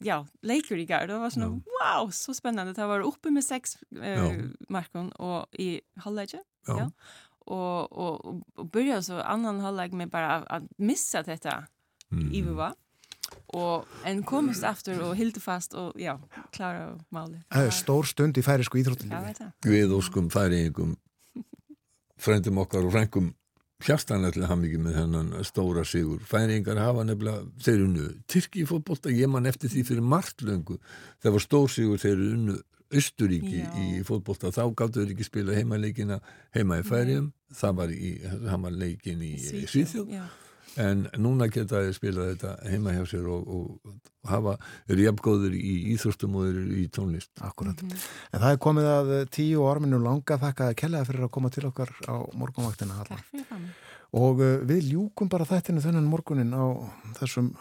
já, 0.05 0.19
leikur 0.45 0.77
í 0.77 0.85
gær, 0.89 1.10
það 1.10 1.23
var 1.26 1.34
svona, 1.34 1.49
wow, 1.80 2.14
svo 2.14 2.38
spennandi, 2.38 2.76
það 2.77 2.91
var 2.93 3.07
uppe 3.10 3.34
með 3.34 3.47
sex 3.49 3.77
uh, 3.97 4.05
Já. 4.05 4.30
markun 4.77 5.10
og 5.26 5.57
í 5.57 5.72
halvleikja, 6.05 6.43
Já. 6.69 6.76
já, 6.84 6.88
og, 7.49 7.97
og, 7.97 8.43
og 8.61 8.69
byrjaði 8.72 9.10
svo 9.10 9.23
annan 9.26 9.64
halvleik 9.65 9.97
með 9.97 10.14
bara 10.14 10.35
að, 10.38 10.49
að 10.60 10.69
missa 10.85 11.26
þetta 11.26 11.64
Mm. 12.14 12.27
yfirva, 12.30 12.65
og 13.53 13.88
en 14.09 14.23
komist 14.27 14.65
aftur 14.67 15.01
og 15.07 15.15
hildi 15.19 15.41
fast 15.43 15.75
og 15.77 15.93
já, 15.99 16.15
klára 16.55 16.93
máli. 17.13 17.39
Það 17.53 17.69
er 17.69 17.77
stór 17.77 18.09
stund 18.09 18.38
í 18.38 18.43
færisku 18.45 18.81
það. 18.84 19.53
við 19.61 19.95
óskum 19.95 20.30
færiðingum 20.34 20.97
frendum 22.17 22.61
okkar 22.63 22.85
og 22.88 22.93
frengum 22.95 23.34
hjartanlega 23.84 24.47
hamingi 24.47 24.80
með 24.80 24.99
hennan 25.01 25.31
stóra 25.47 25.84
sigur. 25.88 26.21
Færingar 26.27 26.80
hafa 26.80 27.03
nefnilega, 27.07 27.47
þeir 27.63 27.73
eru 27.75 27.88
unnu 27.89 28.05
Tyrki 28.31 28.67
fótbolta, 28.69 29.11
ég 29.11 29.31
man 29.31 29.49
eftir 29.49 29.71
því 29.73 29.84
fyrir 29.89 30.05
margt 30.13 30.45
löngu. 30.45 30.77
Það 31.23 31.35
var 31.35 31.43
stór 31.43 31.73
sigur, 31.73 31.99
þeir 31.99 32.15
eru 32.15 32.30
unnu 32.38 32.61
Östuríki 32.93 33.63
Já. 33.63 33.71
í 33.81 34.03
fótbolta, 34.05 34.51
þá 34.53 34.67
gáttu 34.77 35.01
þeir 35.01 35.15
ekki 35.15 35.25
spila 35.25 35.55
heimaleikina 35.57 36.19
heima 36.53 36.77
í 36.77 36.85
færiðum, 36.85 37.31
það 37.57 37.80
var 37.80 37.93
í 37.93 38.11
heimaleikin 38.51 39.23
í 39.25 39.34
Svíþjóð. 39.41 40.13
En 40.81 41.05
núna 41.21 41.49
geta 41.53 41.81
þeir 41.83 41.95
spila 41.97 42.27
þetta 42.31 42.53
heima 42.71 42.93
hjá 42.95 43.03
sér 43.09 43.27
og, 43.31 43.47
og 43.47 44.29
hafa, 44.29 44.55
eru 44.89 45.05
jafngóður 45.05 45.57
í 45.57 45.73
íþróstum 45.93 46.37
og 46.39 46.47
eru 46.51 46.63
í 46.81 46.85
tónlist. 46.93 47.33
Akkurat. 47.45 47.83
En 47.83 48.39
það 48.39 48.49
er 48.49 48.61
komið 48.67 48.89
að 48.93 49.11
eh, 49.17 49.27
tíu 49.33 49.65
orminu 49.67 49.99
langa 50.01 50.39
þakka 50.41 50.71
að 50.71 50.79
kellaði 50.83 51.09
fyrir 51.11 51.27
að 51.27 51.33
koma 51.37 51.51
til 51.53 51.67
okkar 51.69 51.93
á 52.09 52.15
morgunvaktina. 52.39 53.01
Halla. 53.01 53.19
Takk 53.19 53.29
fyrir 53.31 53.49
það. 53.51 53.67
Og 54.13 54.41
uh, 54.45 54.55
við 54.69 54.91
ljúkum 54.93 55.29
bara 55.29 55.47
þættinu 55.49 55.81
þennan 55.81 56.05
morgunin 56.05 56.53
á 56.53 56.65
þessum 57.17 57.53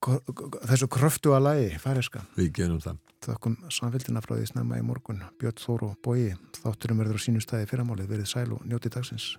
þessu 0.00 0.88
kröftu 0.88 1.34
að 1.36 1.44
lagi 1.44 1.80
færiska. 1.80 2.24
Við 2.38 2.52
gerum 2.56 2.80
það. 2.80 3.00
Þakkum 3.26 3.58
samfélgina 3.68 4.22
frá 4.24 4.32
því 4.38 4.46
snemma 4.48 4.78
í 4.80 4.84
morgun. 4.86 5.20
Björn 5.40 5.60
Þóru 5.60 5.90
Bói, 6.00 6.32
þátturum 6.62 7.02
verður 7.02 7.20
á 7.20 7.24
sínustæði 7.26 7.68
fyrramálið, 7.68 8.08
verið 8.14 8.30
sæl 8.32 8.48
og 8.56 8.64
njóti 8.64 8.92
dagsins. 8.92 9.34